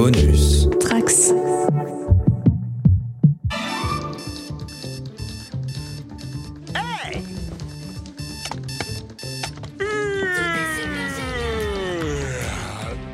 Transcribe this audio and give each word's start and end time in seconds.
Bonus. 0.00 0.66
Trax. 0.80 1.34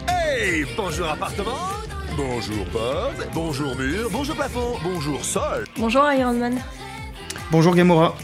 Hey 0.09 0.65
Bonjour 0.77 1.09
appartement 1.09 1.51
Bonjour 2.17 2.65
porte, 2.67 3.29
bonjour 3.35 3.75
mur, 3.75 4.09
bonjour 4.13 4.37
plafond, 4.37 4.77
bonjour 4.85 5.25
sol 5.25 5.65
Bonjour 5.77 6.05
Iron 6.13 6.35
Man. 6.35 6.55
Bonjour 7.51 7.75
Gamora. 7.75 8.15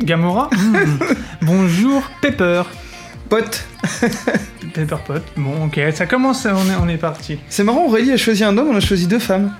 Gamora 0.00 0.50
Bonjour 1.42 2.00
Pepper. 2.22 2.62
Pote. 3.28 3.66
Pepper 4.74 4.96
Pot. 5.06 5.22
Bon, 5.36 5.66
ok, 5.66 5.80
ça 5.94 6.06
commence, 6.06 6.46
on 6.46 6.68
est, 6.70 6.74
on 6.82 6.88
est 6.88 6.96
parti. 6.98 7.38
C'est 7.48 7.64
marrant, 7.64 7.86
Aurélie 7.86 8.12
a 8.12 8.16
choisi 8.16 8.44
un 8.44 8.56
homme, 8.58 8.68
on 8.70 8.76
a 8.76 8.80
choisi 8.80 9.06
deux 9.06 9.18
femmes. 9.18 9.52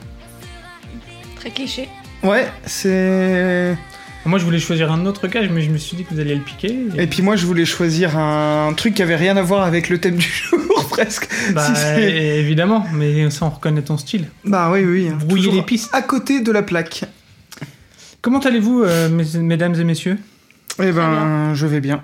Très 1.36 1.50
cliché. 1.50 1.88
Ouais, 2.22 2.46
c'est. 2.66 3.76
Moi, 4.26 4.38
je 4.38 4.44
voulais 4.44 4.58
choisir 4.58 4.90
un 4.90 5.04
autre 5.04 5.28
gage, 5.28 5.50
mais 5.50 5.60
je 5.60 5.70
me 5.70 5.76
suis 5.76 5.96
dit 5.98 6.04
que 6.04 6.14
vous 6.14 6.18
alliez 6.20 6.34
le 6.34 6.40
piquer. 6.40 6.74
Et 6.96 7.06
puis 7.06 7.20
moi, 7.22 7.36
je 7.36 7.44
voulais 7.44 7.66
choisir 7.66 8.16
un 8.16 8.72
truc 8.74 8.94
qui 8.94 9.02
avait 9.02 9.16
rien 9.16 9.36
à 9.36 9.42
voir 9.42 9.64
avec 9.66 9.90
le 9.90 9.98
thème 9.98 10.16
du 10.16 10.26
jour, 10.50 10.88
presque. 10.88 11.28
Bah, 11.52 11.74
Si 11.74 12.00
évidemment, 12.00 12.86
mais 12.94 13.28
ça, 13.30 13.44
on 13.44 13.50
reconnaît 13.50 13.82
ton 13.82 13.98
style. 13.98 14.26
Bah 14.46 14.70
oui, 14.72 14.82
oui. 14.86 15.08
hein. 15.12 15.16
Brouiller 15.20 15.36
Toujours 15.36 15.54
les 15.54 15.62
pistes. 15.62 15.90
À 15.94 16.00
côté 16.00 16.40
de 16.40 16.50
la 16.50 16.62
plaque. 16.62 17.04
Comment 18.22 18.38
allez-vous, 18.38 18.82
euh, 18.82 19.10
mes- 19.10 19.38
mesdames 19.40 19.74
et 19.78 19.84
messieurs? 19.84 20.16
Eh 20.78 20.90
ben, 20.90 20.92
bien. 21.10 21.54
je 21.54 21.66
vais 21.66 21.80
bien. 21.80 22.02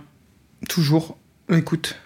Toujours. 0.69 1.17
Écoute. 1.51 1.97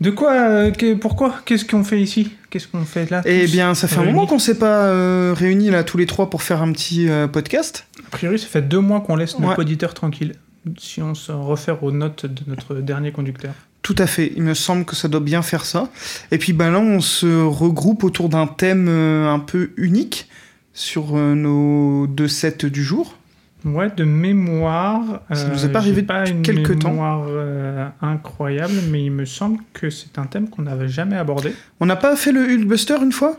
De 0.00 0.10
quoi 0.10 0.32
euh, 0.32 0.70
que- 0.70 0.94
Pourquoi? 0.94 1.34
Qu'est-ce 1.44 1.64
qu'on 1.64 1.82
fait 1.82 2.00
ici? 2.00 2.30
Qu'est-ce 2.50 2.68
qu'on 2.68 2.84
fait 2.84 3.10
là 3.10 3.20
Eh 3.24 3.46
bien, 3.46 3.74
ça 3.74 3.88
fait 3.88 3.98
un 4.00 4.04
moment 4.04 4.26
qu'on 4.26 4.38
s'est 4.38 4.58
pas 4.58 4.84
euh, 4.86 5.34
réunis 5.36 5.70
là 5.70 5.82
tous 5.82 5.98
les 5.98 6.06
trois 6.06 6.30
pour 6.30 6.42
faire 6.42 6.62
un 6.62 6.70
petit 6.72 7.08
euh, 7.08 7.26
podcast. 7.26 7.86
A 8.06 8.10
priori, 8.10 8.38
ça 8.38 8.46
fait 8.46 8.62
deux 8.62 8.78
mois 8.80 9.00
qu'on 9.00 9.16
laisse 9.16 9.38
nos 9.38 9.48
Ouais. 9.48 9.54
auditeurs 9.58 9.94
tranquilles. 9.94 10.34
Si 10.78 11.02
on 11.02 11.14
se 11.14 11.32
réfère 11.32 11.82
aux 11.82 11.90
notes 11.92 12.26
de 12.26 12.42
notre 12.46 12.76
dernier 12.76 13.10
conducteur. 13.10 13.52
Tout 13.82 13.94
à 13.98 14.06
fait. 14.06 14.32
Il 14.36 14.42
me 14.42 14.54
semble 14.54 14.84
que 14.84 14.94
ça 14.94 15.08
doit 15.08 15.20
bien 15.20 15.42
faire 15.42 15.64
ça. 15.64 15.88
Et 16.30 16.38
puis 16.38 16.52
ben 16.52 16.70
là, 16.70 16.78
on 16.78 17.00
se 17.00 17.42
regroupe 17.44 18.04
autour 18.04 18.28
d'un 18.28 18.46
thème 18.46 18.88
un 18.88 19.38
peu 19.40 19.70
unique 19.76 20.28
sur 20.74 21.14
nos 21.16 22.06
deux 22.06 22.28
sets 22.28 22.66
du 22.70 22.84
jour. 22.84 23.17
Ouais, 23.74 23.90
de 23.96 24.04
mémoire. 24.04 25.22
Ça 25.32 25.46
euh, 25.46 25.52
nous 25.52 25.64
est 25.64 25.68
pas 25.68 25.78
arrivé 25.78 26.02
pas 26.02 26.20
depuis 26.24 26.32
une 26.34 26.42
quelque 26.42 26.72
temps. 26.72 26.90
mémoire 26.90 27.24
euh, 27.28 27.88
incroyable, 28.02 28.74
mais 28.90 29.04
il 29.04 29.10
me 29.12 29.24
semble 29.24 29.58
que 29.72 29.90
c'est 29.90 30.18
un 30.18 30.24
thème 30.26 30.48
qu'on 30.48 30.62
n'avait 30.62 30.88
jamais 30.88 31.16
abordé. 31.16 31.52
On 31.80 31.86
n'a 31.86 31.96
pas 31.96 32.16
fait 32.16 32.32
le 32.32 32.42
Hulkbuster 32.42 32.96
une 33.02 33.12
fois? 33.12 33.36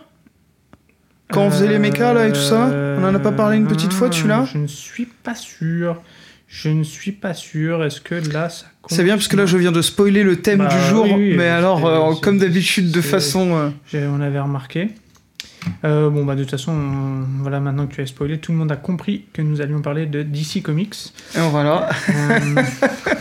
Quand 1.31 1.43
on 1.43 1.51
faisait 1.51 1.67
les 1.67 1.77
mechas 1.79 2.13
là 2.13 2.27
et 2.27 2.31
tout 2.31 2.39
ça? 2.39 2.69
On 2.97 3.03
en 3.03 3.13
a 3.13 3.19
pas 3.19 3.31
parlé 3.31 3.57
une 3.57 3.67
petite 3.67 3.93
fois 3.93 4.09
de 4.09 4.13
celui-là 4.15 4.41
Euh, 4.41 4.45
Je 4.51 4.57
ne 4.57 4.67
suis 4.67 5.05
pas 5.05 5.35
sûr. 5.35 6.01
Je 6.47 6.69
ne 6.69 6.83
suis 6.83 7.11
pas 7.11 7.35
sûr. 7.35 7.83
Est-ce 7.83 8.01
que 8.01 8.15
là, 8.33 8.49
ça 8.49 8.65
compte 8.81 8.97
C'est 8.97 9.03
bien 9.03 9.15
parce 9.15 9.27
que 9.27 9.35
là 9.37 9.45
je 9.45 9.55
viens 9.57 9.71
de 9.71 9.83
spoiler 9.83 10.23
le 10.23 10.37
thème 10.37 10.57
Bah, 10.59 10.67
du 10.69 10.79
jour, 10.89 11.03
oui, 11.05 11.13
oui, 11.15 11.33
mais 11.37 11.47
alors 11.47 11.85
euh, 11.85 12.15
comme 12.21 12.39
d'habitude 12.39 12.91
de 12.91 13.01
façon... 13.01 13.71
euh, 13.93 14.09
On 14.11 14.19
avait 14.21 14.39
remarqué. 14.39 14.89
Euh, 15.83 16.09
bon, 16.09 16.23
bah, 16.25 16.35
de 16.35 16.41
toute 16.43 16.51
façon, 16.51 16.71
on- 16.71 17.41
voilà, 17.41 17.59
maintenant 17.59 17.85
que 17.87 17.95
tu 17.95 18.01
as 18.01 18.05
spoilé, 18.07 18.37
tout 18.37 18.51
le 18.51 18.57
monde 18.57 18.71
a 18.71 18.75
compris 18.77 19.25
que 19.33 19.41
nous 19.41 19.61
allions 19.61 19.81
parler 19.81 20.05
de 20.05 20.23
DC 20.23 20.61
Comics. 20.63 20.95
et 21.35 21.39
voilà. 21.51 21.89
Euh, 22.09 22.39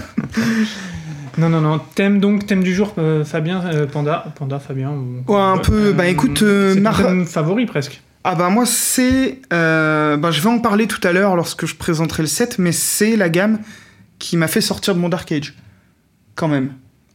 non, 1.38 1.48
non, 1.48 1.60
non. 1.60 1.80
Thème 1.94 2.20
donc, 2.20 2.46
thème 2.46 2.62
du 2.62 2.74
jour, 2.74 2.94
euh, 2.98 3.24
Fabien, 3.24 3.64
euh, 3.66 3.86
Panda. 3.86 4.24
Panda, 4.36 4.58
Fabien. 4.58 4.90
ou- 4.90 5.24
Ouais, 5.32 5.40
un 5.40 5.58
peu, 5.58 5.92
bah, 5.92 6.06
écoute, 6.06 6.38
c'est 6.38 6.74
ton 6.76 6.80
Mar- 6.80 6.96
thème 7.02 7.26
favori 7.26 7.66
presque. 7.66 8.00
Ah 8.24 8.34
bah 8.34 8.50
moi 8.50 8.66
c'est... 8.66 9.38
bah, 9.50 10.30
je 10.30 10.40
vais 10.42 10.48
en 10.48 10.58
parler 10.58 10.86
tout 10.86 11.00
à 11.06 11.12
l'heure 11.12 11.34
lorsque 11.36 11.64
je 11.66 11.74
présenterai 11.76 12.24
le 12.24 12.28
set, 12.28 12.58
mais 12.58 12.72
c'est 12.72 13.16
la 13.16 13.28
gamme 13.30 13.60
qui 14.18 14.36
m'a 14.36 14.48
fait 14.48 14.60
sortir 14.60 14.94
de 14.94 15.00
mon 15.00 15.08
Dark 15.08 15.30
Age. 15.32 15.54
Quand 16.34 16.48
même. 16.48 16.72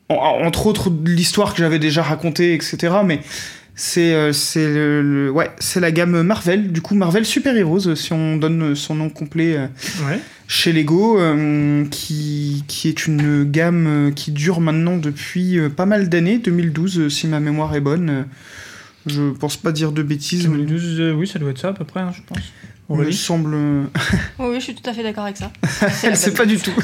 En- 0.09 0.16
entre 0.44 0.66
autres 0.66 0.90
l'histoire 1.05 1.53
que 1.53 1.59
j'avais 1.59 1.78
déjà 1.78 2.01
racontée, 2.03 2.53
etc. 2.55 2.94
Mais 3.05 3.22
c'est 3.75 4.13
euh, 4.13 4.34
c'est 4.34 4.67
le, 4.72 5.01
le- 5.01 5.31
ouais, 5.31 5.50
c'est 5.59 5.79
la 5.79 5.91
gamme 5.91 6.22
Marvel, 6.23 6.72
du 6.72 6.81
coup 6.81 6.94
Marvel 6.95 7.25
Super 7.25 7.56
Heroes, 7.57 7.88
euh, 7.88 7.95
si 7.95 8.13
on 8.13 8.38
donne 8.38 8.75
son 8.75 8.95
nom 8.95 9.09
complet 9.09 9.57
euh, 9.57 9.67
Ouais. 10.07 10.19
chez 10.47 10.72
Lego, 10.73 11.19
euh, 11.19 11.85
qui, 11.89 12.63
qui 12.67 12.88
est 12.89 13.07
une 13.07 13.44
gamme 13.50 13.88
euh, 13.88 14.11
qui 14.11 14.31
dure 14.31 14.61
maintenant 14.61 14.97
depuis 14.97 15.57
euh, 15.57 15.69
pas 15.69 15.85
mal 15.88 16.09
d'années, 16.09 16.38
2012 16.38 17.00
euh, 17.00 17.09
si 17.09 17.28
ma 17.28 17.39
mémoire 17.39 17.75
est 17.75 17.81
bonne. 17.81 18.09
Euh, 18.09 18.23
Je 19.07 19.31
pense 19.31 19.57
pas 19.57 19.72
dire 19.72 19.91
de 19.91 20.03
bêtises. 20.03 20.47
mais 20.47 20.57
2012, 20.57 21.00
euh, 21.00 21.13
oui, 21.13 21.28
ça 21.28 21.40
doit 21.40 21.50
être 21.50 21.59
ça 21.59 21.69
à 21.69 21.73
peu 21.73 21.84
près, 21.85 22.00
hein, 22.01 22.11
je 22.16 22.22
pense. 22.28 22.44
Il 22.90 22.95
me 22.95 23.01
Aurélie 23.01 23.16
semble. 23.17 23.55
Oui, 24.40 24.45
oui, 24.51 24.55
je 24.59 24.63
suis 24.66 24.75
tout 24.75 24.88
à 24.90 24.94
fait 24.94 25.03
d'accord 25.03 25.23
avec 25.23 25.38
ça. 25.38 25.51
Elle 26.03 26.16
sait 26.17 26.34
pas 26.34 26.45
du 26.45 26.57
tout. 26.57 26.72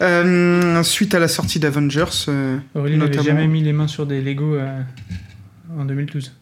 Euh, 0.00 0.82
suite 0.82 1.14
à 1.14 1.20
la 1.20 1.28
sortie 1.28 1.60
d'Avengers. 1.60 2.04
euh, 2.28 2.58
Aurélie 2.74 2.96
n'avait 2.98 3.22
jamais 3.22 3.46
mis 3.46 3.62
les 3.62 3.72
mains 3.72 3.86
sur 3.86 4.04
des 4.04 4.20
Lego 4.20 4.54
euh, 4.56 4.80
en 5.78 5.84
2012. 5.84 6.32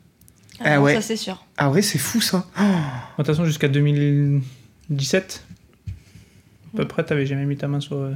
Ah 0.62 0.76
non, 0.76 0.82
ouais. 0.82 0.94
Ça, 0.94 1.02
c'est 1.02 1.16
sûr. 1.16 1.44
Ah 1.56 1.70
ouais, 1.70 1.82
c'est 1.82 1.98
fou 1.98 2.20
ça. 2.20 2.46
Oh, 2.58 2.62
De 2.62 3.16
toute 3.24 3.26
façon, 3.26 3.44
jusqu'à 3.44 3.68
2017, 3.68 5.44
à 6.74 6.76
peu 6.76 6.86
près, 6.88 7.04
t'avais 7.04 7.26
jamais 7.26 7.46
mis 7.46 7.56
ta 7.56 7.68
main 7.68 7.80
sur 7.80 7.96
euh, 7.96 8.12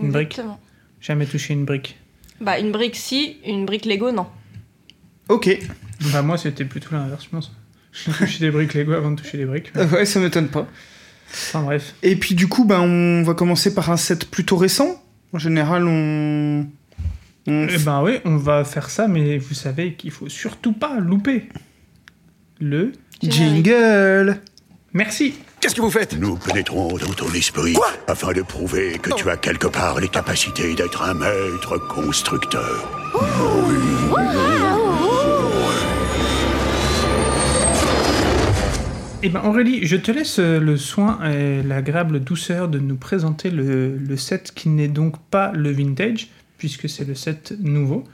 une 0.00 0.10
brique. 0.10 0.28
Exactement. 0.32 0.60
Jamais 1.00 1.26
touché 1.26 1.52
une 1.54 1.64
brique. 1.64 1.98
Bah, 2.40 2.58
une 2.58 2.72
brique, 2.72 2.96
si. 2.96 3.36
Une 3.46 3.66
brique 3.66 3.84
Lego, 3.84 4.10
non. 4.12 4.26
ok. 5.28 5.58
Bah, 6.12 6.22
moi, 6.22 6.36
c'était 6.38 6.64
plutôt 6.64 6.88
l'inverse, 6.92 7.24
je 7.24 7.28
pense. 7.30 7.52
J'ai 7.92 8.12
touché 8.18 8.38
des 8.40 8.50
briques 8.50 8.74
Lego 8.74 8.92
avant 8.92 9.10
de 9.12 9.20
toucher 9.20 9.38
des 9.38 9.44
briques. 9.44 9.70
Euh, 9.76 9.86
Ouais, 9.88 10.04
ça 10.06 10.18
m'étonne 10.20 10.48
pas. 10.48 10.66
Enfin, 11.30 11.62
bref. 11.62 11.94
Et 12.02 12.16
puis 12.16 12.34
du 12.34 12.48
coup, 12.48 12.64
ben, 12.64 12.80
on 12.80 13.22
va 13.22 13.34
commencer 13.34 13.74
par 13.74 13.90
un 13.90 13.96
set 13.96 14.30
plutôt 14.30 14.56
récent. 14.56 15.02
En 15.32 15.38
général, 15.38 15.86
on. 15.86 16.66
On 17.46 17.66
Eh 17.68 17.78
ben 17.78 18.02
oui, 18.02 18.18
on 18.24 18.36
va 18.36 18.64
faire 18.64 18.90
ça, 18.90 19.08
mais 19.08 19.38
vous 19.38 19.54
savez 19.54 19.94
qu'il 19.94 20.10
faut 20.10 20.28
surtout 20.28 20.72
pas 20.72 20.98
louper. 20.98 21.48
Le. 22.60 22.92
Jingle 23.22 24.40
Merci 24.92 25.34
Qu'est-ce 25.60 25.74
que 25.74 25.80
vous 25.80 25.90
faites? 25.90 26.18
Nous 26.18 26.36
pénétrons 26.36 26.88
dans 26.98 27.12
ton 27.16 27.32
esprit 27.32 27.74
afin 28.06 28.32
de 28.32 28.42
prouver 28.42 28.98
que 28.98 29.14
tu 29.14 29.30
as 29.30 29.38
quelque 29.38 29.66
part 29.66 29.98
les 29.98 30.08
capacités 30.08 30.74
d'être 30.74 31.00
un 31.00 31.14
maître 31.14 31.78
constructeur. 31.88 32.86
Eh 39.22 39.30
ben 39.30 39.40
Aurélie, 39.42 39.86
je 39.86 39.96
te 39.96 40.10
laisse 40.10 40.38
euh, 40.38 40.60
le 40.60 40.76
soin 40.76 41.18
et 41.30 41.62
l'agréable 41.62 42.20
douceur 42.20 42.68
de 42.68 42.78
nous 42.78 42.96
présenter 42.96 43.48
le, 43.48 43.96
le 43.96 44.16
set 44.18 44.52
qui 44.54 44.68
n'est 44.68 44.88
donc 44.88 45.16
pas 45.30 45.50
le 45.52 45.70
vintage, 45.70 46.28
puisque 46.68 46.88
c'est 46.88 47.06
le 47.06 47.14
set 47.14 47.54
nouveau. 47.62 48.04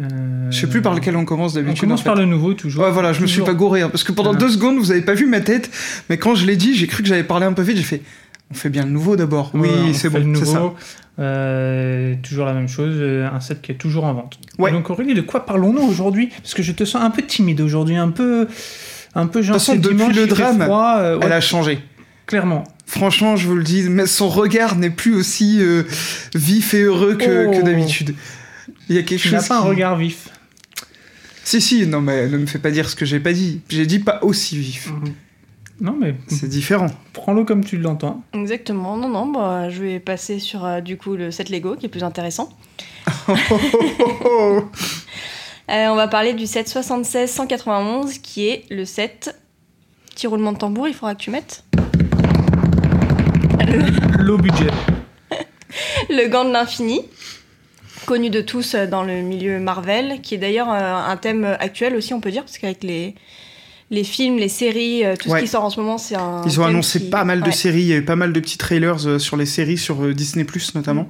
Euh, 0.00 0.50
Je 0.50 0.58
sais 0.60 0.66
plus 0.66 0.82
par 0.82 0.94
lequel 0.94 1.16
on 1.16 1.24
commence 1.24 1.52
On 1.52 1.54
d'habitude. 1.56 1.80
commence 1.80 2.00
en 2.00 2.02
fait. 2.02 2.08
par 2.10 2.16
le 2.16 2.26
nouveau, 2.26 2.52
toujours. 2.54 2.84
Ouais, 2.84 2.90
voilà, 2.90 3.12
je 3.14 3.22
me 3.22 3.26
suis 3.26 3.36
Toujours. 3.36 3.46
pas 3.46 3.54
gouré. 3.54 3.80
hein, 3.82 3.88
parce 3.88 4.04
que 4.04 4.12
pendant 4.12 4.32
Voilà. 4.32 4.46
deux 4.46 4.52
secondes, 4.52 4.76
vous 4.76 4.90
avez 4.90 5.00
pas 5.00 5.14
vu 5.14 5.24
ma 5.26 5.40
tête. 5.40 5.70
Mais 6.10 6.18
quand 6.18 6.34
je 6.34 6.44
l'ai 6.46 6.56
dit, 6.56 6.74
j'ai 6.76 6.86
cru 6.86 7.02
que 7.02 7.08
j'avais 7.08 7.24
parlé 7.24 7.46
un 7.46 7.54
peu 7.54 7.62
vite. 7.62 7.78
J'ai 7.78 7.82
fait. 7.82 8.02
On 8.50 8.54
fait 8.54 8.68
bien 8.68 8.84
le 8.84 8.90
nouveau 8.90 9.16
d'abord. 9.16 9.50
Ouais, 9.54 9.68
on 9.74 9.86
oui, 9.86 9.94
c'est 9.94 10.10
bon, 10.10 10.34
c'est 10.34 10.44
ça. 10.44 10.72
Euh, 11.18 12.14
toujours 12.22 12.44
la 12.44 12.52
même 12.52 12.68
chose, 12.68 12.94
euh, 12.98 13.26
un 13.32 13.40
set 13.40 13.62
qui 13.62 13.72
est 13.72 13.76
toujours 13.76 14.04
en 14.04 14.12
vente. 14.12 14.38
Ouais. 14.58 14.70
Donc 14.70 14.90
Aurélie, 14.90 15.14
de 15.14 15.22
quoi 15.22 15.46
parlons-nous 15.46 15.82
aujourd'hui? 15.82 16.28
Parce 16.42 16.52
que 16.54 16.62
je 16.62 16.72
te 16.72 16.84
sens 16.84 17.02
un 17.02 17.10
peu 17.10 17.22
timide 17.22 17.60
aujourd'hui, 17.62 17.96
un 17.96 18.10
peu, 18.10 18.46
un 19.14 19.26
peu. 19.26 19.40
De 19.40 19.44
toute 19.46 19.54
façon, 19.54 19.76
depuis 19.76 20.12
le 20.12 20.26
drame, 20.26 20.60
froid, 20.62 20.96
euh, 20.98 21.16
ouais, 21.16 21.22
Elle 21.24 21.32
a 21.32 21.40
changé. 21.40 21.78
clairement. 22.26 22.64
Franchement, 22.86 23.36
je 23.36 23.46
vous 23.48 23.56
le 23.56 23.64
dis, 23.64 23.82
mais 23.88 24.06
son 24.06 24.28
regard 24.28 24.76
n'est 24.76 24.90
plus 24.90 25.14
aussi 25.16 25.58
euh, 25.60 25.82
vif 26.34 26.72
et 26.74 26.82
heureux 26.82 27.14
que, 27.16 27.46
Oh. 27.48 27.50
que 27.50 27.62
d'habitude. 27.64 28.14
Il 28.88 28.94
y 28.94 28.98
a 28.98 29.02
quelque 29.02 29.20
Tu 29.20 29.28
chose. 29.28 29.32
n'as 29.32 29.42
pas 29.48 29.56
un 29.58 29.62
regard 29.62 29.96
vif. 29.96 30.28
Si, 31.44 31.60
si, 31.60 31.86
non, 31.86 32.00
mais 32.00 32.28
ne 32.28 32.38
me 32.38 32.46
fais 32.46 32.58
pas 32.58 32.70
dire 32.70 32.88
ce 32.88 32.96
que 32.96 33.04
j'ai 33.04 33.20
pas 33.20 33.32
dit. 33.32 33.60
J'ai 33.68 33.86
dit 33.86 33.98
pas 33.98 34.20
aussi 34.22 34.56
vif. 34.58 34.90
Non, 35.80 35.94
mais 36.00 36.14
C'est 36.28 36.48
différent. 36.48 36.86
prends-le 37.12 37.44
comme 37.44 37.64
tu 37.64 37.76
l'entends. 37.76 38.22
Exactement. 38.32 38.96
Non, 38.96 39.08
non, 39.08 39.26
bah, 39.26 39.68
je 39.68 39.82
vais 39.82 40.00
passer 40.00 40.38
sur, 40.38 40.64
euh, 40.64 40.80
du 40.80 40.96
coup, 40.96 41.16
le 41.16 41.30
set 41.30 41.50
Lego, 41.50 41.76
qui 41.76 41.86
est 41.86 41.88
plus 41.90 42.02
intéressant. 42.04 42.48
Oh, 43.28 43.34
oh, 43.50 43.60
oh, 44.00 44.12
oh. 44.24 44.64
Euh, 45.70 45.86
on 45.88 45.96
va 45.96 46.06
parler 46.08 46.32
du 46.34 46.46
set 46.46 46.68
76-191, 46.68 48.20
qui 48.20 48.46
est 48.48 48.64
le 48.70 48.84
set... 48.84 49.36
Petit 50.10 50.26
roulement 50.28 50.52
de 50.52 50.58
tambour, 50.58 50.88
il 50.88 50.94
faudra 50.94 51.14
que 51.14 51.20
tu 51.20 51.30
mettes. 51.30 51.62
Low 54.18 54.38
budget. 54.38 54.70
Le 56.08 56.28
gant 56.28 56.44
de 56.44 56.52
l'infini, 56.52 57.00
connu 58.06 58.30
de 58.30 58.40
tous 58.40 58.74
dans 58.74 59.02
le 59.02 59.22
milieu 59.22 59.58
Marvel, 59.58 60.20
qui 60.22 60.34
est 60.34 60.38
d'ailleurs 60.38 60.70
euh, 60.70 60.94
un 60.94 61.16
thème 61.16 61.44
actuel 61.58 61.94
aussi, 61.96 62.14
on 62.14 62.20
peut 62.20 62.30
dire, 62.30 62.42
parce 62.44 62.58
qu'avec 62.58 62.82
les, 62.84 63.14
les 63.90 64.04
films, 64.04 64.36
les 64.36 64.48
séries, 64.48 65.04
euh, 65.04 65.16
tout 65.16 65.28
Ouais. 65.30 65.40
ce 65.40 65.44
qui 65.44 65.50
sort 65.50 65.64
en 65.64 65.70
ce 65.70 65.80
moment, 65.80 65.98
c'est 65.98 66.14
un. 66.16 66.42
Ils 66.46 66.60
ont 66.60 66.64
annoncé 66.64 67.00
qui- 67.00 67.10
pas 67.10 67.24
mal 67.24 67.40
de 67.40 67.46
Ouais. 67.46 67.52
séries. 67.52 67.80
Il 67.82 67.86
y 67.88 67.92
a 67.92 67.96
eu 67.96 68.04
pas 68.04 68.16
mal 68.16 68.32
de 68.32 68.40
petits 68.40 68.58
trailers 68.58 69.06
euh, 69.06 69.18
sur 69.18 69.36
les 69.36 69.46
séries 69.46 69.78
sur 69.78 70.14
Disney 70.14 70.44
Plus 70.44 70.74
notamment. 70.74 71.08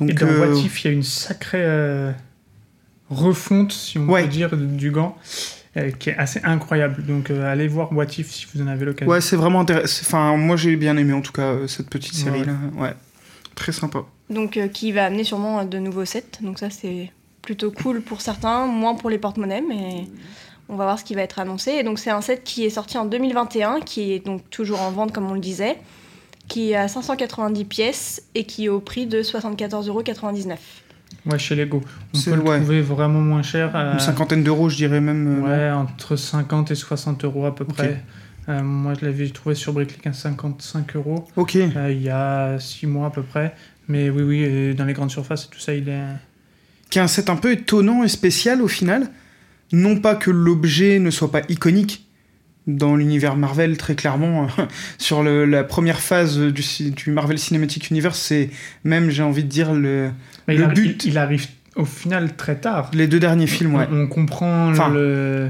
Donc, 0.00 0.10
Et 0.10 0.14
dans 0.14 0.26
euh, 0.26 0.52
What 0.52 0.58
If, 0.60 0.84
il 0.84 0.88
y 0.88 0.90
a 0.90 0.92
une 0.94 1.02
sacrée 1.02 1.58
euh, 1.62 2.12
refonte, 3.10 3.72
si 3.72 3.98
on 3.98 4.06
Ouais. 4.08 4.22
peut 4.22 4.28
dire, 4.28 4.56
du 4.56 4.90
gant, 4.90 5.16
qui 5.98 6.10
est 6.10 6.16
assez 6.16 6.40
incroyable. 6.44 7.04
Donc 7.04 7.30
euh, 7.30 7.50
allez 7.50 7.68
voir 7.68 7.92
What 7.92 8.06
If 8.18 8.30
si 8.30 8.46
vous 8.54 8.62
en 8.62 8.66
avez 8.66 8.84
l'occasion. 8.84 9.10
Ouais, 9.10 9.20
c'est 9.20 9.36
vraiment 9.36 9.60
intéressant. 9.60 10.02
Enfin, 10.06 10.36
moi 10.36 10.56
j'ai 10.56 10.76
bien 10.76 10.96
aimé 10.96 11.12
en 11.12 11.20
tout 11.20 11.32
cas 11.32 11.52
euh, 11.52 11.66
cette 11.66 11.88
petite 11.90 12.14
série 12.14 12.40
Ouais. 12.40 12.46
là. 12.46 12.52
Ouais, 12.76 12.94
très 13.54 13.72
sympa. 13.72 14.00
Donc, 14.30 14.56
euh, 14.56 14.68
qui 14.68 14.90
va 14.92 15.04
amener 15.04 15.24
sûrement 15.24 15.60
euh, 15.60 15.64
de 15.64 15.78
nouveaux 15.78 16.04
sets. 16.06 16.24
Donc, 16.40 16.58
ça, 16.58 16.70
c'est 16.70 17.10
plutôt 17.42 17.70
cool 17.70 18.00
pour 18.00 18.22
certains, 18.22 18.66
moins 18.66 18.94
pour 18.94 19.10
les 19.10 19.18
porte-monnaies, 19.18 19.62
mais 19.68 20.06
on 20.70 20.76
va 20.76 20.84
voir 20.84 20.98
ce 20.98 21.04
qui 21.04 21.14
va 21.14 21.20
être 21.20 21.38
annoncé. 21.38 21.72
Et 21.72 21.82
donc, 21.82 21.98
c'est 21.98 22.10
un 22.10 22.22
set 22.22 22.42
qui 22.42 22.64
est 22.64 22.70
sorti 22.70 22.96
en 22.96 23.04
2021, 23.04 23.80
qui 23.80 24.12
est 24.12 24.24
donc 24.24 24.48
toujours 24.48 24.80
en 24.80 24.90
vente, 24.90 25.12
comme 25.12 25.30
on 25.30 25.34
le 25.34 25.40
disait, 25.40 25.76
qui 26.48 26.74
à 26.74 26.88
590 26.88 27.64
pièces 27.66 28.22
et 28.34 28.44
qui 28.44 28.64
est 28.64 28.68
au 28.70 28.80
prix 28.80 29.06
de 29.06 29.22
74,99€. 29.22 30.56
Ouais, 31.26 31.38
chez 31.38 31.54
Lego. 31.54 31.82
On 32.14 32.20
peut 32.20 32.34
le 32.34 32.42
ouais. 32.42 32.58
trouver 32.58 32.80
vraiment 32.82 33.20
moins 33.20 33.42
cher. 33.42 33.74
à- 33.74 33.94
Une 33.94 33.98
cinquantaine 34.00 34.42
d'euros, 34.42 34.68
je 34.68 34.76
dirais 34.76 35.00
même. 35.00 35.42
euh, 35.44 35.46
Ouais, 35.46 35.70
entre 35.70 36.16
50 36.16 36.70
et 36.70 36.74
60 36.74 37.24
euros 37.24 37.46
à 37.46 37.54
peu 37.54 37.64
près. 37.64 38.02
Euh, 38.48 38.62
moi, 38.62 38.92
je 39.00 39.06
l'avais 39.06 39.28
trouvé 39.30 39.54
sur 39.54 39.72
Bricklink 39.72 40.06
à 40.06 40.12
55 40.12 40.96
euros 40.96 41.26
Ok. 41.36 41.56
euh, 41.56 41.90
il 41.90 42.02
y 42.02 42.10
a 42.10 42.58
6 42.58 42.86
mois 42.86 43.06
à 43.06 43.10
peu 43.10 43.22
près. 43.22 43.54
Mais 43.88 44.10
oui, 44.10 44.22
oui, 44.22 44.44
euh, 44.44 44.74
dans 44.74 44.84
les 44.84 44.92
grandes 44.92 45.10
surfaces 45.10 45.44
et 45.46 45.48
tout 45.54 45.60
ça, 45.60 45.72
il 45.74 45.88
est. 45.88 46.02
Qui 46.90 46.98
est 46.98 47.02
un 47.02 47.06
set 47.06 47.30
un 47.30 47.36
peu 47.36 47.52
étonnant 47.52 48.04
et 48.04 48.08
spécial 48.08 48.60
au 48.60 48.68
final. 48.68 49.08
Non 49.72 49.96
pas 49.98 50.14
que 50.14 50.30
l'objet 50.30 50.98
ne 50.98 51.10
soit 51.10 51.32
pas 51.32 51.40
iconique 51.48 52.06
dans 52.66 52.96
l'univers 52.96 53.36
Marvel, 53.36 53.76
très 53.78 53.94
clairement. 53.94 54.46
Sur 54.98 55.22
le- 55.22 55.44
la 55.46 55.64
première 55.64 56.00
phase 56.00 56.38
du, 56.38 56.62
du 56.90 57.10
Marvel 57.10 57.38
Cinematic 57.38 57.90
Universe, 57.90 58.18
c'est 58.18 58.50
même, 58.84 59.10
j'ai 59.10 59.22
envie 59.22 59.42
de 59.44 59.48
dire, 59.48 59.72
le, 59.72 60.10
Mais 60.48 60.56
Le 60.56 60.64
il, 60.64 60.68
but- 60.74 61.04
il, 61.04 61.10
il 61.12 61.18
arrive 61.18 61.46
au 61.76 61.84
final 61.84 62.36
très 62.36 62.56
tard. 62.56 62.90
les 62.94 63.06
deux 63.08 63.20
derniers 63.20 63.46
films. 63.46 63.74
Ouais. 63.74 63.88
On, 63.90 64.02
on 64.02 64.06
comprend 64.06 64.70
Enfin. 64.70 64.88
le, 64.90 65.48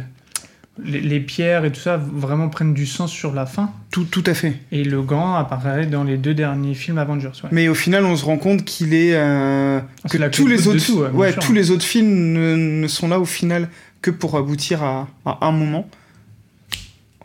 les, 0.83 1.01
les 1.01 1.21
pierres 1.21 1.65
et 1.65 1.71
tout 1.73 1.81
ça 1.81 1.97
vraiment 1.97 2.49
prennent 2.49 2.75
du 2.75 2.87
sens 2.87 3.11
sur 3.13 3.33
la 3.35 3.47
fin. 3.47 3.71
Tout, 3.91 4.05
tout 4.05 4.25
à 4.27 4.35
fait. 4.35 4.55
Et 4.73 4.83
le 4.85 5.03
gant 5.03 5.35
apparaît 5.35 5.87
dans 5.87 6.03
les 6.05 6.17
deux 6.17 6.35
derniers 6.35 6.75
films 6.75 6.99
Avengers. 6.99 7.29
Ouais. 7.45 7.51
Mais 7.53 7.69
au 7.69 7.75
final, 7.75 8.05
on 8.05 8.17
se 8.17 8.25
rend 8.25 8.39
compte 8.39 8.65
qu'il 8.65 8.95
est. 8.95 9.15
euh, 9.15 9.81
que 10.11 10.17
tous 10.31 10.47
les 10.47 10.67
autres, 10.67 10.85
tout, 10.85 10.99
ouais, 11.01 11.09
bien 11.11 11.19
ouais, 11.19 11.33
sûr. 11.33 11.43
tous 11.43 11.53
les 11.53 11.71
autres 11.71 11.85
films 11.85 12.09
ne, 12.33 12.57
ne 12.83 12.89
sont 12.89 13.07
là 13.09 13.21
au 13.21 13.25
final 13.25 13.69
que 14.03 14.11
pour 14.11 14.37
aboutir 14.37 14.83
à, 14.83 15.09
à 15.27 15.39
un 15.47 15.53
moment. 15.53 15.89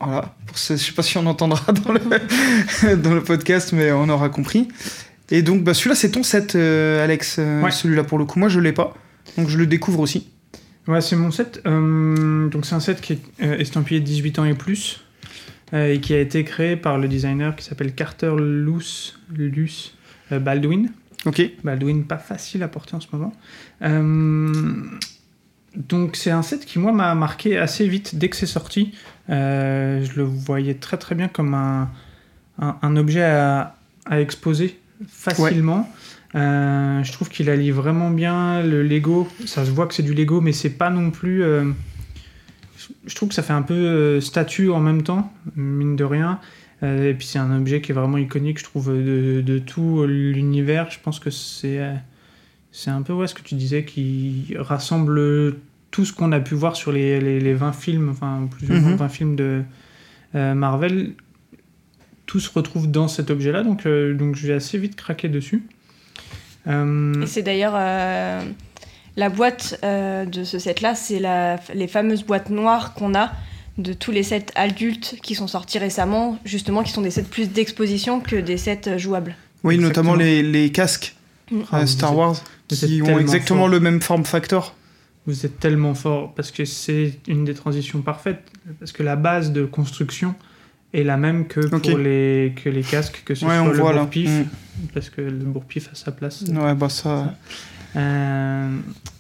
Voilà. 0.01 0.33
Pour 0.45 0.57
ce- 0.57 0.73
je 0.75 0.83
sais 0.83 0.91
pas 0.93 1.03
si 1.03 1.17
on 1.17 1.25
entendra 1.25 1.71
dans 1.85 1.91
le, 1.93 2.95
dans 2.97 3.13
le 3.13 3.21
podcast, 3.23 3.71
mais 3.73 3.91
on 3.91 4.07
aura 4.09 4.29
compris. 4.29 4.67
Et 5.31 5.41
donc, 5.41 5.63
bah, 5.63 5.73
celui-là, 5.73 5.95
c'est 5.95 6.11
ton 6.11 6.23
set, 6.23 6.55
euh, 6.55 7.03
Alex. 7.03 7.37
euh, 7.39 7.61
Ouais. 7.61 7.71
Celui-là, 7.71 8.03
pour 8.03 8.17
le 8.17 8.25
coup, 8.25 8.39
moi, 8.39 8.49
je 8.49 8.59
l'ai 8.59 8.73
pas. 8.73 8.93
Donc, 9.37 9.47
je 9.47 9.57
le 9.57 9.67
découvre 9.67 9.99
aussi. 9.99 10.27
Ouais, 10.87 11.01
c'est 11.01 11.15
mon 11.15 11.29
set. 11.29 11.61
Euh, 11.67 12.47
donc 12.49 12.65
c'est 12.65 12.73
un 12.73 12.79
set 12.79 12.99
qui 12.99 13.13
est 13.13 13.19
euh, 13.43 13.57
estampillé 13.59 13.99
18 13.99 14.39
ans 14.39 14.45
et 14.45 14.55
plus 14.55 15.03
et 15.71 15.99
qui 16.01 16.15
a 16.15 16.19
été 16.19 16.43
créé 16.43 16.75
par 16.75 16.97
le 16.97 17.07
designer 17.07 17.55
qui 17.55 17.63
s'appelle 17.63 17.93
Carter 17.93 18.33
Luce, 18.39 19.19
Luce 19.31 19.93
Baldwin. 20.31 20.89
Ok. 21.27 21.43
Baldwin, 21.63 22.05
pas 22.05 22.17
facile 22.17 22.63
à 22.63 22.67
porter 22.67 22.95
en 22.95 22.99
ce 23.01 23.07
moment. 23.11 23.33
Donc 25.75 26.15
c'est 26.15 26.31
un 26.31 26.41
set 26.41 26.65
qui 26.65 26.79
moi 26.79 26.91
m'a 26.91 27.13
marqué 27.13 27.57
assez 27.59 27.87
vite 27.87 28.15
dès 28.17 28.29
que 28.29 28.35
c'est 28.35 28.47
sorti. 28.47 28.93
Je 29.27 30.15
le 30.15 30.23
voyais 30.23 30.73
très 30.73 30.97
très 30.97 31.13
bien 31.13 31.27
comme 31.27 31.53
un, 31.53 31.91
un, 32.59 32.77
un 32.81 32.95
objet 32.97 33.21
à, 33.23 33.75
à 34.07 34.19
exposer 34.21 34.78
facilement. 35.07 35.89
Euh, 36.35 37.03
je 37.03 37.11
trouve 37.11 37.29
qu'il 37.29 37.49
allie 37.49 37.71
vraiment 37.71 38.11
bien 38.11 38.61
le 38.63 38.83
Lego. 38.83 39.27
Ça 39.45 39.65
se 39.65 39.71
voit 39.71 39.87
que 39.87 39.93
c'est 39.93 40.03
du 40.03 40.13
Lego, 40.13 40.41
mais 40.41 40.51
c'est 40.51 40.69
pas 40.69 40.89
non 40.89 41.09
plus. 41.11 41.43
euh, 41.43 41.65
je 43.05 43.15
trouve 43.15 43.29
que 43.29 43.35
ça 43.35 43.43
fait 43.43 43.53
un 43.53 43.61
peu 43.61 43.73
euh, 43.73 44.21
statue 44.21 44.69
en 44.69 44.79
même 44.79 45.03
temps, 45.03 45.31
mine 45.55 45.95
de 45.95 46.03
rien. 46.03 46.39
Et 46.81 47.13
puis 47.17 47.27
c'est 47.27 47.39
un 47.39 47.53
objet 47.57 47.81
qui 47.81 47.91
est 47.91 47.95
vraiment 47.95 48.17
iconique, 48.17 48.57
je 48.59 48.63
trouve, 48.63 48.93
de, 48.93 49.41
de 49.45 49.59
tout 49.59 50.05
l'univers. 50.07 50.89
Je 50.89 50.97
pense 51.03 51.19
que 51.19 51.29
c'est 51.29 51.81
c'est 52.71 52.89
un 52.89 53.01
peu 53.01 53.11
ouais, 53.11 53.27
ce 53.27 53.33
que 53.33 53.41
tu 53.41 53.55
disais 53.55 53.83
qui 53.83 54.53
rassemble 54.57 55.55
tout 55.91 56.05
ce 56.05 56.13
qu'on 56.13 56.31
a 56.31 56.39
pu 56.39 56.55
voir 56.55 56.77
sur 56.77 56.93
les, 56.93 57.19
les, 57.19 57.41
les 57.41 57.53
20 57.53 57.73
films, 57.73 58.07
enfin 58.09 58.47
plus 58.49 58.69
ou 58.69 58.73
moins 58.79 58.91
Mhm. 58.91 58.95
20 58.95 59.09
films 59.09 59.35
de 59.35 59.61
euh, 60.35 60.53
Marvel. 60.53 61.11
Tout 62.29 62.39
se 62.39 62.51
retrouve 62.53 62.91
dans 62.91 63.07
cet 63.07 63.31
objet-là, 63.31 63.63
donc, 63.63 63.87
euh, 63.87 64.13
donc 64.13 64.35
je 64.35 64.45
vais 64.45 64.53
assez 64.53 64.77
vite 64.77 64.95
craquer 64.95 65.29
dessus. 65.29 65.63
Euh, 66.67 67.23
Et 67.23 67.25
c'est 67.25 67.41
d'ailleurs 67.41 67.73
euh, 67.75 68.43
la 69.17 69.29
boîte 69.29 69.79
euh, 69.83 70.25
de 70.25 70.43
ce 70.43 70.59
set-là, 70.59 70.93
c'est 70.93 71.17
la- 71.17 71.59
les 71.73 71.87
fameuses 71.87 72.23
boîtes 72.23 72.51
noires 72.51 72.93
qu'on 72.93 73.15
a 73.15 73.31
de 73.79 73.93
tous 73.93 74.11
les 74.11 74.21
sets 74.21 74.45
adultes 74.53 75.15
qui 75.23 75.33
sont 75.33 75.47
sortis 75.47 75.79
récemment, 75.79 76.37
justement, 76.45 76.83
qui 76.83 76.91
sont 76.91 77.01
des 77.01 77.09
sets 77.09 77.23
plus 77.23 77.49
d'exposition 77.49 78.19
que 78.19 78.35
des 78.35 78.57
sets 78.57 78.99
jouables. 78.99 79.35
Oui, 79.63 79.73
Exactement. 79.73 80.11
notamment 80.11 80.15
les, 80.23 80.43
les 80.43 80.71
casques 80.71 81.15
ah, 81.71 81.77
euh, 81.77 81.81
vous 81.81 81.87
Star 81.87 82.15
Wars, 82.15 82.35
qui 82.67 83.01
ont 83.01 83.17
exactement 83.17 83.61
fort. 83.61 83.69
le 83.69 83.79
même 83.79 84.01
form 84.01 84.23
factor. 84.23 84.75
Vous 85.25 85.47
êtes 85.47 85.59
tellement 85.59 85.95
fort 85.95 86.33
parce 86.35 86.51
que 86.51 86.63
c'est 86.63 87.17
une 87.27 87.43
des 87.43 87.55
transitions 87.55 88.01
parfaites. 88.03 88.43
Parce 88.79 88.91
que 88.91 89.01
la 89.01 89.15
base 89.15 89.51
de 89.51 89.65
construction 89.65 90.35
est 90.93 91.03
la 91.03 91.17
même 91.17 91.47
que 91.47 91.59
pour 91.59 91.97
les, 91.97 92.53
que 92.63 92.69
les 92.69 92.81
casques, 92.81 93.21
que 93.25 93.35
ce 93.35 93.45
Ouais, 93.45 93.55
soit 93.57 93.61
on 93.63 93.67
le 93.69 93.77
voit 93.77 93.93
bourre-pif, 93.93 94.29
Mm. 94.29 94.45
parce 94.93 95.09
que 95.09 95.21
le 95.21 95.29
bourre-pif 95.45 95.89
a 95.91 95.95
sa 95.95 96.11
place. 96.11 96.43
Ouais, 96.47 96.73
bah 96.73 96.89
ça. 96.89 97.35
Euh, 97.95 98.69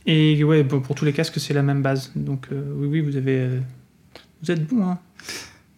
et 0.05 0.43
ouais, 0.43 0.63
pour, 0.63 0.81
pour 0.81 0.95
tous 0.95 1.05
les 1.05 1.13
casques, 1.13 1.39
c'est 1.39 1.53
la 1.53 1.63
même 1.63 1.81
base. 1.81 2.11
Donc 2.15 2.47
euh, 2.51 2.61
oui, 2.77 2.87
oui, 2.87 3.01
vous 3.01 3.15
avez. 3.17 3.37
euh, 3.39 3.59
vous 4.43 4.51
êtes 4.51 4.65
bon, 4.67 4.83
hein. 4.85 4.99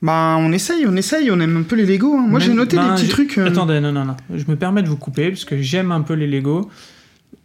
Bah, 0.01 0.35
on 0.39 0.51
essaye, 0.51 0.85
on 0.87 0.95
essaye, 0.95 1.29
on 1.31 1.39
aime 1.39 1.57
un 1.57 1.63
peu 1.63 1.75
les 1.75 1.85
Lego. 1.85 2.15
hein. 2.15 2.25
Moi, 2.27 2.39
j'ai 2.39 2.53
noté 2.53 2.75
ben, 2.75 2.87
des 2.89 2.93
petits 2.95 3.05
j'ai- 3.05 3.11
trucs. 3.11 3.37
euh, 3.37 3.47
Attendez, 3.47 3.79
non, 3.79 3.91
non, 3.91 4.03
non. 4.05 4.17
Je 4.35 4.45
me 4.47 4.55
permets 4.55 4.81
de 4.81 4.87
vous 4.87 4.97
couper 4.97 5.29
parce 5.29 5.45
que 5.45 5.61
j'aime 5.61 5.91
un 5.91 6.01
peu 6.01 6.13
les 6.13 6.27
Lego. 6.27 6.69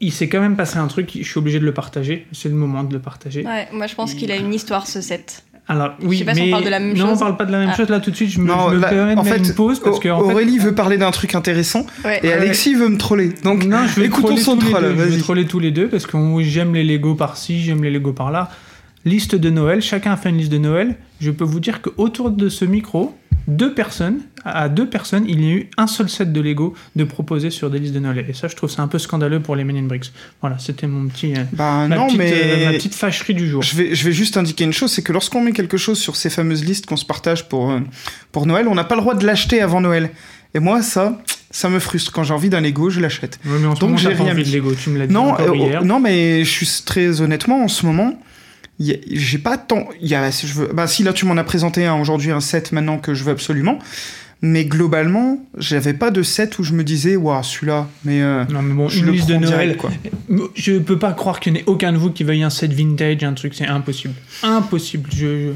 Il 0.01 0.13
s'est 0.13 0.29
quand 0.29 0.41
même 0.41 0.57
passé 0.57 0.77
un 0.79 0.89
truc, 0.89 1.11
je 1.17 1.23
suis 1.23 1.39
obligé 1.39 1.59
de 1.59 1.65
le 1.65 1.73
partager. 1.73 2.27
C'est 2.33 2.49
le 2.49 2.55
moment 2.55 2.83
de 2.85 2.93
le 2.93 2.99
partager. 3.01 3.45
Ouais, 3.47 3.69
moi 3.73 3.87
je 3.87 3.95
pense 3.95 4.13
qu'il 4.15 4.31
a 4.33 4.37
une 4.37 4.53
histoire 4.53 4.87
ce 4.87 5.01
set. 5.01 5.45
Alors, 5.69 5.95
oui, 6.03 6.19
sais 6.19 6.25
pas 6.25 6.35
si 6.35 6.43
mais 6.43 6.47
on 6.49 6.51
parle 6.53 6.65
de 6.65 6.69
la 6.71 6.79
même 6.79 6.97
non, 6.97 7.07
chose. 7.09 7.17
on 7.17 7.19
parle 7.19 7.37
pas 7.37 7.45
de 7.45 7.51
la 7.53 7.59
même 7.59 7.71
Ah. 7.73 7.77
chose 7.77 7.89
là 7.89 7.99
tout 7.99 8.11
de 8.13 8.17
suite. 8.17 8.31
Je 8.31 8.39
me, 8.41 8.47
Non, 8.47 8.71
je 8.71 8.77
me 8.77 8.81
là, 8.81 8.89
permets 8.89 9.15
de 9.15 9.21
en 9.21 9.25
mettre 9.25 9.37
fait, 9.37 9.49
une 9.49 9.55
pause 9.55 9.81
parce 9.81 9.99
que 9.99 10.09
en 10.09 10.25
fait, 10.25 10.33
Aurélie 10.33 10.59
veut 10.59 10.75
parler 10.75 10.97
d'un 10.97 11.11
truc 11.11 11.35
intéressant 11.35 11.85
Ouais. 12.05 12.21
et 12.23 12.33
Alexis 12.33 12.75
veut 12.75 12.89
me 12.89 12.97
troller. 12.99 13.31
Donc, 13.43 13.65
non, 13.65 13.79
je 13.87 13.99
vais 14.01 14.07
écoutons 14.07 14.29
troller 14.29 14.43
son 14.43 14.57
tous 14.57 14.67
les 14.67 14.73
troll, 14.73 14.83
deux. 14.85 14.91
Je 14.97 15.03
vais 15.11 15.19
troller 15.19 15.45
tous 15.47 15.59
les 15.59 15.71
deux 15.73 15.89
parce 15.89 16.07
que 16.07 16.17
oui, 16.17 16.45
j'aime 16.45 16.73
les 16.75 16.85
Lego 16.85 17.15
par-ci, 17.17 17.61
j'aime 17.63 17.83
les 17.83 17.91
Lego 17.91 18.13
par-là. 18.13 18.49
Liste 19.05 19.35
de 19.35 19.51
Noël, 19.51 19.83
chacun 19.83 20.13
a 20.13 20.17
fait 20.17 20.31
une 20.31 20.38
liste 20.38 20.52
de 20.52 20.59
Noël. 20.59 20.97
Je 21.21 21.31
peux 21.31 21.45
vous 21.45 21.61
dire 21.61 21.81
que 21.83 21.90
autour 21.97 22.31
de 22.31 22.49
ce 22.49 22.64
micro, 22.64 23.17
deux 23.47 23.75
personnes, 23.75 24.21
à 24.45 24.69
deux 24.69 24.88
personnes, 24.88 25.25
il 25.29 25.45
y 25.45 25.49
a 25.49 25.55
eu 25.55 25.71
un 25.76 25.87
seul 25.87 26.09
set 26.09 26.33
de 26.33 26.41
Lego 26.41 26.75
de 26.95 27.05
proposer 27.05 27.50
sur 27.50 27.71
des 27.71 27.79
listes 27.79 27.95
de 27.95 28.00
Noël. 28.00 28.25
Et 28.29 28.33
ça, 28.33 28.49
je 28.49 28.57
trouve 28.57 28.71
c'est 28.71 28.81
un 28.81 28.88
peu 28.88 28.99
scandaleux 28.99 29.41
pour 29.41 29.57
les 29.57 29.65
Men 29.65 29.76
in 29.76 29.83
Bricks. 29.83 30.12
Voilà, 30.41 30.59
c'était 30.59 30.87
mon 30.87 31.09
petit, 31.09 31.35
euh, 31.35 31.45
bah 31.53 31.87
ma, 31.88 31.97
non, 31.97 32.07
petite, 32.07 32.19
mais 32.19 32.33
euh, 32.33 32.65
ma 32.67 32.73
petite 32.73 32.95
fâcherie 32.95 33.35
du 33.35 33.49
jour. 33.49 33.62
je 33.62 33.76
vais, 33.76 33.95
je 33.95 34.05
vais 34.05 34.12
juste 34.12 34.37
indiquer 34.37 34.65
une 34.65 34.73
chose, 34.73 34.91
c'est 34.91 35.03
que 35.03 35.12
lorsqu'on 35.12 35.43
met 35.43 35.53
quelque 35.53 35.76
chose 35.76 35.99
sur 35.99 36.17
ces 36.17 36.31
fameuses 36.31 36.65
listes 36.65 36.87
qu'on 36.87 36.97
se 36.97 37.05
partage 37.05 37.49
pour, 37.49 37.71
euh, 37.71 37.81
pour 38.33 38.47
Noël, 38.47 38.69
on 38.69 38.75
n'a 38.75 38.85
pas 38.85 38.95
le 38.95 39.00
droit 39.00 39.15
de 39.15 39.26
l'acheter 39.26 39.61
avant 39.61 39.81
Noël. 39.81 40.11
Et 40.55 40.59
moi, 40.59 40.83
ça, 40.83 41.21
ça 41.50 41.69
me 41.69 41.79
frustre. 41.79 42.12
Quand 42.12 42.23
j'ai 42.23 42.35
envie 42.35 42.49
d'un 42.49 42.61
Lego, 42.61 42.91
je 42.91 43.00
l'achète. 43.00 43.38
Ouais, 43.45 43.59
Donc, 43.79 43.99
j'ai 43.99 44.09
rien 44.09 44.33
envie 44.33 44.45
de 44.45 44.50
Lego, 44.50 44.75
tu 44.75 44.91
me 44.91 44.99
l'as 44.99 45.07
dit 45.07 45.12
Non, 45.12 45.31
encore 45.33 45.50
euh, 45.50 45.57
hier. 45.57 45.85
non, 45.85 46.00
mais 46.00 46.45
je 46.45 46.50
suis 46.50 46.69
très 46.85 47.21
honnêtement 47.21 47.62
en 47.62 47.69
ce 47.69 47.85
moment. 47.85 48.19
J'ai 48.78 49.38
pas 49.38 49.56
tant. 49.56 49.88
il 50.02 50.09
Y 50.09 50.14
a, 50.14 50.30
je 50.30 50.47
veux, 50.52 50.68
bah 50.73 50.87
si 50.87 51.02
là 51.02 51.12
tu 51.12 51.25
m'en 51.26 51.37
as 51.37 51.45
présenté 51.45 51.87
un 51.87 51.95
aujourd'hui 51.99 52.30
un 52.30 52.40
set 52.40 52.73
maintenant 52.73 52.99
que 52.99 53.14
je 53.14 53.25
veux 53.25 53.33
absolument, 53.33 53.78
mais 54.42 54.66
globalement 54.66 55.38
j'avais 55.56 55.95
pas 55.95 56.11
de 56.11 56.23
set 56.23 56.59
où 56.59 56.62
je 56.62 56.75
me 56.75 56.85
disais 56.85 57.16
waouh 57.16 57.42
celui-là, 57.42 57.88
mais 58.04 58.21
euh, 58.21 58.45
Non, 58.50 58.61
mais 58.61 58.75
bon, 58.75 58.88
je 58.90 58.99
une 59.00 59.06
le 59.06 59.12
liste 59.12 59.28
de 59.28 59.37
Noël, 59.37 59.76
direct, 59.76 59.80
quoi. 59.80 59.90
Je 60.54 60.78
peux 60.78 60.99
pas 60.99 61.12
croire 61.12 61.40
qu'il 61.40 61.54
n'y 61.54 61.61
en 61.61 61.62
ait 61.62 61.66
aucun 61.66 61.92
de 61.92 61.97
vous 61.97 62.11
qui 62.11 62.23
veuille 62.23 62.42
un 62.42 62.50
set 62.50 62.71
vintage, 62.73 63.25
un 63.25 63.33
truc, 63.33 63.54
c'est 63.54 63.66
impossible. 63.66 64.12
Impossible. 64.42 65.09
Je, 65.11 65.52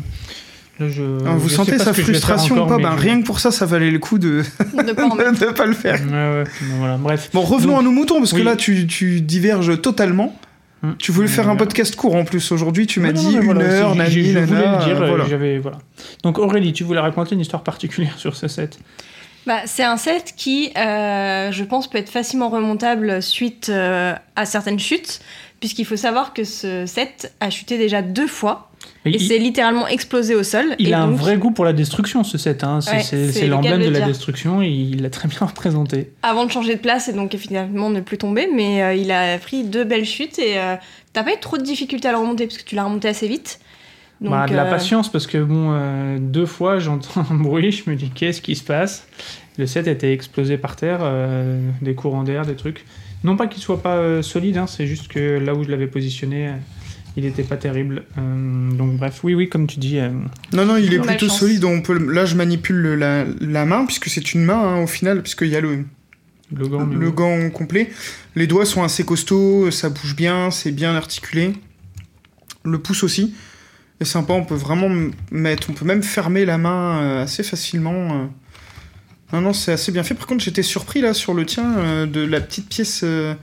je- 0.79 0.83
là, 0.83 0.89
je, 0.89 1.03
vous 1.37 1.49
je 1.51 1.55
sentez 1.55 1.79
sa 1.79 1.93
frustration 1.93 2.55
ou 2.55 2.59
encore, 2.61 2.79
pas 2.79 2.83
Ben 2.83 2.97
je- 2.97 3.03
rien 3.03 3.21
que 3.21 3.27
pour 3.27 3.39
ça, 3.39 3.51
ça 3.51 3.67
valait 3.67 3.91
le 3.91 3.99
coup 3.99 4.19
de 4.19 4.43
De 4.75 4.93
pas 4.95 5.09
de 5.65 5.69
le 5.69 5.75
faire. 5.75 6.01
Ouais, 6.11 6.45
voilà, 6.79 6.97
bref. 6.97 7.29
Bon, 7.35 7.43
revenons 7.43 7.73
Donc, 7.73 7.81
à 7.81 7.85
nos 7.85 7.91
moutons 7.91 8.19
parce 8.19 8.33
que 8.33 8.41
là 8.41 8.57
tu, 8.57 8.87
tu 8.87 9.21
diverges 9.21 9.79
totalement. 9.83 10.35
Hum. 10.83 10.97
Tu 10.99 11.13
voulais 11.13 11.29
faire 11.29 11.49
un 11.49 11.53
Ouais. 11.53 11.59
podcast 11.59 11.95
court 11.95 12.15
en 12.15 12.25
plus 12.25 12.53
aujourd'hui. 12.53 12.87
Tu 12.87 13.01
m'as 13.01 13.13
dit 13.13 13.27
non, 13.35 13.41
une 13.43 13.53
voilà, 13.53 13.65
heure, 13.65 13.93
c'est- 13.93 13.99
nani, 13.99 14.11
je, 14.11 14.21
je 14.21 14.29
voulais 14.31 14.47
nana, 14.47 14.79
le 14.79 14.85
dire, 14.85 14.97
euh, 15.01 15.05
euh, 15.05 15.09
voilà. 15.09 15.25
j'avais 15.29 15.59
voilà. 15.59 15.79
Donc 16.23 16.39
Aurélie, 16.39 16.73
tu 16.73 16.85
voulais 16.85 17.01
raconter 17.01 17.35
une 17.35 17.41
histoire 17.41 17.63
particulière 17.63 18.19
sur 18.19 18.35
ce 18.35 18.49
set? 18.49 18.79
Bah, 19.47 19.61
c'est 19.67 19.85
un 19.85 19.97
set 19.99 20.33
qui, 20.37 20.71
euh, 20.77 21.53
je 21.53 21.65
pense, 21.65 21.89
peut 21.89 21.99
être 21.99 22.09
facilement 22.11 22.49
remontable 22.49 23.23
suite 23.23 23.69
euh, 23.69 24.15
à 24.37 24.45
certaines 24.47 24.79
chutes, 24.79 25.21
puisqu'il 25.61 25.85
faut 25.85 25.97
savoir 25.97 26.33
que 26.33 26.45
ce 26.45 26.87
set 26.87 27.35
a 27.41 27.51
chuté 27.51 27.77
déjà 27.77 28.01
deux 28.01 28.27
fois 28.27 28.70
Et 29.05 29.11
et 29.11 29.15
il, 29.15 29.21
c'est 29.27 29.39
littéralement 29.39 29.87
explosé 29.89 30.35
au 30.35 30.43
sol. 30.43 30.75
il 30.79 30.91
et 30.91 30.93
a 30.93 31.01
un 31.01 31.11
vrai 31.11 31.39
goût 31.39 31.53
pour 31.53 31.65
la 31.65 31.73
destruction 31.73 32.23
ce 32.23 32.37
set. 32.37 32.65
Hein. 32.65 32.81
C'est 32.81 33.41
Ouais, 33.41 33.47
l'emblème 33.47 33.83
de 33.83 33.89
la 33.89 34.03
destruction 34.03 34.63
et 34.63 34.69
il 34.69 35.03
l'a 35.03 35.11
très 35.11 35.29
bien 35.29 35.39
représenté. 35.47 36.13
avant 36.23 36.45
de 36.45 36.51
changer 36.51 36.75
de 36.75 36.81
place 36.81 37.09
et 37.09 37.13
donc 37.13 37.35
finalement 37.37 37.89
ne 37.91 38.01
plus 38.01 38.19
tomber, 38.19 38.49
mais 38.55 38.83
euh, 38.83 38.95
il 38.95 39.11
a 39.11 39.39
pris 39.39 39.65
deux 39.65 39.85
belles 39.85 40.05
chutes 40.05 40.39
et 40.39 40.59
euh, 40.59 40.77
t'as 41.13 41.23
pas 41.23 41.33
eu 41.33 41.41
trop 41.41 41.57
de 41.57 41.63
difficultés 41.63 42.09
à 42.09 42.13
le 42.13 42.19
remonter 42.19 42.47
parce 42.47 42.59
que 42.59 42.65
tu 42.65 42.75
l'as 42.75 42.85
remonté 42.85 43.09
assez 43.09 43.27
vite. 43.27 43.61
Donc, 44.21 44.33
Bah, 44.33 44.47
de 44.47 44.55
la 44.55 44.67
euh, 44.67 44.71
patience, 44.71 45.11
parce 45.11 45.27
que 45.27 45.39
bon, 45.39 45.71
euh, 45.73 46.19
deux 46.21 46.45
fois 46.45 46.79
j'entends 46.81 47.25
un 47.31 47.35
bruit, 47.35 47.73
je 47.73 47.89
me 47.89 47.97
dis 47.97 48.11
qu'est-ce 48.11 48.43
qui 48.43 48.55
se 48.55 48.65
passe? 48.65 49.09
Le 49.57 49.67
set 49.67 49.87
était 49.89 50.13
explosé 50.13 50.59
par 50.59 50.77
terre, 50.77 51.01
des 51.83 51.95
courants 51.95 52.23
d'air, 52.23 52.47
des 52.47 52.55
trucs. 52.55 52.87
Non 53.25 53.37
pas 53.37 53.47
qu'il 53.47 53.63
soit 53.63 53.83
pas 53.83 54.23
solide, 54.23 54.57
hein, 54.57 54.67
c'est 54.67 54.87
juste 54.87 55.09
que 55.09 55.39
là 55.39 55.55
où 55.55 55.65
je 55.65 55.69
l'avais 55.71 55.87
positionné, 55.87 56.53
il 57.17 57.25
était 57.25 57.43
pas 57.43 57.57
terrible. 57.57 58.05
Euh, 58.19 58.71
donc 58.73 58.97
bref, 58.97 59.21
oui, 59.25 59.35
oui, 59.35 59.49
comme 59.49 59.67
tu 59.67 59.79
dis. 59.79 59.99
euh, 59.99 60.11
Non, 60.53 60.65
non, 60.65 60.77
il 60.77 60.93
est 60.95 61.01
plutôt 61.01 61.29
solide. 61.29 61.65
On 61.65 61.81
peut, 61.83 61.99
là, 62.13 62.25
je 62.25 62.35
manipule 62.37 62.77
le- 62.77 62.95
la, 62.97 63.25
la 63.41 63.65
main, 63.67 63.85
puisque 63.87 64.09
c'est 64.09 64.33
une 64.35 64.45
main 64.45 64.59
hein, 64.59 64.83
au 64.83 64.87
final, 64.87 65.23
puisqu'il 65.23 65.49
y 65.49 65.57
a 65.57 65.61
le, 65.61 65.85
le 66.55 66.69
gant, 66.69 66.85
le 66.87 67.09
oui. 67.09 67.13
gant 67.13 67.51
complet. 67.51 67.91
Les 68.37 68.47
doigts 68.47 68.65
sont 68.65 68.83
assez 68.83 69.05
costauds, 69.05 69.71
ça 69.71 69.89
bouge 69.91 70.15
bien, 70.17 70.51
c'est 70.51 70.73
bien 70.73 70.95
articulé. 70.95 71.53
Le 72.65 72.79
pouce 72.79 73.03
aussi 73.03 73.35
est 74.01 74.05
sympa, 74.05 74.33
on 74.33 74.45
peut 74.45 74.55
vraiment 74.55 74.89
mettre, 75.31 75.69
on 75.71 75.73
peut 75.75 75.85
même 75.85 76.03
fermer 76.03 76.45
la 76.45 76.59
main 76.59 77.03
euh, 77.03 77.23
assez 77.25 77.43
facilement. 77.43 78.15
euh. 78.15 78.27
Non, 79.33 79.41
non, 79.41 79.53
c'est 79.53 79.73
assez 79.73 79.93
bien 79.93 80.03
fait. 80.03 80.15
Par 80.15 80.27
contre, 80.27 80.43
j'étais 80.45 80.63
surpris 80.63 81.01
là 81.01 81.15
sur 81.15 81.35
le 81.35 81.45
tien 81.47 81.77
euh, 81.79 82.07
de 82.07 82.21
la 82.21 82.41
petite 82.41 82.69
pièce 82.69 83.03
euh, 83.05 83.35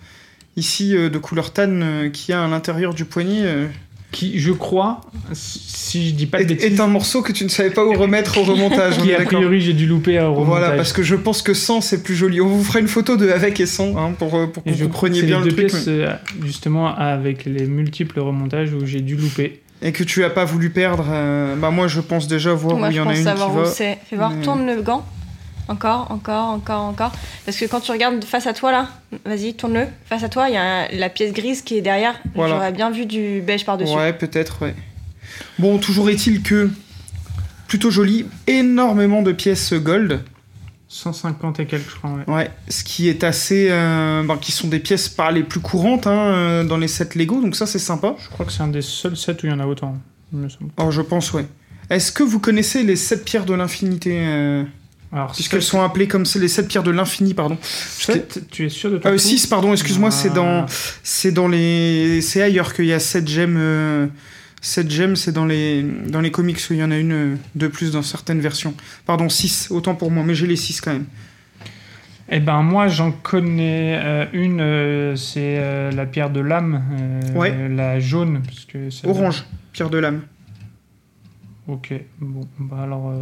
ici 0.57 0.95
euh, 0.97 1.09
de 1.09 1.17
couleur 1.17 1.53
tan 1.53 1.69
euh, 1.81 2.09
qui 2.09 2.33
a 2.33 2.43
à 2.43 2.47
l'intérieur 2.47 2.93
du 2.93 3.05
poignet. 3.05 3.41
euh, 3.43 3.67
Qui, 4.11 4.39
je 4.39 4.51
crois, 4.53 5.01
si- 5.33 6.09
je 6.09 6.15
dis 6.15 6.25
pas 6.27 6.37
de 6.39 6.43
est, 6.43 6.47
bêtises, 6.47 6.65
est 6.73 6.79
un 6.79 6.87
morceau 6.87 7.21
que 7.21 7.33
tu 7.33 7.43
ne 7.43 7.49
savais 7.49 7.69
pas 7.71 7.85
où 7.85 7.93
remettre 7.93 8.37
au 8.37 8.43
remontage. 8.43 8.97
on 8.99 9.03
qui 9.03 9.13
a 9.13 9.19
priori 9.21 9.59
j'ai 9.61 9.73
dû 9.73 9.85
louper 9.85 10.17
à 10.17 10.27
remontage. 10.27 10.47
Voilà, 10.47 10.71
parce 10.71 10.93
que 10.93 11.03
je 11.03 11.15
pense 11.15 11.41
que 11.41 11.53
sans 11.53 11.81
c'est 11.81 12.01
plus 12.03 12.15
joli. 12.15 12.39
On 12.41 12.47
vous 12.47 12.63
fera 12.63 12.79
une 12.79 12.87
photo 12.87 13.17
de 13.17 13.29
avec 13.29 13.59
et 13.59 13.65
sans 13.65 13.97
hein, 13.97 14.13
pour, 14.17 14.29
pour 14.51 14.63
que 14.63 14.69
Et 14.69 14.73
je 14.73 14.83
vous 14.85 14.89
crois 14.89 15.09
que 15.09 15.13
preniez 15.13 15.19
c'est 15.21 15.25
bien 15.27 15.39
les 15.39 15.45
le 15.45 15.51
deux 15.51 15.67
truc. 15.67 15.83
pièces, 15.83 15.87
mais- 15.87 16.45
justement, 16.47 16.95
avec 16.95 17.43
les 17.45 17.65
multiples 17.67 18.19
remontages 18.21 18.73
où 18.73 18.85
j'ai 18.85 19.01
dû 19.01 19.15
louper. 19.17 19.61
Et 19.81 19.91
que 19.91 20.03
tu 20.05 20.23
as 20.23 20.29
pas 20.31 20.45
voulu 20.45 20.69
perdre. 20.71 21.05
euh, 21.11 21.55
bah 21.57 21.69
moi 21.69 21.87
je 21.89 21.99
pense 21.99 22.27
déjà 22.29 22.53
voir 22.53 22.77
Moi, 22.77 22.87
où 22.87 22.91
il 22.91 22.93
y 22.93 22.97
je 22.97 23.01
en 23.01 23.03
a 23.03 23.09
pense 23.09 23.17
une 23.17 23.23
savoir 23.25 23.49
qui 23.51 23.55
où 23.57 23.59
va. 23.59 23.65
c'est. 23.65 23.97
Fais 24.09 24.15
voir, 24.15 24.31
Mais- 24.31 24.41
tourne 24.41 24.65
le 24.65 24.81
gant. 24.81 25.05
Encore, 25.67 26.11
encore, 26.11 26.49
encore, 26.49 26.81
encore. 26.83 27.11
Parce 27.45 27.57
que 27.57 27.65
quand 27.65 27.79
tu 27.81 27.91
regardes 27.91 28.23
face 28.23 28.47
à 28.47 28.53
toi, 28.53 28.71
là, 28.71 28.89
vas-y, 29.25 29.53
tourne-le. 29.53 29.85
Face 30.05 30.23
à 30.23 30.29
toi, 30.29 30.47
il 30.49 30.53
y 30.53 30.57
a 30.57 30.89
la 30.91 31.09
pièce 31.09 31.33
grise 31.33 31.61
qui 31.61 31.77
est 31.77 31.81
derrière. 31.81 32.15
Voilà. 32.35 32.55
J'aurais 32.55 32.71
bien 32.71 32.89
vu 32.89 33.05
du 33.05 33.41
beige 33.41 33.65
par-dessus. 33.65 33.93
Ouais, 33.95 34.13
peut-être, 34.13 34.61
ouais. 34.61 34.75
Bon, 35.59 35.77
toujours 35.77 36.09
est-il 36.09 36.41
que 36.41 36.69
plutôt 37.67 37.91
joli, 37.91 38.25
énormément 38.47 39.21
de 39.21 39.31
pièces 39.33 39.73
gold. 39.73 40.21
150 40.89 41.59
et 41.59 41.65
quelques, 41.65 41.89
je 41.89 41.95
crois. 41.97 42.11
ouais. 42.11 42.33
Ouais, 42.33 42.51
ce 42.69 42.83
qui 42.85 43.09
est 43.09 43.25
assez. 43.25 43.67
euh, 43.69 44.23
ben, 44.23 44.37
qui 44.37 44.53
sont 44.53 44.69
des 44.69 44.79
pièces 44.79 45.09
pas 45.09 45.31
les 45.31 45.43
plus 45.43 45.59
courantes 45.59 46.07
hein, 46.07 46.11
euh, 46.33 46.63
dans 46.63 46.77
les 46.77 46.87
sets 46.87 47.09
Lego, 47.15 47.41
donc 47.41 47.57
ça 47.57 47.65
c'est 47.65 47.77
sympa. 47.77 48.15
Je 48.23 48.29
crois 48.29 48.45
que 48.45 48.53
c'est 48.53 48.63
un 48.63 48.69
des 48.69 48.81
seuls 48.81 49.17
sets 49.17 49.33
où 49.43 49.47
il 49.47 49.49
y 49.49 49.53
en 49.53 49.59
a 49.59 49.65
autant. 49.65 49.97
il 50.31 50.39
me 50.39 50.47
semble. 50.47 50.71
Alors 50.77 50.91
je 50.93 51.01
pense, 51.01 51.33
ouais. 51.33 51.45
Est-ce 51.89 52.13
que 52.13 52.23
vous 52.23 52.39
connaissez 52.39 52.83
les 52.83 52.95
7 52.95 53.25
pierres 53.25 53.45
de 53.45 53.53
l'infinité 53.53 54.13
euh, 54.27 54.63
Puisqu'elles 55.33 55.61
sont 55.63 55.81
appelées 55.81 56.07
comme 56.07 56.23
les 56.35 56.47
7 56.47 56.67
pierres 56.67 56.83
de 56.83 56.91
l'infini, 56.91 57.33
pardon. 57.33 57.57
7, 57.61 58.43
tu 58.51 58.65
es 58.65 58.69
sûr 58.69 58.91
de 58.91 58.97
ton 58.97 59.09
Euh, 59.09 59.13
coup 59.13 59.17
6, 59.17 59.47
pardon, 59.47 59.71
excuse-moi, 59.71 60.11
c'est 60.11 60.33
dans. 60.33 60.63
Ah. 60.63 60.65
C'est 61.03 61.31
dans 61.31 61.47
les. 61.47 62.21
C'est 62.21 62.41
ailleurs 62.41 62.73
qu'il 62.73 62.85
y 62.85 62.93
a 62.93 62.99
7 62.99 63.27
gemmes. 63.27 63.55
euh, 63.57 64.07
7 64.61 64.89
gemmes, 64.91 65.15
c'est 65.15 65.31
dans 65.31 65.45
les, 65.45 65.83
dans 65.83 66.19
les 66.19 66.31
comics 66.31 66.57
où 66.69 66.73
il 66.73 66.79
y 66.79 66.83
en 66.83 66.91
a 66.91 66.97
une 66.97 67.11
euh, 67.13 67.35
de 67.55 67.67
plus 67.67 67.91
dans 67.91 68.01
certaines 68.01 68.41
versions. 68.41 68.73
Pardon, 69.05 69.29
6, 69.29 69.67
autant 69.69 69.95
pour 69.95 70.11
moi, 70.11 70.23
mais 70.25 70.35
j'ai 70.35 70.47
les 70.47 70.55
6 70.57 70.81
quand 70.81 70.91
même. 70.93 71.05
Eh 72.29 72.41
ben 72.41 72.61
moi 72.61 72.89
j'en 72.89 73.13
connais 73.13 73.97
euh, 74.03 74.25
une, 74.33 74.59
euh, 74.59 75.15
c'est 75.15 75.57
euh, 75.59 75.91
la 75.91 76.05
pierre 76.05 76.29
de 76.29 76.41
l'âme, 76.41 76.83
Ouais. 77.35 77.69
la 77.69 78.01
jaune, 78.01 78.41
parce 78.45 78.65
que 78.65 78.89
Orange, 79.07 79.45
pierre 79.71 79.89
de 79.89 79.97
l'âme. 79.99 80.23
Ok, 81.67 81.93
bon, 82.19 82.41
bah 82.59 82.79
alors. 82.83 83.13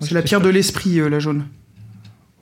C'est 0.00 0.12
la 0.12 0.22
pierre 0.22 0.40
de 0.40 0.48
l'esprit, 0.48 0.98
euh, 1.00 1.08
la 1.08 1.18
jaune, 1.18 1.46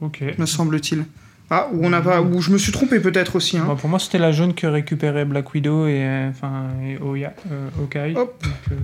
Ok. 0.01 0.23
me 0.39 0.47
semble-t-il. 0.47 1.05
Ah, 1.51 1.69
ou 1.73 1.81
on 1.85 1.93
a 1.95 2.01
pas. 2.03 2.21
Ou 2.21 2.41
je 2.43 2.51
me 2.51 2.59
suis 2.59 2.73
trompé 2.73 3.01
peut-être 3.01 3.37
aussi. 3.37 3.57
Hein. 3.57 3.65
Bah, 3.67 3.77
pour 3.79 3.89
moi 3.89 3.99
c'était 3.99 4.19
la 4.19 4.33
jaune 4.33 4.55
que 4.55 4.67
récupérait 4.67 5.25
Black 5.25 5.55
Widow 5.55 5.87
et 5.87 6.03
euh, 6.05 6.29
enfin 6.29 6.67
Oya, 7.01 7.33
euh, 7.51 7.69
Hawkeye. 7.81 8.15
Hop. 8.17 8.43
Donc, 8.43 8.79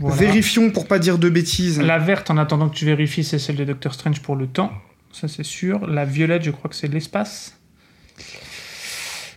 voilà. 0.00 0.16
Vérifions 0.16 0.70
pour 0.70 0.86
pas 0.86 1.00
dire 1.00 1.18
de 1.18 1.28
bêtises. 1.28 1.80
La 1.80 1.98
verte, 1.98 2.30
en 2.30 2.36
attendant 2.38 2.68
que 2.68 2.76
tu 2.76 2.84
vérifies, 2.84 3.24
c'est 3.24 3.40
celle 3.40 3.56
de 3.56 3.64
Doctor 3.64 3.92
Strange 3.92 4.22
pour 4.22 4.36
le 4.36 4.46
temps. 4.46 4.70
Ça, 5.10 5.26
c'est 5.26 5.42
sûr. 5.42 5.84
La 5.88 6.04
violette, 6.04 6.44
je 6.44 6.52
crois 6.52 6.70
que 6.70 6.76
c'est 6.76 6.86
l'espace. 6.86 7.57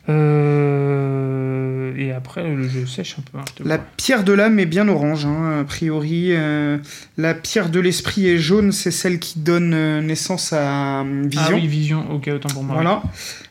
Euh, 0.10 1.94
Et 1.98 2.12
après, 2.12 2.44
le 2.44 2.68
jeu 2.68 2.86
sèche 2.86 3.16
un 3.20 3.24
peu. 3.32 3.38
hein, 3.38 3.46
La 3.64 3.78
vois. 3.78 3.86
pierre 3.98 4.24
de 4.24 4.34
l'âme 4.34 4.60
est 4.60 4.66
bien 4.66 4.88
orange, 4.88 5.26
hein, 5.26 5.60
a 5.62 5.64
priori. 5.64 6.28
euh, 6.32 6.78
la 7.18 7.34
pierre 7.34 7.70
de 7.70 7.80
l'esprit 7.80 8.28
est 8.28 8.38
jaune, 8.38 8.72
c'est 8.72 8.92
celle 8.92 9.20
qui 9.20 9.40
donne 9.40 9.74
euh, 9.74 10.02
naissance 10.02 10.54
à 10.54 11.02
euh, 11.02 11.24
Vision. 11.26 11.46
Ah 11.48 11.54
oui, 11.54 11.68
Vision. 11.68 12.12
Ok, 12.12 12.30
autant 12.34 12.50
pour 12.50 12.64
moi. 12.64 12.76
Voilà. 12.76 13.04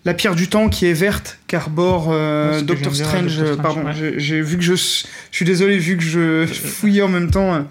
La 0.04 0.14
pierre 0.14 0.34
du 0.34 0.48
temps 0.48 0.68
qui 0.68 0.86
est 0.86 0.92
verte, 0.94 1.38
qu'arbore 1.46 2.08
euh, 2.10 2.60
Doctor 2.62 2.94
Strange. 2.94 3.36
Doctor 3.38 3.46
Strange, 3.46 3.62
pardon, 3.62 3.84
ouais. 3.86 4.14
j'ai 4.16 4.40
vu 4.40 4.56
que 4.56 4.62
je. 4.64 4.74
Je 4.74 5.04
suis 5.36 5.44
désolé, 5.44 5.78
vu 5.78 5.96
que 5.96 6.02
je 6.02 6.46
fouillais 6.52 7.02
en 7.02 7.08
même 7.08 7.30
temps. 7.30 7.64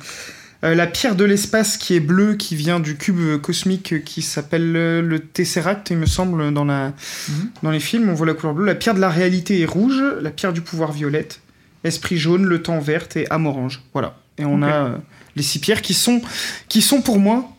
Euh, 0.64 0.76
la 0.76 0.88
pierre 0.88 1.16
de 1.16 1.24
l'espace 1.24 1.78
qui 1.78 1.96
est 1.96 2.00
bleue, 2.02 2.36
qui 2.36 2.56
vient 2.56 2.80
du 2.80 2.98
cube 2.98 3.40
cosmique 3.42 4.04
qui 4.04 4.22
s'appelle 4.22 4.76
euh, 4.76 5.02
le 5.02 5.20
Tesseract, 5.20 5.90
il 5.92 5.98
me 5.98 6.06
semble, 6.06 6.54
dans, 6.54 6.66
la, 6.66 6.94
Mhm. 7.30 7.50
dans 7.64 7.72
les 7.72 7.80
films, 7.80 8.10
on 8.10 8.14
voit 8.14 8.28
la 8.28 8.34
couleur 8.34 8.56
bleue. 8.56 8.66
La 8.66 8.76
pierre 8.76 8.94
de 8.96 9.00
la 9.00 9.10
réalité 9.10 9.62
est 9.62 9.66
rouge, 9.66 10.02
la 10.22 10.32
pierre 10.32 10.52
du 10.54 10.62
pouvoir 10.62 10.92
violette, 10.92 11.42
esprit 11.84 12.18
jaune, 12.18 12.46
le 12.46 12.62
temps 12.62 12.80
verte 12.80 13.16
et 13.16 13.30
âme 13.32 13.46
orange. 13.48 13.82
Voilà. 13.94 14.18
Et 14.38 14.46
on 14.46 14.62
a 14.62 14.68
euh, 14.86 14.98
les 15.36 15.44
six 15.44 15.60
pierres 15.60 15.82
qui 15.82 15.94
sont, 15.94 16.22
qui 16.68 16.82
sont 16.82 17.02
pour 17.02 17.20
moi 17.20 17.50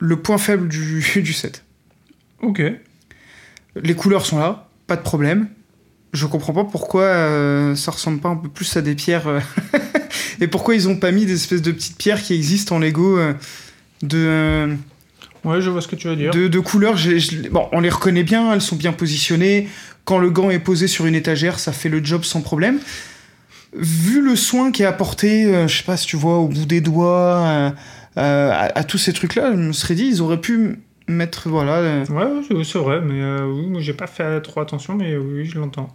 le 0.00 0.16
point 0.16 0.38
faible 0.38 0.68
du, 0.68 1.04
du 1.22 1.32
set. 1.32 1.64
Ok. 2.42 2.62
Les 3.76 3.94
couleurs 3.94 4.26
sont 4.26 4.38
là, 4.38 4.68
pas 4.86 4.96
de 4.96 5.02
problème. 5.02 5.48
Je 6.14 6.26
comprends 6.26 6.52
pas 6.54 6.64
pourquoi 6.64 7.02
euh, 7.02 7.74
ça 7.74 7.90
ressemble 7.90 8.20
pas 8.20 8.28
un 8.30 8.36
peu 8.36 8.48
plus 8.48 8.74
à 8.76 8.80
des 8.82 8.94
pierres. 8.94 9.26
euh, 9.28 9.40
et 10.40 10.46
pourquoi 10.46 10.74
ils 10.74 10.88
ont 10.88 10.96
pas 10.96 11.10
mis 11.10 11.26
des 11.26 11.34
espèces 11.34 11.60
de 11.62 11.72
petites 11.72 11.98
pierres 11.98 12.22
qui 12.22 12.34
existent 12.34 12.76
en 12.76 12.78
Lego 12.78 13.18
euh, 13.18 13.34
de, 14.02 14.74
Ouais, 15.44 15.60
je 15.60 15.68
vois 15.70 15.82
ce 15.82 15.88
que 15.88 15.96
tu 15.96 16.08
veux 16.08 16.16
dire. 16.16 16.30
de, 16.30 16.48
de 16.48 16.58
couleurs. 16.60 16.96
je- 16.96 17.48
bon, 17.50 17.68
on 17.72 17.80
les 17.80 17.90
reconnaît 17.90 18.22
bien, 18.22 18.52
elles 18.54 18.62
sont 18.62 18.76
bien 18.76 18.92
positionnées. 18.92 19.68
Quand 20.04 20.18
le 20.18 20.30
gant 20.30 20.50
est 20.50 20.58
posé 20.60 20.86
sur 20.86 21.04
une 21.06 21.14
étagère, 21.14 21.58
ça 21.58 21.72
fait 21.72 21.88
le 21.90 22.02
job 22.02 22.24
sans 22.24 22.40
problème. 22.42 22.78
Vu 23.76 24.22
le 24.22 24.36
soin 24.36 24.70
qui 24.70 24.82
est 24.82 24.86
apporté, 24.86 25.66
je 25.66 25.76
sais 25.76 25.82
pas 25.82 25.96
si 25.96 26.06
tu 26.06 26.16
vois, 26.16 26.38
au 26.38 26.46
bout 26.48 26.64
des 26.64 26.80
doigts, 26.80 27.72
à, 28.14 28.78
à 28.78 28.84
tous 28.84 28.98
ces 28.98 29.12
trucs-là, 29.12 29.50
je 29.52 29.56
me 29.56 29.72
serais 29.72 29.94
dit, 29.96 30.04
ils 30.06 30.22
auraient 30.22 30.40
pu 30.40 30.78
mettre, 31.08 31.48
voilà. 31.48 32.04
Ouais, 32.08 32.24
c'est- 32.64 32.78
vrai, 32.78 33.00
mais 33.00 33.20
euh, 33.20 33.46
oui, 33.52 33.66
j'ai 33.82 33.94
pas 33.94 34.06
fait 34.06 34.40
trop 34.42 34.60
attention, 34.60 34.94
mais 34.94 35.16
oui, 35.16 35.44
je 35.46 35.58
l'entends. 35.58 35.88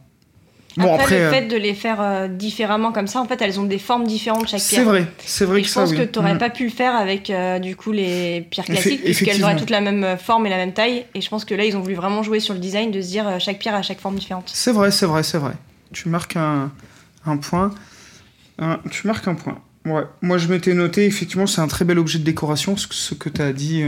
Bon, 0.78 0.94
après, 0.94 1.04
après, 1.04 1.20
le 1.20 1.26
euh, 1.26 1.32
fait 1.32 1.42
de 1.48 1.58
les 1.58 1.74
faire 1.74 2.00
euh, 2.00 2.28
différemment 2.28 2.92
comme 2.92 3.08
ça, 3.08 3.20
en 3.20 3.26
fait, 3.26 3.42
elles 3.42 3.60
ont 3.60 3.64
des 3.66 3.80
formes 3.80 4.06
différentes 4.06 4.48
chaque 4.48 4.60
C'est 4.60 4.76
pierre. 4.78 4.86
vrai, 4.86 5.08
c'est 5.26 5.44
vrai 5.46 5.60
Et 5.60 5.62
que 5.64 5.68
je 5.68 5.74
ça, 5.74 5.82
pense 5.82 5.92
oui. 5.92 5.98
que 5.98 6.04
tu 6.04 6.20
n'aurais 6.20 6.36
Mm. 6.36 6.38
pas 6.38 6.50
pu 6.52 6.66
le 6.66 6.70
faire 6.70 6.96
avec 6.96 7.30
euh, 7.32 7.58
du 7.60 7.76
coup 7.76 7.92
les 7.92 8.42
pierres 8.50 8.66
classiques, 8.66 9.04
puisqu'elles 9.04 9.44
auraient 9.44 9.56
toutes 9.56 9.72
la 9.72 9.82
même 9.82 10.18
forme 10.18 10.46
et 10.46 10.50
la 10.50 10.58
même 10.58 10.74
taille. 10.74 11.06
Et 11.16 11.22
je 11.22 11.30
pense 11.30 11.44
que 11.44 11.56
là, 11.56 11.66
ils 11.66 11.76
ont 11.76 11.82
voulu 11.82 11.96
vraiment 11.96 12.22
jouer 12.24 12.40
sur 12.40 12.54
le 12.54 12.60
design 12.60 12.92
de 12.92 13.02
se 13.02 13.08
dire 13.08 13.28
euh, 13.28 13.40
chaque 13.40 13.58
pierre 13.60 13.76
a 13.76 13.82
chaque 13.82 14.00
forme 14.00 14.16
différente. 14.16 14.50
C'est 14.54 14.72
vrai, 14.72 14.92
c'est 14.92 15.06
vrai, 15.08 15.24
c'est 15.24 15.40
vrai. 15.40 15.54
Tu 15.92 16.08
marques 16.08 16.36
un, 16.36 16.72
un 17.26 17.38
point. 17.38 17.72
Un- 18.60 18.80
tu 18.92 19.08
marques 19.08 19.28
un 19.28 19.36
point. 19.36 19.58
Ouais. 19.86 20.04
Moi, 20.22 20.38
je 20.38 20.48
m'étais 20.50 20.74
noté, 20.76 21.06
effectivement, 21.06 21.48
c'est 21.48 21.62
un 21.62 21.68
très 21.68 21.84
bel 21.84 21.98
objet 21.98 22.20
de 22.20 22.24
décoration, 22.24 22.78
ce, 22.78 23.16
que- 23.16 23.30
tu 23.30 23.42
as 23.42 23.54
dit 23.54 23.82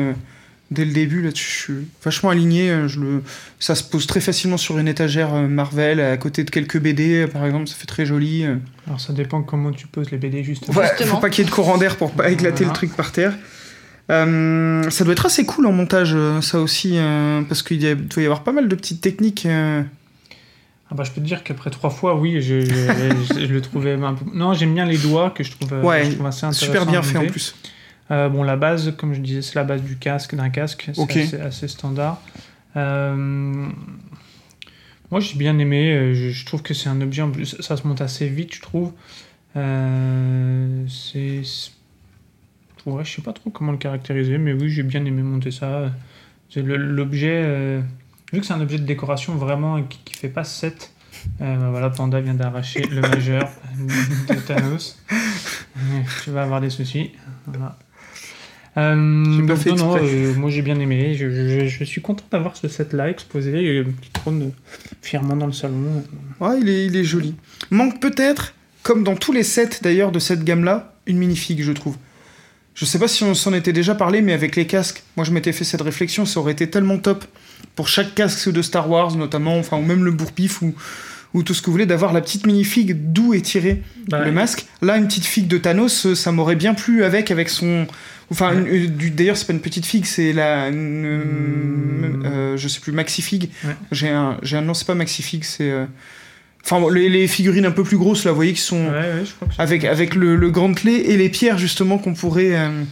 dès 0.72 0.86
le 0.86 0.92
début. 0.94 1.22
Là, 1.22 1.30
je 1.36 1.40
suis 1.42 1.74
vachement 2.04 2.30
aligné. 2.32 2.70
euh, 2.72 2.88
Je 2.88 3.00
le... 3.00 3.22
Ça 3.60 3.76
se 3.76 3.84
pose 3.84 4.08
très 4.08 4.22
facilement 4.22 4.58
sur 4.58 4.80
une 4.80 4.88
étagère 4.88 5.34
euh, 5.34 5.48
Marvel, 5.48 6.00
à 6.00 6.18
côté 6.18 6.44
de 6.44 6.50
quelques 6.50 6.80
BD, 6.80 7.28
par 7.28 7.46
exemple. 7.46 7.68
Ça 7.68 7.76
fait 7.76 7.86
très 7.86 8.06
joli. 8.06 8.44
euh. 8.46 8.56
Alors 8.88 9.00
ça 9.00 9.14
dépend 9.14 9.42
comment 9.44 9.72
tu 9.72 9.86
poses 9.88 10.10
les 10.12 10.18
BD, 10.18 10.44
justement. 10.44 10.78
Ouais, 10.78 10.88
Justement. 10.90 11.16
faut 11.16 11.22
pas 11.22 11.30
qu'il 11.30 11.44
y 11.44 11.48
ait 11.48 11.50
de 11.50 11.54
courant 11.56 11.78
d'air 11.78 11.98
pour 11.98 12.12
pas 12.12 12.30
éclater 12.32 12.64
Voilà. 12.64 12.70
le 12.70 12.74
truc 12.76 12.96
par 12.96 13.12
terre. 13.12 13.34
Euh, 14.10 14.90
ça 14.90 15.04
doit 15.04 15.14
être 15.14 15.26
assez 15.26 15.46
cool 15.46 15.68
en 15.68 15.72
montage, 15.72 16.16
ça 16.42 16.60
aussi, 16.60 16.94
euh, 16.96 17.42
parce 17.44 17.64
qu'il 17.64 17.80
doit 17.80 18.22
y 18.22 18.26
avoir 18.26 18.44
pas 18.44 18.52
mal 18.52 18.68
de 18.68 18.76
petites 18.76 19.00
techniques. 19.00 19.46
euh, 19.46 19.84
Ah 20.90 20.96
bah, 20.96 21.04
je 21.06 21.12
peux 21.12 21.22
te 21.22 21.26
dire 21.26 21.44
qu'après 21.44 21.70
trois 21.70 21.90
fois, 21.92 22.16
oui, 22.20 22.42
je, 22.42 22.60
je, 22.62 22.66
je- 22.66 23.46
je 23.48 23.54
le 23.54 23.62
trouvais 23.62 23.94
un 23.94 24.14
peu. 24.14 24.26
Non, 24.34 24.54
j'aime 24.54 24.74
bien 24.74 24.86
les 24.86 24.98
doigts 24.98 25.30
que 25.30 25.44
je 25.44 25.52
trouve, 25.52 25.72
Ouais, 25.84 26.04
je 26.06 26.12
trouve 26.16 26.26
assez 26.26 26.46
intéressant. 26.46 26.66
super 26.66 26.86
bien 26.86 27.02
fait 27.02 27.18
en 27.20 27.26
plus. 27.28 27.56
Euh, 28.12 28.30
bon, 28.30 28.44
la 28.44 28.58
base, 28.58 28.94
comme 28.98 29.14
je 29.14 29.22
disais, 29.22 29.42
c'est 29.42 29.56
la 29.56 29.64
base 29.64 29.82
du 29.84 29.98
casque, 29.98 30.36
d'un 30.36 30.50
casque. 30.50 30.90
C'est 30.94 31.02
assez, 31.24 31.40
assez 31.40 31.68
standard. 31.68 32.22
Euh, 32.76 33.68
moi, 35.10 35.20
j'ai 35.20 35.38
bien 35.38 35.58
aimé. 35.60 35.92
euh, 35.94 36.14
Je, 36.14 36.30
je 36.30 36.46
trouve 36.46 36.62
que 36.62 36.74
c'est 36.74 36.90
un 36.90 37.00
objet, 37.02 37.22
en 37.22 37.32
plus, 37.32 37.56
ça 37.62 37.78
se 37.78 37.88
monte 37.88 38.02
assez 38.02 38.28
vite, 38.28 38.54
je 38.56 38.62
trouve. 38.62 38.92
Euh, 39.56 40.86
c'est. 40.88 41.42
Ouais, 42.86 43.06
je 43.06 43.16
sais 43.16 43.22
pas 43.22 43.34
trop 43.34 43.50
comment 43.50 43.72
le 43.72 43.78
caractériser, 43.78 44.38
mais 44.38 44.54
oui, 44.54 44.70
j'ai 44.70 44.84
bien 44.84 45.06
aimé 45.06 45.22
monter 45.22 45.52
ça. 45.52 45.92
C'est 46.50 46.62
L'objet, 46.64 47.44
euh, 47.46 47.82
vu 48.34 48.40
que 48.42 48.46
c'est 48.46 48.54
un 48.54 48.62
objet 48.62 48.78
de 48.80 48.86
décoration 48.86 49.36
vraiment 49.36 49.82
qui, 49.84 50.00
qui 50.04 50.16
fait 50.16 50.30
pas 50.30 50.44
7, 50.44 50.92
Euh, 51.40 51.56
bah 51.58 51.70
voilà, 51.70 51.90
Panda 51.92 52.20
vient 52.20 52.34
d'arracher 52.34 52.82
le 52.90 53.02
majeur 53.02 53.48
de 54.30 54.36
Thanos. 54.48 54.98
Tu 56.24 56.32
vas 56.32 56.44
avoir 56.44 56.60
des 56.62 56.70
soucis. 56.72 57.12
Voilà. 57.46 57.78
Euh, 58.78 59.46
pas 59.48 59.56
fait 59.58 59.72
non, 59.72 59.76
non, 59.78 59.98
euh, 60.02 60.34
moi 60.36 60.50
j'ai 60.50 60.62
bien 60.62 60.80
aimé. 60.80 61.14
Je, 61.20 61.30
je- 61.30 61.68
je 61.68 61.84
suis 61.84 62.02
content 62.02 62.24
d'avoir 62.32 62.56
ce 62.56 62.68
set-là 62.68 63.10
exposé, 63.10 63.52
euh, 63.54 63.84
qui 64.02 64.10
trône 64.12 64.52
fièrement 65.02 65.36
dans 65.36 65.46
le 65.48 65.52
salon. 65.52 66.04
Ouais, 66.40 66.60
il 66.62 66.70
est, 66.70 66.86
il 66.86 66.96
est 66.96 67.04
joli. 67.04 67.36
Manque 67.70 68.00
peut-être, 68.00 68.54
comme 68.84 69.04
dans 69.04 69.16
tous 69.16 69.34
les 69.34 69.44
sets 69.44 69.80
d'ailleurs 69.82 70.12
de 70.14 70.20
cette 70.20 70.44
gamme-là, 70.46 70.94
une 71.06 71.18
minifig, 71.18 71.62
je 71.64 71.72
trouve. 71.74 71.98
Je 72.74 72.86
sais 72.86 72.98
pas 72.98 73.10
si 73.10 73.24
on 73.26 73.34
s'en 73.34 73.54
était 73.54 73.74
déjà 73.74 73.94
parlé, 73.96 74.22
mais 74.22 74.32
avec 74.32 74.56
les 74.56 74.66
casques, 74.66 75.04
moi 75.18 75.26
je 75.26 75.32
m'étais 75.32 75.52
fait 75.52 75.66
cette 75.66 75.82
réflexion, 75.82 76.26
ça 76.26 76.40
aurait 76.40 76.54
été 76.54 76.70
tellement 76.70 76.98
top 76.98 77.26
pour 77.76 77.90
chaque 77.90 78.16
casque 78.16 78.50
de 78.50 78.62
Star 78.62 78.90
Wars, 78.90 79.16
notamment, 79.18 79.58
enfin, 79.60 79.78
ou 79.78 79.82
même 79.82 80.06
le 80.06 80.12
bourpif, 80.12 80.62
ou, 80.62 80.74
ou 81.34 81.44
tout 81.44 81.54
ce 81.54 81.62
que 81.62 81.66
vous 81.66 81.74
voulez, 81.74 81.86
d'avoir 81.86 82.14
la 82.14 82.22
petite 82.22 82.46
minifig 82.48 82.96
d'où 83.12 83.34
est 83.34 83.42
tiré 83.42 83.82
Bah, 84.08 84.24
le 84.24 84.32
masque. 84.32 84.66
Là, 84.82 84.96
une 84.98 85.08
petite 85.08 85.26
figue 85.26 85.48
de 85.48 85.58
Thanos, 85.58 86.14
ça 86.14 86.32
m'aurait 86.32 86.56
bien 86.56 86.74
plu 86.74 87.04
avec, 87.04 87.30
avec 87.32 87.50
son. 87.50 87.88
Enfin, 88.32 88.54
une- 88.54 88.88
du- 88.88 89.12
d'ailleurs, 89.12 89.36
c'est 89.38 89.46
pas 89.46 89.54
une 89.54 89.60
petite 89.60 89.86
figue, 89.86 90.06
c'est 90.06 90.32
la. 90.34 90.70
une- 90.70 91.06
Hmm. 91.06 92.24
euh, 92.26 92.58
je 92.58 92.68
sais 92.68 92.80
plus, 92.80 92.92
Maxi 92.94 93.22
Figue. 93.22 93.50
Ouais. 93.66 93.76
J'ai 93.92 94.10
un, 94.10 94.38
un. 94.54 94.62
Non, 94.62 94.74
c'est 94.74 94.88
pas 94.88 94.96
Maxi 94.96 95.22
Figue, 95.22 95.44
c'est. 95.44 95.70
euh, 95.70 95.86
Enfin, 96.64 96.80
les, 96.94 97.10
les 97.10 97.28
figurines 97.28 97.66
un 97.66 97.72
peu 97.72 97.84
plus 97.84 97.98
grosses, 97.98 98.24
là, 98.24 98.32
vous 98.32 98.36
voyez, 98.36 98.54
qui 98.54 98.62
sont. 98.62 98.86
Ouais, 98.86 98.92
ouais, 98.92 99.24
je 99.26 99.32
crois 99.34 99.48
que 99.48 99.56
c'est- 99.56 99.62
Avec, 99.62 99.84
avec 99.84 100.14
le, 100.14 100.36
le 100.36 100.52
gantelet 100.52 100.94
et 101.10 101.18
les 101.18 101.28
pierres, 101.30 101.58
justement, 101.58 101.98
qu'on 101.98 102.14
pourrait. 102.14 102.56
euh, 102.56 102.84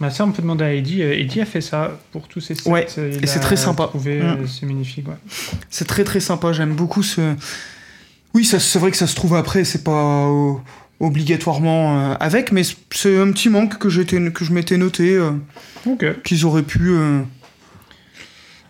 Bah, 0.00 0.10
ça, 0.10 0.24
on 0.26 0.32
peut 0.32 0.42
demander 0.42 0.64
à 0.64 0.72
Eddie. 0.74 1.02
Euh, 1.02 1.18
Eddie 1.18 1.40
a 1.40 1.46
fait 1.46 1.60
ça 1.62 1.98
pour 2.12 2.28
tous 2.28 2.40
ses 2.40 2.54
sets. 2.54 2.68
Ouais, 2.70 2.86
Euh, 2.98 3.10
il 3.14 3.24
et 3.24 3.26
c'est 3.26 3.40
très 3.40 3.56
sympa. 3.56 3.86
trouvé, 3.86 4.18
Mm. 4.20 4.22
euh, 4.22 4.46
c'est 4.46 4.66
magnifique. 4.66 5.08
Ouais. 5.08 5.14
C'est 5.70 5.86
très 5.86 6.04
très 6.04 6.20
sympa, 6.20 6.52
j'aime 6.52 6.74
beaucoup 6.74 7.02
ce. 7.02 7.34
Oui, 8.34 8.44
c'est 8.44 8.78
vrai 8.78 8.90
que 8.90 8.96
ça 8.98 9.06
se 9.06 9.14
trouve 9.16 9.34
après, 9.34 9.64
c'est 9.64 9.82
pas 9.82 10.26
euh, 10.28 10.52
obligatoirement 11.00 11.98
euh, 12.12 12.14
avec, 12.20 12.52
mais 12.52 12.62
c'est 12.92 13.18
un 13.18 13.32
petit 13.32 13.48
manque 13.48 13.78
que, 13.78 13.88
j'étais, 13.88 14.30
que 14.30 14.44
je 14.44 14.52
m'étais 14.52 14.76
noté. 14.76 15.14
euh, 15.16 15.30
Ok. 15.86 16.22
qu'ils 16.22 16.44
auraient 16.44 16.62
pu, 16.62 16.90
euh, 16.90 17.20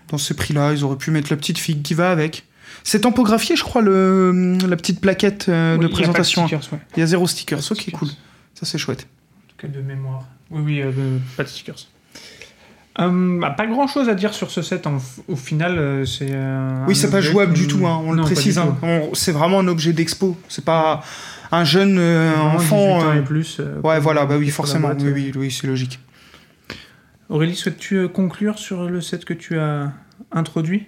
dans 0.08 0.18
ces 0.18 0.34
prix-là, 0.34 0.72
ils 0.72 0.84
auraient 0.84 0.96
pu 0.96 1.10
mettre 1.10 1.28
la 1.30 1.36
petite 1.36 1.58
figue 1.58 1.82
qui 1.82 1.94
va 1.94 2.10
avec. 2.10 2.44
C'est 2.84 3.00
tampographié, 3.00 3.56
je 3.56 3.62
crois, 3.64 3.82
le, 3.82 4.56
la 4.68 4.76
petite 4.76 5.00
plaquette 5.00 5.48
euh, 5.48 5.76
Oui, 5.76 5.80
de 5.80 5.84
il 5.84 5.84
y 5.84 5.86
a 5.86 5.88
pas 5.90 5.94
présentation. 5.96 6.46
stickers, 6.46 6.72
ouais. 6.72 6.78
Il 6.96 7.00
y 7.00 7.02
a 7.02 7.06
zéro 7.06 7.26
sticker, 7.26 7.56
Pas 7.58 7.62
de 7.62 7.66
ça 7.66 7.74
qui 7.74 7.80
est 7.80 7.82
stickers. 7.82 7.98
cool. 8.00 8.08
Ça, 8.54 8.64
c'est 8.64 8.78
chouette. 8.78 9.06
En 9.46 9.50
tout 9.50 9.56
cas, 9.58 9.68
de 9.68 9.82
mémoire. 9.82 10.24
Oui, 10.50 10.62
oui, 10.64 10.80
euh, 10.82 10.90
de- 10.92 11.18
pas 11.36 11.42
de 11.44 11.48
stickers. 11.48 11.76
Hum, 12.98 13.38
bah, 13.40 13.50
pas 13.50 13.66
grand 13.66 13.86
chose 13.86 14.08
à 14.08 14.14
dire 14.14 14.34
sur 14.34 14.50
ce 14.50 14.62
set 14.62 14.86
en- 14.86 14.98
au 15.28 15.36
final. 15.36 15.78
euh, 15.78 16.04
c'est 16.04 16.28
euh, 16.32 16.84
oui, 16.88 16.96
c'est 16.96 17.10
pas 17.10 17.20
jouable 17.20 17.52
du 17.54 17.66
tout, 17.68 17.86
hein, 17.86 18.00
on 18.04 18.10
le 18.12 18.18
Non, 18.18 18.24
précise. 18.24 18.56
tout. 18.56 18.86
hein. 18.86 19.02
C'est 19.12 19.32
vraiment 19.32 19.60
un 19.60 19.68
objet 19.68 19.92
d'expo. 19.92 20.36
C'est 20.48 20.64
pas 20.64 21.02
un 21.52 21.64
jeune 21.64 21.98
euh, 21.98 22.30
Vraiment 22.32 22.58
18 22.58 22.74
enfant. 22.76 22.98
ans 23.00 23.10
euh, 23.10 23.20
et 23.20 23.22
plus. 23.24 23.56
euh, 23.60 23.80
Ouais, 23.82 23.98
voilà, 24.00 24.26
bah 24.26 24.36
oui, 24.38 24.48
forcément. 24.50 24.88
boîte. 24.88 25.02
Oui, 25.02 25.12
oui, 25.12 25.32
oui, 25.36 25.50
c'est 25.50 25.66
logique. 25.66 25.98
Aurélie, 27.28 27.54
souhaites-tu 27.54 28.08
conclure 28.08 28.58
sur 28.58 28.88
le 28.88 29.00
set 29.00 29.24
que 29.24 29.34
tu 29.34 29.58
as 29.58 29.92
introduit? 30.32 30.86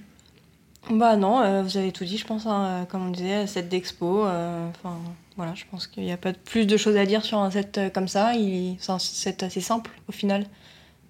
Bah 0.91 1.17
non, 1.17 1.41
euh, 1.41 1.63
vous 1.63 1.77
avez 1.77 1.93
tout 1.93 2.05
dit, 2.05 2.19
je 2.19 2.27
pense, 2.27 2.45
hein, 2.47 2.87
comme 2.91 3.07
on 3.07 3.11
disait, 3.11 3.47
set 3.47 3.69
d'expo. 3.69 4.27
euh, 4.27 4.69
Enfin, 4.71 4.97
voilà, 5.37 5.55
je 5.55 5.63
pense 5.71 5.87
qu'il 5.87 6.03
n'y 6.03 6.11
a 6.13 6.17
pas 6.17 6.33
de- 6.33 6.39
plus 6.39 6.67
de 6.67 6.77
choses 6.77 6.97
à 6.97 7.07
dire 7.07 7.25
sur 7.25 7.39
un 7.39 7.51
set 7.53 7.81
comme 7.95 8.09
ça. 8.09 8.33
C'est 8.81 8.91
un 8.91 8.99
set 8.99 9.43
assez 9.45 9.61
simple 9.61 9.91
au 10.09 10.13
final. 10.13 10.45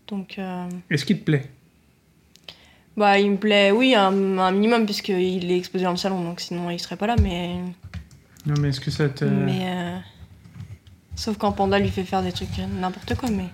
Donc, 0.08 0.34
euh, 0.38 0.66
Est-ce 0.90 1.06
qu'il 1.06 1.18
te 1.20 1.24
plaît? 1.24 1.48
bah, 2.94 3.18
il 3.18 3.30
me 3.30 3.36
plaît, 3.38 3.70
oui, 3.70 3.94
un, 3.94 4.36
un 4.38 4.50
minimum, 4.52 4.84
puisqu'il 4.84 5.50
est 5.50 5.56
exposé 5.56 5.84
dans 5.84 5.92
le 5.92 5.96
salon, 5.96 6.22
donc 6.22 6.40
sinon 6.40 6.68
il 6.68 6.78
serait 6.78 6.96
pas 6.96 7.06
là, 7.06 7.16
mais. 7.22 7.56
Non, 8.46 8.54
mais 8.60 8.68
est-ce 8.70 8.80
que 8.80 8.90
ça 8.90 9.08
te. 9.08 9.24
mais 9.24 9.60
euh, 9.64 9.98
Sauf 11.14 11.36
quand 11.38 11.52
Panda 11.52 11.78
lui 11.78 11.90
fait 11.90 12.04
faire 12.04 12.22
des 12.22 12.32
trucs 12.32 12.58
euh, 12.58 12.66
n'importe 12.80 13.14
quoi, 13.14 13.30
mais. 13.30 13.46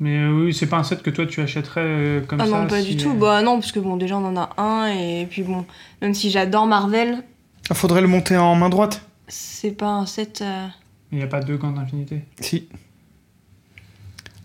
Mais 0.00 0.18
euh, 0.18 0.32
oui, 0.46 0.52
c'est 0.54 0.66
pas 0.66 0.78
un 0.78 0.82
set 0.82 1.00
que 1.02 1.10
toi 1.10 1.26
tu 1.26 1.40
achèterais 1.40 1.80
euh, 1.84 2.20
comme 2.22 2.40
ah 2.40 2.44
ça 2.46 2.50
non, 2.50 2.66
pas 2.66 2.80
si, 2.82 2.96
du 2.96 3.02
tout. 3.04 3.14
Bah 3.14 3.40
non, 3.42 3.60
parce 3.60 3.70
que 3.70 3.78
bon, 3.78 3.96
déjà 3.96 4.16
on 4.18 4.24
en 4.24 4.36
a 4.36 4.50
un, 4.60 4.86
et 4.88 5.26
puis 5.30 5.42
bon, 5.42 5.64
même 6.00 6.12
si 6.14 6.30
j'adore 6.30 6.66
Marvel, 6.66 7.18
Il 7.18 7.66
Ah, 7.70 7.74
faudrait 7.74 8.00
le 8.00 8.08
monter 8.08 8.36
en 8.36 8.56
main 8.56 8.68
droite. 8.68 9.02
c'est 9.28 9.70
pas 9.70 9.90
un 9.90 10.06
set. 10.06 10.40
euh, 10.42 10.66
Il 11.12 11.18
n'y 11.18 11.24
a 11.24 11.28
pas 11.28 11.40
deux 11.40 11.56
gants 11.56 11.70
d'infinité. 11.70 12.24
Si. 12.40 12.68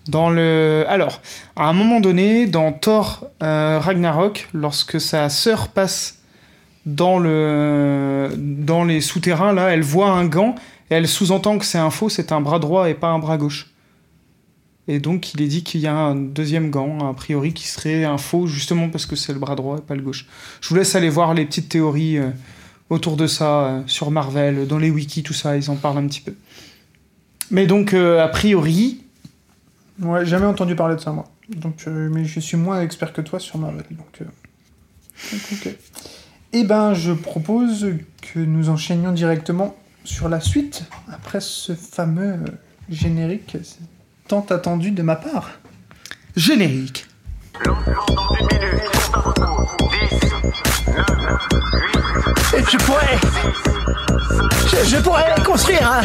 Dans 0.08 0.30
le. 0.30 0.86
Alors, 0.88 1.22
à 1.56 1.68
un 1.68 1.74
moment 1.74 2.00
donné, 2.00 2.46
dans 2.46 2.72
Thor 2.72 3.26
euh, 3.44 3.80
Ragnarok, 3.80 4.48
lorsque 4.54 5.02
sa 5.02 5.28
sœur 5.30 5.68
passe 5.70 6.17
dans, 6.88 7.20
le... 7.20 8.30
dans 8.36 8.84
les 8.84 9.02
souterrains, 9.02 9.54
là, 9.54 9.70
elle 9.70 9.84
voit 9.84 10.10
un 10.10 10.26
gant 10.26 10.56
et 10.90 10.96
elle 10.96 11.08
sous-entend 11.08 11.60
que 11.60 11.66
c'est 11.66 11.78
un 11.78 11.92
faux, 11.92 12.10
c'est 12.10 12.32
un 12.32 12.42
bras 12.42 12.58
droit 12.58 12.90
et 12.90 12.96
pas 12.96 13.10
un 13.10 13.20
bras 13.20 13.38
gauche. 13.38 13.70
Et 14.88 15.00
donc, 15.00 15.34
il 15.34 15.42
est 15.42 15.48
dit 15.48 15.64
qu'il 15.64 15.82
y 15.82 15.88
a 15.88 15.94
un 15.94 16.16
deuxième 16.16 16.72
gant, 16.72 17.10
a 17.10 17.14
priori, 17.14 17.54
qui 17.54 17.68
serait 17.68 18.06
un 18.06 18.18
faux, 18.18 18.48
justement 18.48 18.90
parce 18.90 19.06
que 19.06 19.16
c'est 19.16 19.34
le 19.34 19.40
bras 19.40 19.56
droit 19.56 19.78
et 19.78 19.82
pas 19.82 19.96
le 19.96 20.02
gauche. 20.02 20.26
Je 20.62 20.70
vous 20.70 20.76
laisse 20.76 20.96
aller 20.96 21.10
voir 21.10 21.34
les 21.34 21.46
petites 21.46 21.70
théories 21.70 22.18
euh, 22.18 22.30
autour 22.90 23.18
de 23.18 23.28
ça, 23.28 23.60
euh, 23.60 23.82
sur 23.86 24.10
Marvel, 24.10 24.66
dans 24.66 24.80
les 24.80 24.90
wikis, 24.90 25.24
tout 25.24 25.34
ça, 25.34 25.58
ils 25.58 25.70
en 25.70 25.76
parlent 25.76 25.98
un 25.98 26.08
petit 26.08 26.22
peu. 26.22 26.34
Mais 27.52 27.68
donc, 27.68 27.94
euh, 27.94 28.24
a 28.24 28.30
priori, 28.30 29.02
Ouais, 30.00 30.26
jamais 30.26 30.46
entendu 30.46 30.76
parler 30.76 30.96
de 30.96 31.02
ça, 31.02 31.12
moi. 31.12 31.26
Donc, 31.50 31.84
euh, 31.88 32.10
mais 32.12 32.26
je 32.26 32.40
suis 32.40 32.58
moins 32.58 32.82
expert 32.82 33.14
que 33.14 33.22
toi 33.22 33.40
sur 33.40 33.58
Marvel. 33.58 33.84
Donc, 33.92 34.22
euh, 34.22 34.26
donc, 35.32 35.42
ok. 35.54 35.76
Eh 36.54 36.64
ben, 36.64 36.94
je 36.94 37.12
propose 37.12 37.88
que 38.22 38.40
nous 38.40 38.70
enchaînions 38.70 39.12
directement 39.12 39.76
sur 40.04 40.30
la 40.30 40.40
suite, 40.40 40.86
après 41.12 41.42
ce 41.42 41.74
fameux 41.76 42.34
euh, 42.34 42.46
générique 42.90 43.58
tant 44.28 44.46
attendu 44.50 44.92
de 44.92 45.02
ma 45.02 45.16
part. 45.16 45.52
générique. 46.36 47.06
Je 52.70 52.78
pourrais. 52.78 53.18
Je, 54.68 54.90
je 54.90 55.02
pourrais 55.02 55.36
construire 55.46 55.90
un. 55.90 56.02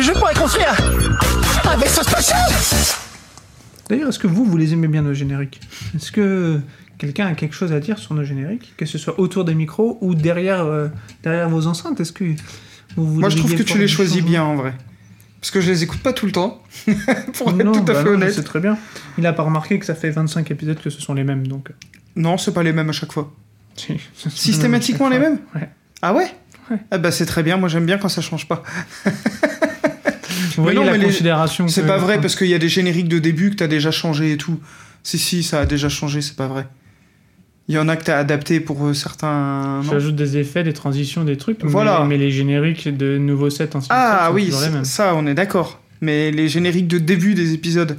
Je 0.00 0.12
pourrais 0.12 0.34
construire 0.34 0.74
un 1.64 1.76
vaisseau 1.76 2.02
spatial 2.02 2.38
D'ailleurs, 3.88 4.08
est-ce 4.08 4.18
que 4.18 4.26
vous, 4.26 4.44
vous 4.44 4.56
les 4.56 4.72
aimez 4.72 4.88
bien 4.88 5.02
nos 5.02 5.14
génériques? 5.14 5.60
Est-ce 5.94 6.10
que 6.10 6.60
quelqu'un 6.98 7.26
a 7.26 7.34
quelque 7.34 7.54
chose 7.54 7.72
à 7.72 7.80
dire 7.80 7.98
sur 7.98 8.14
nos 8.14 8.24
génériques 8.24 8.72
Que 8.76 8.86
ce 8.86 8.98
soit 8.98 9.18
autour 9.20 9.44
des 9.44 9.54
micros 9.54 9.98
ou 10.00 10.14
derrière, 10.14 10.64
euh, 10.64 10.88
derrière 11.22 11.48
vos 11.48 11.66
enceintes 11.66 12.00
Est-ce 12.00 12.12
que 12.12 12.24
vous 12.96 13.20
Moi, 13.20 13.28
je 13.28 13.36
trouve 13.36 13.54
que 13.54 13.62
tu 13.62 13.78
les 13.78 13.88
choisis 13.88 14.22
bien, 14.22 14.44
en 14.44 14.54
vrai. 14.56 14.74
Parce 15.40 15.50
que 15.50 15.60
je 15.60 15.70
les 15.70 15.82
écoute 15.82 16.00
pas 16.00 16.12
tout 16.14 16.24
le 16.26 16.32
temps, 16.32 16.62
pour 17.34 17.50
être 17.50 17.56
Non, 17.64 17.72
tout 17.72 17.78
à 17.80 17.82
bah 17.82 17.94
fait 17.96 18.04
non, 18.04 18.10
honnête. 18.14 18.32
C'est 18.32 18.44
très 18.44 18.60
bien. 18.60 18.78
Il 19.18 19.26
a 19.26 19.32
pas 19.34 19.42
remarqué 19.42 19.78
que 19.78 19.84
ça 19.84 19.94
fait 19.94 20.10
25 20.10 20.50
épisodes 20.50 20.80
que 20.80 20.88
ce 20.88 21.00
sont 21.02 21.12
les 21.12 21.22
mêmes, 21.24 21.46
donc. 21.46 21.68
euh, 21.70 21.74
Non, 22.16 22.38
c'est 22.38 22.54
pas 22.54 22.62
les 22.62 22.72
mêmes 22.72 22.88
à 22.88 22.92
chaque 22.92 23.12
fois. 23.12 23.30
si, 23.76 23.98
Systématiquement 24.30 25.08
les 25.10 25.18
mêmes. 25.18 25.38
Ouais. 25.54 25.68
Ah 26.00 26.14
ouais 26.14 26.28
Ouais. 26.70 26.78
Ah 26.90 26.96
bah 26.96 27.10
c'est 27.10 27.26
très 27.26 27.42
bien, 27.42 27.58
moi 27.58 27.68
j'aime 27.68 27.84
bien 27.84 27.98
quand 27.98 28.08
ça 28.08 28.22
change 28.22 28.48
pas. 28.48 28.62
Vous 30.56 30.62
voyez 30.62 30.78
non, 30.78 30.84
la 30.86 30.92
mais 30.92 30.98
les- 30.98 31.06
considération 31.06 31.68
C'est 31.68 31.86
pas 31.86 31.98
vrai 31.98 32.20
parce 32.20 32.36
qu'il 32.36 32.46
y 32.46 32.54
a 32.54 32.58
des 32.58 32.68
génériques 32.70 33.08
de 33.08 33.18
début 33.18 33.50
que 33.50 33.56
t'as 33.56 33.66
déjà 33.66 33.90
changé 33.90 34.32
et 34.32 34.36
tout. 34.38 34.58
Si, 35.02 35.18
si, 35.18 35.42
ça 35.42 35.60
a 35.60 35.66
déjà 35.66 35.88
changé, 35.90 36.22
c'est 36.22 36.36
pas 36.36 36.46
vrai. 36.46 36.66
Il 37.68 37.74
y 37.74 37.78
en 37.78 37.88
a 37.88 37.96
que 37.96 38.04
t'as 38.04 38.18
adapté 38.18 38.60
pour 38.60 38.84
euh, 38.84 38.92
certains. 38.92 39.80
J'ajoute 39.90 40.16
des 40.16 40.36
effets, 40.36 40.62
des 40.64 40.74
transitions, 40.74 41.24
des 41.24 41.36
trucs. 41.38 41.62
mais- 41.64 41.70
Voilà. 41.70 42.04
Mais, 42.06 42.18
les 42.18 42.30
génériques 42.30 42.94
de 42.94 43.16
nouveaux 43.16 43.48
sets, 43.50 43.68
de 43.68 43.78
Ah 43.88 44.30
oui, 44.32 44.46
toujours 44.46 44.60
les 44.60 44.68
mêmes. 44.70 44.84
ça 44.84 45.14
on 45.14 45.26
est 45.26 45.34
d'accord. 45.34 45.80
Mais 46.02 46.30
les 46.30 46.48
génériques 46.48 46.88
de 46.88 46.98
début 46.98 47.34
des 47.34 47.54
épisodes, 47.54 47.98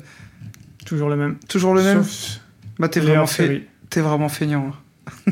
Toujours 0.86 1.10
les 1.10 1.15
mêmes. 1.15 1.38
toujours 1.49 1.73
le 1.73 1.82
même 1.82 2.04
Sauf 2.04 2.39
Bah 2.78 2.89
t'es 2.89 2.99
vraiment, 2.99 3.25
fait... 3.25 3.63
t'es 3.89 4.01
vraiment 4.01 4.30
feignant. 4.30 4.71
hein. 4.71 5.32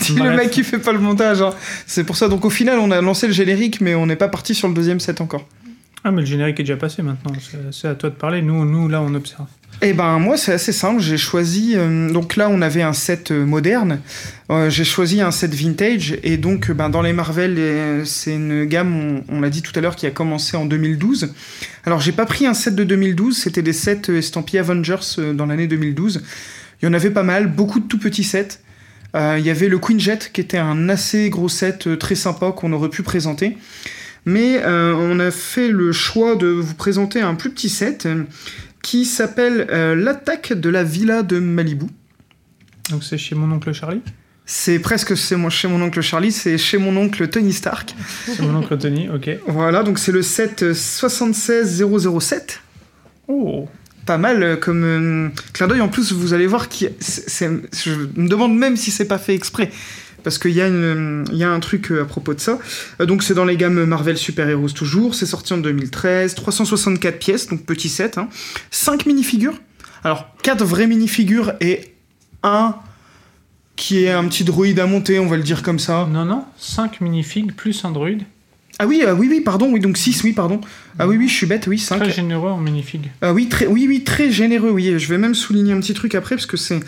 Dis 0.00 0.14
le 0.14 0.34
mec 0.36 0.50
qui 0.50 0.64
fait 0.64 0.78
pas 0.78 0.92
le 0.92 0.98
montage. 0.98 1.42
hein. 1.42 1.50
C'est 1.86 2.04
pour 2.04 2.16
ça, 2.16 2.28
donc 2.28 2.44
au 2.44 2.50
final 2.50 2.78
on 2.78 2.90
a 2.90 3.00
lancé 3.02 3.26
le 3.26 3.32
générique 3.32 3.80
mais 3.80 3.94
on 3.94 4.06
n'est 4.06 4.16
pas 4.16 4.28
parti 4.28 4.54
sur 4.54 4.68
le 4.68 4.74
deuxième 4.74 5.00
set 5.00 5.20
encore. 5.20 5.46
Ah, 6.04 6.10
mais 6.12 6.20
le 6.22 6.26
générique 6.26 6.58
est 6.60 6.62
déjà 6.62 6.76
passé 6.76 7.02
maintenant. 7.02 7.32
C'est- 7.40 7.58
C'est 7.72 7.88
à 7.88 7.94
toi 7.94 8.08
de 8.10 8.14
parler. 8.14 8.40
Nous, 8.40 8.64
nous 8.64 8.88
là, 8.88 9.02
on 9.02 9.12
observe. 9.14 9.46
Eh 9.80 9.92
ben 9.92 10.18
moi 10.18 10.36
c'est 10.36 10.52
assez 10.52 10.72
simple, 10.72 11.00
j'ai 11.00 11.16
choisi 11.16 11.74
euh, 11.76 12.10
donc 12.10 12.34
là 12.34 12.48
on 12.50 12.62
avait 12.62 12.82
un 12.82 12.92
set 12.92 13.30
euh, 13.30 13.44
moderne, 13.44 14.00
Euh, 14.50 14.70
j'ai 14.70 14.82
choisi 14.82 15.20
un 15.20 15.30
set 15.30 15.54
vintage 15.54 16.16
et 16.22 16.36
donc 16.38 16.72
ben, 16.72 16.88
dans 16.88 17.02
les 17.02 17.12
Marvel 17.12 18.02
c'est 18.06 18.34
une 18.34 18.64
gamme 18.64 19.20
on, 19.28 19.40
l'a 19.40 19.50
dit 19.50 19.60
tout 19.62 19.72
à 19.76 19.80
l'heure 19.80 19.94
qui 19.94 20.06
a 20.06 20.10
commencé 20.10 20.56
en 20.56 20.64
2012. 20.64 21.34
Alors 21.84 22.00
j'ai 22.00 22.12
pas 22.12 22.26
pris 22.26 22.46
un 22.46 22.54
set 22.54 22.74
de 22.74 22.82
2012, 22.82 23.36
c'était 23.36 23.62
des 23.62 23.74
sets 23.74 24.08
estampillés 24.08 24.60
Avengers 24.60 25.34
dans 25.34 25.46
l'année 25.46 25.68
2012. 25.68 26.22
Il 26.80 26.86
y 26.86 26.88
en 26.88 26.94
avait 26.94 27.10
pas 27.10 27.22
mal, 27.22 27.46
beaucoup 27.46 27.78
de 27.78 27.86
tout 27.86 27.98
petits 27.98 28.24
sets. 28.24 28.60
Il 29.14 29.44
y 29.44 29.50
avait 29.50 29.68
le 29.68 29.78
Queen 29.78 30.00
Jet 30.00 30.30
qui 30.32 30.40
était 30.40 30.58
un 30.58 30.88
assez 30.88 31.28
gros 31.28 31.48
set 31.48 31.98
très 31.98 32.14
sympa 32.14 32.52
qu'on 32.52 32.72
aurait 32.72 32.88
pu 32.88 33.02
présenter. 33.02 33.58
Mais 34.24 34.62
on 34.64 35.20
a 35.20 35.30
fait 35.30 35.68
le 35.68 35.92
choix 35.92 36.36
de 36.36 36.46
vous 36.46 36.74
présenter 36.74 37.20
un 37.20 37.34
plus 37.34 37.50
petit 37.50 37.68
set 37.68 38.08
qui 38.90 39.04
s'appelle 39.04 39.66
euh, 39.70 39.94
L'attaque 39.94 40.54
de 40.54 40.70
la 40.70 40.82
villa 40.82 41.22
de 41.22 41.38
Malibu. 41.38 41.84
Donc, 42.90 43.04
c'est 43.04 43.18
chez 43.18 43.34
mon 43.34 43.52
oncle 43.54 43.70
Charlie. 43.74 44.00
C'est 44.46 44.78
presque 44.78 45.14
chez 45.14 45.36
mon, 45.36 45.50
chez 45.50 45.68
mon 45.68 45.82
oncle 45.82 46.00
Charlie, 46.00 46.32
c'est 46.32 46.56
chez 46.56 46.78
mon 46.78 46.96
oncle 46.96 47.28
Tony 47.28 47.52
Stark. 47.52 47.94
C'est 48.24 48.40
mon 48.40 48.54
oncle 48.56 48.78
Tony, 48.78 49.10
ok. 49.10 49.28
Voilà, 49.46 49.82
donc 49.82 49.98
c'est 49.98 50.10
le 50.12 50.22
set 50.22 50.62
euh, 50.62 50.72
76007. 50.72 52.62
Oh 53.26 53.68
Pas 54.06 54.16
mal 54.16 54.42
euh, 54.42 54.56
comme 54.56 54.84
euh, 54.84 55.28
clin 55.52 55.66
d'œil. 55.68 55.82
En 55.82 55.88
plus, 55.88 56.12
vous 56.12 56.32
allez 56.32 56.46
voir 56.46 56.66
c'est- 56.98 57.50
je 57.84 57.90
me 58.16 58.26
demande 58.26 58.56
même 58.56 58.78
si 58.78 58.90
c'est 58.90 59.04
pas 59.04 59.18
fait 59.18 59.34
exprès. 59.34 59.70
Parce 60.28 60.38
qu'il 60.38 60.50
y, 60.50 60.60
a 60.60 61.50
un 61.50 61.60
truc 61.60 61.90
euh, 61.90 62.02
à 62.02 62.04
propos 62.04 62.34
de 62.34 62.40
ça. 62.40 62.58
Euh, 63.00 63.06
donc 63.06 63.22
c'est 63.22 63.32
dans 63.32 63.46
les 63.46 63.56
gammes 63.56 63.86
Marvel 63.86 64.18
Super 64.18 64.46
Heroes 64.46 64.68
toujours. 64.74 65.14
C'est 65.14 65.24
sorti 65.24 65.54
en 65.54 65.56
2013. 65.56 66.34
364 66.34 67.18
pièces, 67.18 67.46
donc 67.48 67.64
petit 67.64 67.88
set. 67.88 68.18
Hein. 68.18 68.28
5 68.70 69.06
minifigures. 69.06 69.54
Alors 70.04 70.26
4 70.42 70.62
vraies 70.66 70.86
minifigures 70.86 71.54
et 71.62 71.94
un 72.42 72.74
qui 73.74 74.04
est 74.04 74.10
un 74.10 74.28
petit 74.28 74.44
droïde 74.44 74.78
à 74.80 74.86
monter, 74.86 75.18
on 75.18 75.28
va 75.28 75.38
le 75.38 75.42
dire 75.42 75.62
comme 75.62 75.78
ça. 75.78 76.06
Non, 76.10 76.26
non, 76.26 76.44
5 76.58 77.00
minifigs 77.00 77.54
plus 77.54 77.86
un 77.86 77.90
druide. 77.90 78.24
Ah 78.78 78.86
oui, 78.86 79.02
euh, 79.04 79.12
oui, 79.14 79.26
oui, 79.28 79.40
pardon, 79.40 79.70
oui, 79.72 79.80
donc 79.80 79.96
6, 79.96 80.22
oui, 80.22 80.32
pardon. 80.32 80.60
Ah 80.98 81.08
oui, 81.08 81.16
oui, 81.16 81.28
je 81.28 81.34
suis 81.34 81.46
bête, 81.46 81.66
oui, 81.66 81.78
5. 81.78 81.98
Très 81.98 82.10
généreux 82.12 82.50
en 82.50 82.58
minifigs. 82.58 83.10
Ah 83.22 83.32
oui, 83.32 83.48
très, 83.48 83.66
oui, 83.66 83.86
oui, 83.88 84.04
très 84.04 84.30
généreux, 84.30 84.70
oui. 84.70 84.98
Je 84.98 85.08
vais 85.08 85.18
même 85.18 85.34
souligner 85.34 85.72
un 85.72 85.80
petit 85.80 85.94
truc 85.94 86.14
après 86.14 86.36
parce 86.36 86.46
que 86.46 86.56
c'est 86.56 86.78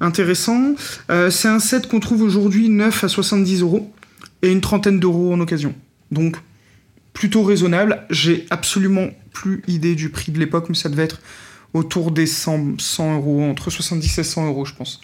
intéressant. 0.00 0.74
Euh, 1.10 1.30
c'est 1.30 1.48
un 1.48 1.58
set 1.58 1.86
qu'on 1.86 2.00
trouve 2.00 2.22
aujourd'hui 2.22 2.68
9 2.70 3.04
à 3.04 3.08
70 3.08 3.60
euros 3.60 3.92
et 4.42 4.50
une 4.50 4.60
trentaine 4.62 4.98
d'euros 5.00 5.34
en 5.34 5.40
occasion. 5.40 5.74
Donc, 6.10 6.36
plutôt 7.12 7.42
raisonnable. 7.42 8.04
J'ai 8.10 8.46
absolument 8.50 9.08
plus 9.32 9.62
idée 9.68 9.94
du 9.94 10.08
prix 10.08 10.32
de 10.32 10.38
l'époque, 10.38 10.66
mais 10.70 10.74
ça 10.74 10.88
devait 10.88 11.04
être 11.04 11.20
autour 11.74 12.10
des 12.10 12.26
100, 12.26 12.78
100 12.80 13.14
euros, 13.16 13.42
entre 13.44 13.68
70 13.70 14.18
et 14.18 14.22
100 14.24 14.46
euros, 14.46 14.64
je 14.64 14.74
pense. 14.74 15.00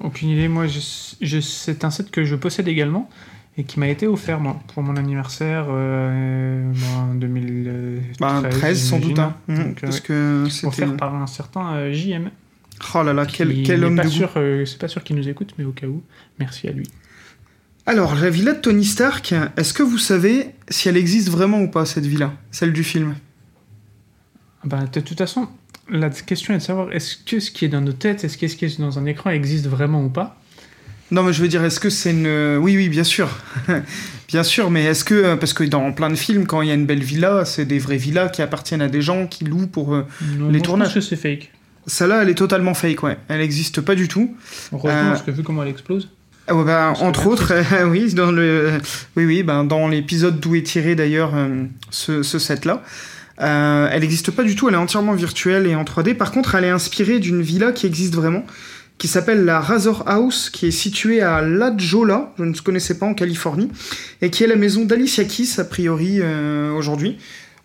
Aucune 0.00 0.30
idée. 0.30 0.48
Moi, 0.48 0.66
je, 0.66 0.80
je- 1.20 1.40
c'est 1.40 1.84
un 1.84 1.90
set 1.90 2.10
que 2.10 2.24
je 2.24 2.34
possède 2.34 2.66
également 2.68 3.08
et 3.58 3.64
qui 3.64 3.80
m'a 3.80 3.88
été 3.88 4.06
offert 4.06 4.38
moi, 4.38 4.60
pour 4.72 4.84
mon 4.84 4.96
anniversaire 4.96 5.66
euh, 5.68 6.72
ben, 6.72 7.10
en 7.10 7.14
2013. 7.14 8.16
Bah, 8.20 8.40
13 8.48 8.80
sans 8.80 9.00
doute, 9.00 9.18
hein. 9.18 9.34
Donc, 9.48 9.58
euh, 9.58 9.72
parce 9.80 9.96
ouais. 9.96 10.02
que 10.02 10.46
c'était. 10.48 10.66
offert 10.68 10.96
par 10.96 11.14
un 11.16 11.26
certain 11.26 11.74
euh, 11.74 11.92
JM. 11.92 12.30
Oh 12.94 13.02
là 13.02 13.12
là, 13.12 13.26
quel, 13.26 13.84
homme 13.84 13.96
pas 13.96 14.04
de 14.04 14.08
sûr, 14.08 14.30
euh, 14.36 14.64
C'est 14.64 14.78
pas 14.78 14.86
sûr 14.86 15.02
qu'il 15.02 15.16
nous 15.16 15.28
écoute, 15.28 15.54
mais 15.58 15.64
au 15.64 15.72
cas 15.72 15.88
où, 15.88 16.04
merci 16.38 16.68
à 16.68 16.70
lui. 16.70 16.86
Alors, 17.84 18.14
la 18.14 18.30
villa 18.30 18.52
de 18.52 18.60
Tony 18.60 18.84
Stark, 18.84 19.34
est-ce 19.56 19.74
que 19.74 19.82
vous 19.82 19.98
savez 19.98 20.54
si 20.68 20.88
elle 20.88 20.96
existe 20.96 21.28
vraiment 21.28 21.60
ou 21.60 21.68
pas, 21.68 21.84
cette 21.84 22.06
villa 22.06 22.34
Celle 22.52 22.72
du 22.72 22.84
film? 22.84 23.16
Ah 24.62 24.66
bah, 24.66 24.84
de 24.92 25.00
toute 25.00 25.18
façon, 25.18 25.48
la 25.90 26.10
question 26.10 26.54
est 26.54 26.58
de 26.58 26.62
savoir 26.62 26.92
est-ce 26.92 27.16
que 27.16 27.40
ce 27.40 27.50
qui 27.50 27.64
est 27.64 27.68
dans 27.68 27.80
nos 27.80 27.92
têtes, 27.92 28.22
est-ce 28.22 28.38
que 28.38 28.46
ce 28.46 28.54
qui 28.54 28.66
est 28.66 28.78
dans 28.78 29.00
un 29.00 29.06
écran 29.06 29.30
existe 29.30 29.66
vraiment 29.66 30.04
ou 30.04 30.10
pas? 30.10 30.38
Non, 31.10 31.22
mais 31.22 31.32
je 31.32 31.40
veux 31.40 31.48
dire, 31.48 31.64
est-ce 31.64 31.80
que 31.80 31.90
c'est 31.90 32.10
une. 32.10 32.56
Oui, 32.60 32.76
oui, 32.76 32.88
bien 32.88 33.04
sûr. 33.04 33.28
bien 34.28 34.42
sûr, 34.42 34.70
mais 34.70 34.84
est-ce 34.84 35.04
que. 35.04 35.34
Parce 35.36 35.52
que 35.54 35.64
dans 35.64 35.90
plein 35.92 36.10
de 36.10 36.14
films, 36.16 36.46
quand 36.46 36.60
il 36.62 36.68
y 36.68 36.70
a 36.70 36.74
une 36.74 36.86
belle 36.86 37.02
villa, 37.02 37.44
c'est 37.44 37.64
des 37.64 37.78
vraies 37.78 37.96
villas 37.96 38.30
qui 38.30 38.42
appartiennent 38.42 38.82
à 38.82 38.88
des 38.88 39.00
gens 39.02 39.26
qui 39.26 39.44
louent 39.44 39.66
pour. 39.68 39.94
euh, 39.94 40.02
Non, 40.38 40.48
Les 40.50 40.58
non, 40.58 40.64
tournages. 40.64 40.88
Je 40.90 40.94
pense 40.94 41.08
que 41.08 41.16
c'est 41.16 41.20
fake. 41.22 41.50
Celle-là, 41.86 42.22
elle 42.22 42.28
est 42.28 42.34
totalement 42.34 42.74
fake, 42.74 43.02
ouais. 43.02 43.16
Elle 43.28 43.38
n'existe 43.38 43.80
pas 43.80 43.94
du 43.94 44.08
tout. 44.08 44.36
Heureusement, 44.72 44.90
Euh, 44.98 45.08
parce 45.10 45.22
que 45.22 45.30
vu 45.30 45.42
comment 45.42 45.62
elle 45.62 45.70
explose. 45.70 46.10
Ah 46.46 46.54
bah, 46.62 46.92
entre 47.00 47.26
autres, 47.26 47.52
euh, 47.52 47.84
oui, 47.90 48.12
dans 48.12 48.30
le, 48.30 48.72
oui, 49.16 49.24
oui, 49.24 49.42
ben, 49.42 49.64
dans 49.64 49.88
l'épisode 49.88 50.38
d'où 50.40 50.54
est 50.54 50.62
tiré 50.62 50.94
d'ailleurs 50.94 51.32
euh, 51.34 51.64
ce, 51.90 52.22
ce 52.22 52.38
set-là, 52.38 52.82
euh, 53.40 53.88
elle 53.92 54.00
n'existe 54.00 54.30
pas 54.30 54.42
du 54.44 54.56
tout, 54.56 54.68
elle 54.68 54.74
est 54.74 54.78
entièrement 54.78 55.12
virtuelle 55.12 55.66
et 55.66 55.74
en 55.74 55.84
3D. 55.84 56.14
Par 56.14 56.30
contre, 56.32 56.54
elle 56.54 56.64
est 56.64 56.70
inspirée 56.70 57.18
d'une 57.18 57.40
villa 57.42 57.72
qui 57.72 57.86
existe 57.86 58.14
vraiment, 58.14 58.44
qui 58.98 59.08
s'appelle 59.08 59.44
la 59.44 59.60
Razor 59.60 60.02
House, 60.06 60.50
qui 60.50 60.66
est 60.66 60.70
située 60.72 61.22
à 61.22 61.40
La 61.40 61.72
Jolla, 61.76 62.32
je 62.38 62.44
ne 62.44 62.52
connaissais 62.54 62.98
pas 62.98 63.06
en 63.06 63.14
Californie, 63.14 63.68
et 64.22 64.30
qui 64.30 64.42
est 64.44 64.48
la 64.48 64.56
maison 64.56 64.84
d'Alicia 64.84 65.24
Keys, 65.24 65.58
a 65.60 65.64
priori, 65.64 66.16
euh, 66.20 66.72
aujourd'hui. 66.74 67.16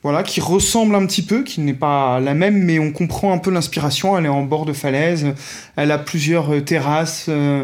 Voilà, 0.04 0.22
qui 0.22 0.41
ressemble 0.41 0.96
un 0.96 1.06
petit 1.06 1.22
peu, 1.22 1.43
qui 1.43 1.62
n'est 1.62 1.74
pas 1.74 2.19
la 2.19 2.34
même, 2.34 2.62
mais 2.62 2.78
on 2.78 2.91
comprend 2.91 3.32
un 3.34 3.38
peu 3.38 3.50
l'inspiration. 3.52 4.17
Elle 4.17 4.26
est 4.26 4.30
en 4.30 4.43
bord 4.43 4.65
de 4.65 4.74
falaise, 4.74 5.28
elle 5.78 5.91
a 5.91 5.98
plusieurs 5.98 6.54
euh, 6.54 6.60
terrasses 6.62 7.28
euh, 7.30 7.63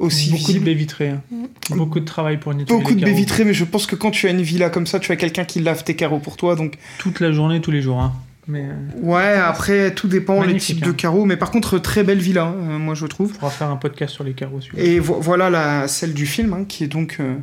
aussi 0.00 0.30
Beaucoup 0.32 0.52
de 0.52 0.58
baies 0.58 0.74
vitrées. 0.74 1.08
hein. 1.10 1.22
Beaucoup 1.70 2.00
de 2.00 2.04
travail 2.04 2.38
pour 2.38 2.52
nettoyer 2.52 2.80
Beaucoup 2.82 2.94
les 2.94 3.00
de 3.00 3.04
baies 3.06 3.12
vitrées, 3.12 3.44
mais 3.44 3.54
je 3.54 3.64
pense 3.64 3.86
que 3.86 3.94
quand 3.96 4.10
tu 4.10 4.26
as 4.26 4.30
une 4.30 4.42
villa 4.42 4.70
comme 4.70 4.86
ça, 4.88 4.98
tu 4.98 5.12
as 5.12 5.16
quelqu'un 5.16 5.44
qui 5.44 5.60
lave 5.60 5.84
tes 5.84 5.94
carreaux 5.94 6.18
pour 6.18 6.36
toi. 6.36 6.56
Donc, 6.56 6.74
Toute 6.98 7.20
la 7.20 7.30
journée, 7.32 7.60
tous 7.60 7.70
les 7.70 7.80
jours. 7.80 8.00
hein. 8.00 8.12
Mais 8.48 8.64
euh, 8.64 9.00
ouais, 9.02 9.34
après, 9.34 9.92
tout 9.94 10.08
dépend 10.08 10.42
les 10.42 10.56
types 10.56 10.82
de 10.82 10.90
hein. 10.90 10.94
carreaux. 10.94 11.24
Mais 11.26 11.36
par 11.36 11.50
contre, 11.50 11.78
très 11.78 12.02
belle 12.02 12.18
villa, 12.18 12.44
hein, 12.44 12.54
euh, 12.70 12.78
moi 12.78 12.94
je 12.94 13.04
trouve. 13.06 13.32
on 13.34 13.38
pourra 13.38 13.50
faire 13.50 13.68
un 13.70 13.76
podcast 13.76 14.14
sur 14.14 14.24
les 14.24 14.32
carreaux. 14.32 14.60
Et 14.76 14.98
vo- 14.98 15.18
voilà 15.20 15.50
la, 15.50 15.86
celle 15.88 16.14
du 16.14 16.24
film, 16.26 16.52
hein, 16.54 16.64
qui 16.66 16.84
est 16.84 16.88
donc 16.88 17.18
euh, 17.20 17.36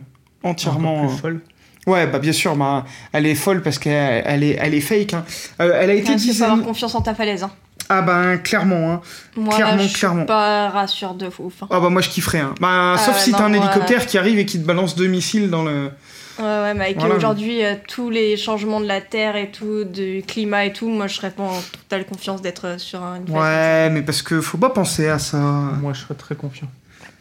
entièrement. 0.43 0.95
Encore 1.03 1.09
plus 1.11 1.19
folle. 1.21 1.41
Ouais, 1.85 2.07
bah 2.07 2.17
bien 2.17 2.31
sûr, 2.31 2.55
bah, 2.55 2.83
elle 3.13 3.27
est 3.27 3.35
folle 3.35 3.61
parce 3.61 3.77
qu'elle 3.77 4.23
elle 4.25 4.43
est, 4.43 4.57
elle 4.59 4.73
est 4.73 4.81
fake. 4.81 5.13
hein. 5.13 5.23
Euh, 5.61 5.77
elle 5.79 5.91
a 5.91 5.93
été 5.93 6.13
Il 6.13 6.33
faut 6.33 6.43
avoir 6.43 6.61
confiance 6.63 6.95
en 6.95 7.01
ta 7.01 7.13
falaise. 7.13 7.43
hein. 7.43 7.51
Ah 7.87 8.01
ben 8.01 8.37
clairement. 8.39 8.93
Hein. 8.93 9.01
Moi, 9.37 9.53
Clairement, 9.55 9.75
là, 9.75 9.83
je 9.83 9.87
suis 9.89 9.99
clairement. 9.99 10.25
pas 10.25 10.69
rassure 10.69 11.13
de 11.13 11.27
ouf. 11.37 11.53
Ah 11.69 11.79
bah 11.79 11.89
moi 11.89 12.01
je 12.01 12.09
kifferais. 12.09 12.39
Hein. 12.39 12.55
Bah, 12.59 12.93
Ah 12.95 12.97
sauf 12.97 13.19
si 13.19 13.31
t'as 13.31 13.43
un 13.43 13.53
hélicoptère 13.53 14.07
qui 14.07 14.17
arrive 14.17 14.39
et 14.39 14.45
qui 14.47 14.59
te 14.59 14.65
balance 14.65 14.95
deux 14.95 15.05
missiles 15.05 15.51
dans 15.51 15.63
le. 15.63 15.91
Ouais, 16.37 16.43
ouais, 16.43 16.73
mais 16.73 16.85
avec 16.85 16.99
Voilà. 16.99 17.15
aujourd'hui 17.15 17.63
euh, 17.63 17.75
tous 17.87 18.09
les 18.09 18.35
changements 18.35 18.81
de 18.81 18.85
la 18.87 18.99
Terre 18.99 19.35
et 19.35 19.51
tout, 19.51 19.83
du 19.85 20.21
climat 20.27 20.65
et 20.65 20.73
tout, 20.73 20.89
moi 20.89 21.07
je 21.07 21.15
serais 21.15 21.31
pas 21.31 21.43
en 21.43 21.61
totale 21.71 22.05
confiance 22.05 22.41
d'être 22.41 22.65
euh, 22.67 22.77
sur 22.77 23.01
un. 23.01 23.19
Ouais, 23.29 23.89
mais 23.89 24.01
parce 24.01 24.21
que 24.21 24.41
faut 24.41 24.57
pas 24.57 24.69
penser 24.69 25.07
à 25.07 25.17
ça. 25.19 25.37
Moi, 25.37 25.93
je 25.93 26.01
serais 26.01 26.15
très 26.15 26.35
confiant. 26.35 26.67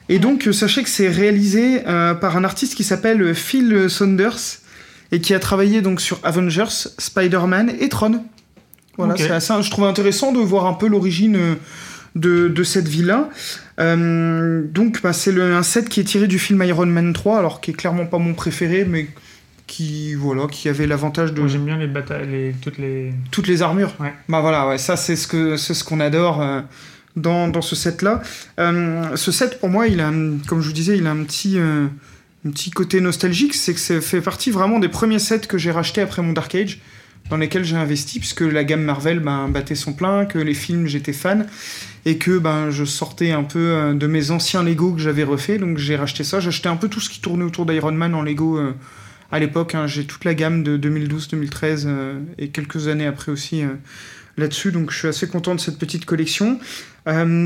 Et 0.09 0.19
donc, 0.19 0.47
euh, 0.49 0.53
sachez 0.53 0.83
que 0.83 0.89
c'est 0.89 1.09
réalisé 1.09 1.83
euh, 1.87 2.15
par 2.15 2.37
un 2.37 2.45
artiste 2.45 2.75
qui 2.75 2.85
s'appelle 2.85 3.35
Phil 3.35 3.89
Saunders 3.89 4.59
et 5.13 5.21
qui 5.21 5.33
a 5.33 5.39
travaillé 5.39 5.81
donc 5.81 6.01
sur 6.01 6.19
Avengers, 6.25 6.89
Spider-Man 6.99 7.73
et 7.79 7.89
Tron. 7.89 8.25
Voilà, 8.97 9.15
c'est 9.17 9.31
assez, 9.31 9.53
je 9.61 9.71
trouve 9.71 9.87
intéressant 9.87 10.33
de 10.33 10.39
voir 10.39 10.67
un 10.67 10.75
peu 10.75 10.87
l'origine 10.87 11.57
de, 12.15 12.49
de 12.49 12.65
cette 12.65 12.87
villa. 12.87 13.29
Euh, 13.81 14.63
donc, 14.65 15.03
bah, 15.03 15.13
c'est 15.13 15.33
le- 15.33 15.55
un 15.55 15.63
set 15.63 15.89
qui 15.89 16.01
est 16.01 16.05
tiré 16.05 16.27
du 16.27 16.39
film 16.39 16.63
Iron 16.63 16.87
Man 16.87 17.13
3, 17.13 17.39
alors 17.39 17.61
qui 17.61 17.71
est 17.73 17.75
clairement 17.75 18.07
pas 18.07 18.19
mon 18.19 18.35
préféré, 18.35 18.85
mais 18.85 19.09
qui, 19.67 20.15
voilà, 20.15 20.47
qui 20.47 20.69
avait 20.69 20.87
l'avantage 20.87 21.33
de 21.33 21.41
Moi, 21.41 21.49
j'aime 21.49 21.65
bien 21.65 21.79
les 21.79 21.87
batailles, 21.87 22.27
les, 22.31 22.55
toutes 22.61 22.79
les. 22.79 23.13
toutes 23.31 23.47
les 23.49 23.63
armures. 23.63 23.95
Ouais. 23.99 24.13
Bah 24.29 24.41
voilà, 24.41 24.69
ouais, 24.69 24.79
ça 24.79 24.97
c'est 24.97 25.17
ce 25.17 25.27
que 25.27 25.57
c'est 25.57 25.75
ce 25.75 25.83
qu'on 25.85 26.01
adore 26.01 26.41
euh, 26.43 26.61
dans, 27.17 27.49
dans 27.49 27.63
ce 27.63 27.75
set 27.75 28.03
là. 28.03 28.23
ce 28.59 29.33
set 29.33 29.59
pour 29.59 29.71
moi, 29.71 29.87
il 29.89 30.01
a 30.01 30.11
comme 30.47 30.61
je 30.61 30.67
vous 30.67 30.73
disais, 30.73 30.99
il 30.99 31.07
a 31.07 31.11
un 31.11 31.25
petit 31.25 31.59
euh, 31.59 31.87
un 32.47 32.51
petit 32.51 32.71
côté 32.71 33.01
nostalgique, 33.01 33.55
c'est 33.55 33.73
que 33.73 33.81
ça 33.81 34.01
fait 34.03 34.21
partie 34.21 34.51
vraiment 34.51 34.79
des 34.79 34.89
premiers 34.91 35.19
sets 35.19 35.41
que 35.49 35.57
j'ai 35.57 35.71
racheté 35.71 36.03
après 36.03 36.21
mon 36.21 36.35
Dark 36.35 36.55
Age 36.55 36.81
dans 37.31 37.37
lesquels 37.37 37.65
j'ai 37.65 37.77
investi 37.77 38.19
puisque 38.19 38.43
la 38.43 38.65
gamme 38.65 38.83
Marvel 38.83 39.21
ben, 39.21 39.49
battait 39.49 39.75
son 39.75 39.93
plein, 39.93 40.27
que 40.27 40.39
les 40.39 40.55
films 40.55 40.87
j'étais 40.87 41.13
fan 41.13 41.47
et 42.05 42.19
que 42.19 42.39
ben 42.39 42.71
je 42.71 42.85
sortais 42.85 43.33
un 43.33 43.45
peu 43.45 43.59
euh, 43.59 43.95
de 43.95 44.07
mes 44.07 44.31
anciens 44.31 44.63
Lego 44.63 44.93
que 44.93 45.01
j'avais 45.01 45.25
refait 45.25 45.59
donc 45.59 45.79
j'ai 45.79 45.97
racheté 45.97 46.25
ça, 46.25 46.39
acheté 46.39 46.69
un 46.69 46.77
peu 46.77 46.89
tout 46.89 47.01
ce 47.01 47.09
qui 47.09 47.21
tournait 47.21 47.45
autour 47.45 47.67
d'Iron 47.67 47.93
Man 47.93 48.15
en 48.15 48.23
Lego 48.23 48.59
euh, 48.59 48.73
à 49.33 49.39
l'époque, 49.41 49.75
hein, 49.75 49.87
j'ai 49.87 50.05
toute 50.05 50.25
la 50.25 50.35
gamme 50.35 50.63
de 50.63 50.79
2012-2013 50.79 51.85
euh, 51.87 52.21
et 52.39 52.49
quelques 52.49 52.89
années 52.89 53.07
après 53.07 53.33
aussi 53.33 53.65
là-dessus, 54.37 54.71
donc 54.71 54.91
je 54.91 54.99
suis 54.99 55.09
assez 55.09 55.27
content 55.27 55.55
de 55.55 55.61
cette 55.61 55.79
petite 55.79 56.05
collection. 56.05 56.59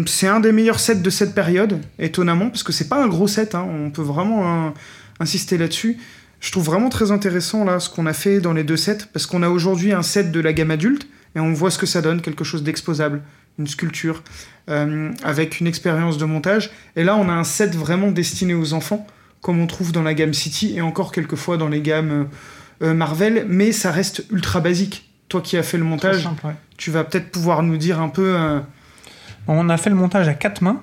C'est 0.07 0.29
un 0.29 0.41
des 0.41 0.53
meilleurs 0.53 0.79
sets 0.79 0.97
de 0.97 1.11
cette 1.11 1.35
période, 1.35 1.81
étonnamment, 1.99 2.49
parce 2.49 2.63
que 2.63 2.73
c'est 2.73 2.89
pas 2.89 3.03
un 3.03 3.09
gros 3.09 3.27
set, 3.27 3.55
hein, 3.55 3.67
on 3.69 3.91
peut 3.91 4.03
vraiment 4.03 4.67
euh, 4.67 4.71
insister 5.19 5.59
là-dessus. 5.59 5.99
Je 6.41 6.53
trouve 6.53 6.65
vraiment 6.65 6.89
très 6.89 7.11
intéressant 7.11 7.65
là 7.65 7.81
ce 7.81 7.91
qu'on 7.91 8.07
a 8.07 8.13
fait 8.13 8.41
dans 8.41 8.53
les 8.53 8.65
deux 8.65 8.77
sets, 8.77 9.07
parce 9.13 9.27
qu'on 9.27 9.43
a 9.43 9.49
aujourd'hui 9.49 9.93
un 9.93 10.03
set 10.03 10.31
de 10.31 10.41
la 10.41 10.53
gamme 10.53 10.71
adulte 10.71 11.09
et 11.35 11.41
on 11.41 11.53
voit 11.53 11.71
ce 11.71 11.79
que 11.79 11.87
ça 11.87 12.01
donne, 12.01 12.21
quelque 12.21 12.45
chose 12.45 12.63
d'exposable, 12.63 13.23
une 13.59 13.67
sculpture, 13.67 14.23
euh, 14.71 15.11
avec 15.25 15.61
une 15.61 15.67
expérience 15.67 16.17
de 16.17 16.25
montage. 16.25 16.71
Et 16.97 17.05
là, 17.05 17.17
on 17.17 17.29
a 17.29 17.33
un 17.33 17.45
set 17.45 17.75
vraiment 17.75 18.11
destiné 18.11 18.55
aux 18.55 18.73
enfants 18.73 19.07
comme 19.41 19.61
on 19.61 19.67
trouve 19.67 19.93
dans 19.93 20.03
la 20.03 20.15
gamme 20.15 20.35
City 20.35 20.75
et 20.77 20.81
encore 20.81 21.13
quelquefois 21.13 21.57
dans 21.57 21.69
les 21.69 21.81
gammes 21.81 22.29
euh, 22.83 22.95
Marvel, 22.95 23.47
mais 23.49 23.73
ça 23.73 23.91
reste 23.91 24.25
ultra 24.31 24.61
basique. 24.61 25.11
Toi 25.29 25.43
qui 25.43 25.57
as 25.57 25.63
fait 25.63 25.79
le 25.79 25.85
montage, 25.85 26.23
simple, 26.23 26.47
ouais. 26.47 26.55
tu 26.77 26.91
vas 26.91 27.05
peut-être 27.05 27.31
pouvoir 27.31 27.63
nous 27.63 27.77
dire 27.77 28.01
un 28.01 28.09
peu. 28.09 28.35
euh, 28.37 28.61
on 29.47 29.69
a 29.69 29.77
fait 29.77 29.91
le 29.91 29.97
montage 29.97 30.27
à 30.29 30.35
quatre 30.35 30.63
mains. 30.63 30.83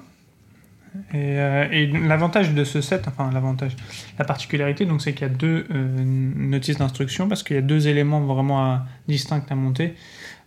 Et, 1.14 1.40
euh, 1.40 1.68
et 1.72 1.88
l'avantage 1.88 2.54
de 2.54 2.64
ce 2.64 2.82
set, 2.82 3.06
enfin 3.08 3.30
l'avantage, 3.34 3.76
la 4.20 4.26
particularité, 4.26 4.86
donc 4.86 5.02
c'est 5.02 5.14
qu'il 5.14 5.28
y 5.28 5.30
a 5.30 5.34
deux 5.34 5.66
euh, 5.72 6.04
notices 6.36 6.78
d'instruction 6.78 7.28
parce 7.28 7.44
qu'il 7.44 7.56
y 7.56 7.60
a 7.60 7.62
deux 7.62 7.88
éléments 7.88 8.22
vraiment 8.22 8.60
à- 8.64 8.86
distincts 9.08 9.46
à 9.50 9.56
monter. 9.56 9.94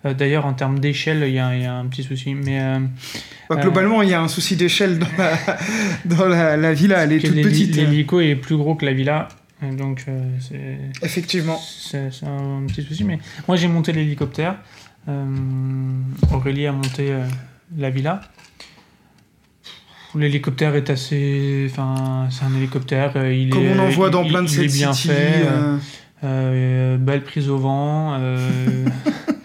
Euh, 0.04 0.14
D'ailleurs, 0.14 0.46
en 0.46 0.52
termes 0.54 0.78
d'échelle, 0.78 1.24
il 1.26 1.34
y, 1.34 1.38
a 1.38 1.54
il 1.56 1.62
y 1.62 1.66
a 1.66 1.74
un 1.74 1.86
petit 1.86 2.02
souci. 2.04 2.34
Mais 2.34 2.60
bah, 3.50 3.56
globalement, 3.56 4.02
il 4.02 4.10
y 4.10 4.14
a 4.14 4.20
un 4.20 4.28
souci 4.28 4.54
d'échelle 4.56 4.98
dans, 4.98 5.06
la, 5.18 5.32
dans 6.04 6.26
la, 6.26 6.56
la 6.56 6.72
villa, 6.72 7.02
elle 7.04 7.12
est 7.12 7.18
toute 7.20 7.34
petite. 7.42 7.74
l'hélico 7.76 8.20
est 8.20 8.36
plus 8.36 8.56
gros 8.56 8.74
que 8.74 8.84
la 8.86 8.92
villa. 8.92 9.28
Et 9.62 9.74
donc, 9.74 10.04
c'est 10.40 10.78
Effectivement. 11.02 11.58
c'est 11.58 12.10
un 12.24 12.62
petit 12.68 12.82
souci. 12.84 13.02
Mais 13.04 13.18
moi, 13.48 13.56
j'ai 13.56 13.66
monté 13.66 13.92
l'hélicoptère. 13.92 14.56
Aurélie 16.32 16.66
a 16.66 16.72
monté 16.72 17.12
la 17.76 17.90
villa. 17.90 18.20
L'hélicoptère 20.18 20.74
est 20.74 20.90
assez. 20.90 21.66
Enfin, 21.70 22.28
c'est 22.30 22.44
un 22.44 22.54
hélicoptère. 22.56 23.12
euh, 23.16 23.32
Il 23.32 23.50
Comme 23.50 23.62
est, 23.64 23.78
on 23.78 23.82
en 23.82 23.88
voit 23.90 24.08
il- 24.08 24.10
dans 24.12 24.22
il- 24.24 24.30
plein 24.30 24.42
de 24.42 24.48
il 24.48 24.60
est 24.62 24.72
bien 24.72 24.92
City. 24.92 25.08
fait. 25.08 25.42
euh, 25.46 25.76
euh, 26.24 26.96
belle 26.98 27.22
prise 27.24 27.48
au 27.48 27.58
vent. 27.58 28.14
euh, 28.18 28.86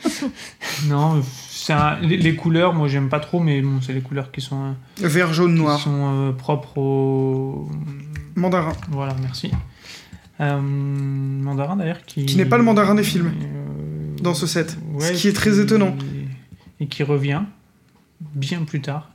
non, 0.87 1.21
un- 1.69 1.99
les, 2.01 2.17
les 2.17 2.35
couleurs, 2.35 2.73
moi 2.73 2.87
j'aime 2.87 3.09
pas 3.09 3.19
trop, 3.19 3.39
mais 3.39 3.61
bon, 3.61 3.79
c'est 3.81 3.93
les 3.93 4.01
couleurs 4.01 4.31
qui 4.31 4.41
sont, 4.41 4.75
Vert, 4.99 5.33
jaune, 5.33 5.53
qui 5.55 5.61
noir. 5.61 5.79
sont 5.79 5.91
euh, 6.29 6.31
propres 6.31 6.77
au. 6.77 7.69
Mandarin. 8.35 8.73
Voilà, 8.89 9.15
merci. 9.21 9.51
Mandarin 10.39 11.77
d'ailleurs 11.77 12.03
qui. 12.05 12.25
Qui 12.25 12.35
n'est 12.37 12.45
pas 12.45 12.57
le 12.57 12.63
mandarin 12.63 12.95
des 12.95 13.03
films, 13.03 13.31
dans 14.21 14.33
ce 14.33 14.47
set. 14.47 14.77
Ce 14.99 15.05
ouais, 15.11 15.13
qui 15.13 15.27
est 15.27 15.33
très 15.33 15.59
étonnant. 15.59 15.95
Et 16.79 16.87
qui 16.87 17.03
revient 17.03 17.41
bien 18.35 18.63
plus 18.63 18.81
tard. 18.81 19.11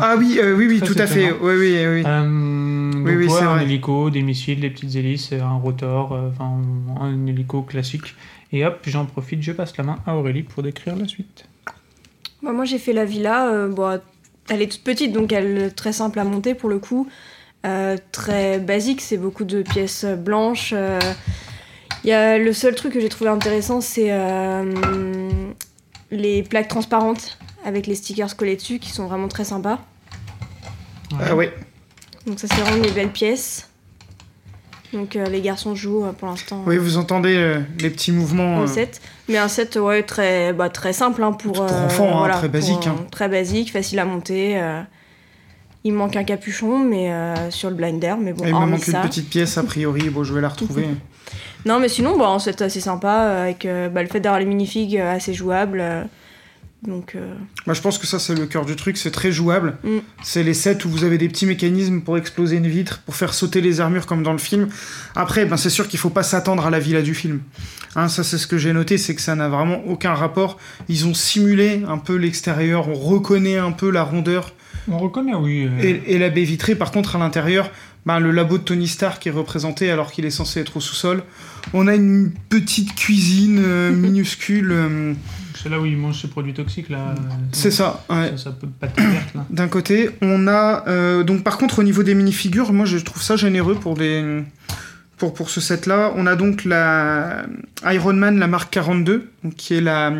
Ah 0.00 0.16
oui, 0.18 0.38
euh, 0.42 0.56
oui, 0.56 0.66
oui, 0.68 0.80
tout 0.80 0.94
à 0.98 1.06
fait. 1.06 1.32
Oui, 1.32 1.54
oui, 1.54 1.86
oui. 1.86 2.02
Euh, 2.06 2.90
donc 2.92 3.06
Oui, 3.06 3.14
oui, 3.16 3.26
ouais, 3.26 3.42
un 3.42 3.54
vrai. 3.56 3.64
hélico, 3.64 4.08
des 4.10 4.22
missiles, 4.22 4.60
des 4.60 4.70
petites 4.70 4.94
hélices, 4.94 5.32
un 5.32 5.56
rotor, 5.56 6.12
euh, 6.12 6.30
enfin 6.32 6.58
un 7.00 7.26
hélico 7.26 7.62
classique. 7.62 8.14
Et 8.52 8.64
hop, 8.64 8.78
j'en 8.86 9.04
profite, 9.04 9.42
je 9.42 9.52
passe 9.52 9.76
la 9.76 9.84
main 9.84 9.98
à 10.06 10.16
Aurélie 10.16 10.42
pour 10.44 10.62
décrire 10.62 10.96
la 10.96 11.06
suite. 11.08 11.44
Bah, 12.42 12.52
moi 12.52 12.64
j'ai 12.64 12.78
fait 12.78 12.92
la 12.92 13.04
villa, 13.04 13.48
euh, 13.48 13.68
bon, 13.68 14.00
elle 14.48 14.62
est 14.62 14.66
toute 14.70 14.82
petite 14.82 15.12
donc 15.12 15.32
elle 15.32 15.58
est 15.58 15.70
très 15.70 15.92
simple 15.92 16.18
à 16.18 16.24
monter 16.24 16.54
pour 16.54 16.68
le 16.70 16.78
coup, 16.78 17.06
Euh, 17.64 17.96
très 18.10 18.58
basique, 18.58 19.00
c'est 19.00 19.18
beaucoup 19.18 19.44
de 19.44 19.62
pièces 19.62 20.04
blanches. 20.04 20.72
euh. 20.74 20.98
Il 22.02 22.10
y 22.10 22.12
a 22.12 22.36
le 22.36 22.52
seul 22.52 22.74
truc 22.74 22.92
que 22.94 22.98
j'ai 23.00 23.08
trouvé 23.08 23.30
intéressant 23.30 23.80
c'est 23.80 24.08
euh, 24.10 24.64
les 26.10 26.42
plaques 26.42 26.66
transparentes 26.66 27.38
avec 27.64 27.86
les 27.86 27.94
stickers 27.94 28.36
collés 28.36 28.56
dessus 28.56 28.78
qui 28.78 28.90
sont 28.90 29.06
vraiment 29.06 29.28
très 29.28 29.44
sympas. 29.44 29.78
Ah 31.20 31.34
ouais. 31.34 31.52
Donc 32.26 32.38
ça 32.38 32.46
c'est 32.48 32.60
vraiment 32.60 32.82
des 32.82 32.90
belles 32.90 33.10
pièces. 33.12 33.68
Donc 34.92 35.16
euh, 35.16 35.24
les 35.26 35.40
garçons 35.40 35.74
jouent 35.74 36.04
euh, 36.04 36.12
pour 36.12 36.28
l'instant 36.28 36.62
Oui, 36.66 36.76
vous 36.76 36.98
entendez 36.98 37.34
euh, 37.34 37.60
les 37.80 37.88
petits 37.90 38.12
mouvements. 38.12 38.60
euh, 38.62 38.66
set. 38.66 39.00
Mais 39.28 39.38
un 39.38 39.48
set 39.48 39.76
ouais, 39.76 40.02
très, 40.02 40.52
bah, 40.52 40.68
très 40.68 40.92
simple 40.92 41.22
hein, 41.22 41.32
pour, 41.32 41.52
Pour 41.54 41.62
enfants, 41.72 42.24
hein, 42.24 42.28
très 42.28 42.40
pour, 42.42 42.50
basique, 42.50 42.86
hein. 42.86 42.96
euh, 43.00 43.08
Très 43.10 43.28
basique, 43.28 43.72
facile 43.72 43.98
à 44.00 44.04
monter. 44.04 44.60
euh. 44.60 44.82
Il 45.84 45.94
manque 45.94 46.14
un 46.16 46.22
capuchon 46.24 46.78
mais 46.78 47.10
euh, 47.12 47.50
sur 47.50 47.68
le 47.70 47.74
blinder, 47.74 48.14
mais 48.20 48.32
bon, 48.32 48.44
il 48.46 48.54
me 48.54 48.66
manque 48.66 48.84
ça. 48.84 49.02
une 49.02 49.08
petite 49.08 49.28
pièce 49.30 49.56
a 49.58 49.62
priori. 49.64 50.10
Bon, 50.10 50.22
je 50.24 50.32
vais 50.34 50.40
la 50.40 50.48
retrouver. 50.48 50.86
Non, 51.64 51.78
mais 51.78 51.88
sinon, 51.88 52.18
bon, 52.18 52.26
un 52.26 52.40
set 52.40 52.60
assez 52.60 52.80
sympa 52.80 53.08
euh, 53.22 53.42
avec 53.44 53.66
euh, 53.66 53.88
bah, 53.88 54.02
le 54.02 54.08
fait 54.08 54.18
d'avoir 54.18 54.40
les 54.40 54.46
minifigs 54.46 54.96
euh, 54.98 55.14
assez 55.14 55.32
jouables. 55.32 55.80
Euh. 56.84 56.90
donc, 56.90 57.14
euh, 57.14 57.34
Bah, 57.66 57.74
je 57.74 57.80
pense 57.80 57.98
que 57.98 58.06
ça, 58.06 58.18
c'est 58.18 58.34
le 58.34 58.46
cœur 58.46 58.64
du 58.64 58.76
truc. 58.76 58.96
C'est 58.96 59.10
très 59.10 59.32
jouable. 59.32 59.76
Mm. 59.84 59.98
C'est 60.22 60.42
les 60.42 60.54
sets 60.54 60.84
où 60.84 60.88
vous 60.88 61.04
avez 61.04 61.18
des 61.18 61.28
petits 61.28 61.46
mécanismes 61.46 62.00
pour 62.00 62.16
exploser 62.18 62.56
une 62.56 62.66
vitre, 62.66 63.00
pour 63.04 63.16
faire 63.16 63.34
sauter 63.34 63.60
les 63.60 63.80
armures 63.80 64.06
comme 64.06 64.22
dans 64.22 64.32
le 64.32 64.38
film. 64.38 64.68
Après, 65.14 65.44
ben, 65.46 65.56
c'est 65.56 65.70
sûr 65.70 65.88
qu'il 65.88 65.98
faut 65.98 66.10
pas 66.10 66.22
s'attendre 66.22 66.66
à 66.66 66.70
la 66.70 66.78
villa 66.78 67.02
du 67.02 67.14
film. 67.14 67.40
Hein, 67.94 68.08
ça, 68.08 68.24
c'est 68.24 68.38
ce 68.38 68.46
que 68.46 68.58
j'ai 68.58 68.72
noté, 68.72 68.98
c'est 68.98 69.14
que 69.14 69.20
ça 69.20 69.34
n'a 69.34 69.48
vraiment 69.48 69.84
aucun 69.86 70.14
rapport. 70.14 70.58
Ils 70.88 71.06
ont 71.06 71.14
simulé 71.14 71.82
un 71.86 71.98
peu 71.98 72.16
l'extérieur, 72.16 72.88
on 72.88 72.94
reconnaît 72.94 73.58
un 73.58 73.72
peu 73.72 73.90
la 73.90 74.02
rondeur 74.02 74.54
On 74.88 74.98
reconnaît, 74.98 75.34
oui. 75.34 75.66
euh, 75.66 75.82
et, 75.82 76.14
et 76.14 76.18
la 76.18 76.30
baie 76.30 76.44
vitrée. 76.44 76.74
Par 76.74 76.90
contre, 76.90 77.16
à 77.16 77.18
l'intérieur, 77.18 77.70
ben, 78.06 78.18
le 78.18 78.30
labo 78.30 78.58
de 78.58 78.64
Tony 78.64 78.88
Stark 78.88 79.24
est 79.26 79.30
représenté 79.30 79.90
alors 79.90 80.10
qu'il 80.10 80.24
est 80.24 80.30
censé 80.30 80.60
être 80.60 80.78
au 80.78 80.80
sous-sol. 80.80 81.22
On 81.72 81.86
a 81.86 81.94
une 81.94 82.32
petite 82.48 82.94
cuisine 82.94 83.60
euh, 83.64 83.90
minuscule. 83.94 84.74
C'est 85.62 85.68
là 85.68 85.78
où 85.80 85.86
il 85.86 85.96
mange 85.96 86.20
ses 86.20 86.28
produits 86.28 86.54
toxiques, 86.54 86.88
là. 86.88 87.14
c'est 87.52 87.70
ça, 87.70 88.04
ouais. 88.10 88.30
Ça, 88.32 88.44
ça 88.44 88.50
peut 88.52 88.66
pas 88.66 88.86
être 88.88 89.00
verte, 89.00 89.34
là. 89.34 89.44
D'un 89.50 89.68
côté, 89.68 90.10
on 90.20 90.48
a 90.48 90.84
euh, 90.88 91.22
donc 91.22 91.44
par 91.44 91.56
contre 91.58 91.78
au 91.78 91.82
niveau 91.82 92.02
des 92.02 92.14
minifigures, 92.14 92.72
moi 92.72 92.84
je 92.86 92.98
trouve 92.98 93.22
ça 93.22 93.36
généreux 93.36 93.74
pour 93.76 93.96
les 93.96 94.42
pour, 95.18 95.34
pour 95.34 95.50
ce 95.50 95.60
set-là. 95.60 96.12
On 96.16 96.26
a 96.26 96.34
donc 96.34 96.64
la 96.64 97.44
Iron 97.84 98.14
Man, 98.14 98.38
la 98.40 98.48
marque 98.48 98.72
42, 98.72 99.30
donc, 99.44 99.54
qui 99.54 99.74
est 99.74 99.80
la 99.80 100.12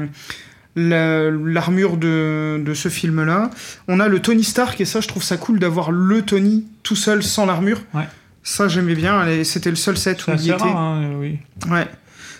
la- 0.77 1.31
l'armure 1.31 1.97
de, 1.97 2.63
de 2.65 2.73
ce 2.75 2.89
film-là. 2.89 3.51
On 3.89 3.99
a 4.01 4.09
le 4.09 4.21
Tony 4.21 4.45
Stark 4.45 4.81
et 4.81 4.85
ça 4.85 5.01
je 5.01 5.09
trouve 5.09 5.23
ça 5.25 5.37
cool 5.37 5.59
d'avoir 5.59 5.91
le 5.91 6.23
Tony 6.23 6.67
tout 6.83 6.97
seul 6.97 7.23
sans 7.23 7.47
l'armure. 7.47 7.81
Ouais. 7.95 8.07
Ça 8.45 8.69
j'aimais 8.69 8.95
bien. 8.95 9.25
C'était 9.45 9.71
le 9.71 9.77
seul 9.77 9.97
set 9.99 10.27
où 10.27 10.31
il 10.33 10.41
était. 10.51 10.53
rare, 10.63 10.77
hein, 10.77 11.03
euh, 11.03 11.21
oui. 11.21 11.39
Ouais. 11.71 11.87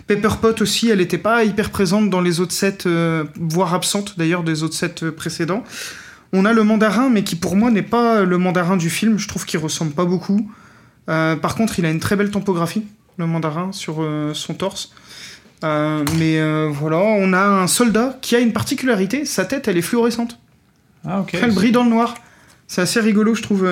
Pepper 0.07 0.29
Pot 0.41 0.61
aussi, 0.61 0.91
elle 0.91 0.99
n'était 0.99 1.19
pas 1.19 1.45
hyper 1.45 1.71
présente 1.71 2.11
dans 2.11 2.21
les 2.21 2.41
autres 2.41 2.53
sets, 2.53 2.87
euh, 2.87 3.25
voire 3.37 3.75
absente 3.75 4.19
d'ailleurs 4.19 4.43
des 4.43 4.63
autres 4.63 4.75
sets 4.75 5.03
euh, 5.03 5.13
précédents. 5.13 5.65
On 6.33 6.45
a 6.45 6.53
le 6.53 6.65
mandarin, 6.65 7.09
mais 7.09 7.25
qui 7.25 7.37
pour 7.37 7.57
moi 7.57 7.71
n'est 7.71 7.83
pas 7.83 8.25
le 8.25 8.39
mandarin 8.39 8.77
du 8.77 8.91
film. 8.91 9.19
Je 9.19 9.29
trouve 9.29 9.45
qu'il 9.45 9.61
ressemble 9.61 9.93
pas 9.93 10.05
beaucoup. 10.05 10.51
Euh, 11.09 11.37
par 11.37 11.55
contre, 11.55 11.79
il 11.79 11.85
a 11.85 11.91
une 11.91 12.01
très 12.01 12.17
belle 12.17 12.31
topographie, 12.31 12.85
le 13.19 13.27
mandarin, 13.27 13.71
sur 13.73 13.97
euh, 14.01 14.33
son 14.35 14.55
torse. 14.55 14.93
Mais 15.63 16.41
voilà, 16.71 16.99
on 16.99 17.33
a 17.33 17.45
un 17.45 17.69
soldat 17.69 18.19
qui 18.21 18.35
a 18.35 18.41
une 18.41 18.53
particularité. 18.53 19.25
Sa 19.25 19.45
tête, 19.45 19.69
elle 19.69 19.77
est 19.77 19.83
fluorescente. 19.83 20.41
Ah, 21.07 21.21
ok. 21.21 21.35
Elle 21.41 21.53
brille 21.53 21.71
dans 21.71 21.85
le 21.85 21.91
noir. 21.91 22.15
C'est 22.67 22.81
assez 22.81 22.99
rigolo, 22.99 23.35
je 23.35 23.43
trouve. 23.43 23.69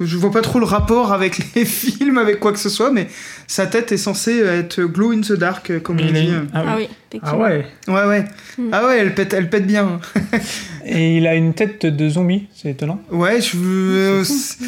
Euh, 0.00 0.04
je 0.06 0.16
vois 0.16 0.30
pas 0.30 0.40
trop 0.42 0.58
le 0.58 0.64
rapport 0.64 1.12
avec 1.12 1.38
les 1.54 1.64
films, 1.64 2.18
avec 2.18 2.38
quoi 2.40 2.52
que 2.52 2.58
ce 2.58 2.68
soit, 2.68 2.90
mais 2.90 3.08
sa 3.46 3.66
tête 3.66 3.92
est 3.92 3.96
censée 3.96 4.38
être 4.40 4.82
glow 4.82 5.12
in 5.12 5.20
the 5.20 5.32
dark, 5.32 5.70
euh, 5.70 5.80
comme 5.80 5.96
Mais 5.96 6.08
on 6.08 6.12
dit. 6.12 6.26
une- 6.28 6.48
Ah, 6.54 6.64
ah 6.66 6.74
oui. 6.76 6.88
Ah 6.88 6.94
effectivement. 7.10 7.38
ouais. 7.40 7.66
Ouais, 7.88 8.06
ouais. 8.06 8.24
Hmm. 8.58 8.68
Ah 8.72 8.86
ouais, 8.86 8.98
elle 8.98 9.14
pète, 9.14 9.32
elle 9.34 9.48
pète 9.50 9.66
bien. 9.66 10.00
Et 10.84 11.16
il 11.18 11.26
a 11.26 11.34
une 11.34 11.54
tête 11.54 11.84
de 11.86 12.08
zombie, 12.08 12.46
c'est 12.54 12.70
étonnant. 12.70 13.00
Ouais, 13.10 13.40
je 13.40 13.56
veux. 13.56 14.24
c'est- 14.24 14.58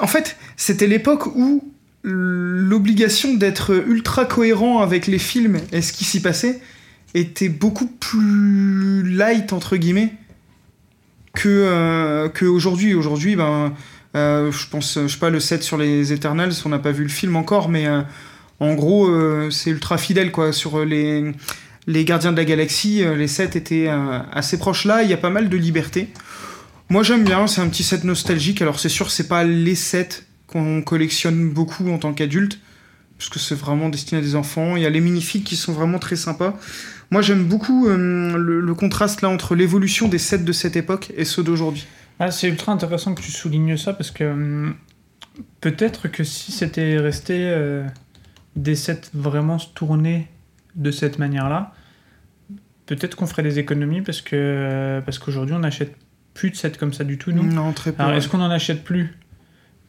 En 0.00 0.06
fait, 0.06 0.36
c'était 0.56 0.86
l'époque 0.86 1.26
où 1.36 1.62
l'obligation 2.02 3.34
d'être 3.34 3.74
ultra 3.88 4.24
cohérent 4.24 4.80
avec 4.80 5.06
les 5.06 5.18
films 5.18 5.58
et 5.72 5.80
ce 5.82 5.92
qui 5.92 6.04
s'y 6.04 6.20
passait 6.20 6.60
était 7.14 7.48
beaucoup 7.48 7.86
plus 7.86 9.02
light 9.04 9.52
entre 9.52 9.76
guillemets 9.76 10.12
que 11.34 11.48
euh, 11.48 12.28
que 12.28 12.46
aujourd'hui. 12.46 13.36
Ben, 13.36 13.74
euh, 14.16 14.52
je 14.52 14.68
pense, 14.68 14.98
je 15.00 15.08
sais 15.08 15.18
pas, 15.18 15.30
le 15.30 15.40
set 15.40 15.62
sur 15.62 15.76
les 15.76 16.12
Eternals, 16.12 16.52
on 16.64 16.68
n'a 16.68 16.78
pas 16.78 16.92
vu 16.92 17.02
le 17.02 17.08
film 17.08 17.34
encore, 17.36 17.68
mais 17.68 17.86
euh, 17.86 18.02
en 18.60 18.74
gros, 18.74 19.08
euh, 19.08 19.50
c'est 19.50 19.70
ultra 19.70 19.98
fidèle 19.98 20.30
quoi 20.30 20.52
sur 20.52 20.84
les 20.84 21.32
les 21.86 22.04
Gardiens 22.06 22.32
de 22.32 22.38
la 22.38 22.46
Galaxie. 22.46 23.04
les 23.04 23.28
sets 23.28 23.58
étaient 23.58 23.90
assez 24.32 24.56
proches 24.56 24.86
là. 24.86 25.02
Il 25.02 25.10
y 25.10 25.12
a 25.12 25.18
pas 25.18 25.28
mal 25.28 25.50
de 25.50 25.56
liberté. 25.58 26.08
Moi 26.88 27.02
j'aime 27.02 27.24
bien, 27.24 27.46
c'est 27.46 27.60
un 27.60 27.68
petit 27.68 27.82
set 27.82 28.04
nostalgique. 28.04 28.62
Alors 28.62 28.80
c'est 28.80 28.88
sûr, 28.88 29.10
c'est 29.10 29.28
pas 29.28 29.44
les 29.44 29.74
sets 29.74 30.22
qu'on 30.46 30.80
collectionne 30.80 31.50
beaucoup 31.50 31.90
en 31.90 31.98
tant 31.98 32.14
qu'adulte, 32.14 32.58
parce 33.18 33.28
que 33.28 33.38
c'est 33.38 33.54
vraiment 33.54 33.90
destiné 33.90 34.22
à 34.22 34.24
des 34.24 34.34
enfants. 34.34 34.76
Il 34.76 34.82
y 34.82 34.86
a 34.86 34.90
les 34.90 35.00
minifigs 35.00 35.44
qui 35.44 35.56
sont 35.56 35.74
vraiment 35.74 35.98
très 35.98 36.16
sympas. 36.16 36.58
Moi 37.10 37.22
j'aime 37.22 37.44
beaucoup 37.44 37.86
euh, 37.86 38.36
le, 38.36 38.60
le 38.60 38.74
contraste 38.74 39.22
là 39.22 39.28
entre 39.28 39.54
l'évolution 39.54 40.08
des 40.08 40.18
sets 40.18 40.38
de 40.38 40.52
cette 40.52 40.76
époque 40.76 41.12
et 41.16 41.24
ceux 41.24 41.42
d'aujourd'hui. 41.42 41.86
Ah, 42.18 42.30
c'est 42.30 42.48
ultra 42.48 42.72
intéressant 42.72 43.14
que 43.14 43.22
tu 43.22 43.30
soulignes 43.30 43.76
ça 43.76 43.92
parce 43.92 44.10
que 44.10 44.24
hum, 44.24 44.74
peut-être 45.60 46.08
que 46.08 46.24
si 46.24 46.52
c'était 46.52 46.98
resté 46.98 47.34
euh, 47.38 47.84
des 48.56 48.74
sets 48.74 49.10
vraiment 49.14 49.58
tournés 49.58 50.28
de 50.76 50.90
cette 50.90 51.18
manière-là, 51.18 51.72
peut-être 52.86 53.16
qu'on 53.16 53.26
ferait 53.26 53.42
des 53.42 53.58
économies 53.58 54.02
parce 54.02 54.20
que 54.20 54.36
euh, 54.36 55.00
parce 55.00 55.18
qu'aujourd'hui 55.18 55.54
on 55.54 55.60
n'achète 55.60 55.96
plus 56.34 56.50
de 56.50 56.56
sets 56.56 56.72
comme 56.72 56.92
ça 56.92 57.04
du 57.04 57.18
tout. 57.18 57.32
Nous. 57.32 57.44
Non, 57.44 57.72
très 57.72 57.92
peu. 57.92 58.02
Alors 58.02 58.16
est-ce 58.16 58.28
qu'on 58.28 58.40
en 58.40 58.50
achète 58.50 58.84
plus? 58.84 59.14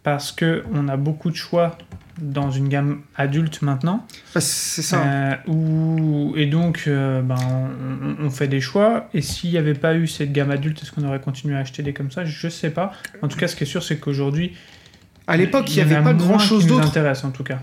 Parce 0.06 0.32
que 0.32 0.64
on 0.74 0.88
a 0.88 0.96
beaucoup 0.98 1.32
de 1.32 1.36
choix 1.36 1.78
dans 2.22 2.50
une 2.52 2.70
gamme 2.70 3.02
adulte 3.18 3.62
maintenant 3.62 4.06
Bah, 4.34 4.40
c'est 4.40 4.82
ça. 4.84 5.04
euh, 5.50 6.32
et 6.38 6.46
donc, 6.46 6.84
euh, 6.88 7.22
ben, 7.22 7.36
on, 7.50 8.24
on- 8.24 8.28
on 8.28 8.30
fait 8.30 8.48
des 8.48 8.62
choix. 8.62 9.10
Et 9.14 9.22
s'il 9.22 9.50
n'y 9.52 9.58
avait 9.58 9.74
pas 9.74 9.96
eu 9.96 10.08
cette 10.08 10.32
gamme 10.32 10.52
adulte, 10.52 10.82
est-ce 10.82 10.92
qu'on 10.94 11.04
aurait 11.06 11.20
continué 11.20 11.56
à 11.58 11.60
acheter 11.60 11.84
des 11.84 11.92
comme 11.92 12.12
ça? 12.12 12.24
Je 12.24 12.48
sais 12.48 12.70
pas. 12.70 12.94
En 13.22 13.28
tout 13.28 13.38
cas, 13.38 13.50
ce 13.50 13.56
qui 13.58 13.64
est 13.64 13.68
sûr, 13.68 13.84
c'est 13.84 13.98
qu'aujourd'hui, 13.98 14.54
à 15.28 15.38
l'époque, 15.38 15.66
il 15.76 15.80
y 15.80 15.82
en 15.82 15.86
avait 15.86 16.04
pas 16.04 16.14
grand 16.14 16.38
chose 16.40 16.68
d'autre. 16.68 16.88
intéresse 16.88 17.24
en 17.24 17.32
tout 17.32 17.44
cas. 17.44 17.60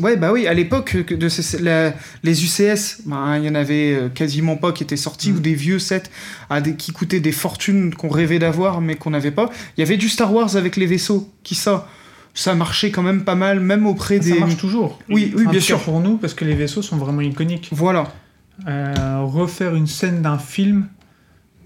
Ouais, 0.00 0.16
bah 0.16 0.32
oui, 0.32 0.46
à 0.46 0.54
l'époque, 0.54 0.96
que 1.06 1.14
de 1.14 1.28
ces- 1.28 1.58
la- 1.62 1.94
les 2.22 2.44
UCS, 2.44 3.02
bah, 3.06 3.38
il 3.38 3.44
y 3.44 3.48
en 3.48 3.54
avait 3.54 3.94
euh, 3.94 4.08
quasiment 4.08 4.56
pas 4.56 4.72
qui 4.72 4.82
étaient 4.82 4.96
sortis, 4.96 5.32
Mm. 5.32 5.36
ou 5.36 5.40
des 5.40 5.54
vieux 5.54 5.78
sets 5.78 6.02
à 6.50 6.60
des, 6.60 6.74
qui 6.76 6.92
coûtaient 6.92 7.20
des 7.20 7.32
fortunes 7.32 7.94
qu'on 7.94 8.08
rêvait 8.10 8.38
d'avoir, 8.38 8.80
mais 8.80 8.96
qu'on 8.96 9.10
n'avait 9.10 9.30
pas. 9.30 9.48
Il 9.76 9.80
y 9.80 9.82
avait 9.82 9.96
du 9.96 10.08
Star 10.08 10.32
Wars 10.34 10.56
avec 10.56 10.76
les 10.76 10.86
vaisseaux, 10.86 11.30
qui 11.42 11.54
ça, 11.54 11.88
ça 12.34 12.54
marchait 12.54 12.90
quand 12.90 13.02
même 13.02 13.24
pas 13.24 13.34
mal, 13.34 13.60
même 13.60 13.86
auprès 13.86 14.18
des. 14.18 14.34
Ça 14.34 14.40
marche 14.40 14.56
toujours. 14.58 14.98
Oui, 15.08 15.32
oui, 15.36 15.46
En 15.46 15.50
bien 15.50 15.60
sûr. 15.60 15.80
pour 15.80 16.00
nous, 16.00 16.18
parce 16.18 16.34
que 16.34 16.44
les 16.44 16.54
vaisseaux 16.54 16.82
sont 16.82 16.96
vraiment 16.98 17.22
iconiques. 17.22 17.70
Voilà. 17.72 18.12
Euh, 18.68 19.20
refaire 19.22 19.74
une 19.74 19.86
scène 19.86 20.22
d'un 20.22 20.38
film, 20.38 20.86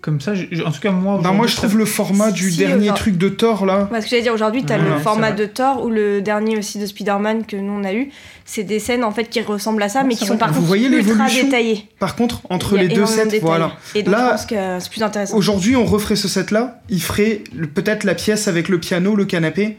comme 0.01 0.21
ça. 0.21 0.35
je- 0.35 0.63
en 0.63 0.71
tout 0.71 0.81
cas, 0.81 0.91
moi. 0.91 1.21
Non, 1.23 1.33
moi 1.35 1.47
je 1.47 1.53
ça- 1.55 1.59
trouve 1.63 1.77
le 1.79 1.85
format 1.85 2.31
du 2.31 2.51
Si, 2.51 2.59
dernier 2.59 2.89
truc 2.95 3.17
de 3.19 3.29
Thor 3.29 3.67
là. 3.67 3.89
Parce 3.91 4.05
que 4.05 4.11
j'allais 4.11 4.23
dire 4.23 4.33
aujourd'hui, 4.35 4.65
tu 4.65 4.73
as 4.73 4.79
le 4.79 4.99
format 4.99 5.33
de 5.33 5.47
Thor 5.47 5.85
ou 5.85 5.91
le 5.91 6.21
dernier 6.23 6.57
aussi 6.59 6.79
de 6.79 6.87
Spider-Man 6.87 7.45
que 7.47 7.57
nous 7.57 7.73
on 7.73 7.85
a 7.85 7.93
eu. 7.93 8.11
C'est 8.45 8.65
des 8.65 8.79
scènes 8.79 9.05
en 9.05 9.11
fait 9.13 9.25
qui 9.25 9.41
ressemblent 9.41 9.83
à 9.83 9.89
ça, 9.89 10.03
mais 10.03 10.15
qui 10.15 10.21
sont 10.27 10.35
vrai. 10.35 10.39
par 10.39 10.49
Vous 10.49 10.55
contre 10.57 10.67
voyez 10.67 10.89
ultra 10.89 11.29
détaillées. 11.29 11.87
Par 11.99 12.17
contre, 12.17 12.41
entre 12.51 12.77
les 12.77 12.89
deux 12.89 13.03
de 13.03 13.07
sets, 13.07 13.39
voilà. 13.41 13.73
Et 13.95 14.03
donc 14.03 14.13
Là, 14.13 14.25
je 14.27 14.31
pense 14.33 14.47
que 14.47 14.57
c'est 14.81 14.91
plus 14.91 15.03
intéressant. 15.03 15.37
Aujourd'hui, 15.37 15.77
on 15.77 15.85
referait 15.85 16.17
ce 16.17 16.29
set-là. 16.29 16.81
Il 16.89 17.03
ferait 17.03 17.43
peut-être 17.75 18.05
la 18.05 18.15
pièce 18.15 18.49
avec 18.49 18.69
le 18.69 18.81
piano, 18.81 19.15
le 19.15 19.25
canapé 19.25 19.77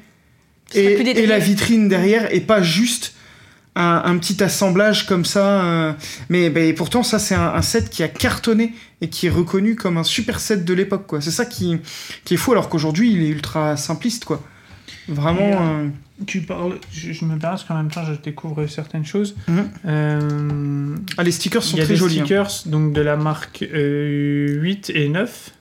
et, 0.74 0.84
et 0.84 1.26
la 1.28 1.40
vitrine 1.40 1.90
derrière, 1.90 2.34
et 2.34 2.40
pas 2.40 2.62
juste 2.62 3.14
un, 3.76 4.02
un 4.06 4.18
petit 4.18 4.44
assemblage 4.44 5.06
comme 5.06 5.24
ça. 5.26 5.64
euh. 5.64 5.94
Mais 6.30 6.50
ben, 6.50 6.64
et 6.68 6.74
pourtant, 6.74 7.04
ça, 7.04 7.20
c'est 7.20 7.36
un, 7.36 7.54
un 7.54 7.62
set 7.62 7.90
qui 7.90 8.04
a 8.04 8.08
cartonné 8.08 8.74
et 9.02 9.10
qui 9.10 9.28
est 9.28 9.30
reconnu 9.32 9.76
comme 9.76 9.98
un 9.98 10.04
super 10.04 10.40
set 10.40 10.66
de 10.66 10.74
l'époque. 10.74 11.08
quoi. 11.08 11.22
C'est 11.22 11.32
ça 11.32 11.46
qui, 11.46 11.78
qui 12.26 12.34
est 12.34 12.38
fou, 12.38 12.52
alors 12.52 12.70
qu'aujourd'hui, 12.70 13.12
il 13.14 13.24
est 13.24 13.30
ultra 13.30 13.78
simpliste. 13.78 14.26
quoi. 14.26 14.44
Vraiment. 15.08 15.40
Euh, 15.42 15.86
euh, 15.86 15.90
Tu 16.28 16.42
parles. 16.42 16.78
Je, 16.92 17.12
je 17.14 17.26
me 17.26 17.38
perds 17.40 17.52
parce 17.52 17.64
qu'en 17.64 17.76
même 17.78 17.90
temps, 17.90 18.04
je 18.06 18.14
découvre 18.14 18.68
certaines 18.68 19.06
choses. 19.06 19.36
Mhm. 19.48 19.70
Euh, 19.86 20.96
Ah, 21.18 21.24
les 21.24 21.32
stickers 21.32 21.64
sont 21.64 21.78
Il 21.78 21.80
y 21.80 21.82
a 21.82 21.86
très 21.86 21.94
des 21.94 22.00
jolis. 22.00 22.20
hein. 22.20 22.26
stickers 22.26 22.52
donc 22.68 22.94
de 22.94 23.02
la 23.02 23.16
marque 23.16 23.64
euh, 23.74 24.60
8 24.62 24.92
et 24.94 25.10
9. 25.10 25.52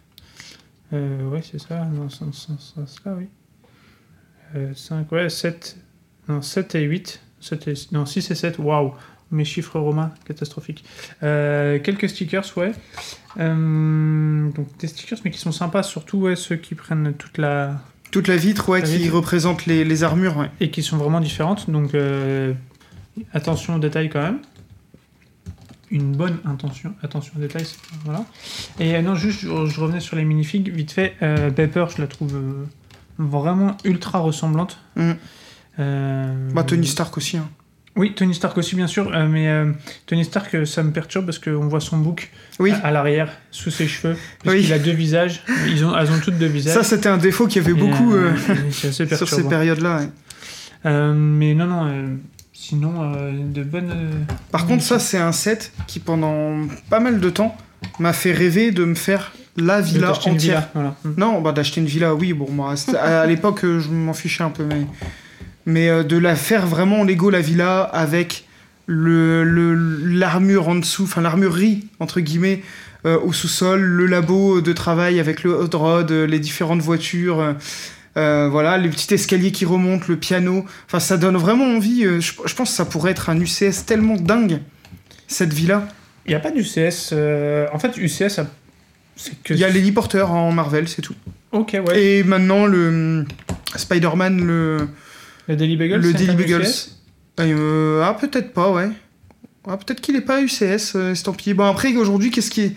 Euh, 0.93 1.29
ouais, 1.29 1.41
c'est 1.49 1.61
ça. 1.61 1.87
C'est- 2.11 2.25
c'est 2.59 3.03
ça, 3.05 3.15
oui. 3.17 3.27
Euh, 4.57 4.73
5, 4.75 5.11
ouais, 5.13 5.29
7. 5.31 5.77
Non, 6.29 6.43
7 6.43 6.75
et 6.75 6.83
8. 6.83 7.21
7 7.41 7.69
et, 7.69 7.75
non, 7.93 8.07
6 8.07 8.31
et 8.31 8.35
7. 8.35 8.59
Waouh! 8.59 8.93
Mes 9.33 9.45
chiffres 9.45 9.79
romains, 9.79 10.11
catastrophiques. 10.25 10.85
Euh, 11.23 11.79
quelques 11.79 12.09
stickers, 12.09 12.45
ouais. 12.57 12.73
Euh, 13.39 14.51
donc 14.51 14.67
des 14.79 14.89
stickers, 14.89 15.19
mais 15.25 15.31
qui 15.31 15.39
sont 15.39 15.53
sympas, 15.53 15.85
surtout 15.85 16.19
ouais, 16.19 16.35
ceux 16.35 16.57
qui 16.57 16.75
prennent 16.75 17.15
toute 17.15 17.39
la. 17.39 17.81
Toute 18.11 18.27
la 18.27 18.37
vitre, 18.37 18.69
ouais, 18.71 18.81
La 18.81 18.87
qui 18.89 18.97
vitre. 18.99 19.15
représente 19.15 19.67
les, 19.67 19.85
les 19.85 20.03
armures, 20.03 20.37
ouais. 20.37 20.51
et 20.59 20.73
qui 20.73 20.83
sont 20.83 20.97
vraiment 20.97 21.21
différentes. 21.21 21.71
Donc 21.71 21.95
euh, 21.95 22.53
attention 23.33 23.77
aux 23.77 23.79
détails 23.79 24.11
quand 24.11 24.21
même. 24.23 24.41
Une 25.93 26.11
bonne 26.17 26.39
intention, 26.45 26.95
attention 27.03 27.33
aux 27.37 27.41
détails, 27.41 27.67
voilà. 28.05 28.25
Et 28.81 29.01
non, 29.03 29.15
juste, 29.15 29.41
je, 29.43 29.67
je 29.67 29.81
revenais 29.81 30.01
sur 30.01 30.17
les 30.17 30.25
minifigs, 30.25 30.73
vite 30.73 30.91
fait. 30.91 31.15
Pepper, 31.55 31.87
je 31.97 32.03
la 32.03 32.09
trouve 32.09 32.37
vraiment 33.19 33.77
ultra 33.85 34.19
ressemblante. 34.19 34.79
Mm. 34.97 35.13
Euh, 35.81 36.49
Bah, 36.53 36.63
Tony 36.65 36.87
Stark 36.87 37.17
aussi. 37.17 37.37
hein. 37.39 37.49
Oui, 37.97 38.13
Tony 38.15 38.35
Stark 38.35 38.57
aussi, 38.57 38.77
bien 38.77 38.87
sûr. 38.87 39.11
euh, 39.13 39.27
mais 39.27 39.49
euh, 39.49 39.73
Tony 40.07 40.25
Stark, 40.25 40.65
ça 40.65 40.83
me 40.85 40.93
perturbe 40.93 41.27
parce 41.27 41.39
qu'on 41.41 41.67
voit 41.69 41.81
son 41.81 41.99
bouc 41.99 42.31
Oui. 42.61 42.71
à, 42.71 42.87
à 42.87 42.91
l'arrière, 42.93 43.31
sous 43.51 43.71
ses 43.71 43.89
cheveux. 43.89 44.17
Parce 44.45 44.57
Oui. 44.57 44.63
qu'il 44.63 44.73
a 44.73 44.79
deux 44.79 44.93
visages. 44.93 45.43
Ils 45.67 45.85
ont, 45.85 45.97
elles 45.99 46.11
ont 46.11 46.21
toutes 46.23 46.39
deux 46.39 46.47
visages. 46.47 46.75
Ça, 46.75 46.85
c'était 46.85 47.09
un 47.09 47.17
défaut 47.19 47.47
qu'il 47.49 47.61
y 47.63 47.65
avait 47.65 47.77
Et, 47.77 47.81
beaucoup 47.81 48.15
euh, 48.15 48.33
sur 48.71 49.29
ces 49.29 49.49
périodes-là. 49.49 49.99
ouais. 49.99 50.09
Mais 50.85 51.55
non, 51.55 51.67
non, 51.67 52.19
sinon, 52.53 53.13
de 53.33 53.63
bonnes. 53.65 53.93
Par 54.53 54.67
contre, 54.67 54.83
ça, 54.85 54.99
c'est 54.99 55.19
un 55.19 55.33
set 55.33 55.73
qui, 55.87 55.99
pendant 55.99 56.59
pas 56.89 57.01
mal 57.01 57.21
de 57.21 57.31
temps, 57.31 57.57
m'a 57.99 58.13
fait 58.13 58.33
rêver 58.33 58.71
de 58.71 58.85
me 58.85 58.95
faire 58.95 59.33
la 59.57 59.81
villa 59.81 60.13
entière. 60.13 60.35
villa, 60.39 60.71
voilà. 60.75 60.95
Non, 61.19 61.41
bah, 61.41 61.53
d'acheter 61.53 61.81
une 61.81 61.87
villa, 61.89 62.15
oui, 62.15 62.33
bon, 62.33 62.49
moi, 62.51 62.75
à, 62.99 63.21
à 63.23 63.27
l'époque, 63.27 63.61
je 63.63 63.89
m'en 63.91 64.13
fichais 64.15 64.45
un 64.45 64.51
peu, 64.51 64.65
mais, 64.65 64.87
mais 65.67 65.89
euh, 65.89 66.03
de 66.03 66.17
la 66.17 66.37
faire 66.37 66.67
vraiment 66.67 67.05
Lego, 67.05 67.31
la 67.31 67.41
villa, 67.41 67.83
avec 67.83 68.45
le 68.87 69.45
l'armure 70.05 70.69
en 70.69 70.75
dessous, 70.77 71.05
enfin 71.05 71.21
l'armurerie, 71.21 71.87
entre 72.01 72.21
guillemets, 72.21 72.63
euh, 73.07 73.19
au 73.21 73.33
sous-sol, 73.33 73.81
le 73.81 74.07
labo 74.07 74.61
de 74.61 74.73
travail 74.73 75.21
avec 75.21 75.43
le 75.45 75.53
hot 75.55 75.71
rod, 75.79 76.11
euh, 76.11 76.27
les 76.27 76.39
différentes 76.41 76.83
voitures. 76.83 77.55
euh, 78.17 78.49
voilà, 78.51 78.77
les 78.79 78.89
petits 78.89 79.15
escaliers 79.15 79.53
qui 79.53 79.65
remontent, 79.65 80.07
le 80.09 80.17
piano. 80.17 80.65
Enfin, 80.87 80.99
ça 81.01 81.17
donne 81.17 81.37
vraiment 81.37 81.67
envie. 81.77 82.03
je, 82.03 82.21
je 82.21 82.55
pense 82.55 82.71
que 82.71 82.77
ça 82.77 82.85
pourrait 82.85 83.13
être 83.13 83.31
un 83.31 83.39
UCS 83.41 83.85
tellement 83.87 84.17
dingue, 84.17 84.61
cette 85.29 85.53
villa. 85.53 85.87
Il 86.27 86.31
n'y 86.31 86.35
a 86.35 86.41
pas 86.41 86.51
d'UCS. 86.51 87.11
euh, 87.13 87.67
En 87.73 87.79
fait, 87.79 87.97
UCS, 87.97 88.39
a- 88.41 88.47
c'est 89.17 89.41
que. 89.43 89.55
Il 89.55 89.61
y 89.61 89.65
a 89.65 89.69
l'héliporteur 89.71 90.33
en 90.33 90.51
Marvel, 90.53 90.89
c'est 90.89 91.03
tout. 91.03 91.15
Ok, 91.53 91.77
ouais. 91.87 92.03
Et 92.03 92.23
maintenant, 92.25 92.67
le 92.67 93.25
Spider-Man, 93.77 94.45
le, 94.45 94.89
Le 95.51 95.57
Daily 95.57 95.77
Bugle, 95.77 95.97
le 95.97 96.13
Daily. 96.13 96.45
UCS 96.45 96.91
Euh, 97.41 98.03
ah, 98.05 98.15
peut-être 98.15 98.53
pas, 98.53 98.71
ouais. 98.71 98.89
Ah, 99.67 99.77
peut-être 99.77 100.01
qu'il 100.01 100.15
est 100.15 100.21
pas 100.21 100.41
UCS, 100.41 100.95
euh, 100.95 101.11
estampillé. 101.11 101.55
Bon, 101.55 101.65
après, 101.65 101.95
aujourd'hui, 101.97 102.31
qu'est-ce 102.31 102.51
qui 102.51 102.61
est. 102.63 102.73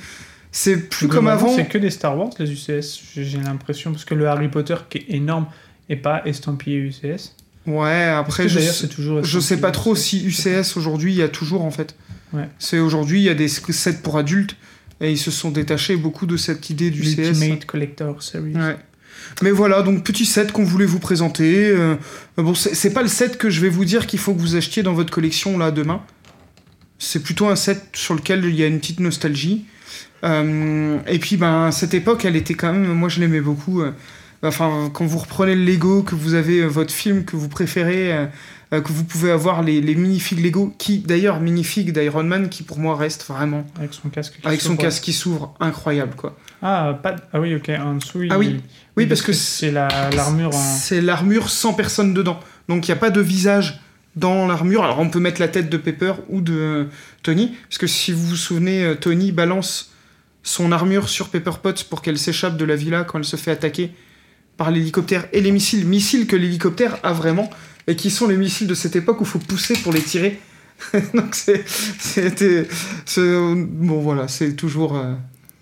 C'est 0.51 0.89
plus 0.89 1.07
comme 1.07 1.27
avant. 1.27 1.55
C'est 1.55 1.67
que 1.67 1.77
des 1.77 1.91
Star 1.91 2.17
Wars, 2.17 2.31
les 2.39 2.51
UCS, 2.51 3.01
j'ai 3.15 3.37
l'impression. 3.37 3.91
Parce 3.91 4.05
que 4.05 4.15
le 4.15 4.27
Harry 4.27 4.47
Potter, 4.49 4.75
qui 4.89 4.97
est 4.99 5.05
énorme, 5.09 5.45
est 5.87 5.97
pas 5.97 6.23
estampillé 6.25 6.77
UCS. 6.77 7.35
Ouais, 7.67 8.05
après, 8.05 8.49
je, 8.49 8.59
sais- 8.59 8.87
toujours 8.87 9.23
je 9.23 9.39
sais 9.39 9.57
pas 9.57 9.71
trop 9.71 9.93
UCS? 9.93 9.99
si 9.99 10.25
UCS 10.25 10.75
aujourd'hui, 10.75 11.13
il 11.13 11.17
y 11.17 11.21
a 11.21 11.29
toujours 11.29 11.63
en 11.63 11.71
fait. 11.71 11.95
Ouais. 12.33 12.49
C'est 12.57 12.79
aujourd'hui, 12.79 13.19
il 13.19 13.23
y 13.23 13.29
a 13.29 13.35
des 13.35 13.47
sets 13.47 14.01
pour 14.01 14.17
adultes 14.17 14.55
et 14.99 15.11
ils 15.11 15.17
se 15.17 15.31
sont 15.31 15.51
détachés 15.51 15.95
beaucoup 15.95 16.25
de 16.25 16.37
cette 16.37 16.69
idée 16.69 16.89
du 16.89 17.01
CS. 17.01 17.17
L'Ultimate 17.17 17.65
Collector 17.65 18.21
Series. 18.21 18.55
Ouais. 18.55 18.77
Mais 19.41 19.51
voilà, 19.51 19.81
donc 19.81 20.03
petit 20.03 20.25
set 20.25 20.51
qu'on 20.51 20.63
voulait 20.63 20.85
vous 20.85 20.99
présenter. 20.99 21.69
Euh, 21.69 21.95
bon, 22.37 22.55
c'est 22.55 22.93
pas 22.93 23.01
le 23.01 23.07
set 23.07 23.37
que 23.37 23.49
je 23.49 23.61
vais 23.61 23.69
vous 23.69 23.85
dire 23.85 24.07
qu'il 24.07 24.19
faut 24.19 24.33
que 24.33 24.39
vous 24.39 24.55
achetiez 24.55 24.83
dans 24.83 24.93
votre 24.93 25.11
collection 25.11 25.57
là 25.57 25.71
demain. 25.71 26.01
C'est 26.99 27.21
plutôt 27.21 27.47
un 27.47 27.55
set 27.55 27.83
sur 27.93 28.13
lequel 28.15 28.45
il 28.45 28.55
y 28.55 28.63
a 28.63 28.67
une 28.67 28.79
petite 28.79 28.99
nostalgie. 28.99 29.65
Euh, 30.23 30.99
et 31.07 31.19
puis, 31.19 31.35
ben, 31.35 31.71
cette 31.71 31.93
époque, 31.93 32.23
elle 32.25 32.35
était 32.35 32.53
quand 32.53 32.71
même. 32.71 32.85
Moi, 32.93 33.09
je 33.09 33.19
l'aimais 33.19 33.41
beaucoup. 33.41 33.83
Enfin, 34.43 34.89
quand 34.93 35.05
vous 35.05 35.17
reprenez 35.19 35.55
le 35.55 35.63
Lego, 35.63 36.03
que 36.03 36.15
vous 36.15 36.33
avez 36.33 36.59
euh, 36.59 36.67
votre 36.67 36.93
film 36.93 37.23
que 37.25 37.35
vous 37.35 37.47
préférez, 37.49 38.11
euh, 38.13 38.25
euh, 38.73 38.81
que 38.81 38.91
vous 38.91 39.03
pouvez 39.05 39.31
avoir 39.31 39.61
les, 39.63 39.79
les 39.81 39.95
minifigs 39.95 40.43
Lego, 40.43 40.73
qui 40.77 40.99
d'ailleurs, 40.99 41.39
minifigs 41.39 41.93
d'Iron 41.93 42.23
Man, 42.23 42.49
qui 42.49 42.63
pour 42.63 42.77
moi 42.79 42.95
reste 42.97 43.25
vraiment, 43.25 43.65
Avec 43.77 43.93
son 43.93 44.09
casque. 44.09 44.39
qui 44.41 44.47
avec 44.47 44.59
son 44.61 44.69
s'ouvre. 44.69 44.81
casque 44.81 45.03
qui 45.03 45.13
s'ouvre, 45.13 45.55
incroyable 45.59 46.15
quoi. 46.15 46.35
Ah, 46.61 46.99
pas... 47.01 47.15
ah 47.31 47.39
oui, 47.39 47.55
ok. 47.55 47.69
En 47.81 47.95
dessous, 47.95 48.23
il- 48.23 48.31
Ah 48.33 48.37
oui. 48.37 48.59
Oui, 48.97 49.05
parce 49.05 49.21
que 49.21 49.33
c'est 49.33 49.71
la- 49.71 50.09
l'armure 50.11 50.49
en. 50.49 50.51
C'est 50.77 51.01
l'armure 51.01 51.49
sans 51.49 51.73
personne 51.73 52.13
dedans. 52.13 52.39
Donc 52.69 52.87
il 52.87 52.91
n'y 52.91 52.97
a 52.97 52.99
pas 52.99 53.09
de 53.09 53.21
visage 53.21 53.79
dans 54.15 54.45
l'armure. 54.47 54.83
Alors 54.83 54.99
on 54.99 55.09
peut 55.09 55.19
mettre 55.19 55.39
la 55.41 55.47
tête 55.47 55.69
de 55.69 55.77
Pepper 55.77 56.13
ou 56.29 56.41
de 56.41 56.53
euh, 56.53 56.83
Tony. 57.23 57.55
Parce 57.69 57.77
que 57.79 57.87
si 57.87 58.11
vous 58.11 58.27
vous 58.27 58.35
souvenez, 58.35 58.93
Tony 58.99 59.31
balance 59.31 59.91
son 60.43 60.71
armure 60.73 61.07
sur 61.09 61.29
Pepper 61.29 61.51
Potts 61.61 61.85
pour 61.85 62.01
qu'elle 62.01 62.17
s'échappe 62.19 62.57
de 62.57 62.65
la 62.65 62.75
villa 62.75 63.03
quand 63.05 63.17
elle 63.17 63.23
se 63.25 63.35
fait 63.37 63.51
attaquer 63.51 63.91
par 64.57 64.71
l'hélicoptère 64.71 65.27
et 65.33 65.41
les 65.41 65.51
missiles. 65.51 65.85
Missiles 65.85 66.27
que 66.27 66.35
l'hélicoptère 66.35 66.97
a 67.03 67.13
vraiment. 67.13 67.49
Et 67.87 67.95
qui 67.95 68.09
sont 68.09 68.27
les 68.27 68.37
missiles 68.37 68.67
de 68.67 68.75
cette 68.75 68.95
époque 68.95 69.19
où 69.19 69.23
il 69.23 69.29
faut 69.29 69.39
pousser 69.39 69.73
pour 69.75 69.91
les 69.91 70.01
tirer. 70.01 70.39
Donc. 71.13 71.35
C'était. 71.35 72.67
Bon 73.17 73.99
voilà, 74.01 74.27
c'est 74.27 74.53
toujours. 74.53 74.97
euh, 74.97 75.13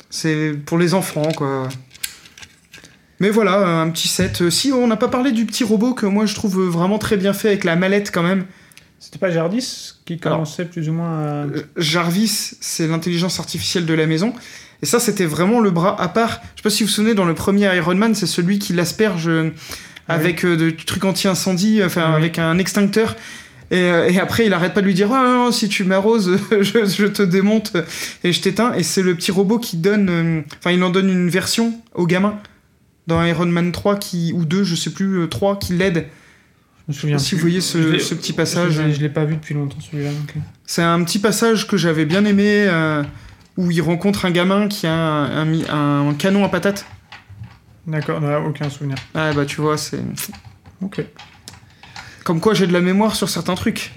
c'est 0.09 0.53
pour 0.65 0.77
les 0.77 0.93
enfants 0.93 1.31
quoi. 1.35 1.67
Mais 3.19 3.29
voilà, 3.29 3.81
un 3.81 3.89
petit 3.89 4.07
set. 4.07 4.41
Euh, 4.41 4.49
Si 4.49 4.71
on 4.71 4.87
n'a 4.87 4.97
pas 4.97 5.07
parlé 5.07 5.31
du 5.31 5.45
petit 5.45 5.63
robot 5.63 5.93
que 5.93 6.05
moi 6.05 6.25
je 6.25 6.35
trouve 6.35 6.59
vraiment 6.67 6.97
très 6.97 7.17
bien 7.17 7.33
fait 7.33 7.49
avec 7.49 7.63
la 7.63 7.75
mallette 7.75 8.11
quand 8.11 8.23
même. 8.23 8.45
C'était 8.99 9.19
pas 9.19 9.31
Jardis 9.31 9.93
qui 10.05 10.19
Alors, 10.23 10.37
commençait 10.39 10.65
plus 10.65 10.89
ou 10.89 10.93
moins 10.93 11.19
à. 11.19 11.23
Euh, 11.45 11.63
Jarvis, 11.75 12.55
c'est 12.61 12.87
l'intelligence 12.87 13.39
artificielle 13.39 13.85
de 13.85 13.93
la 13.93 14.05
maison. 14.05 14.33
Et 14.81 14.85
ça, 14.85 14.99
c'était 14.99 15.25
vraiment 15.25 15.59
le 15.59 15.69
bras 15.71 15.99
à 16.01 16.07
part. 16.07 16.41
Je 16.55 16.61
sais 16.61 16.63
pas 16.63 16.69
si 16.69 16.83
vous 16.83 16.87
vous 16.89 16.93
souvenez, 16.93 17.13
dans 17.13 17.25
le 17.25 17.35
premier 17.35 17.73
Iron 17.75 17.95
Man, 17.95 18.15
c'est 18.15 18.25
celui 18.27 18.57
qui 18.59 18.73
l'asperge 18.73 19.27
euh, 19.27 19.51
Ah 20.07 20.15
oui. 20.17 20.21
avec 20.21 20.45
euh, 20.45 20.57
de 20.57 20.69
trucs 20.71 21.03
anti-incendie, 21.05 21.81
enfin 21.83 22.09
Oui. 22.11 22.15
avec 22.15 22.39
un 22.39 22.57
extincteur. 22.57 23.15
Et, 23.69 23.77
euh, 23.83 24.09
et 24.09 24.19
après, 24.19 24.45
il 24.47 24.53
arrête 24.53 24.73
pas 24.73 24.81
de 24.81 24.85
lui 24.87 24.93
dire 24.93 25.09
Ah, 25.13 25.23
non, 25.23 25.45
non, 25.45 25.51
si 25.51 25.69
tu 25.69 25.83
m'arroses, 25.83 26.37
je, 26.51 26.85
je 26.85 27.05
te 27.05 27.21
démonte 27.21 27.73
et 28.23 28.33
je 28.33 28.41
t'éteins. 28.41 28.73
Et 28.73 28.83
c'est 28.83 29.01
le 29.03 29.15
petit 29.15 29.31
robot 29.31 29.59
qui 29.59 29.77
donne. 29.77 30.09
euh, 30.09 30.41
Enfin, 30.59 30.71
il 30.71 30.83
en 30.83 30.89
donne 30.89 31.09
une 31.09 31.29
version 31.29 31.79
au 31.93 32.05
gamin 32.07 32.37
dans 33.07 33.23
Iron 33.23 33.45
Man 33.45 33.71
3 33.71 33.97
qui, 33.97 34.33
ou 34.33 34.45
2, 34.45 34.63
je 34.63 34.75
sais 34.75 34.89
plus, 34.91 35.19
euh, 35.21 35.27
3 35.27 35.57
qui 35.59 35.73
l'aide. 35.73 36.07
Je 36.87 36.93
me 36.93 36.99
souviens 36.99 37.17
si 37.19 37.29
plus. 37.29 37.35
vous 37.37 37.41
voyez 37.41 37.61
ce- 37.61 38.13
petit 38.15 38.33
passage. 38.33 38.73
Je 38.73 38.93
je 38.93 38.99
l'ai 38.99 39.09
pas 39.09 39.23
vu 39.25 39.35
depuis 39.35 39.53
longtemps 39.53 39.77
celui-là. 39.79 40.09
euh. 40.09 40.39
C'est 40.65 40.81
un 40.81 41.01
petit 41.03 41.19
passage 41.19 41.67
que 41.67 41.77
j'avais 41.77 42.05
bien 42.05 42.25
aimé 42.25 42.65
euh, 42.67 43.03
où 43.57 43.69
il 43.71 43.81
rencontre 43.81 44.25
un 44.25 44.31
gamin 44.31 44.67
qui 44.67 44.87
a 44.87 44.93
un, 44.93 46.07
un 46.09 46.13
canon 46.13 46.43
à 46.45 46.49
patates. 46.49 46.85
D'accord, 47.87 48.21
non, 48.21 48.45
aucun 48.45 48.69
souvenir. 48.69 48.95
Ah 49.13 49.31
bah 49.33 49.45
tu 49.45 49.59
vois, 49.61 49.77
c'est. 49.77 49.99
Ok. 50.81 51.03
Comme 52.23 52.39
quoi 52.39 52.53
j'ai 52.53 52.67
de 52.67 52.73
la 52.73 52.81
mémoire 52.81 53.15
sur 53.15 53.29
certains 53.29 53.55
trucs. 53.55 53.91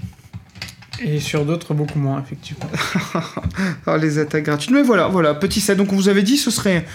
Et 1.03 1.19
sur 1.21 1.45
d'autres, 1.45 1.75
beaucoup 1.75 1.99
moins, 1.99 2.23
effectivement. 2.23 2.71
Ah, 3.87 3.99
les 3.99 4.19
attaques 4.19 4.45
gratuites. 4.45 4.71
Mais 4.71 4.83
voilà, 4.83 5.09
voilà, 5.09 5.35
petit 5.35 5.61
set. 5.61 5.77
Donc 5.77 5.93
on 5.93 5.97
vous 5.97 6.09
avait 6.09 6.23
dit 6.23 6.37
ce 6.39 6.51
serait 6.51 6.87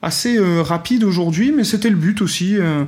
assez 0.00 0.38
euh, 0.38 0.62
rapide 0.62 1.04
aujourd'hui, 1.04 1.52
mais 1.52 1.64
c'était 1.64 1.90
le 1.90 1.96
but 1.96 2.22
aussi. 2.22 2.56
euh. 2.56 2.84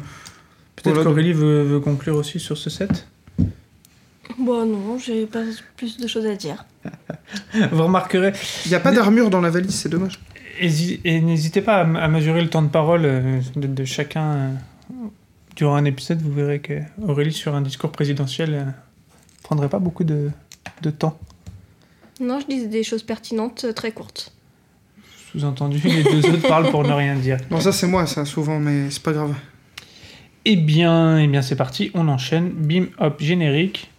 Peut-être 0.76 0.94
Voilà. 0.94 1.10
qu'Aurélie 1.10 1.32
veut, 1.34 1.62
veut 1.64 1.80
conclure 1.80 2.16
aussi 2.16 2.40
sur 2.40 2.56
ce 2.56 2.70
set? 2.70 3.06
Bon, 4.38 4.66
non, 4.66 4.98
j'ai 4.98 5.26
pas 5.26 5.42
plus 5.76 5.98
de 5.98 6.06
choses 6.06 6.26
à 6.26 6.34
dire. 6.34 6.64
Vous 7.72 7.82
remarquerez, 7.82 8.32
Il 8.66 8.68
n'y 8.68 8.74
a 8.74 8.80
pas 8.80 8.92
d'armure 8.92 9.30
dans 9.30 9.40
la 9.40 9.50
valise, 9.50 9.74
c'est 9.74 9.88
dommage. 9.88 10.18
et 10.60 11.20
n'hésitez 11.20 11.62
pas 11.62 11.80
à, 11.80 12.08
mesurer 12.08 12.42
le 12.42 12.50
temps 12.50 12.62
de 12.62 12.68
parole 12.68 13.04
euh, 13.04 13.40
de, 13.56 13.66
de 13.66 13.84
chacun 13.84 14.32
euh, 14.32 14.54
durant 15.56 15.76
un 15.76 15.84
épisode. 15.84 16.20
Vous 16.20 16.32
verrez 16.32 16.60
que 16.60 16.80
Aurélie, 17.02 17.32
sur 17.32 17.54
un 17.54 17.60
discours 17.62 17.92
présidentiel, 17.92 18.54
euh, 18.54 18.64
prendrait 19.42 19.68
pas 19.68 19.78
beaucoup 19.78 20.04
de, 20.04 20.30
de 20.82 20.90
temps. 20.90 21.18
Non, 22.20 22.38
je 22.40 22.46
dis 22.46 22.66
des 22.68 22.82
choses 22.82 23.02
pertinentes, 23.02 23.66
très 23.74 23.92
courtes. 23.92 24.32
Sous-entendu, 25.32 25.80
les 25.84 26.02
deux 26.02 26.28
autres 26.28 26.48
parlent 26.48 26.70
pour 26.70 26.82
ne 26.82 26.92
rien 26.92 27.14
dire. 27.14 27.38
Non, 27.50 27.60
ça 27.60 27.72
c'est 27.72 27.86
moi, 27.86 28.06
ça, 28.06 28.24
souvent, 28.24 28.58
mais 28.58 28.90
c'est 28.90 29.02
pas 29.02 29.12
grave. 29.12 29.34
Eh 30.44 30.56
bien, 30.56 31.18
eh 31.18 31.26
bien 31.26 31.42
c'est 31.42 31.56
parti, 31.56 31.90
on 31.94 32.08
enchaîne. 32.08 32.50
Bim, 32.50 32.86
hop, 32.98 33.20
générique. 33.20 33.90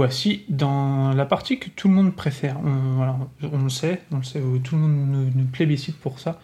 Voici 0.00 0.44
dans 0.48 1.12
la 1.12 1.26
partie 1.26 1.58
que 1.58 1.68
tout 1.68 1.86
le 1.88 1.92
monde 1.92 2.14
préfère. 2.14 2.56
On, 2.64 2.96
voilà, 2.96 3.18
on 3.42 3.64
le 3.64 3.68
sait, 3.68 4.00
on 4.10 4.16
le 4.16 4.22
sait, 4.22 4.38
euh, 4.38 4.56
tout 4.64 4.76
le 4.76 4.80
monde 4.80 5.08
nous, 5.10 5.30
nous 5.34 5.44
plébiscite 5.44 5.98
pour 5.98 6.18
ça. 6.18 6.40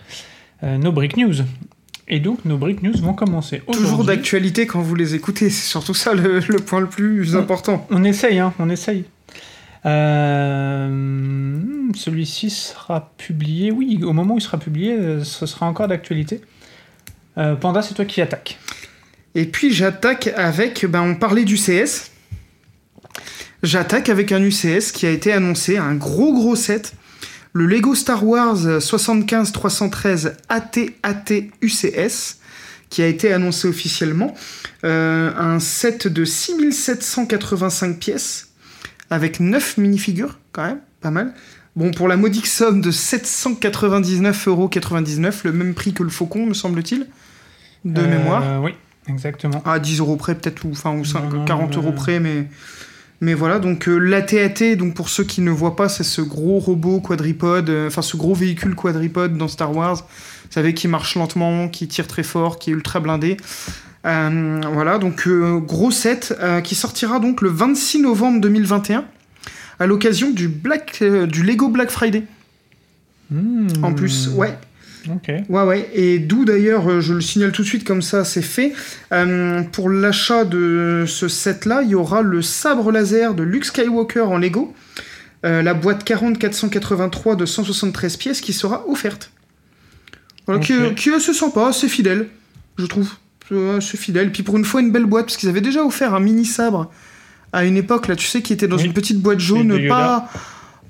Euh, 0.62 0.76
nos 0.76 0.92
Brick 0.92 1.16
News. 1.16 1.36
Et 2.06 2.20
donc, 2.20 2.44
nos 2.44 2.58
Brick 2.58 2.82
News 2.82 2.98
vont 2.98 3.14
commencer 3.14 3.62
Toujours 3.72 4.04
d'actualité 4.04 4.66
quand 4.66 4.82
vous 4.82 4.94
les 4.94 5.14
écoutez, 5.14 5.48
c'est 5.48 5.70
surtout 5.70 5.94
ça 5.94 6.12
le, 6.12 6.40
le 6.40 6.58
point 6.58 6.80
le 6.80 6.86
plus 6.86 7.34
important. 7.34 7.86
On 7.90 8.04
essaye, 8.04 8.38
hein, 8.40 8.52
on 8.58 8.68
essaye. 8.68 9.06
Euh, 9.86 11.58
Celui-ci 11.94 12.50
sera 12.50 13.10
publié, 13.16 13.70
oui, 13.70 14.00
au 14.04 14.12
moment 14.12 14.34
où 14.34 14.38
il 14.38 14.42
sera 14.42 14.58
publié, 14.58 15.24
ce 15.24 15.46
sera 15.46 15.64
encore 15.64 15.88
d'actualité. 15.88 16.42
Euh, 17.38 17.54
Panda, 17.54 17.80
c'est 17.80 17.94
toi 17.94 18.04
qui 18.04 18.20
attaque. 18.20 18.58
Et 19.34 19.46
puis 19.46 19.72
j'attaque 19.72 20.28
avec, 20.36 20.84
ben, 20.84 21.00
on 21.00 21.14
parlait 21.14 21.44
du 21.44 21.56
CS. 21.56 22.10
J'attaque 23.66 24.08
avec 24.10 24.30
un 24.30 24.40
UCS 24.40 24.92
qui 24.92 25.06
a 25.06 25.10
été 25.10 25.32
annoncé, 25.32 25.76
un 25.76 25.96
gros 25.96 26.32
gros 26.32 26.54
set. 26.54 26.92
Le 27.52 27.66
Lego 27.66 27.96
Star 27.96 28.24
Wars 28.24 28.54
75-313 28.78 30.34
AT-AT 30.48 31.32
UCS, 31.62 32.36
qui 32.90 33.02
a 33.02 33.08
été 33.08 33.32
annoncé 33.32 33.66
officiellement. 33.66 34.36
Euh, 34.84 35.32
un 35.36 35.58
set 35.58 36.06
de 36.06 36.24
6785 36.24 37.98
pièces, 37.98 38.50
avec 39.10 39.40
9 39.40 39.78
minifigures, 39.78 40.38
quand 40.52 40.62
même, 40.64 40.78
pas 41.00 41.10
mal. 41.10 41.34
Bon, 41.74 41.90
pour 41.90 42.06
la 42.06 42.16
modique 42.16 42.46
somme 42.46 42.80
de 42.80 42.92
799,99€, 42.92 45.40
le 45.42 45.52
même 45.52 45.74
prix 45.74 45.92
que 45.92 46.04
le 46.04 46.10
Faucon, 46.10 46.46
me 46.46 46.54
semble-t-il, 46.54 47.08
de 47.84 48.00
Euh, 48.00 48.06
mémoire. 48.08 48.62
Oui, 48.62 48.74
exactement. 49.08 49.60
à 49.64 49.80
10 49.80 49.98
euros 49.98 50.14
près 50.16 50.36
peut-être 50.36 50.64
ou 50.64 50.70
enfin 50.70 50.92
ou 50.96 51.04
5, 51.04 51.24
Non, 51.24 51.30
non, 51.38 51.44
40 51.44 51.72
non, 51.74 51.78
euros 51.82 51.90
non. 51.90 51.96
près 51.96 52.20
mais 52.20 52.46
mais 53.20 53.34
voilà 53.34 53.58
donc 53.58 53.88
euh, 53.88 53.96
l'AT-AT 53.98 54.76
donc 54.76 54.94
pour 54.94 55.08
ceux 55.08 55.24
qui 55.24 55.40
ne 55.40 55.50
voient 55.50 55.76
pas 55.76 55.88
c'est 55.88 56.04
ce 56.04 56.20
gros 56.20 56.58
robot 56.58 57.00
quadripode 57.00 57.70
euh, 57.70 57.86
enfin 57.86 58.02
ce 58.02 58.16
gros 58.16 58.34
véhicule 58.34 58.74
quadripode 58.74 59.36
dans 59.36 59.48
Star 59.48 59.74
Wars. 59.74 59.96
Vous 59.96 60.52
savez 60.52 60.74
qui 60.74 60.86
marche 60.86 61.16
lentement 61.16 61.68
qui 61.68 61.88
tire 61.88 62.06
très 62.06 62.22
fort 62.22 62.58
qui 62.58 62.70
est 62.70 62.74
ultra 62.74 63.00
blindé. 63.00 63.36
Euh, 64.04 64.60
voilà 64.72 64.98
donc 64.98 65.26
euh, 65.26 65.58
gros 65.58 65.90
set 65.90 66.36
qui 66.62 66.74
sortira 66.74 67.18
donc 67.18 67.40
le 67.40 67.48
26 67.48 68.02
novembre 68.02 68.40
2021 68.40 69.04
à 69.78 69.86
l'occasion 69.86 70.30
du 70.30 70.48
Black 70.48 71.02
du 71.02 71.42
Lego 71.42 71.68
Black 71.68 71.90
Friday. 71.90 72.24
Hmm. 73.28 73.66
en 73.82 73.92
plus 73.92 74.28
ouais 74.28 74.56
Ouais, 75.48 75.62
ouais, 75.62 75.90
et 75.94 76.18
d'où 76.18 76.44
d'ailleurs, 76.44 76.88
euh, 76.90 77.00
je 77.00 77.14
le 77.14 77.20
signale 77.20 77.52
tout 77.52 77.62
de 77.62 77.66
suite 77.66 77.84
comme 77.84 78.02
ça, 78.02 78.24
c'est 78.24 78.42
fait. 78.42 78.72
Euh, 79.12 79.62
pour 79.62 79.88
l'achat 79.90 80.44
de 80.44 81.04
ce 81.06 81.28
set-là, 81.28 81.82
il 81.82 81.90
y 81.90 81.94
aura 81.94 82.22
le 82.22 82.42
sabre 82.42 82.90
laser 82.92 83.34
de 83.34 83.42
Luke 83.42 83.64
Skywalker 83.64 84.22
en 84.22 84.38
Lego, 84.38 84.74
euh, 85.44 85.62
la 85.62 85.74
boîte 85.74 86.04
40-483 86.08 87.36
de 87.36 87.46
173 87.46 88.16
pièces 88.16 88.40
qui 88.40 88.52
sera 88.52 88.84
offerte. 88.88 89.30
Voilà, 90.46 90.60
qui, 90.60 90.72
qui 90.94 91.08
est 91.10 91.14
assez 91.14 91.32
sympa, 91.34 91.66
assez 91.68 91.88
fidèle, 91.88 92.28
je 92.78 92.86
trouve. 92.86 93.10
Assez 93.76 93.96
fidèle. 93.96 94.32
Puis 94.32 94.42
pour 94.42 94.56
une 94.56 94.64
fois, 94.64 94.80
une 94.80 94.90
belle 94.90 95.06
boîte, 95.06 95.26
parce 95.26 95.36
qu'ils 95.36 95.48
avaient 95.48 95.60
déjà 95.60 95.84
offert 95.84 96.14
un 96.14 96.20
mini 96.20 96.44
sabre 96.44 96.90
à 97.52 97.64
une 97.64 97.76
époque, 97.76 98.08
là, 98.08 98.16
tu 98.16 98.26
sais, 98.26 98.42
qui 98.42 98.52
était 98.52 98.68
dans 98.68 98.76
Oui. 98.76 98.84
une 98.84 98.92
petite 98.92 99.20
boîte 99.20 99.40
jaune, 99.40 99.86
pas 99.88 100.28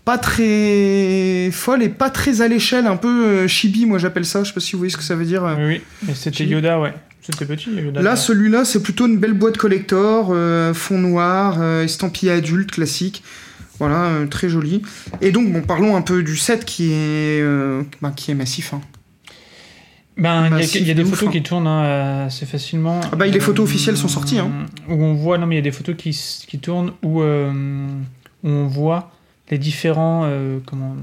pas 0.07 0.17
très 0.19 1.51
folle 1.53 1.83
et 1.83 1.89
pas 1.91 2.09
très 2.11 2.41
à 2.41 2.47
l'échelle, 2.49 2.87
un 2.87 2.97
peu 2.97 3.27
euh, 3.27 3.49
chibi, 3.49 3.85
moi 3.87 3.99
j'appelle 3.99 4.25
ça. 4.25 4.43
Je 4.45 4.49
sais 4.49 4.55
pas 4.55 4.61
si 4.61 4.73
vous 4.73 4.79
voyez 4.79 4.91
ce 4.93 4.97
que 4.97 5.03
ça 5.03 5.17
veut 5.17 5.25
dire. 5.27 5.45
euh. 5.45 5.57
Oui, 5.59 5.65
oui. 5.67 5.81
Mais 6.07 6.15
c'était. 6.15 6.47
Yoda, 6.47 6.81
ouais. 6.81 6.95
C'était 7.21 7.45
petit, 7.45 7.71
Yoda. 7.75 8.01
Là, 8.03 8.15
celui-là, 8.15 8.65
c'est 8.65 8.81
plutôt 8.81 9.09
une 9.09 9.19
belle 9.19 9.33
boîte 9.33 9.57
collector, 9.59 10.29
euh, 10.31 10.73
fond 10.73 10.97
noir, 10.99 11.57
euh, 11.61 11.83
estampillé 11.83 12.31
adulte, 12.31 12.71
classique. 12.71 13.25
Voilà, 13.81 14.05
euh, 14.05 14.27
très 14.29 14.49
joli. 14.49 14.81
Et 15.21 15.33
donc, 15.33 15.53
bon, 15.53 15.61
parlons 15.63 15.97
un 15.97 16.03
peu 16.03 16.23
du 16.23 16.37
set 16.37 16.65
qui 16.65 16.93
est, 16.93 17.45
bah, 18.01 18.13
qui 18.15 18.31
est 18.31 18.35
massif. 18.35 18.73
hein. 18.75 18.81
Ben, 20.17 20.47
il 20.47 20.53
y 20.53 20.89
a- 20.89 20.93
y, 20.93 20.95
des 20.95 21.03
ouf, 21.03 21.11
photos 21.11 21.29
hein. 21.29 21.33
qui 21.33 21.43
tournent 21.43 21.67
hein, 21.67 22.27
assez 22.27 22.47
facilement. 22.47 23.01
Ah 23.13 23.17
bah, 23.17 23.27
les 23.27 23.41
photos 23.41 23.65
officielles 23.65 23.97
sont 23.99 24.09
sorties, 24.09 24.39
hein. 24.39 24.51
Où 24.89 24.95
on 25.05 25.13
voit, 25.15 25.37
non 25.37 25.47
mais 25.47 25.57
il 25.57 25.59
y 25.59 25.61
a 25.61 25.63
des 25.63 25.73
photos 25.73 25.95
qui, 25.97 26.59
tournent 26.59 26.93
où, 27.03 27.21
où 27.23 27.25
on 28.45 28.67
voit 28.69 29.11
les 29.51 29.59
différents 29.59 30.23
euh, 30.25 30.59
comment, 30.67 30.97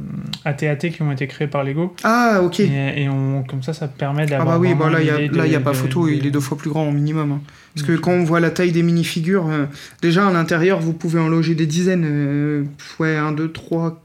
AT-AT 0.43 0.75
qui 0.89 1.01
ont 1.01 1.11
été 1.11 1.27
créés 1.27 1.47
par 1.47 1.63
Lego. 1.63 1.95
Ah, 2.03 2.41
ok. 2.43 2.59
Et, 2.59 3.03
et 3.03 3.09
on, 3.09 3.43
comme 3.43 3.63
ça, 3.63 3.73
ça 3.73 3.87
permet 3.87 4.23
Ah 4.23 4.25
d'avoir. 4.25 4.55
bah 4.55 4.59
oui, 4.59 4.73
bah 4.73 4.89
là, 4.89 4.99
il 5.01 5.05
n'y 5.05 5.09
a, 5.55 5.57
a 5.57 5.61
pas 5.61 5.71
de- 5.71 5.75
photo, 5.77 6.07
de- 6.07 6.11
il 6.13 6.25
est 6.27 6.31
deux 6.31 6.39
fois 6.41 6.57
plus 6.57 6.69
grand 6.69 6.87
au 6.87 6.91
minimum. 6.91 7.31
hein. 7.31 7.41
Parce 7.73 7.87
que 7.87 7.93
quand 7.93 8.11
on 8.11 8.23
voit 8.23 8.39
la 8.41 8.51
taille 8.51 8.71
des 8.73 8.83
minifigures, 8.83 9.47
euh, 9.49 9.65
déjà 10.01 10.27
à 10.27 10.31
l'intérieur, 10.33 10.79
vous 10.81 10.93
pouvez 10.93 11.19
en 11.19 11.29
loger 11.29 11.55
des 11.55 11.65
dizaines. 11.65 12.03
euh, 12.05 12.63
ouais, 12.99 13.15
1, 13.15 13.31
2, 13.31 13.51
3, 13.51 14.03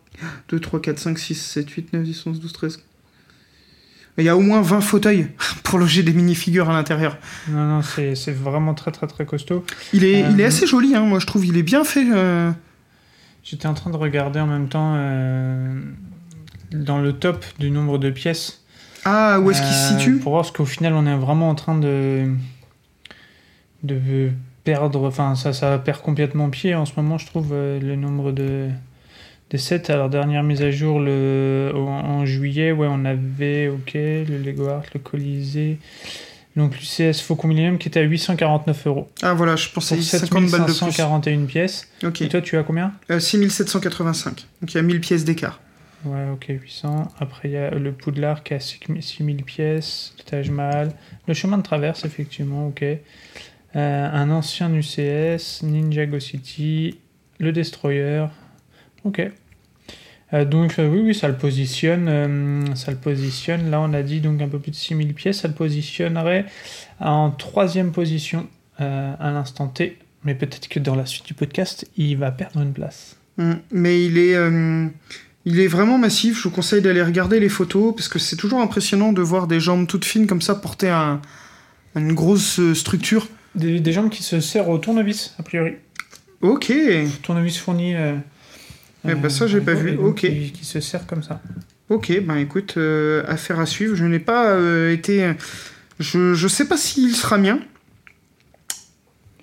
2, 0.51 0.61
3, 0.61 0.81
4, 0.81 0.99
5, 0.99 1.19
6, 1.19 1.35
7, 1.35 1.69
8, 1.71 1.93
9, 1.93 2.03
10, 2.05 2.27
11, 2.27 2.41
12, 2.41 2.53
13. 2.53 2.81
Il 4.19 4.25
y 4.25 4.29
a 4.29 4.37
au 4.37 4.41
moins 4.41 4.63
20 4.63 4.81
fauteuils 4.81 5.29
pour 5.65 5.79
loger 5.79 6.03
des 6.03 6.13
minifigures 6.13 6.69
à 6.71 6.73
l'intérieur. 6.73 7.19
Non, 7.49 7.65
non, 7.79 7.83
c'est 7.83 8.31
vraiment 8.33 8.75
très, 8.75 8.91
très, 8.91 9.07
très 9.07 9.25
costaud. 9.27 9.65
Il 9.93 10.05
est, 10.05 10.21
il 10.31 10.41
est 10.41 10.45
Euh, 10.45 10.49
assez 10.49 10.67
joli, 10.67 10.95
hein, 10.97 11.03
moi 11.03 11.19
je 11.21 11.27
trouve. 11.27 11.45
Il 11.47 11.57
est 11.57 11.63
bien 11.63 11.85
fait. 11.85 12.05
J'étais 13.51 13.67
en 13.67 13.75
train 13.75 13.91
de 13.91 13.97
regarder 13.97 14.41
en 14.41 14.47
même 14.47 14.69
temps 14.69 14.95
euh, 14.97 15.81
dans 16.73 16.99
le 16.99 17.15
top 17.15 17.45
du 17.59 17.71
nombre 17.71 17.97
de 17.99 18.11
pièces. 18.11 18.63
Ah, 19.05 19.41
où 19.41 19.51
est-ce 19.51 19.63
qu'il 19.63 19.71
se 19.73 19.95
Euh, 19.95 19.99
situe? 19.99 20.17
Pour 20.19 20.33
voir 20.33 20.45
ce 20.45 20.53
qu'au 20.53 20.67
final 20.67 20.93
on 20.95 21.07
est 21.07 21.17
vraiment 21.17 21.49
en 21.49 21.55
train 21.55 21.79
de 21.79 22.31
de 23.83 24.31
perdre. 24.65 25.07
Enfin, 25.07 25.35
ça, 25.35 25.53
ça 25.53 25.79
perd 25.79 26.03
complètement 26.03 26.51
pied 26.51 26.75
en 26.75 26.85
ce 26.85 26.93
moment, 26.97 27.17
je 27.17 27.27
trouve, 27.27 27.51
euh, 27.53 27.81
le 27.81 27.97
nombre 27.97 28.33
de 28.33 28.69
des 29.51 29.57
sets. 29.59 29.91
Alors 29.91 30.11
dernière 30.11 30.43
mise 30.43 30.61
à 30.63 30.71
jour 30.71 31.01
le 31.01 31.73
en, 31.75 31.79
en 31.89 32.27
juillet, 32.27 32.71
ouais, 32.73 32.89
on 32.91 33.05
avait 33.07 33.69
ok 33.69 33.95
le 33.95 34.37
Lego 34.45 34.69
Art, 34.69 34.83
le 34.93 35.01
Colisée. 35.01 35.79
Donc 36.59 36.75
l'UCS 36.77 37.21
Faucon 37.23 37.47
Millennium 37.47 37.79
qui 37.79 37.87
était 37.87 38.01
à 38.01 38.03
849 38.03 38.87
euros 38.89 39.09
Ah, 39.23 39.33
voilà, 39.33 39.55
je 39.55 39.69
pensais 39.71 39.95
pour 39.95 40.05
50 40.05 40.51
balles 40.51 40.61
de 40.63 40.65
plus. 40.67 40.75
7541 40.75 41.47
pièces. 41.47 41.89
Et 42.03 42.29
toi, 42.29 42.43
tu 42.43 42.57
as 42.57 42.65
combien? 42.65 42.93
Euh, 43.11 43.21
6785. 43.21 44.45
Donc 44.61 44.75
il 44.75 44.77
y 44.77 44.81
a 44.81 44.83
1000 44.83 45.01
pièces 45.01 45.25
d'écart. 45.25 45.61
Ouais, 46.05 46.27
ok, 46.33 46.47
800. 46.49 47.13
Après, 47.21 47.49
il 47.49 47.53
y 47.53 47.57
a 47.57 47.71
le 47.71 47.93
Poudlard 47.93 48.43
qui 48.43 48.55
a 48.55 48.61
6000 48.61 49.45
pièces, 49.45 50.15
le 50.19 50.25
Taj 50.25 50.51
Mahal, 50.51 50.93
le 51.27 51.35
chemin 51.35 51.59
de 51.59 51.63
traverse, 51.63 52.05
effectivement, 52.05 52.69
ok. 52.69 52.83
Euh, 52.83 52.99
un 53.77 54.31
ancien 54.31 54.73
UCS, 54.73 55.63
Ninjago 55.63 56.19
City, 56.19 56.99
le 57.39 57.53
Destroyer, 57.53 58.27
ok. 59.05 59.31
Euh, 60.35 60.45
donc, 60.45 60.79
euh, 60.79 60.89
oui, 60.89 61.01
oui, 61.05 61.15
ça 61.15 61.29
le 61.29 61.35
positionne. 61.37 62.07
euh, 62.09 62.75
ça 62.75 62.91
le 62.91 62.97
positionne. 62.99 63.71
Là, 63.71 63.81
on 63.81 63.93
a 63.95 64.03
dit 64.03 64.21
donc 64.21 64.41
un 64.43 64.49
peu 64.49 64.59
plus 64.59 64.71
de 64.71 64.77
6000 64.77 65.15
pièces. 65.15 65.41
Ça 65.41 65.49
le 65.49 65.55
positionnerait 65.55 66.45
en 67.01 67.31
troisième 67.31 67.93
position 67.93 68.47
à 68.79 69.31
l'instant 69.33 69.67
T. 69.67 69.99
Mais 70.25 70.35
peut-être 70.35 70.69
que 70.69 70.79
dans 70.79 70.95
la 70.95 71.05
suite 71.07 71.27
du 71.27 71.35
podcast, 71.35 71.89
il 71.97 72.17
va 72.17 72.31
perdre 72.31 72.61
une 72.61 72.73
place. 72.73 73.17
Mm. 73.39 73.53
Mais 73.73 74.05
il 74.05 74.19
est, 74.19 74.37
il 75.45 75.59
est 75.61 75.67
vraiment 75.67 75.99
massif. 75.99 76.37
Je 76.39 76.43
vous 76.45 76.51
conseille 76.51 76.83
d'aller 76.83 77.03
regarder 77.03 77.41
les 77.41 77.49
photos 77.49 77.95
parce 77.97 78.09
que 78.09 78.19
c'est 78.19 78.37
toujours 78.37 78.61
impressionnant 78.61 79.13
de 79.13 79.23
voir 79.23 79.47
des 79.49 79.59
jambes 79.61 79.87
toutes 79.87 80.05
fines 80.05 80.27
comme 80.27 80.43
ça 80.43 80.55
porter 80.55 80.91
un- 80.91 81.21
une 81.97 82.13
grosse 82.13 82.61
structure. 82.75 83.27
Des, 83.55 83.81
des 83.81 83.93
jambes 83.93 84.11
qui 84.11 84.23
se 84.23 84.39
serrent 84.41 84.69
au 84.69 84.79
tournevis, 84.79 85.35
a 85.39 85.43
priori. 85.43 85.73
Ok. 86.43 86.73
Tournevis 87.23 87.57
fourni. 87.59 87.95
Eh 89.07 89.15
ben, 89.15 89.29
ça, 89.29 89.47
j'ai 89.47 89.61
pas 89.61 89.75
vu. 89.75 89.93
donc 89.93 90.07
Ok. 90.07 90.21
Qui, 90.21 90.53
qui 90.53 90.65
se 90.65 90.81
serre 90.81 91.07
comme 91.07 91.23
ça. 91.23 91.41
Ok, 91.89 92.13
ben 92.23 92.37
écoute, 92.37 92.75
euh, 92.77 93.23
affaire 93.27 93.59
à 93.61 93.67
suivre. 93.67 93.95
Je 93.97 94.05
n'ai 94.05 94.19
pas 94.19 94.51
euh, 94.51 94.93
été. 94.93 95.33
Je, 95.99 96.35
je 96.35 96.49
sais 96.49 96.67
pas 96.67 96.77
s'il 96.77 97.15
sera 97.17 97.39
mien. 97.39 97.55
De 97.57 97.61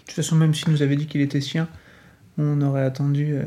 toute 0.05 0.11
façon, 0.15 0.35
même 0.35 0.53
s'il 0.53 0.69
nous 0.71 0.81
avait 0.81 0.95
dit 0.95 1.07
qu'il 1.07 1.21
était 1.21 1.41
sien, 1.41 1.67
On 2.37 2.61
aurait 2.61 2.83
attendu 2.83 3.33
euh, 3.33 3.43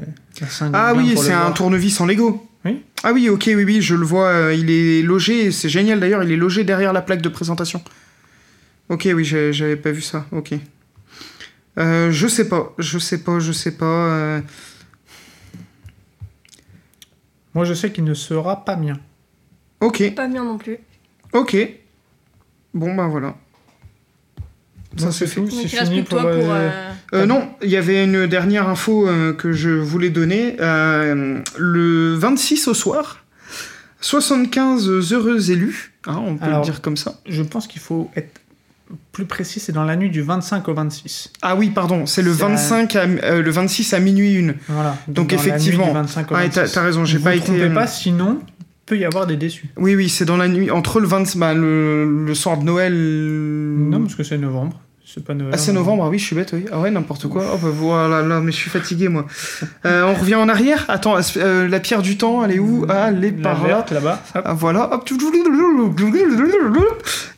Ah 0.72 0.94
oui, 0.94 1.14
c'est 1.16 1.32
un 1.32 1.42
voir. 1.42 1.54
tournevis 1.54 2.00
en 2.00 2.06
Lego. 2.06 2.44
Oui. 2.64 2.82
Ah 3.04 3.12
oui, 3.12 3.28
ok, 3.28 3.44
oui, 3.54 3.64
oui, 3.64 3.80
je 3.80 3.94
le 3.94 4.04
vois. 4.04 4.52
il 4.52 4.68
est 4.70 5.02
logé, 5.02 5.52
c'est 5.52 5.68
génial 5.68 6.00
d'ailleurs, 6.00 6.24
il 6.24 6.32
est 6.32 6.36
logé 6.36 6.64
derrière 6.64 6.92
la 6.92 7.00
plaque 7.02 7.22
de 7.22 7.28
présentation. 7.28 7.80
Ok, 8.88 9.08
oui, 9.14 9.24
j'avais 9.24 9.76
pas 9.76 9.92
vu 9.92 10.02
ça. 10.02 10.26
Ok. 10.32 10.54
Je 11.76 12.26
sais 12.28 12.48
pas, 12.48 12.74
je 12.78 12.98
sais 12.98 13.22
pas, 13.22 13.38
je 13.38 13.52
sais 13.52 13.70
pas. 13.76 14.40
Moi, 17.54 17.64
je 17.64 17.74
sais 17.74 17.90
qu'il 17.92 18.04
ne 18.04 18.14
sera 18.14 18.64
pas 18.64 18.76
mien. 18.76 18.98
Ok, 19.80 20.14
Pas 20.14 20.26
bien 20.28 20.44
non 20.44 20.58
plus. 20.58 20.78
ok. 21.32 21.56
Bon, 22.74 22.94
bah 22.94 23.06
voilà. 23.08 23.34
Ça 24.96 25.12
c'est 25.12 25.28
tout. 25.28 25.48
C'est 25.50 25.68
fini 25.68 26.02
pour. 26.02 26.18
pour. 26.18 26.28
euh, 26.28 26.70
euh, 26.70 26.92
Euh, 27.14 27.26
non, 27.26 27.48
il 27.62 27.70
y 27.70 27.76
avait 27.76 28.04
une 28.04 28.26
dernière 28.26 28.68
info 28.68 29.06
euh, 29.08 29.32
que 29.32 29.52
je 29.52 29.70
voulais 29.70 30.10
donner. 30.10 30.56
Euh, 30.60 31.40
le 31.56 32.14
26 32.14 32.68
au 32.68 32.74
soir, 32.74 33.24
75 34.00 35.12
heureux 35.12 35.50
élus, 35.50 35.92
hein, 36.06 36.20
on 36.24 36.36
peut 36.36 36.44
Alors- 36.44 36.58
le 36.60 36.64
dire 36.64 36.80
comme 36.82 36.96
ça. 36.96 37.20
Je 37.26 37.42
pense 37.42 37.66
qu'il 37.66 37.80
faut 37.80 38.10
être 38.16 38.40
plus 39.12 39.24
précis. 39.26 39.60
C'est 39.60 39.72
dans 39.72 39.84
la 39.84 39.96
nuit 39.96 40.10
du 40.10 40.22
25 40.22 40.68
au 40.68 40.74
26. 40.74 41.32
Ah 41.42 41.56
oui, 41.56 41.70
pardon, 41.70 42.06
c'est 42.06 42.22
le 42.22 42.32
C'est 42.32 42.42
25 42.42 42.96
à, 42.96 43.00
euh, 43.00 43.42
le 43.42 43.50
26 43.50 43.92
à 43.94 44.00
minuit 44.00 44.34
une. 44.34 44.54
Voilà. 44.68 44.96
Donc, 45.08 45.32
effectivement. 45.32 45.86
du 45.88 45.92
25 45.92 46.30
au 46.32 46.34
Ah, 46.34 46.46
26. 46.46 46.72
t'as 46.72 46.82
raison, 46.82 47.04
j'ai 47.04 47.18
Ne 47.18 47.24
pas 47.24 47.34
été. 47.34 47.44
trompez 47.46 47.62
euh, 47.62 47.74
pas, 47.74 47.86
sinon, 47.86 48.40
peut 48.86 48.96
y 48.98 49.04
avoir 49.04 49.26
des 49.26 49.36
déçus. 49.36 49.68
Oui, 49.76 49.94
oui, 49.94 50.08
c'est 50.08 50.24
dans 50.24 50.36
la 50.36 50.48
nuit 50.48 50.70
entre 50.70 51.00
le 51.00 51.06
20, 51.06 51.36
bah, 51.36 51.54
le, 51.54 52.24
le 52.26 52.34
soir 52.34 52.56
de 52.58 52.64
Noël. 52.64 52.94
Non, 52.94 54.00
parce 54.02 54.14
que 54.14 54.22
c'est 54.22 54.38
novembre. 54.38 54.80
C'est 55.14 55.24
pas 55.24 55.32
Noël. 55.32 55.52
Ah, 55.54 55.56
c'est 55.56 55.72
novembre, 55.72 56.04
ah 56.04 56.10
oui, 56.10 56.18
je 56.18 56.24
suis 56.26 56.36
bête, 56.36 56.50
oui. 56.52 56.66
Ah 56.70 56.80
ouais, 56.80 56.90
n'importe 56.90 57.28
quoi. 57.28 57.42
Oh, 57.54 57.56
bah 57.62 57.70
voilà, 57.72 58.20
là, 58.20 58.40
mais 58.40 58.52
je 58.52 58.58
suis 58.58 58.68
fatigué, 58.68 59.08
moi. 59.08 59.24
Euh, 59.86 60.02
on 60.04 60.12
revient 60.12 60.34
en 60.34 60.50
arrière 60.50 60.84
Attends, 60.88 61.16
euh, 61.38 61.66
la 61.66 61.80
pierre 61.80 62.02
du 62.02 62.18
temps, 62.18 62.44
elle 62.44 62.52
est 62.52 62.58
où? 62.58 62.84
Ah, 62.90 63.06
elle 63.08 63.24
est 63.24 63.32
par 63.32 63.66
là. 63.66 63.86
là-bas. 63.90 64.22
Ah, 64.34 64.52
voilà. 64.52 64.92
Hop. 64.92 65.08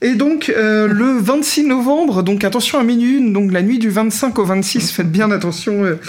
Et 0.02 0.14
donc, 0.14 0.52
euh, 0.56 0.88
le 0.88 1.18
26 1.20 1.64
novembre, 1.66 2.24
donc 2.24 2.42
attention 2.42 2.80
à 2.80 2.82
minuit 2.82 3.30
donc 3.32 3.52
la 3.52 3.62
nuit 3.62 3.78
du 3.78 3.88
25 3.88 4.38
au 4.40 4.44
26, 4.44 4.90
faites 4.90 5.10
bien 5.10 5.30
attention 5.30 5.84
euh, 5.84 6.00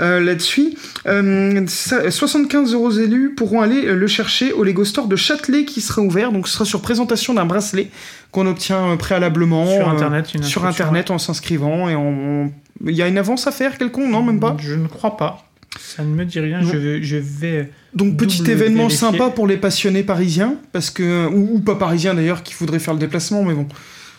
là-dessus. 0.00 0.74
Euh, 1.06 1.64
ça- 1.66 2.10
75 2.10 2.72
euros 2.72 2.90
élus 2.90 3.34
pourront 3.34 3.60
aller 3.60 3.86
euh, 3.86 3.94
le 3.94 4.06
chercher 4.06 4.52
au 4.52 4.64
Lego 4.64 4.84
Store 4.84 5.06
de 5.08 5.16
Châtelet 5.16 5.64
qui 5.64 5.80
sera 5.80 6.00
ouvert. 6.02 6.32
Donc, 6.32 6.48
ce 6.48 6.54
sera 6.54 6.64
sur 6.64 6.80
présentation 6.80 7.34
d'un 7.34 7.44
bracelet 7.44 7.90
qu'on 8.30 8.46
obtient 8.46 8.92
euh, 8.92 8.96
préalablement. 8.96 9.66
Sur 9.66 9.88
euh, 9.88 9.92
Internet, 9.92 10.34
une 10.34 10.42
sur. 10.42 10.64
Internet 10.64 11.10
en 11.10 11.18
s'inscrivant. 11.18 11.88
Et 11.88 12.50
Il 12.86 12.94
y 12.96 13.02
a 13.02 13.08
une 13.08 13.18
avance 13.18 13.46
à 13.46 13.52
faire 13.52 13.76
quelconque 13.78 14.10
Non, 14.10 14.22
même 14.22 14.40
pas 14.40 14.56
Je 14.58 14.74
ne 14.74 14.88
crois 14.88 15.16
pas. 15.16 15.46
Ça 15.78 16.02
ne 16.02 16.08
me 16.08 16.24
dit 16.24 16.40
rien. 16.40 16.62
Je 16.62 16.76
vais, 16.76 17.02
je 17.02 17.16
vais. 17.16 17.70
Donc 17.94 18.16
petit 18.16 18.42
événement 18.50 18.88
vérifier. 18.88 18.98
sympa 18.98 19.30
pour 19.30 19.46
les 19.46 19.56
passionnés 19.56 20.02
parisiens, 20.02 20.54
parce 20.72 20.90
que 20.90 21.26
ou, 21.28 21.56
ou 21.56 21.60
pas 21.60 21.76
parisiens 21.76 22.14
d'ailleurs 22.14 22.42
qui 22.42 22.54
voudraient 22.54 22.78
faire 22.80 22.94
le 22.94 23.00
déplacement, 23.00 23.44
mais 23.44 23.54
bon, 23.54 23.66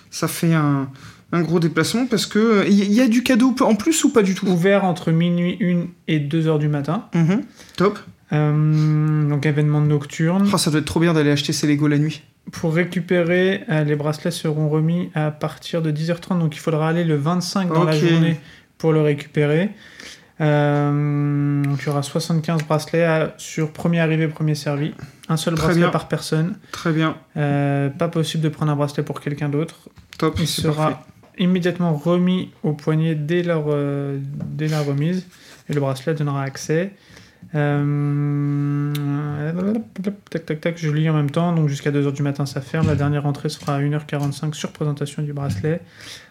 ça 0.10 0.28
fait 0.30 0.54
un, 0.54 0.90
un 1.32 1.42
gros 1.42 1.60
déplacement 1.60 2.06
parce 2.08 2.26
que 2.26 2.66
il 2.68 2.74
y, 2.74 2.94
y 2.96 3.02
a 3.02 3.08
du 3.08 3.24
cadeau 3.24 3.56
en 3.62 3.76
plus 3.76 4.04
ou 4.04 4.10
pas 4.12 4.22
du 4.24 4.36
tout? 4.36 4.48
Ouvert 4.48 4.84
entre 4.84 5.12
minuit 5.12 5.58
1 5.62 5.86
et 6.08 6.20
2 6.20 6.48
heures 6.48 6.60
du 6.60 6.68
matin. 6.68 7.06
Mhm. 7.16 7.44
Top. 7.78 8.00
Euh, 8.34 9.30
donc 9.30 9.46
événement 9.46 9.82
nocturne. 9.82 10.48
Oh, 10.54 10.58
ça 10.58 10.72
doit 10.72 10.80
être 10.80 10.86
trop 10.86 11.00
bien 11.00 11.14
d'aller 11.14 11.32
acheter 11.32 11.52
ces 11.54 11.68
Lego 11.68 11.88
la 11.88 11.98
nuit. 11.98 12.22
Pour 12.52 12.74
récupérer, 12.74 13.64
euh, 13.70 13.84
les 13.84 13.96
bracelets 13.96 14.32
seront 14.32 14.68
remis 14.70 15.10
à 15.16 15.32
partir 15.32 15.82
de 15.82 15.92
10h30. 15.92 16.40
Donc 16.40 16.56
il 16.56 16.60
faudra 16.60 16.88
aller 16.90 17.04
le 17.04 17.16
25 17.16 17.68
dans 17.74 17.84
la 17.84 17.92
journée 17.92 18.40
pour 18.78 18.94
le 18.94 19.02
récupérer. 19.02 19.72
Euh, 20.56 21.64
donc 21.64 21.80
il 21.82 21.86
y 21.86 21.90
aura 21.90 22.02
75 22.04 22.64
bracelets 22.64 23.04
à- 23.04 23.34
sur 23.38 23.72
premier 23.72 24.00
arrivé, 24.00 24.28
premier 24.28 24.56
servi. 24.56 24.94
Un 25.30 25.38
seul 25.38 25.54
Très 25.56 25.66
bracelet 25.66 25.82
bien. 25.84 25.90
par 25.92 26.08
personne. 26.08 26.58
Très 26.72 26.92
bien. 26.92 27.16
Euh, 27.38 27.90
pas 27.90 28.08
possible 28.08 28.44
de 28.44 28.50
prendre 28.50 28.72
un 28.72 28.76
bracelet 28.76 29.04
pour 29.04 29.22
quelqu'un 29.22 29.50
d'autre. 29.50 29.90
Top. 30.18 30.36
Il 30.40 30.48
sera 30.48 30.90
parfait. 30.92 31.06
Immédiatement 31.38 31.94
remis 31.94 32.52
au 32.64 32.74
poignet 32.74 33.16
dès, 33.16 33.44
leur, 33.44 33.66
euh, 33.70 34.18
dès 34.22 34.68
la 34.68 34.82
remise 34.82 35.26
et 35.70 35.74
le 35.74 35.80
bracelet 35.80 36.14
donnera 36.14 36.44
accès. 36.44 36.92
Euh, 37.56 38.94
Tac, 40.32 40.46
tac, 40.46 40.62
tac, 40.62 40.78
je 40.78 40.90
lis 40.90 41.10
en 41.10 41.14
même 41.14 41.30
temps, 41.32 41.54
donc 41.54 41.68
jusqu'à 41.68 41.92
2h 41.92 42.14
du 42.14 42.24
matin 42.24 42.46
ça 42.46 42.62
ferme. 42.62 42.88
La 42.88 42.96
dernière 42.96 43.26
entrée 43.26 43.50
sera 43.50 43.76
à 43.76 43.82
1h45 43.82 44.54
sur 44.54 44.72
présentation 44.72 45.22
du 45.24 45.34
bracelet. 45.34 45.82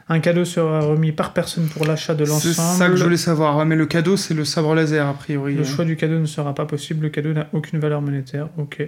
Un 0.09 0.21
cadeau 0.21 0.45
sera 0.45 0.81
remis 0.81 1.13
par 1.13 1.33
personne 1.33 1.67
pour 1.69 1.85
l'achat 1.87 2.15
de 2.15 2.25
C'est 2.25 2.31
l'ensemble. 2.31 2.79
ça 2.79 2.89
que 2.89 2.97
je 2.97 3.05
voulais 3.05 3.17
savoir. 3.17 3.57
Ouais, 3.59 3.65
mais 3.65 3.77
le 3.77 3.87
cadeau, 3.87 4.17
c'est 4.17 4.35
le 4.35 4.45
sabre 4.45 4.75
laser 4.75 5.07
a 5.07 5.15
priori. 5.15 5.55
Le 5.55 5.65
choix 5.65 5.85
du 5.85 5.97
cadeau 5.97 6.19
ne 6.19 6.27
sera 6.27 6.55
pas 6.55 6.67
possible, 6.67 7.03
le 7.05 7.11
cadeau 7.11 7.33
n'a 7.33 7.49
aucune 7.53 7.79
valeur 7.79 8.01
monétaire. 8.03 8.49
Ok. 8.57 8.83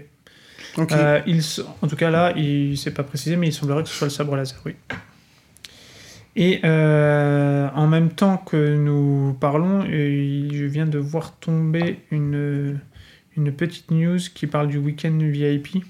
Euh, 0.79 1.21
il 1.27 1.43
en 1.83 1.87
tout 1.87 1.97
cas 1.97 2.11
là, 2.11 2.33
il 2.37 2.79
s'est 2.79 2.93
pas 2.93 3.03
précisé, 3.03 3.37
mais 3.37 3.49
il 3.49 3.53
semblerait 3.53 3.83
que 3.83 3.89
ce 3.89 3.95
soit 3.95 4.07
le 4.07 4.11
sabre 4.13 4.37
laser, 4.37 4.59
oui. 4.65 4.75
Et 6.35 6.61
euh, 6.65 7.69
en 7.75 7.87
même 7.87 8.11
temps 8.11 8.39
que 8.39 8.77
nous 8.77 9.37
parlons, 9.39 9.85
euh, 9.87 10.49
je 10.51 10.65
viens 10.65 10.87
de 10.87 10.99
voir 10.99 11.33
tomber 11.37 12.01
une, 12.11 12.79
une 13.37 13.53
petite 13.53 13.91
news 13.91 14.19
qui 14.35 14.47
parle 14.47 14.69
du 14.69 14.79
week-end 14.79 15.19
VIP, 15.21 15.85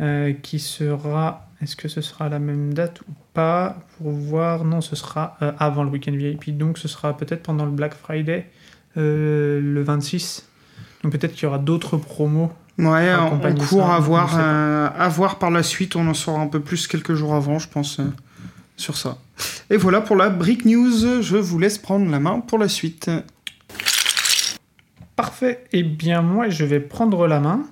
euh, 0.00 0.32
qui 0.32 0.58
sera, 0.58 1.48
est-ce 1.60 1.76
que 1.76 1.88
ce 1.88 2.00
sera 2.00 2.26
à 2.26 2.28
la 2.30 2.38
même 2.38 2.72
date 2.72 3.02
ou 3.02 3.12
pas 3.34 3.76
Pour 3.98 4.10
voir, 4.10 4.64
non, 4.64 4.80
ce 4.80 4.96
sera 4.96 5.36
euh, 5.42 5.52
avant 5.58 5.84
le 5.84 5.90
week-end 5.90 6.12
VIP, 6.12 6.56
donc 6.56 6.78
ce 6.78 6.88
sera 6.88 7.14
peut-être 7.14 7.42
pendant 7.42 7.66
le 7.66 7.72
Black 7.72 7.94
Friday, 7.94 8.48
le 8.96 9.82
26. 9.82 10.48
Donc 11.02 11.12
peut-être 11.12 11.32
qu'il 11.34 11.42
y 11.42 11.46
aura 11.46 11.58
d'autres 11.58 11.98
promos 11.98 12.50
ouais, 12.78 13.10
accompagner 13.10 13.60
cours 13.60 13.86
ça, 13.86 13.94
à 13.94 13.98
on 13.98 14.00
voir, 14.00 14.38
à 14.38 15.08
voir 15.08 15.38
par 15.38 15.50
la 15.50 15.62
suite. 15.62 15.96
On 15.96 16.06
en 16.06 16.14
saura 16.14 16.40
un 16.40 16.46
peu 16.46 16.60
plus 16.60 16.86
quelques 16.86 17.14
jours 17.14 17.34
avant, 17.34 17.58
je 17.58 17.68
pense, 17.68 18.00
sur 18.82 18.96
ça. 18.96 19.18
Et 19.70 19.76
voilà 19.76 20.00
pour 20.00 20.16
la 20.16 20.28
Brick 20.28 20.64
News. 20.64 21.22
Je 21.22 21.36
vous 21.36 21.58
laisse 21.58 21.78
prendre 21.78 22.10
la 22.10 22.20
main 22.20 22.40
pour 22.40 22.58
la 22.58 22.68
suite. 22.68 23.10
Parfait. 25.16 25.64
Eh 25.72 25.82
bien, 25.84 26.20
moi, 26.20 26.48
je 26.48 26.64
vais 26.64 26.80
prendre 26.80 27.26
la 27.26 27.40
main. 27.40 27.64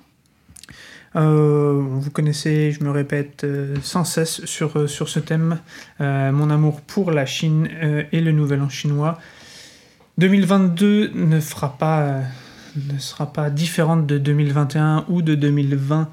Euh, 1.17 1.81
vous 1.83 2.09
connaissez, 2.09 2.71
je 2.71 2.83
me 2.85 2.89
répète 2.89 3.43
euh, 3.43 3.75
sans 3.83 4.05
cesse 4.05 4.45
sur, 4.45 4.77
euh, 4.77 4.87
sur 4.87 5.09
ce 5.09 5.19
thème, 5.19 5.59
mon 5.99 6.49
amour 6.49 6.79
pour 6.79 7.11
la 7.11 7.25
Chine 7.25 7.67
et 8.11 8.21
le 8.21 8.31
Nouvel 8.31 8.61
An 8.61 8.69
chinois. 8.69 9.19
2022 10.17 11.11
ne 11.13 11.39
fera 11.39 11.77
pas, 11.77 12.21
ne 12.75 12.97
sera 12.99 13.33
pas 13.33 13.49
différente 13.49 14.07
de 14.07 14.17
2021 14.17 15.05
ou 15.09 15.21
de 15.21 15.35
2020 15.35 16.09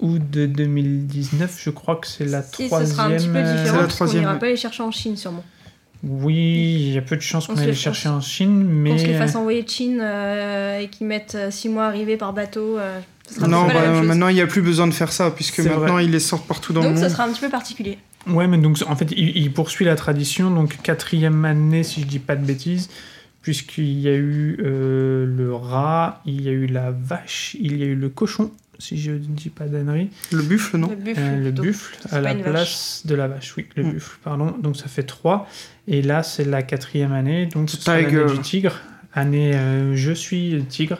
ou 0.00 0.18
de 0.18 0.46
2019. 0.46 1.60
Je 1.62 1.70
crois 1.70 1.96
que 1.96 2.06
c'est 2.06 2.24
la 2.26 2.42
Si, 2.42 2.64
ce 2.64 2.66
troisième. 2.68 2.86
sera 2.96 3.04
un 3.06 3.10
petit 3.16 3.28
peu 3.28 3.36
euh, 3.38 3.52
différent 3.56 3.76
la 3.76 3.82
parce 3.84 3.92
qu'on 3.92 3.96
troisième, 3.96 4.22
n'ira 4.24 4.34
pas 4.38 4.46
les 4.48 4.56
chercher 4.56 4.82
en 4.82 4.90
Chine 4.90 5.16
sûrement. 5.16 5.44
Oui, 6.02 6.76
il 6.80 6.92
y 6.94 6.98
a 6.98 7.02
peu 7.02 7.16
de 7.16 7.20
chances 7.20 7.48
On 7.48 7.52
qu'on 7.54 7.58
aille 7.60 7.66
le 7.66 7.72
les 7.72 7.76
chercher 7.76 8.08
en 8.08 8.20
Chine, 8.22 8.64
Qu'on 8.64 8.72
mais 8.72 8.98
se 8.98 9.06
les 9.06 9.14
fasse 9.14 9.34
envoyer 9.36 9.62
de 9.62 9.68
Chine 9.68 9.98
euh, 10.02 10.78
et 10.80 10.88
qu'ils 10.88 11.06
mettent 11.06 11.36
6 11.50 11.68
mois 11.68 11.84
arrivés 11.86 12.16
par 12.16 12.32
bateau. 12.32 12.78
euh, 12.78 12.98
ce 13.28 13.34
sera 13.34 13.46
Non, 13.48 13.66
pas 13.66 13.74
la 13.74 13.80
bah, 13.82 13.90
même 13.92 14.06
maintenant 14.06 14.28
il 14.28 14.34
n'y 14.34 14.40
a 14.40 14.46
plus 14.46 14.62
besoin 14.62 14.86
de 14.86 14.94
faire 14.94 15.12
ça, 15.12 15.30
puisque 15.30 15.58
maintenant 15.60 15.92
vrai. 15.94 16.04
ils 16.06 16.10
les 16.10 16.18
sortent 16.20 16.46
partout 16.46 16.72
dans 16.72 16.80
Donc 16.82 16.92
le 16.92 16.96
ce 16.96 17.02
monde. 17.02 17.10
sera 17.10 17.24
un 17.24 17.32
petit 17.32 17.40
peu 17.42 17.50
particulier. 17.50 17.98
Ouais, 18.26 18.46
mais 18.46 18.56
donc 18.58 18.78
en 18.86 18.96
fait, 18.96 19.12
il, 19.14 19.36
il 19.36 19.52
poursuit 19.52 19.84
la 19.84 19.94
tradition, 19.96 20.50
donc 20.50 20.78
quatrième 20.82 21.44
année, 21.44 21.82
si 21.82 22.00
je 22.00 22.06
dis 22.06 22.18
pas 22.18 22.34
de 22.36 22.44
bêtises, 22.46 22.88
puisqu'il 23.42 23.98
y 24.00 24.08
a 24.08 24.14
eu 24.14 24.58
euh, 24.62 25.26
le 25.26 25.54
rat, 25.54 26.22
il 26.24 26.40
y 26.42 26.48
a 26.48 26.52
eu 26.52 26.66
la 26.66 26.90
vache, 26.92 27.56
il 27.60 27.76
y 27.76 27.82
a 27.82 27.86
eu 27.86 27.94
le 27.94 28.08
cochon, 28.08 28.50
si 28.80 29.00
je 29.00 29.12
ne 29.12 29.18
dis 29.18 29.50
pas 29.50 29.66
d'annerie, 29.66 30.10
Le 30.32 30.42
buffle, 30.42 30.76
non 30.78 30.88
Le 30.88 30.96
buffle. 30.96 31.20
euh, 31.20 31.44
le 31.44 31.50
buffle 31.52 31.96
C'est 32.02 32.12
à 32.16 32.20
la 32.20 32.34
vache. 32.34 32.42
place 32.44 33.02
de 33.04 33.14
la 33.14 33.28
vache, 33.28 33.54
oui, 33.56 33.66
le 33.76 33.84
Mm. 33.84 33.92
buffle, 33.92 34.18
pardon, 34.24 34.54
donc 34.60 34.76
ça 34.76 34.88
fait 34.88 35.02
trois, 35.04 35.46
et 35.86 36.02
là 36.02 36.22
c'est 36.22 36.44
la 36.44 36.62
quatrième 36.62 37.12
année, 37.12 37.46
donc 37.46 37.70
ce 37.70 37.76
sera 37.76 37.98
Tiger. 37.98 38.16
l'année 38.16 38.32
du 38.34 38.40
tigre, 38.40 38.80
année 39.14 39.54
euh, 39.54 39.94
je 39.94 40.12
suis 40.12 40.64
tigre. 40.68 40.98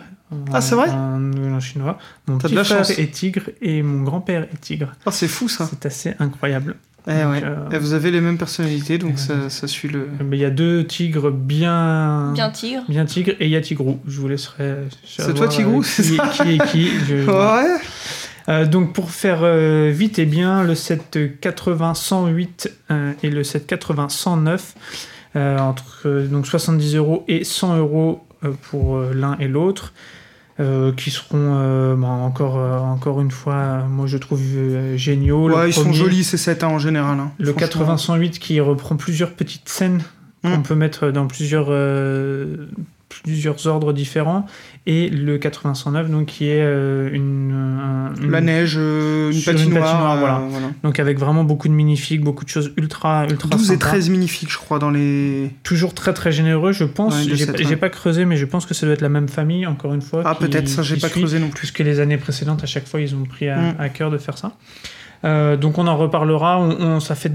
Ah, 0.53 0.61
c'est 0.61 0.77
vrai 0.77 0.89
En, 0.91 1.33
en 1.53 1.59
chinois. 1.59 1.99
Mon 2.29 2.39
petit 2.39 2.55
frère 2.55 2.89
est 2.89 3.11
tigre 3.13 3.51
et 3.61 3.83
mon 3.83 4.05
grand-père 4.05 4.45
est 4.45 4.61
tigre. 4.61 4.93
Ah, 5.05 5.11
c'est 5.11 5.27
fou 5.27 5.49
ça. 5.49 5.67
C'est 5.69 5.85
assez 5.87 6.15
incroyable. 6.21 6.77
Eh 7.07 7.11
Donc, 7.23 7.33
ouais. 7.33 7.41
euh, 7.45 7.71
Et 7.71 7.79
vous 7.79 7.95
avez 7.95 8.11
les 8.11 8.21
mêmes 8.21 8.37
personnalités, 8.39 8.99
donc 8.99 9.15
euh, 9.15 9.17
ça, 9.17 9.51
ça 9.51 9.67
suit 9.67 9.89
le. 9.89 10.09
Mais 10.23 10.37
il 10.37 10.41
y 10.41 10.45
a 10.45 10.51
deux 10.51 10.87
tigres 10.87 11.31
bien, 11.31 12.33
Bien 12.35 12.51
tigre. 12.51 12.83
bien 12.89 13.05
tigres 13.07 13.33
et 13.41 13.47
il 13.47 13.51
y 13.51 13.57
a 13.57 13.61
Tigrou. 13.61 13.99
Je 14.07 14.21
vous 14.21 14.29
laisserai. 14.29 14.75
C'est 15.07 15.23
savoir, 15.23 15.37
toi, 15.37 15.49
Tigrou, 15.49 15.81
euh, 15.81 15.83
c'est 15.83 16.03
qui, 16.03 16.17
ça 16.17 16.29
qui 16.29 16.51
est 16.55 16.67
qui. 16.71 16.89
je- 17.09 17.27
Ouais. 17.31 17.77
Euh, 18.49 18.67
donc 18.67 18.95
pour 18.95 19.11
faire 19.11 19.41
euh, 19.43 19.91
vite 19.95 20.19
et 20.19 20.27
bien, 20.27 20.65
le 20.65 20.75
set 20.75 21.19
80 21.41 21.95
108 21.95 22.71
euh, 22.91 23.13
et 23.23 23.31
le 23.31 23.45
set 23.45 23.67
80 23.67 24.09
109 24.09 24.75
euh, 25.37 25.59
entre 25.59 26.03
euh, 26.07 26.27
donc 26.27 26.47
70 26.47 26.97
euros 26.97 27.25
et 27.29 27.45
100 27.45 27.77
euros 27.79 28.27
euh, 28.45 28.51
pour 28.71 28.97
euh, 28.97 29.13
l'un 29.15 29.37
et 29.39 29.47
l'autre. 29.47 29.93
Euh, 30.61 30.93
qui 30.93 31.11
seront 31.11 31.29
euh, 31.57 31.97
bah, 31.97 32.07
encore, 32.09 32.59
euh, 32.59 32.79
encore 32.79 33.21
une 33.21 33.31
fois, 33.31 33.85
moi 33.89 34.07
je 34.07 34.19
trouve 34.19 34.41
géniaux. 34.97 35.49
Le 35.49 35.55
Ouais, 35.55 35.71
ils 35.71 35.73
sont 35.73 35.93
jolis 35.93 36.23
ces 36.25 36.37
sets 36.37 36.63
hein, 36.63 36.69
en 36.69 36.79
général. 36.79 37.19
hein. 37.19 37.33
Le 37.39 37.53
Franchement. 37.53 37.97
80-108 37.97 38.39
qui 38.39 38.61
reprend 38.61 38.97
plusieurs 38.97 39.31
petites 39.33 39.69
scènes 39.69 40.03
Mm. 40.43 40.55
qu'on 40.55 40.63
peut 40.63 40.75
mettre 40.75 41.11
dans 41.11 41.27
plusieurs, 41.27 41.67
plusieurs 43.11 43.67
ordres 43.67 43.93
différents, 43.93 44.47
et 44.87 45.09
le 45.11 45.37
80-109, 45.37 46.09
donc 46.09 46.27
qui 46.27 46.47
est 46.47 46.63
euh, 46.63 47.11
une, 47.13 47.53
un- 47.53 48.15
une- 48.23 48.31
La 48.31 48.41
neige, 48.41 48.77
euh, 48.79 49.31
une 49.31 49.39
Sur 49.39 49.53
une 49.53 49.59
patinoire. 49.59 49.83
patinoire, 49.85 50.15
euh, 50.17 50.19
voilà. 50.21 50.39
voilà. 50.49 50.67
donc 50.85 50.99
avec 51.01 51.19
vraiment 51.19 51.45
beaucoup 51.45 51.69
de 51.69 51.75
minifigs, 51.75 52.23
beaucoup 52.23 52.45
de 52.45 52.49
choses 52.51 52.73
ultra 52.77 53.27
ultra 53.29 53.49
12 53.51 53.63
et 53.63 53.75
sympas. 53.75 53.87
13 53.89 54.09
minifiques, 54.11 54.51
je 54.51 54.57
crois, 54.59 54.79
dans 54.79 54.91
les. 54.91 55.51
Toujours 55.65 55.93
très 55.93 56.15
très 56.15 56.33
généreux, 56.33 56.73
je 56.73 56.85
pense. 56.85 57.15
Ouais, 57.27 57.35
j'ai 57.37 57.67
ouais. 57.67 57.77
pas 57.77 57.91
creusé, 57.91 58.25
mais 58.25 58.37
je 58.37 58.47
pense 58.47 58.65
que 58.65 58.73
ça 58.75 58.87
doit 58.87 58.95
être 58.95 59.01
la 59.03 59.09
même 59.11 59.29
famille, 59.29 59.67
encore 59.67 59.93
une 59.93 60.03
fois. 60.03 60.23
Ah, 60.25 60.35
peut-être, 60.35 60.69
ça, 60.69 60.83
j'ai 60.83 60.97
pas 60.97 61.09
suit, 61.09 61.21
creusé 61.21 61.39
non 61.41 61.49
plus. 61.49 61.59
Puisque 61.59 61.81
les 61.81 62.01
années 62.01 62.17
précédentes, 62.17 62.63
à 62.63 62.67
chaque 62.67 62.87
fois, 62.87 63.01
ils 63.01 63.15
ont 63.15 63.25
pris 63.25 63.49
à, 63.49 63.57
Mm. 63.59 63.75
à 63.81 63.89
cœur 63.91 64.11
de 64.11 64.17
faire 64.19 64.39
ça. 64.39 64.53
Euh, 65.25 65.57
donc 65.59 65.77
on 65.77 65.87
en 65.87 65.97
reparlera. 65.99 66.59
On, 66.61 66.71
on- 66.81 67.01
ça 67.01 67.15
fait 67.15 67.33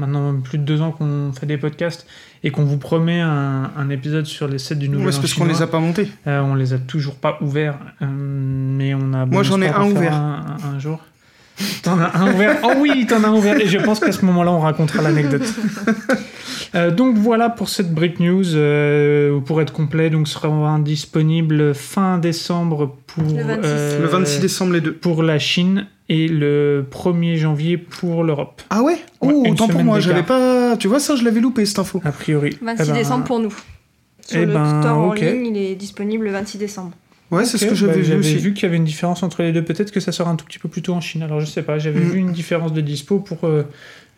maintenant 0.00 0.34
plus 0.40 0.58
de 0.58 0.64
deux 0.64 0.80
ans 0.82 0.90
qu'on 0.90 1.30
fait 1.38 1.46
des 1.46 1.56
podcasts 1.58 2.06
et 2.42 2.50
qu'on 2.50 2.64
vous 2.64 2.78
promet 2.78 3.20
un, 3.20 3.70
un 3.76 3.90
épisode 3.90 4.24
sur 4.26 4.48
les 4.48 4.58
sets 4.58 4.74
du 4.76 4.88
Nouvel 4.88 5.06
Ouais, 5.06 5.12
c'est 5.12 5.20
parce 5.20 5.34
qu'on 5.34 5.44
les 5.44 5.62
a 5.62 5.66
pas 5.66 5.78
montés. 5.80 6.08
Euh, 6.26 6.40
on 6.40 6.54
les 6.54 6.72
a 6.72 6.78
toujours 6.78 7.14
pas 7.16 7.38
ouverts, 7.40 7.78
euh, 8.02 8.06
mais 8.10 8.94
on 8.94 9.12
a. 9.12 9.26
Moi, 9.26 9.42
j'en 9.42 9.60
ai 9.62 9.68
un 9.68 9.84
ouvert. 9.84 10.14
Un, 10.14 10.56
un- 10.64 10.74
un 10.74 10.78
jour. 10.78 10.98
T'en 11.82 11.98
as 12.00 12.16
un 12.16 12.32
ouvert 12.32 12.56
Oh 12.62 12.72
oui, 12.78 13.06
t'en 13.06 13.22
as 13.22 13.28
un 13.28 13.34
ouvert. 13.34 13.60
Et 13.60 13.66
je 13.66 13.76
pense 13.76 14.00
qu'à 14.00 14.12
ce 14.12 14.24
moment-là, 14.24 14.50
on 14.50 14.60
racontera 14.60 15.02
l'anecdote. 15.02 15.42
Euh, 16.76 16.92
donc 16.92 17.16
voilà 17.16 17.50
pour 17.50 17.68
cette 17.68 17.92
Break 17.92 18.20
News. 18.20 18.54
euh, 18.54 19.40
pour 19.40 19.60
être 19.60 19.72
complet, 19.72 20.08
donc 20.08 20.28
sera 20.28 20.78
disponible 20.78 21.74
fin 21.74 22.18
décembre 22.18 22.96
pour 23.08 23.24
Le 23.24 23.42
26. 23.42 23.60
euh, 23.64 24.00
Le 24.02 24.06
26 24.06 24.40
décembre, 24.40 24.72
les 24.74 24.80
deux. 24.80 24.92
pour 24.92 25.24
la 25.24 25.40
Chine 25.40 25.86
et 26.10 26.26
le 26.28 26.84
1er 26.90 27.36
janvier 27.36 27.78
pour 27.78 28.24
l'Europe. 28.24 28.60
Ah 28.68 28.82
ouais 28.82 28.98
Ouais, 29.22 29.32
Oh, 29.34 29.44
autant 29.48 29.68
pour 29.68 29.82
moi, 29.84 30.00
j'avais 30.00 30.24
pas. 30.24 30.76
Tu 30.76 30.88
vois, 30.88 30.98
ça, 31.00 31.14
je 31.16 31.24
l'avais 31.24 31.40
loupé 31.40 31.64
cette 31.64 31.78
info. 31.78 32.02
A 32.04 32.10
priori. 32.12 32.58
26 32.60 32.82
Eh 32.84 32.86
ben, 32.92 32.94
décembre 32.98 33.24
pour 33.24 33.38
nous. 33.38 33.54
Sur 34.26 34.40
eh 34.40 34.46
le 34.46 34.52
ben, 34.52 34.80
store 34.82 34.98
en 34.98 35.12
ligne, 35.14 35.46
il 35.46 35.56
est 35.56 35.74
disponible 35.76 36.24
le 36.24 36.32
26 36.32 36.58
décembre. 36.58 36.92
Ouais, 37.30 37.44
c'est 37.44 37.58
ce 37.58 37.66
que 37.66 37.76
j'avais 37.76 37.94
bah, 37.94 38.00
vu 38.00 38.14
aussi. 38.16 38.36
vu 38.38 38.52
qu'il 38.54 38.64
y 38.64 38.66
avait 38.66 38.76
une 38.76 38.84
différence 38.84 39.22
entre 39.22 39.42
les 39.44 39.52
deux. 39.52 39.62
Peut-être 39.64 39.92
que 39.92 40.00
ça 40.00 40.10
sera 40.10 40.30
un 40.30 40.34
tout 40.36 40.44
petit 40.44 40.58
peu 40.58 40.68
plus 40.68 40.82
tôt 40.82 40.94
en 40.94 41.00
Chine. 41.00 41.22
Alors 41.22 41.38
je 41.40 41.46
sais 41.46 41.62
pas. 41.62 41.78
J'avais 41.78 42.00
Mm. 42.00 42.10
vu 42.10 42.18
une 42.18 42.32
différence 42.32 42.72
de 42.72 42.80
dispo 42.80 43.20
pour 43.20 43.44
euh, 43.44 43.62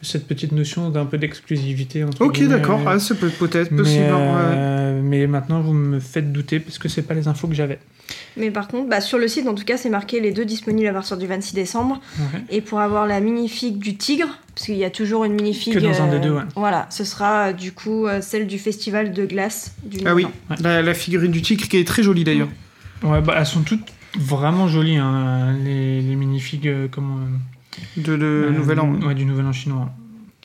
cette 0.02 0.26
petite 0.26 0.52
notion 0.52 0.90
d'un 0.90 1.06
peu 1.06 1.16
d'exclusivité. 1.18 2.04
entre 2.04 2.20
Ok, 2.22 2.42
d'accord. 2.48 2.80
euh, 2.80 2.92
Ah, 2.94 2.98
c'est 2.98 3.14
peut- 3.18 3.30
peut-être 3.30 3.70
mais, 3.70 3.78
possible. 3.82 4.04
hein, 4.04 4.16
ouais. 4.18 4.54
euh, 4.56 5.00
mais 5.02 5.26
maintenant 5.26 5.60
vous 5.60 5.72
me 5.72 6.00
faites 6.00 6.32
douter 6.32 6.58
parce 6.60 6.78
que 6.78 6.88
c'est 6.88 7.02
pas 7.02 7.14
les 7.14 7.28
infos 7.28 7.46
que 7.48 7.54
j'avais. 7.54 7.78
Mais 8.36 8.50
par 8.50 8.68
contre, 8.68 8.88
bah, 8.90 9.00
sur 9.00 9.16
le 9.18 9.28
site, 9.28 9.46
en 9.46 9.54
tout 9.54 9.64
cas, 9.64 9.76
c'est 9.76 9.88
marqué 9.88 10.20
les 10.20 10.32
deux 10.32 10.44
disponibles 10.44 10.88
à 10.88 10.92
partir 10.92 11.16
du 11.16 11.26
26 11.26 11.54
décembre. 11.54 12.00
Ouais. 12.18 12.40
Et 12.50 12.60
pour 12.60 12.80
avoir 12.80 13.06
la 13.06 13.20
minifig 13.20 13.78
du 13.78 13.96
tigre, 13.96 14.26
parce 14.54 14.66
qu'il 14.66 14.76
y 14.76 14.84
a 14.84 14.90
toujours 14.90 15.24
une 15.24 15.32
minifig. 15.34 15.72
Que 15.72 15.78
dans 15.78 16.02
un 16.02 16.08
des 16.10 16.18
deux, 16.18 16.32
ouais. 16.32 16.42
Voilà, 16.56 16.86
ce 16.90 17.04
sera 17.04 17.48
euh, 17.48 17.52
du 17.52 17.72
coup 17.72 18.06
euh, 18.06 18.20
celle 18.20 18.46
du 18.46 18.58
festival 18.58 19.12
de 19.12 19.24
glace 19.24 19.74
du 19.84 19.98
Ah 20.04 20.14
oui, 20.14 20.26
la 20.62 20.94
figurine 20.94 21.30
du 21.30 21.40
tigre 21.42 21.68
qui 21.68 21.76
est 21.78 21.86
très 21.86 22.02
jolie 22.02 22.24
d'ailleurs. 22.24 22.48
Ouais, 23.02 23.20
bah 23.20 23.34
elles 23.38 23.46
sont 23.46 23.62
toutes 23.62 23.86
vraiment 24.18 24.68
jolies 24.68 24.96
hein, 24.96 25.56
les, 25.64 26.00
les 26.02 26.14
minifigs 26.16 26.68
euh, 26.68 26.88
comme 26.88 27.38
De, 27.96 28.16
de 28.16 28.24
euh, 28.24 28.50
Nouvel 28.50 28.80
An. 28.80 28.94
Ouais, 29.02 29.14
du 29.14 29.24
Nouvel 29.24 29.46
An 29.46 29.52
chinois 29.52 29.90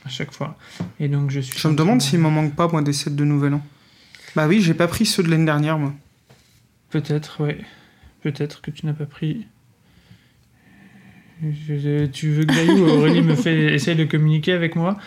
à 0.06 0.10
chaque 0.10 0.32
fois. 0.32 0.58
Et 1.00 1.08
donc 1.10 1.30
je 1.32 1.40
suis. 1.42 1.58
Je 1.60 1.68
me 1.68 1.76
demande 1.76 2.02
s'il 2.02 2.20
m'en 2.20 2.32
manque 2.32 2.56
pas, 2.56 2.68
moi, 2.68 2.82
des 2.82 2.94
sets 2.94 3.10
de 3.12 3.24
Nouvel 3.26 3.54
An. 3.56 3.62
Bah 4.36 4.48
oui, 4.48 4.62
j'ai 4.62 4.74
pas 4.74 4.88
pris 4.88 5.06
ceux 5.06 5.24
de 5.24 5.30
l'année 5.30 5.46
dernière, 5.46 5.78
moi. 5.78 5.94
Peut-être, 6.90 7.44
ouais. 7.44 7.58
Peut-être 8.22 8.62
que 8.62 8.72
tu 8.72 8.86
n'as 8.86 8.94
pas 8.94 9.06
pris. 9.06 9.46
Je- 11.44 12.08
tu 12.08 12.32
veux 12.32 12.46
que 12.46 12.54
Dayou, 12.54 12.88
Aurélie 12.88 13.22
me 13.22 13.36
fait 13.36 13.56
essaye 13.76 13.96
de 13.96 14.06
communiquer 14.06 14.54
avec 14.54 14.76
moi, 14.76 14.98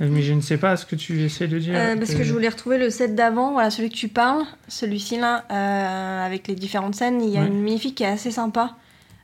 euh, 0.00 0.08
mais 0.08 0.22
je 0.22 0.32
ne 0.34 0.40
sais 0.40 0.56
pas 0.56 0.76
ce 0.76 0.86
que 0.86 0.94
tu 0.94 1.20
essaies 1.22 1.48
de 1.48 1.58
dire. 1.58 1.74
Euh, 1.74 1.96
parce 1.96 2.14
que 2.14 2.20
Euh, 2.20 2.24
je 2.24 2.32
voulais 2.32 2.48
retrouver 2.48 2.78
le 2.78 2.90
set 2.90 3.16
d'avant, 3.16 3.52
voilà 3.52 3.70
celui 3.70 3.88
que 3.90 3.96
tu 3.96 4.06
parles, 4.06 4.44
celui-ci 4.68 5.18
là, 5.18 5.44
euh, 5.50 6.24
avec 6.26 6.46
les 6.46 6.54
différentes 6.54 6.94
scènes. 6.94 7.20
Il 7.20 7.30
y 7.30 7.38
a 7.38 7.40
Ouais. 7.40 7.48
une 7.48 7.60
minifig 7.60 7.94
qui 7.94 8.04
est 8.04 8.06
assez 8.06 8.30
sympa. 8.30 8.76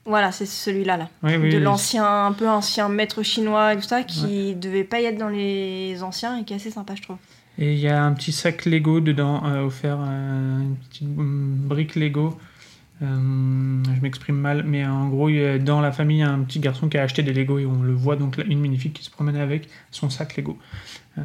Voilà, 0.07 0.31
c'est 0.33 0.47
celui-là 0.47 0.97
là. 0.97 1.09
oui, 1.23 1.37
oui, 1.37 1.51
de 1.51 1.57
oui. 1.57 1.63
l'ancien, 1.63 2.27
un 2.27 2.33
peu 2.33 2.49
ancien 2.49 2.89
maître 2.89 3.23
chinois 3.23 3.75
et 3.75 3.77
tout 3.77 3.83
ça, 3.83 4.03
qui 4.05 4.55
devait 4.55 4.85
pas 4.85 5.01
y 5.01 5.05
être 5.05 5.19
dans 5.19 5.29
les 5.29 6.03
anciens 6.03 6.39
et 6.39 6.45
qui 6.45 6.53
est 6.53 6.57
assez 6.57 6.71
sympa, 6.71 6.95
je 6.95 7.03
trouve. 7.03 7.17
Et 7.59 7.73
il 7.73 7.79
y 7.79 7.89
a 7.89 8.05
un 8.05 8.13
petit 8.13 8.33
sac 8.33 8.67
Lego 8.67 9.01
dedans, 9.01 9.43
euh, 9.47 9.65
offert, 9.65 9.99
euh, 10.01 10.61
une 10.61 10.77
petite 10.77 11.09
brique 11.09 11.97
Lego. 11.97 12.39
Euh, 13.03 13.07
je 13.07 14.01
m'exprime 14.01 14.37
mal, 14.37 14.63
mais 14.67 14.87
en 14.87 15.09
gros, 15.09 15.29
il 15.29 15.37
y 15.37 15.45
a- 15.45 15.59
dans 15.59 15.81
la 15.81 15.93
famille, 15.93 16.19
il 16.19 16.21
y 16.21 16.23
a 16.23 16.31
un 16.31 16.39
petit 16.41 16.61
garçon 16.61 16.89
qui 16.89 16.97
a 16.97 17.03
acheté 17.03 17.23
des 17.23 17.33
Lego 17.35 17.59
et 17.59 17.67
on 17.67 17.83
le 17.83 17.93
voit 17.93 18.17
donc 18.17 18.37
là, 18.39 18.45
une 18.49 18.61
magnifique 18.61 18.95
qui 18.95 19.05
se 19.05 19.11
promène 19.11 19.37
avec 19.37 19.69
son 19.91 20.09
sac 20.09 20.37
Lego. 20.37 20.57
Euh, 21.19 21.23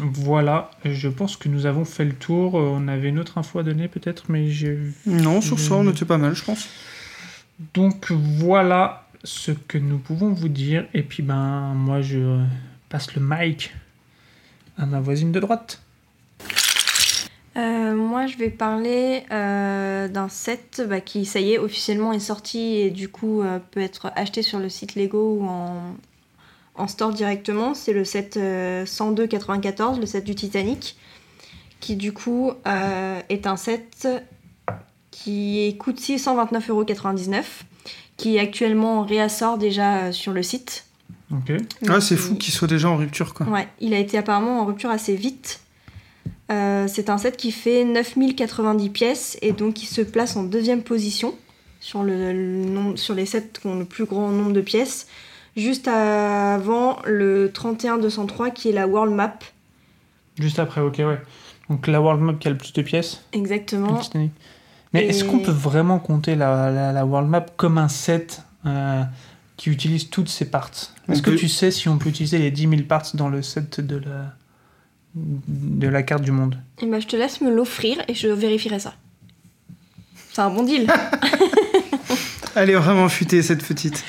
voilà, 0.00 0.70
je 0.84 1.08
pense 1.08 1.36
que 1.36 1.48
nous 1.48 1.66
avons 1.66 1.84
fait 1.84 2.04
le 2.04 2.14
tour. 2.14 2.54
On 2.54 2.88
avait 2.88 3.08
une 3.08 3.18
autre 3.18 3.38
info 3.38 3.58
à 3.58 3.62
donner 3.62 3.88
peut-être, 3.88 4.24
mais 4.28 4.48
j'ai 4.48 4.78
Non, 5.06 5.40
sur 5.40 5.58
ça, 5.58 5.74
on 5.74 5.88
était 5.90 6.04
pas 6.04 6.18
mal, 6.18 6.34
je 6.34 6.44
pense. 6.44 6.68
Donc 7.74 8.10
voilà 8.10 9.06
ce 9.24 9.52
que 9.52 9.78
nous 9.78 9.98
pouvons 9.98 10.32
vous 10.32 10.48
dire. 10.48 10.86
Et 10.94 11.02
puis 11.02 11.22
ben 11.22 11.74
moi 11.74 12.00
je 12.00 12.44
passe 12.88 13.14
le 13.14 13.22
mic 13.24 13.72
à 14.78 14.86
ma 14.86 15.00
voisine 15.00 15.32
de 15.32 15.40
droite. 15.40 15.82
Euh, 17.56 17.94
moi, 17.94 18.26
je 18.26 18.38
vais 18.38 18.48
parler 18.48 19.24
euh, 19.30 20.08
d'un 20.08 20.28
set 20.28 20.82
bah, 20.88 21.00
qui, 21.00 21.26
ça 21.26 21.40
y 21.40 21.52
est, 21.52 21.58
officiellement 21.58 22.12
est 22.12 22.18
sorti 22.18 22.76
et 22.76 22.90
du 22.90 23.08
coup 23.08 23.42
euh, 23.42 23.58
peut 23.70 23.80
être 23.80 24.10
acheté 24.16 24.42
sur 24.42 24.58
le 24.58 24.70
site 24.70 24.94
Lego 24.94 25.36
ou 25.38 25.44
en, 25.44 25.94
en 26.76 26.88
store 26.88 27.12
directement. 27.12 27.74
C'est 27.74 27.92
le 27.92 28.04
set 28.04 28.38
euh, 28.38 28.86
102,94, 28.86 30.00
le 30.00 30.06
set 30.06 30.24
du 30.24 30.34
Titanic, 30.34 30.96
qui 31.80 31.96
du 31.96 32.12
coup 32.12 32.52
est 32.64 33.46
un 33.46 33.56
set 33.56 34.08
qui 35.12 35.76
coûte 35.78 36.00
629,99€, 36.00 37.42
qui 38.16 38.38
actuellement 38.40 39.02
réassort 39.04 39.58
déjà 39.58 39.98
euh, 40.06 40.12
sur 40.12 40.32
le 40.32 40.42
site. 40.42 40.86
Ok. 41.32 41.52
Ah, 41.88 42.00
c'est 42.00 42.16
fou 42.16 42.32
il- 42.32 42.38
qu'il 42.38 42.52
soit 42.52 42.68
déjà 42.68 42.88
en 42.90 42.96
rupture, 42.96 43.32
quoi. 43.34 43.46
Ouais, 43.46 43.68
il 43.80 43.94
a 43.94 43.98
été 43.98 44.18
apparemment 44.18 44.60
en 44.60 44.64
rupture 44.66 44.90
assez 44.90 45.14
vite. 45.14 45.60
Euh, 46.50 46.86
c'est 46.88 47.08
un 47.08 47.16
set 47.18 47.36
qui 47.36 47.52
fait 47.52 47.84
9090 47.84 48.90
pièces 48.90 49.38
et 49.40 49.52
donc 49.52 49.82
il 49.82 49.86
se 49.86 50.02
place 50.02 50.36
en 50.36 50.42
deuxième 50.42 50.82
position 50.82 51.34
sur, 51.80 52.02
le, 52.02 52.32
le 52.32 52.64
nombre- 52.66 52.98
sur 52.98 53.14
les 53.14 53.24
sets 53.26 53.48
qui 53.60 53.66
ont 53.66 53.78
le 53.78 53.84
plus 53.86 54.04
grand 54.04 54.28
nombre 54.30 54.52
de 54.52 54.60
pièces, 54.60 55.06
juste 55.56 55.88
avant 55.88 56.98
le 57.06 57.50
31203 57.52 58.50
qui 58.50 58.68
est 58.68 58.72
la 58.72 58.86
World 58.86 59.14
Map. 59.14 59.38
Juste 60.38 60.58
après, 60.58 60.80
ok, 60.80 60.96
ouais. 60.98 61.20
Donc 61.70 61.86
la 61.86 62.00
World 62.02 62.20
Map 62.20 62.34
qui 62.34 62.48
a 62.48 62.50
le 62.50 62.58
plus 62.58 62.72
de 62.74 62.82
pièces. 62.82 63.22
Exactement. 63.32 63.98
Mais 64.92 65.04
Et- 65.04 65.08
est-ce 65.08 65.24
qu'on 65.24 65.38
peut 65.38 65.50
vraiment 65.50 65.98
compter 65.98 66.34
la, 66.36 66.70
la, 66.70 66.92
la 66.92 67.04
World 67.06 67.28
Map 67.28 67.46
comme 67.56 67.78
un 67.78 67.88
set 67.88 68.42
euh, 68.66 69.02
qui 69.56 69.70
utilise 69.70 70.10
toutes 70.10 70.28
ses 70.28 70.44
parts? 70.46 70.70
Est-ce 71.10 71.22
que 71.22 71.30
peut- 71.30 71.36
tu 71.36 71.48
sais 71.48 71.70
si 71.70 71.88
on 71.88 71.98
peut 71.98 72.08
utiliser 72.10 72.38
les 72.38 72.50
10 72.50 72.68
000 72.68 72.82
parts 72.88 73.06
dans 73.14 73.28
le 73.28 73.42
set 73.42 73.80
de 73.80 73.96
la, 73.96 74.34
de 75.14 75.88
la 75.88 76.02
carte 76.02 76.22
du 76.22 76.30
monde? 76.32 76.56
Et 76.80 76.86
bah, 76.86 77.00
je 77.00 77.06
te 77.06 77.16
laisse 77.16 77.40
me 77.40 77.50
l'offrir 77.54 77.98
et 78.08 78.14
je 78.14 78.28
vérifierai 78.28 78.78
ça. 78.78 78.94
C'est 80.32 80.40
un 80.42 80.50
bon 80.50 80.62
deal. 80.62 80.86
Elle 82.54 82.68
est 82.68 82.74
vraiment 82.74 83.08
futée, 83.08 83.40
cette 83.42 83.64
petite. 83.66 84.04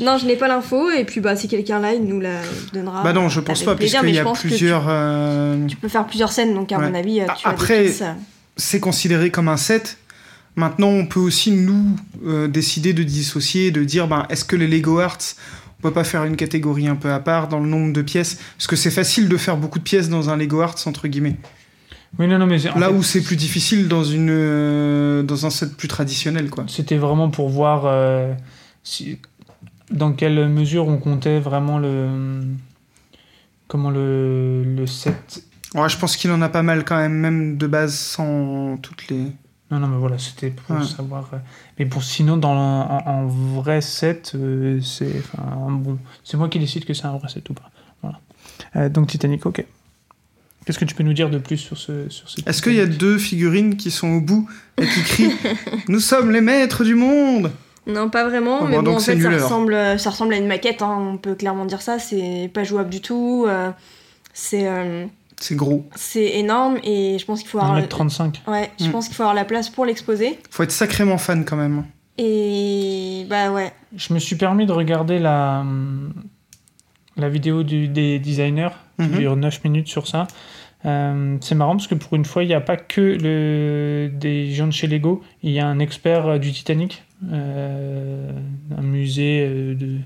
non, 0.00 0.18
je 0.18 0.26
n'ai 0.26 0.36
pas 0.36 0.48
l'info 0.48 0.90
et 0.90 1.04
puis 1.04 1.20
bah 1.20 1.34
si 1.34 1.48
quelqu'un 1.48 1.78
là, 1.80 1.94
il 1.94 2.04
nous 2.04 2.20
la 2.20 2.40
donnera. 2.74 3.02
bah 3.02 3.14
non, 3.14 3.30
je 3.30 3.40
pense 3.40 3.62
pas, 3.62 3.74
puisqu'il 3.74 4.02
mais 4.02 4.10
y 4.10 4.14
je 4.16 4.20
a 4.20 4.24
pense 4.24 4.36
que 4.38 4.42
tu- 4.42 4.48
plusieurs... 4.48 4.84
euh, 4.86 5.66
Tu 5.66 5.76
peux 5.76 5.88
faire 5.88 6.06
plusieurs 6.06 6.30
scènes, 6.30 6.52
donc 6.52 6.70
à 6.72 6.78
Ouais. 6.78 6.90
mon 6.90 6.94
avis, 6.94 7.20
euh, 7.22 7.26
tu 7.38 7.46
as 7.46 7.50
après- 7.50 7.78
des 7.78 7.84
pièces, 7.84 8.02
c'est 8.58 8.80
considéré 8.80 9.30
comme 9.30 9.48
un 9.48 9.56
set. 9.56 9.96
Maintenant, 10.56 10.88
on 10.88 11.06
peut 11.06 11.20
aussi, 11.20 11.50
nous, 11.52 11.96
euh, 12.24 12.48
décider 12.48 12.92
de 12.94 13.02
dissocier, 13.02 13.70
de 13.70 13.84
dire, 13.84 14.08
ben, 14.08 14.26
est-ce 14.30 14.44
que 14.44 14.56
les 14.56 14.66
Lego 14.66 14.98
Arts, 15.00 15.18
on 15.78 15.82
peut 15.82 15.92
pas 15.92 16.04
faire 16.04 16.24
une 16.24 16.36
catégorie 16.36 16.88
un 16.88 16.96
peu 16.96 17.12
à 17.12 17.20
part 17.20 17.48
dans 17.48 17.60
le 17.60 17.68
nombre 17.68 17.92
de 17.92 18.02
pièces? 18.02 18.38
Parce 18.56 18.66
que 18.66 18.76
c'est 18.76 18.90
facile 18.90 19.28
de 19.28 19.36
faire 19.36 19.56
beaucoup 19.58 19.78
de 19.78 19.84
pièces 19.84 20.08
dans 20.08 20.30
un 20.30 20.36
Lego 20.36 20.62
Arts, 20.62 20.76
entre 20.86 21.08
guillemets. 21.08 21.36
Oui, 22.18 22.26
non, 22.26 22.38
non, 22.38 22.46
mais 22.46 22.56
Là 22.56 22.72
fait, 22.88 22.94
où 22.94 23.02
c'est 23.02 23.20
plus 23.22 23.36
difficile 23.36 23.88
dans, 23.88 24.02
une, 24.02 24.30
euh, 24.30 25.22
dans 25.22 25.44
un 25.44 25.50
set 25.50 25.76
plus 25.76 25.88
traditionnel, 25.88 26.48
quoi. 26.48 26.64
C'était 26.68 26.96
vraiment 26.96 27.28
pour 27.28 27.50
voir 27.50 27.82
euh, 27.84 28.32
si- 28.82 29.18
dans 29.90 30.12
quelle 30.12 30.48
mesure 30.48 30.88
on 30.88 30.96
comptait 30.96 31.38
vraiment 31.38 31.78
le. 31.78 32.40
Comment 33.68 33.90
le, 33.90 34.62
le 34.64 34.86
set. 34.86 35.42
Ouais, 35.74 35.88
je 35.88 35.98
pense 35.98 36.16
qu'il 36.16 36.30
en 36.30 36.40
a 36.40 36.48
pas 36.48 36.62
mal 36.62 36.84
quand 36.84 36.96
même, 36.96 37.12
même 37.14 37.58
de 37.58 37.66
base, 37.66 37.94
sans 37.98 38.78
toutes 38.80 39.08
les... 39.08 39.26
Non, 39.70 39.80
non, 39.80 39.88
mais 39.88 39.98
voilà, 39.98 40.16
c'était 40.18 40.50
pour 40.50 40.76
Ouais. 40.76 40.84
savoir. 40.84 41.28
euh, 41.32 41.38
Mais 41.78 41.84
bon, 41.86 42.00
sinon, 42.00 42.36
dans 42.36 42.52
en, 42.54 43.02
en 43.06 43.26
vrai 43.26 43.80
set, 43.80 44.32
euh, 44.36 44.80
c'est. 44.80 45.12
Enfin, 45.18 45.70
bon, 45.70 45.98
c'est 46.22 46.36
moi 46.36 46.48
qui 46.48 46.58
décide 46.60 46.84
que 46.84 46.94
c'est 46.94 47.06
un 47.06 47.16
vrai 47.16 47.28
set 47.28 47.48
ou 47.50 47.54
pas. 47.54 47.70
Voilà. 48.02 48.20
Euh, 48.76 48.88
donc 48.88 49.08
Titanic, 49.08 49.44
ok. 49.44 49.64
Qu'est-ce 50.64 50.78
que 50.78 50.84
tu 50.84 50.94
peux 50.94 51.02
nous 51.04 51.12
dire 51.12 51.30
de 51.30 51.38
plus 51.38 51.58
sur 51.58 51.78
ce 51.78 52.08
sur 52.08 52.28
ce 52.28 52.40
Est-ce 52.46 52.60
qu'il 52.62 52.74
y 52.74 52.80
a 52.80 52.86
deux 52.86 53.18
figurines 53.18 53.76
qui 53.76 53.90
sont 53.92 54.08
au 54.08 54.20
bout 54.20 54.48
et 54.78 54.86
qui 54.86 55.02
crient 55.02 55.32
«Nous 55.88 56.00
sommes 56.00 56.30
les 56.32 56.40
maîtres 56.40 56.82
du 56.84 56.94
monde!» 56.96 57.52
Non, 57.86 58.10
pas 58.10 58.28
vraiment, 58.28 58.60
Oh, 58.62 58.66
mais 58.66 58.76
bon, 58.78 58.82
donc 58.82 58.96
en 58.96 59.00
fait, 59.00 59.20
ça 59.20 59.30
ressemble, 59.30 59.98
ça 60.00 60.10
ressemble 60.10 60.34
à 60.34 60.38
une 60.38 60.48
maquette, 60.48 60.82
hein, 60.82 60.96
on 60.98 61.18
peut 61.18 61.36
clairement 61.36 61.66
dire 61.66 61.82
ça, 61.82 62.00
c'est 62.00 62.50
pas 62.52 62.64
jouable 62.64 62.90
du 62.90 63.00
tout. 63.00 63.44
euh, 63.48 63.70
c'est. 64.34 64.66
C'est 65.40 65.54
gros. 65.54 65.86
C'est 65.94 66.38
énorme 66.38 66.78
et 66.82 67.18
je 67.18 67.24
pense 67.26 67.40
qu'il 67.40 67.48
faut 67.50 67.58
avoir. 67.58 67.78
1m35. 67.78 68.40
Ouais, 68.48 68.70
je 68.80 68.86
Mm. 68.86 68.90
pense 68.92 69.06
qu'il 69.06 69.14
faut 69.16 69.22
avoir 69.22 69.34
la 69.34 69.44
place 69.44 69.68
pour 69.68 69.84
l'exposer. 69.84 70.38
Faut 70.50 70.62
être 70.62 70.70
sacrément 70.72 71.18
fan 71.18 71.44
quand 71.44 71.56
même. 71.56 71.84
Et 72.18 73.26
bah 73.28 73.50
ouais. 73.52 73.72
Je 73.96 74.14
me 74.14 74.18
suis 74.18 74.36
permis 74.36 74.64
de 74.66 74.72
regarder 74.72 75.18
la, 75.18 75.64
la 77.16 77.28
vidéo 77.28 77.62
du- 77.62 77.88
des 77.88 78.18
designers, 78.18 78.70
qui 78.98 79.06
Mhm. 79.08 79.18
dure 79.18 79.36
9 79.36 79.62
minutes 79.64 79.88
sur 79.88 80.06
ça. 80.06 80.26
Euh, 80.84 81.36
c'est 81.40 81.54
marrant 81.54 81.72
parce 81.76 81.86
que 81.88 81.94
pour 81.94 82.14
une 82.14 82.24
fois, 82.24 82.42
il 82.44 82.46
n'y 82.48 82.54
a 82.54 82.60
pas 82.60 82.76
que 82.76 83.00
le, 83.00 84.10
des 84.12 84.52
gens 84.52 84.66
de 84.68 84.72
chez 84.72 84.86
Lego, 84.86 85.22
il 85.42 85.50
y 85.50 85.58
a 85.58 85.66
un 85.66 85.78
expert 85.78 86.26
euh, 86.26 86.38
du 86.38 86.52
Titanic, 86.52 87.02
euh, 87.32 88.30
un 88.76 88.82
musée 88.82 89.46
de. 89.74 89.96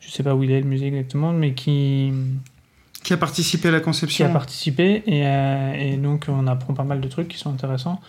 Je 0.00 0.10
sais 0.10 0.22
pas 0.22 0.34
où 0.34 0.42
il 0.42 0.50
est 0.50 0.60
le 0.60 0.66
musée 0.66 0.88
exactement, 0.88 1.32
mais 1.32 1.52
qui, 1.54 2.12
Qui 3.06 3.12
a 3.12 3.16
participé 3.16 3.68
à 3.68 3.70
la 3.70 3.78
qui 3.78 3.82
a 3.82 3.84
conception. 3.84 4.32
participé 4.32 5.04
et, 5.06 5.26
euh, 5.26 5.74
et 5.74 5.96
donc 5.96 6.26
on 6.28 6.46
apprend 6.48 6.74
pas 6.74 6.82
mal 6.82 7.00
de 7.00 7.08
trucs 7.08 7.28
qui 7.28 7.38
sont 7.38 7.50
intéressants. 7.50 8.00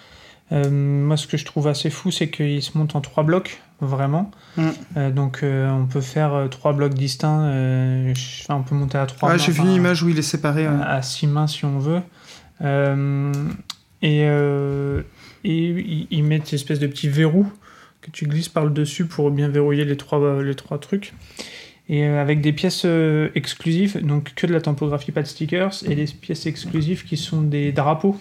Euh, 0.52 0.70
moi, 0.70 1.18
ce 1.18 1.28
que 1.28 1.38
je 1.38 1.45
trouve 1.45 1.68
assez 1.68 1.89
fou, 1.89 2.12
c'est 2.12 2.30
qu'il 2.30 2.62
se 2.64 2.78
monte 2.78 2.95
en 2.95 3.02
trois 3.02 3.24
blocs, 3.24 3.62
vraiment. 3.82 4.32
Mm. 4.56 4.68
Euh, 4.95 5.12
donc, 5.12 5.43
euh, 5.43 5.70
on 5.70 5.86
peut 5.86 6.02
faire 6.02 6.34
euh, 6.34 6.48
trois 6.48 6.74
blocs 6.74 6.93
distincts. 6.93 7.52
enfin, 8.12 8.56
on 8.56 8.64
peut 8.64 8.76
monter 8.76 8.98
à 8.98 9.06
trois. 9.06 9.30
Mains, 9.30 9.38
j'ai 9.38 9.52
vu 9.52 9.62
une 9.62 9.74
image 9.74 10.04
où 10.04 10.10
il 10.10 10.18
est 10.18 10.24
séparé. 10.24 10.68
ouais. 10.68 10.76
à, 10.84 11.02
six 11.02 11.28
mains 11.28 11.48
si 11.48 11.66
on 11.66 11.80
veut. 11.80 12.02
Et 14.02 14.26
ils 15.43 16.24
mettent 16.24 16.52
une 16.52 16.56
espèce 16.56 16.80
de 16.80 16.88
petit 16.88 17.10
verrou 17.10 17.45
que 18.02 18.12
tu 18.12 18.26
glisses 18.26 18.50
par 18.50 18.64
le 18.64 18.72
dessus 18.72 19.06
pour 19.06 19.32
bien 19.32 19.50
verrouiller 19.50 19.86
les 19.86 19.98
trois, 19.98 20.41
les 20.41 20.56
trois 20.56 20.80
trucs. 20.80 21.14
Et 21.89 22.03
euh, 22.03 22.21
avec 22.21 22.41
des 22.41 22.51
pièces 22.51 22.83
euh, 22.85 23.29
exclusives, 23.35 24.05
donc 24.05 24.33
que 24.33 24.45
de 24.45 24.53
la 24.53 24.61
typographie, 24.61 25.11
pas 25.11 25.21
de 25.21 25.27
stickers, 25.27 25.83
et 25.89 25.95
des 25.95 26.05
pièces 26.05 26.45
exclusives 26.45 27.05
qui 27.05 27.15
sont 27.17 27.41
des 27.41 27.71
drapeaux 27.71 28.17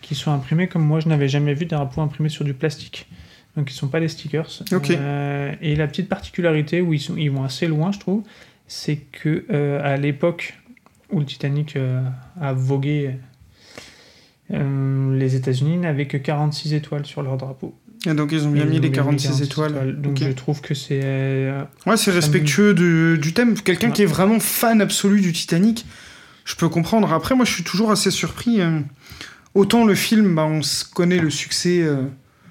qui 0.00 0.14
sont 0.14 0.32
imprimés 0.32 0.66
comme 0.66 0.84
moi 0.84 1.00
je 1.00 1.08
n'avais 1.08 1.28
jamais 1.28 1.54
vu 1.54 1.66
des 1.66 1.76
drapeaux 1.76 2.00
imprimés 2.00 2.28
sur 2.28 2.44
du 2.44 2.54
plastique. 2.54 3.06
Donc 3.56 3.70
ils 3.70 3.74
sont 3.74 3.88
pas 3.88 4.00
des 4.00 4.08
stickers. 4.08 4.62
Euh, 4.72 5.54
et 5.60 5.74
la 5.74 5.86
petite 5.86 6.08
particularité 6.08 6.80
où 6.80 6.92
ils, 6.92 7.00
sont, 7.00 7.16
ils 7.16 7.30
vont 7.30 7.44
assez 7.44 7.66
loin, 7.66 7.92
je 7.92 7.98
trouve, 7.98 8.22
c'est 8.66 8.96
que 8.96 9.44
euh, 9.50 9.80
à 9.82 9.96
l'époque 9.96 10.54
où 11.10 11.18
le 11.18 11.26
Titanic 11.26 11.76
euh, 11.76 12.02
a 12.40 12.52
vogué, 12.52 13.16
les 14.52 15.36
États-Unis 15.36 15.76
n'avaient 15.76 16.08
que 16.08 16.16
46 16.16 16.74
étoiles 16.74 17.06
sur 17.06 17.22
leur 17.22 17.36
drapeau. 17.36 17.72
Et 18.06 18.14
donc 18.14 18.32
ils 18.32 18.46
ont 18.46 18.50
bien 18.50 18.64
mis 18.64 18.78
les 18.80 18.88
ont 18.88 18.92
46 18.92 19.42
étoiles. 19.42 20.00
Donc 20.00 20.18
je 20.18 20.28
trouve 20.30 20.60
que 20.62 20.74
c'est 20.74 21.00
euh, 21.02 21.62
Ouais, 21.86 21.96
c'est 21.98 22.10
respectueux 22.10 22.72
du, 22.74 23.18
du 23.18 23.32
thème. 23.34 23.54
Quelqu'un 23.54 23.88
Ouais. 23.88 23.92
qui 23.92 24.02
est 24.02 24.06
vraiment 24.06 24.40
fan 24.40 24.80
absolu 24.80 25.20
du 25.20 25.32
Titanic, 25.32 25.84
je 26.46 26.54
peux 26.56 26.68
comprendre. 26.70 27.12
Après, 27.12 27.34
moi, 27.34 27.44
je 27.44 27.52
suis 27.52 27.64
toujours 27.64 27.90
assez 27.90 28.10
surpris. 28.10 28.60
euh, 28.60 28.80
Autant 29.54 29.84
le 29.84 29.94
film, 29.94 30.34
bah, 30.34 30.44
on 30.44 30.60
connaît 30.94 31.18
le 31.18 31.28
succès 31.28 31.82
euh, 31.82 32.02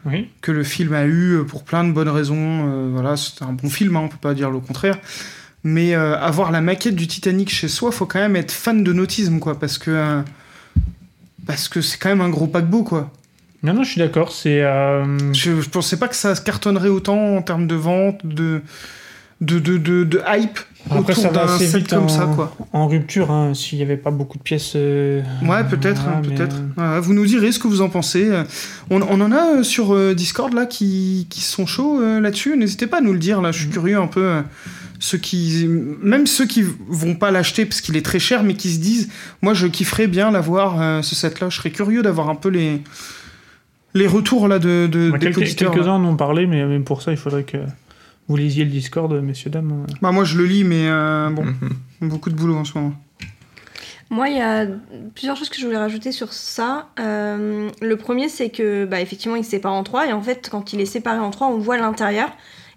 oui. 0.05 0.27
que 0.41 0.51
le 0.51 0.63
film 0.63 0.93
a 0.93 1.05
eu 1.07 1.39
pour 1.47 1.63
plein 1.63 1.83
de 1.83 1.91
bonnes 1.93 2.09
raisons. 2.09 2.35
euh, 2.69 2.89
voilà, 2.91 3.17
c'est 3.17 3.41
un 3.41 3.53
bon 3.53 3.69
film, 3.69 3.95
hein, 3.95 4.01
on 4.03 4.07
peut 4.09 4.17
pas 4.21 4.33
dire 4.35 4.51
le 4.51 4.59
contraire. 4.59 4.99
Mais 5.63 5.93
avoir 5.93 6.51
la 6.51 6.61
maquette 6.61 6.95
du 6.95 7.07
Titanic 7.07 7.49
chez 7.49 7.67
soi, 7.67 7.91
faut 7.91 8.05
quand 8.05 8.19
même 8.19 8.35
être 8.37 8.51
fan 8.51 8.81
de 8.83 8.93
nautisme, 8.93 9.39
quoi, 9.39 9.59
parce 9.59 9.77
que 9.77 10.21
parce 11.45 11.67
que 11.67 11.81
c'est 11.81 11.97
quand 11.97 12.09
même 12.09 12.21
un 12.21 12.29
gros 12.29 12.47
paquebot, 12.47 12.83
quoi. 12.83 13.11
Non, 13.63 13.73
non, 13.73 13.83
je 13.83 13.91
suis 13.91 13.99
d'accord. 13.99 14.31
C'est 14.31 14.61
euh, 14.63 15.33
Je, 15.33 15.59
je 15.61 15.69
pensais 15.69 15.97
pas 15.97 16.07
que 16.07 16.15
ça 16.15 16.33
se 16.35 16.41
cartonnerait 16.41 16.89
autant 16.89 17.35
en 17.37 17.41
termes 17.41 17.67
de 17.67 17.75
vente, 17.75 18.25
de 18.25 18.61
de, 19.41 19.57
de, 19.59 19.77
de, 19.77 20.03
de 20.03 20.21
hype 20.27 20.59
après 20.89 21.13
autour 21.13 21.15
ça 21.23 21.29
va 21.29 21.53
assez 21.53 21.65
vite 21.77 21.89
comme 21.89 22.03
en, 22.05 22.07
ça, 22.09 22.29
quoi. 22.35 22.55
en 22.73 22.87
rupture. 22.87 23.31
hein, 23.31 23.53
S'il 23.53 23.77
n'y 23.77 23.83
avait 23.85 23.95
pas 23.97 24.11
beaucoup 24.11 24.37
de 24.37 24.43
pièces. 24.43 24.73
euh, 24.75 25.21
Ouais, 25.43 25.63
peut-être, 25.63 26.07
hein, 26.09 26.21
peut-être. 26.21 26.57
euh, 26.77 26.95
Ouais, 26.95 26.99
vous 27.01 27.13
nous 27.13 27.25
direz 27.25 27.51
ce 27.53 27.59
que 27.59 27.67
vous 27.67 27.81
en 27.81 27.87
pensez. 27.89 28.29
On, 28.89 29.01
on 29.01 29.21
en 29.21 29.31
a 29.31 29.63
sur 29.63 30.13
Discord 30.15 30.53
là 30.53 30.65
qui, 30.65 31.27
qui 31.29 31.41
sont 31.41 31.65
chauds 31.65 32.01
là-dessus. 32.19 32.57
N'hésitez 32.57 32.87
pas 32.87 32.97
à 32.97 33.01
nous 33.01 33.13
le 33.13 33.19
dire. 33.19 33.41
Là, 33.41 33.51
je 33.53 33.59
suis 33.59 33.67
Mhm. 33.67 33.73
curieux 33.73 33.97
un 33.97 34.07
peu. 34.07 34.41
ceux 35.01 35.17
qui, 35.17 35.65
même 36.03 36.27
ceux 36.27 36.45
qui 36.45 36.61
vont 36.89 37.15
pas 37.15 37.31
l'acheter 37.31 37.65
parce 37.65 37.79
qu'il 37.79 37.95
est 37.95 38.05
très 38.05 38.19
cher, 38.19 38.43
mais 38.43 38.55
qui 38.55 38.69
se 38.69 38.79
disent, 38.79 39.07
moi, 39.41 39.53
je 39.53 39.67
kifferais 39.67 40.07
bien 40.07 40.29
l'avoir 40.31 40.81
euh, 40.81 41.01
ce 41.01 41.15
set-là. 41.15 41.47
Je 41.49 41.55
serais 41.55 41.71
curieux 41.71 42.01
d'avoir 42.01 42.29
un 42.29 42.35
peu 42.35 42.49
les 42.49 42.81
les 43.93 44.07
retours 44.07 44.47
là 44.47 44.59
de, 44.59 44.87
de 44.87 45.11
bah, 45.11 45.17
des 45.17 45.25
quelques- 45.27 45.37
auditeurs, 45.39 45.69
là. 45.71 45.75
Quelques-uns 45.75 45.93
en 45.95 46.05
ont 46.05 46.15
parlé, 46.15 46.45
mais 46.47 46.65
même 46.65 46.83
pour 46.83 47.01
ça, 47.01 47.11
il 47.11 47.17
faudrait 47.17 47.43
que 47.43 47.57
vous 48.27 48.37
lisiez 48.37 48.63
le 48.65 48.69
Discord, 48.71 49.11
messieurs, 49.21 49.49
dames. 49.49 49.85
Bah 50.01 50.11
moi, 50.11 50.23
je 50.23 50.37
le 50.37 50.45
lis, 50.45 50.63
mais 50.63 50.87
euh, 50.87 51.29
bon, 51.31 51.45
Mhm. 51.45 52.09
beaucoup 52.09 52.29
de 52.29 52.35
boulot 52.35 52.55
en 52.57 52.65
ce 52.65 52.77
moment. 52.77 52.93
Moi, 54.11 54.29
il 54.29 54.37
y 54.37 54.41
a 54.41 54.65
plusieurs 55.13 55.35
choses 55.37 55.49
que 55.49 55.57
je 55.59 55.65
voulais 55.65 55.77
rajouter 55.77 56.11
sur 56.11 56.33
ça. 56.33 56.87
Euh, 56.99 57.69
le 57.79 57.95
premier, 57.95 58.27
c'est 58.27 58.49
que, 58.49 58.85
bah, 58.85 59.01
effectivement, 59.01 59.35
il 59.35 59.43
se 59.43 59.51
sépare 59.51 59.73
en 59.73 59.83
trois. 59.83 60.07
Et 60.07 60.13
en 60.13 60.21
fait, 60.21 60.49
quand 60.51 60.73
il 60.73 60.79
est 60.81 60.85
séparé 60.87 61.19
en 61.19 61.29
trois, 61.29 61.47
on 61.47 61.59
voit 61.59 61.77
l'intérieur. 61.77 62.29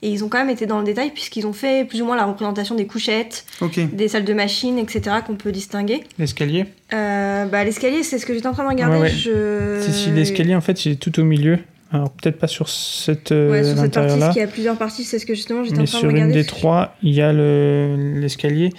Et 0.05 0.09
ils 0.11 0.25
ont 0.25 0.29
quand 0.29 0.39
même 0.39 0.51
été 0.51 0.67
dans 0.67 0.79
le 0.81 0.85
détail, 0.85 1.11
puisqu'ils 1.13 1.47
ont 1.47 1.53
fait 1.53 1.85
plus 1.85 2.03
ou 2.03 2.05
moins 2.07 2.17
la 2.17 2.25
représentation 2.25 2.75
des 2.75 2.87
couchettes, 2.87 3.45
des 3.93 4.09
salles 4.09 4.25
de 4.25 4.35
machines, 4.35 4.77
etc., 4.79 5.17
qu'on 5.25 5.37
peut 5.37 5.53
distinguer. 5.53 6.03
L'escalier 6.19 6.67
Euh, 6.93 7.45
bah, 7.47 7.63
l'escalier, 7.63 8.03
c'est 8.03 8.19
ce 8.19 8.27
que 8.27 8.35
j'étais 8.35 8.49
en 8.49 8.53
train 8.53 8.65
de 8.65 8.69
regarder. 8.71 8.97
Ouais, 8.97 9.03
ouais. 9.03 9.09
Je... 9.11 9.79
Si, 9.81 9.93
si, 9.93 10.11
l'escalier, 10.11 10.57
en 10.57 10.61
fait, 10.61 10.85
il 10.87 10.93
est 10.93 10.97
tout 10.97 11.21
au 11.21 11.25
milieu. 11.25 11.59
Alors, 11.93 12.11
peut-être 12.11 12.39
pas 12.39 12.49
sur 12.49 12.69
cette 12.69 13.33
euh, 13.33 13.51
Ouais, 13.51 13.63
sur 13.63 13.77
cette 13.79 13.93
partie, 13.95 14.19
parce 14.19 14.33
qu'il 14.33 14.41
y 14.43 14.45
a 14.45 14.49
plusieurs 14.49 14.77
parties, 14.77 15.05
c'est 15.05 15.19
ce 15.21 15.27
que 15.27 15.35
justement 15.35 15.63
j'étais 15.63 15.79
en 15.79 15.83
mais 15.83 15.87
train 15.87 15.99
de 15.99 16.01
sur 16.01 16.09
une 16.11 16.17
regarder. 16.17 16.35
des 16.35 16.45
trois, 16.47 16.97
il 17.03 17.13
y 17.15 17.21
a 17.23 17.33
le- 17.33 18.19
l'escalier. 18.19 18.71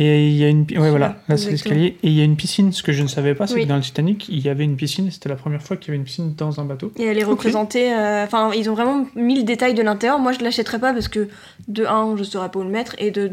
Et 0.00 0.28
il 0.28 0.36
y 0.36 0.44
a 0.44 0.48
une. 0.48 0.64
Ouais, 0.78 0.90
voilà, 0.90 1.16
là, 1.28 1.36
c'est 1.36 1.50
l'escalier. 1.50 1.96
Et 2.04 2.06
il 2.08 2.12
y 2.12 2.20
a 2.20 2.24
une 2.24 2.36
piscine. 2.36 2.72
Ce 2.72 2.84
que 2.84 2.92
je 2.92 3.02
ne 3.02 3.08
savais 3.08 3.34
pas, 3.34 3.48
c'est 3.48 3.54
Oui. 3.54 3.64
que 3.64 3.68
dans 3.68 3.74
le 3.76 3.82
Titanic, 3.82 4.28
il 4.28 4.38
y 4.38 4.48
avait 4.48 4.62
une 4.62 4.76
piscine. 4.76 5.10
C'était 5.10 5.28
la 5.28 5.34
première 5.34 5.60
fois 5.60 5.76
qu'il 5.76 5.88
y 5.88 5.90
avait 5.90 5.98
une 5.98 6.04
piscine 6.04 6.34
dans 6.36 6.60
un 6.60 6.64
bateau. 6.64 6.92
Et 6.98 7.04
elle 7.04 7.18
est 7.18 7.24
représentée. 7.24 7.92
euh, 7.92 8.22
Enfin, 8.24 8.52
ils 8.54 8.70
ont 8.70 8.74
vraiment 8.74 9.06
mis 9.16 9.36
le 9.36 9.42
détail 9.42 9.74
de 9.74 9.82
l'intérieur. 9.82 10.20
Moi, 10.20 10.30
je 10.30 10.38
l'achèterais 10.44 10.78
pas 10.78 10.92
parce 10.92 11.08
que 11.08 11.28
de 11.66 11.84
un, 11.84 12.16
je 12.16 12.22
saurais 12.22 12.48
pas 12.48 12.60
où 12.60 12.62
le 12.62 12.68
mettre, 12.70 12.94
et 12.98 13.10
de 13.10 13.32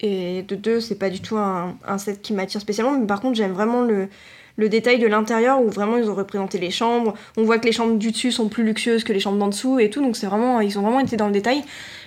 et 0.00 0.42
de 0.46 0.54
deux, 0.54 0.80
c'est 0.80 0.94
pas 0.98 1.10
du 1.10 1.20
tout 1.20 1.36
un, 1.36 1.76
un 1.86 1.98
set 1.98 2.22
qui 2.22 2.32
m'attire 2.32 2.60
spécialement. 2.60 2.96
Mais 2.98 3.06
par 3.06 3.20
contre, 3.20 3.34
j'aime 3.36 3.52
vraiment 3.52 3.82
le 3.82 4.08
le 4.56 4.68
détail 4.68 5.00
de 5.00 5.08
l'intérieur 5.08 5.60
où 5.60 5.68
vraiment 5.68 5.96
ils 5.96 6.08
ont 6.08 6.14
représenté 6.14 6.58
les 6.58 6.70
chambres. 6.70 7.14
On 7.36 7.42
voit 7.42 7.58
que 7.58 7.66
les 7.66 7.72
chambres 7.72 7.96
du 7.98 8.12
dessus 8.12 8.30
sont 8.30 8.48
plus 8.48 8.62
luxueuses 8.62 9.02
que 9.02 9.12
les 9.12 9.18
chambres 9.18 9.38
d'en 9.38 9.48
dessous 9.48 9.80
et 9.80 9.90
tout. 9.90 10.00
Donc 10.00 10.14
c'est 10.16 10.28
vraiment, 10.28 10.60
ils 10.60 10.78
ont 10.78 10.82
vraiment 10.82 11.00
été 11.00 11.16
dans 11.16 11.26
le 11.26 11.32
détail. 11.32 11.64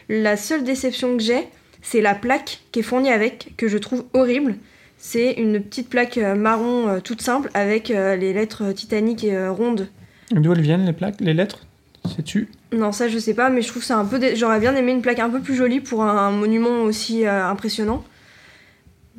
La 0.07 0.37
seule 0.37 0.63
déception 0.63 1.17
que 1.17 1.23
j'ai, 1.23 1.45
c'est 1.89 2.01
la 2.01 2.15
plaque 2.15 2.59
qui 2.71 2.79
est 2.79 2.83
fournie 2.83 3.09
avec, 3.11 3.53
que 3.55 3.67
je 3.69 3.77
trouve 3.77 4.03
horrible. 4.13 4.55
C'est 4.97 5.33
une 5.33 5.61
petite 5.61 5.89
plaque 5.89 6.17
euh, 6.17 6.35
marron 6.35 6.87
euh, 6.89 6.99
toute 6.99 7.21
simple 7.21 7.49
avec 7.53 7.91
euh, 7.91 8.15
les 8.17 8.33
lettres 8.33 8.71
Titanic 8.73 9.23
et 9.23 9.35
euh, 9.35 9.51
rondes 9.51 9.87
D'où 10.31 10.51
elles 10.51 10.61
viennent, 10.61 10.85
les 10.85 10.91
plaques, 10.93 11.21
les 11.21 11.33
lettres? 11.33 11.65
Sais-tu? 12.13 12.49
Non, 12.73 12.91
ça 12.91 13.07
je 13.07 13.17
sais 13.17 13.33
pas, 13.33 13.49
mais 13.49 13.61
je 13.61 13.69
trouve 13.69 13.83
ça 13.83 13.97
un 13.97 14.03
peu. 14.05 14.19
dé- 14.19 14.35
J'aurais 14.35 14.59
bien 14.59 14.75
aimé 14.75 14.91
une 14.91 15.01
plaque 15.01 15.19
un 15.19 15.29
peu 15.29 15.39
plus 15.39 15.55
jolie 15.55 15.79
pour 15.79 16.03
un, 16.03 16.31
monument 16.31 16.81
aussi 16.83 17.25
euh, 17.25 17.45
impressionnant. 17.45 18.03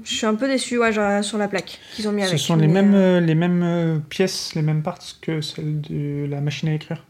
Je 0.04 0.14
suis 0.14 0.26
un 0.26 0.34
peu 0.34 0.46
déçue 0.46 0.78
ouais, 0.78 0.92
genre, 0.92 1.24
sur 1.24 1.38
la 1.38 1.48
plaque 1.48 1.78
qu'ils 1.94 2.06
ont 2.08 2.12
mis 2.12 2.22
Ce 2.22 2.28
avec. 2.28 2.38
sont 2.40 2.56
les 2.56 2.66
mêmes, 2.68 2.94
euh, 2.94 3.20
les 3.20 3.34
mêmes 3.34 3.62
euh, 3.64 3.98
pièces, 4.10 4.54
les 4.54 4.62
mêmes 4.62 4.82
parts 4.82 4.98
que 5.22 5.40
celles 5.40 5.80
de 5.80 6.26
la 6.28 6.40
machine 6.42 6.68
à 6.68 6.74
écrire? 6.74 7.04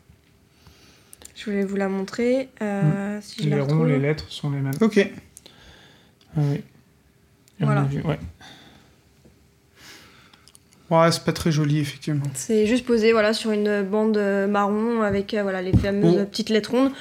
Je 1.34 1.44
voulais 1.46 1.64
vous 1.64 1.76
la 1.76 1.88
montrer. 1.88 2.48
euh, 2.62 3.18
si 3.22 3.42
je 3.44 3.48
les 3.50 3.56
la 3.56 3.64
ronds, 3.64 3.84
les 3.84 3.98
lettres 3.98 4.26
sont 4.28 4.50
les 4.50 4.60
mêmes. 4.60 4.74
Ok. 4.80 5.10
Ah 6.36 6.40
oui. 6.42 6.62
Et 7.60 7.64
Voilà. 7.64 7.82
vu- 7.82 8.02
ouais. 8.02 8.18
Ouais, 10.90 11.12
c'est 11.12 11.24
pas 11.24 11.32
très 11.32 11.52
joli 11.52 11.80
effectivement. 11.80 12.24
C'est 12.34 12.66
juste 12.66 12.86
posé 12.86 13.12
voilà, 13.12 13.34
sur 13.34 13.50
une 13.50 13.82
bande 13.82 14.16
euh, 14.16 14.46
marron 14.46 15.02
avec 15.02 15.34
euh, 15.34 15.42
voilà, 15.42 15.60
les 15.60 15.72
fameuses 15.76 16.14
Bon. 16.16 16.24
petites 16.24 16.48
lettres 16.48 16.70
rondes. 16.70 16.92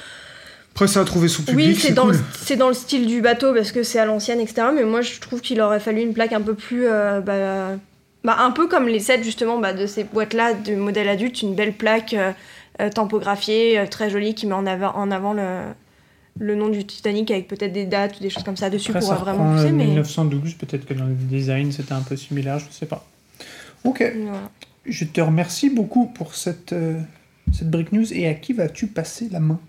Après, 0.74 0.86
ça 0.86 1.00
a 1.00 1.04
trouvé 1.04 1.26
son 1.28 1.42
public. 1.42 1.68
oui, 1.68 1.74
c'est 1.74 1.92
dans, 1.94 2.02
cool. 2.04 2.12
le- 2.12 2.18
c'est 2.38 2.56
dans 2.56 2.68
le 2.68 2.74
style 2.74 3.06
du 3.06 3.20
bateau 3.22 3.54
parce 3.54 3.72
que 3.72 3.82
c'est 3.82 3.98
à 3.98 4.04
l'ancienne, 4.04 4.40
etc. 4.40 4.68
Mais 4.74 4.84
moi 4.84 5.00
je 5.00 5.18
trouve 5.20 5.40
qu'il 5.40 5.60
aurait 5.60 5.80
fallu 5.80 6.02
une 6.02 6.12
plaque 6.12 6.32
un 6.32 6.40
peu 6.42 6.54
plus. 6.54 6.86
euh, 6.86 7.20
bah, 7.20 7.76
bah, 8.24 8.36
un 8.40 8.50
peu 8.50 8.66
comme 8.68 8.88
les 8.88 9.00
sets 9.00 9.22
justement 9.22 9.58
bah, 9.58 9.72
de 9.72 9.86
ces 9.86 10.04
boîtes-là 10.04 10.52
de 10.52 10.74
modèle 10.74 11.08
adulte, 11.08 11.40
une 11.40 11.54
belle 11.54 11.72
plaque 11.72 12.14
euh, 12.14 12.90
tampographiée, 12.90 13.78
euh, 13.78 13.86
très 13.86 14.10
jolie, 14.10 14.34
qui 14.34 14.46
met 14.46 14.54
en 14.54 14.66
avant, 14.66 14.92
en 14.96 15.10
avant 15.10 15.32
le, 15.32 15.62
le 16.40 16.54
nom 16.54 16.68
du 16.68 16.84
Titanic 16.86 17.30
avec 17.30 17.48
peut-être 17.48 17.72
des 17.72 17.84
dates 17.86 18.18
ou 18.18 18.22
des 18.22 18.30
choses 18.30 18.44
comme 18.44 18.56
ça 18.56 18.70
dessus 18.70 18.90
Après, 18.90 19.00
pour 19.00 19.08
ça 19.08 19.14
euh, 19.16 19.18
vraiment 19.18 19.44
reprend 19.44 19.56
pousser. 19.56 19.68
euh, 19.68 19.76
Mais 19.76 19.84
1912, 19.86 20.54
peut-être 20.54 20.86
que 20.86 20.94
dans 20.94 21.06
le 21.06 21.14
design 21.14 21.72
c'était 21.72 21.92
un 21.92 22.02
peu 22.02 22.16
similaire, 22.16 22.58
je 22.58 22.66
ne 22.66 22.70
sais 22.72 22.86
pas. 22.86 23.06
Ok, 23.84 24.02
voilà. 24.22 24.50
je 24.86 25.04
te 25.04 25.20
remercie 25.20 25.70
beaucoup 25.70 26.06
pour 26.06 26.34
cette, 26.34 26.72
euh, 26.72 27.00
cette 27.52 27.70
break 27.70 27.92
news. 27.92 28.12
Et 28.12 28.26
à 28.28 28.34
qui 28.34 28.52
vas-tu 28.52 28.86
passer 28.88 29.28
la 29.30 29.40
main? 29.40 29.60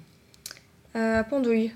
Euh, 0.95 1.21
Pendouille. 1.23 1.71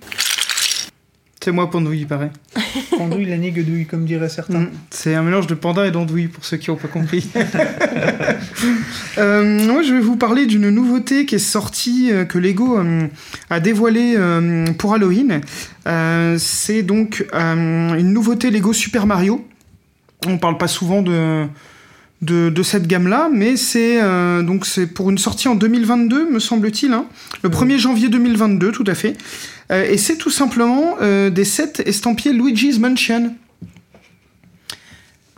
C'est 1.44 1.52
moi 1.52 1.70
Pandouille, 1.70 2.00
il 2.00 2.08
paraît. 2.08 2.32
Pendouille, 2.98 3.26
la 3.26 3.36
niguedouille, 3.36 3.86
comme 3.86 4.06
diraient 4.06 4.30
certains. 4.30 4.62
Mm. 4.62 4.72
C'est 4.92 5.14
un 5.14 5.24
mélange 5.24 5.46
de 5.46 5.56
panda 5.56 5.86
et 5.86 5.92
d'andouille 5.92 6.28
pour 6.28 6.46
ceux 6.46 6.56
qui 6.56 6.72
n'ont 6.72 6.78
pas 6.78 6.88
compris. 6.88 7.30
Euh, 9.20 9.68
moi, 9.68 9.84
je 9.84 9.94
vais 9.94 10.00
vous 10.00 10.16
parler 10.16 10.48
d'une 10.48 10.70
nouveauté 10.70 11.26
qui 11.26 11.36
est 11.36 11.40
sortie, 11.40 12.10
euh, 12.12 12.26
que 12.26 12.40
Lego 12.40 12.80
euh, 12.80 13.08
a 13.50 13.60
dévoilée 13.60 14.18
pour 14.78 14.94
Halloween. 14.94 15.42
C'est 16.38 16.82
donc 16.82 17.26
une 17.34 18.14
nouveauté 18.14 18.50
Lego 18.50 18.74
Super 18.74 19.06
Mario. 19.06 19.46
On 20.26 20.38
parle 20.40 20.58
pas 20.58 20.68
souvent 20.68 21.04
de, 21.04 21.46
de, 22.24 22.50
de 22.50 22.64
cette 22.64 22.88
gamme-là, 22.88 23.30
mais 23.32 23.58
c'est 23.58 24.02
euh, 24.02 24.42
donc 24.42 24.66
c'est 24.66 24.88
pour 24.88 25.10
une 25.10 25.18
sortie 25.18 25.48
en 25.48 25.56
2022, 25.56 26.30
me 26.30 26.40
semble-t-il, 26.40 26.94
hein. 26.94 27.06
le 27.44 27.50
1er 27.50 27.78
janvier 27.78 28.10
2022, 28.10 28.72
tout 28.72 28.84
à 28.88 28.96
fait. 28.96 29.16
Euh, 29.72 29.86
et 29.90 29.98
c'est 29.98 30.18
tout 30.18 30.30
simplement 30.30 30.96
euh, 31.02 31.30
des 31.30 31.46
sets 31.46 31.84
estampillés 31.86 32.34
Luigi's 32.34 32.80
Mansion. 32.80 33.36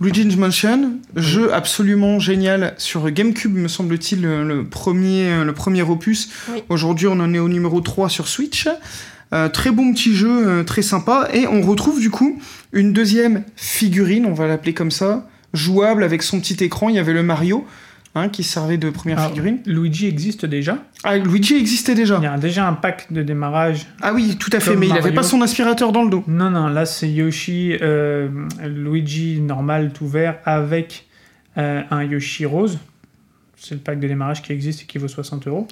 Luigi's 0.01 0.35
Mansion, 0.35 0.99
jeu 1.15 1.53
absolument 1.53 2.19
génial 2.19 2.73
sur 2.77 3.09
GameCube, 3.09 3.55
me 3.55 3.69
semble-t-il, 3.69 4.21
le, 4.21 4.43
le 4.43 4.65
premier, 4.65 5.43
le 5.43 5.53
premier 5.53 5.83
opus. 5.83 6.29
Oui. 6.51 6.63
Aujourd'hui, 6.67 7.07
on 7.07 7.19
en 7.19 7.33
est 7.33 7.39
au 7.39 7.47
numéro 7.47 7.79
3 7.79 8.09
sur 8.09 8.27
Switch. 8.27 8.67
Euh, 9.33 9.49
très 9.49 9.71
bon 9.71 9.91
petit 9.93 10.15
jeu, 10.15 10.47
euh, 10.47 10.63
très 10.63 10.81
sympa. 10.81 11.27
Et 11.33 11.47
on 11.47 11.61
retrouve 11.61 11.99
du 11.99 12.09
coup 12.09 12.39
une 12.71 12.93
deuxième 12.93 13.43
figurine, 13.55 14.25
on 14.25 14.33
va 14.33 14.47
l'appeler 14.47 14.73
comme 14.73 14.91
ça, 14.91 15.27
jouable 15.55 16.03
avec 16.03 16.21
son 16.21 16.39
petit 16.39 16.63
écran. 16.63 16.89
Il 16.89 16.95
y 16.95 16.99
avait 16.99 17.13
le 17.13 17.23
Mario 17.23 17.65
hein, 18.15 18.29
qui 18.29 18.43
servait 18.43 18.77
de 18.77 18.89
première 18.89 19.19
Alors, 19.19 19.31
figurine. 19.31 19.59
Luigi 19.65 20.07
existe 20.07 20.45
déjà. 20.45 20.77
Ah, 21.03 21.17
Luigi 21.17 21.55
existait 21.55 21.95
déjà. 21.95 22.17
Il 22.21 22.23
y 22.23 22.27
a 22.27 22.37
déjà 22.37 22.67
un 22.67 22.73
pack 22.73 23.11
de 23.11 23.21
démarrage. 23.21 23.87
Ah 24.01 24.13
oui, 24.13 24.37
tout 24.39 24.49
à 24.53 24.59
fait, 24.59 24.75
mais 24.75 24.87
il 24.87 24.91
avait 24.91 25.01
Mario. 25.01 25.15
pas 25.15 25.23
son 25.23 25.41
aspirateur 25.41 25.91
dans 25.91 26.03
le 26.03 26.09
dos. 26.09 26.23
Non, 26.27 26.49
non, 26.49 26.67
là 26.67 26.85
c'est 26.85 27.09
Yoshi, 27.09 27.77
euh, 27.81 28.29
Luigi 28.63 29.41
normal 29.41 29.91
tout 29.93 30.07
vert 30.07 30.37
avec 30.45 31.05
euh, 31.57 31.81
un 31.91 32.03
Yoshi 32.03 32.45
rose. 32.45 32.79
C'est 33.67 33.73
le 33.73 33.81
pack 33.81 33.99
de 33.99 34.07
démarrage 34.07 34.43
qui 34.43 34.51
existe 34.51 34.83
et 34.83 34.85
qui 34.85 34.99
vaut 34.99 35.07
60 35.07 35.47
euros. 35.47 35.67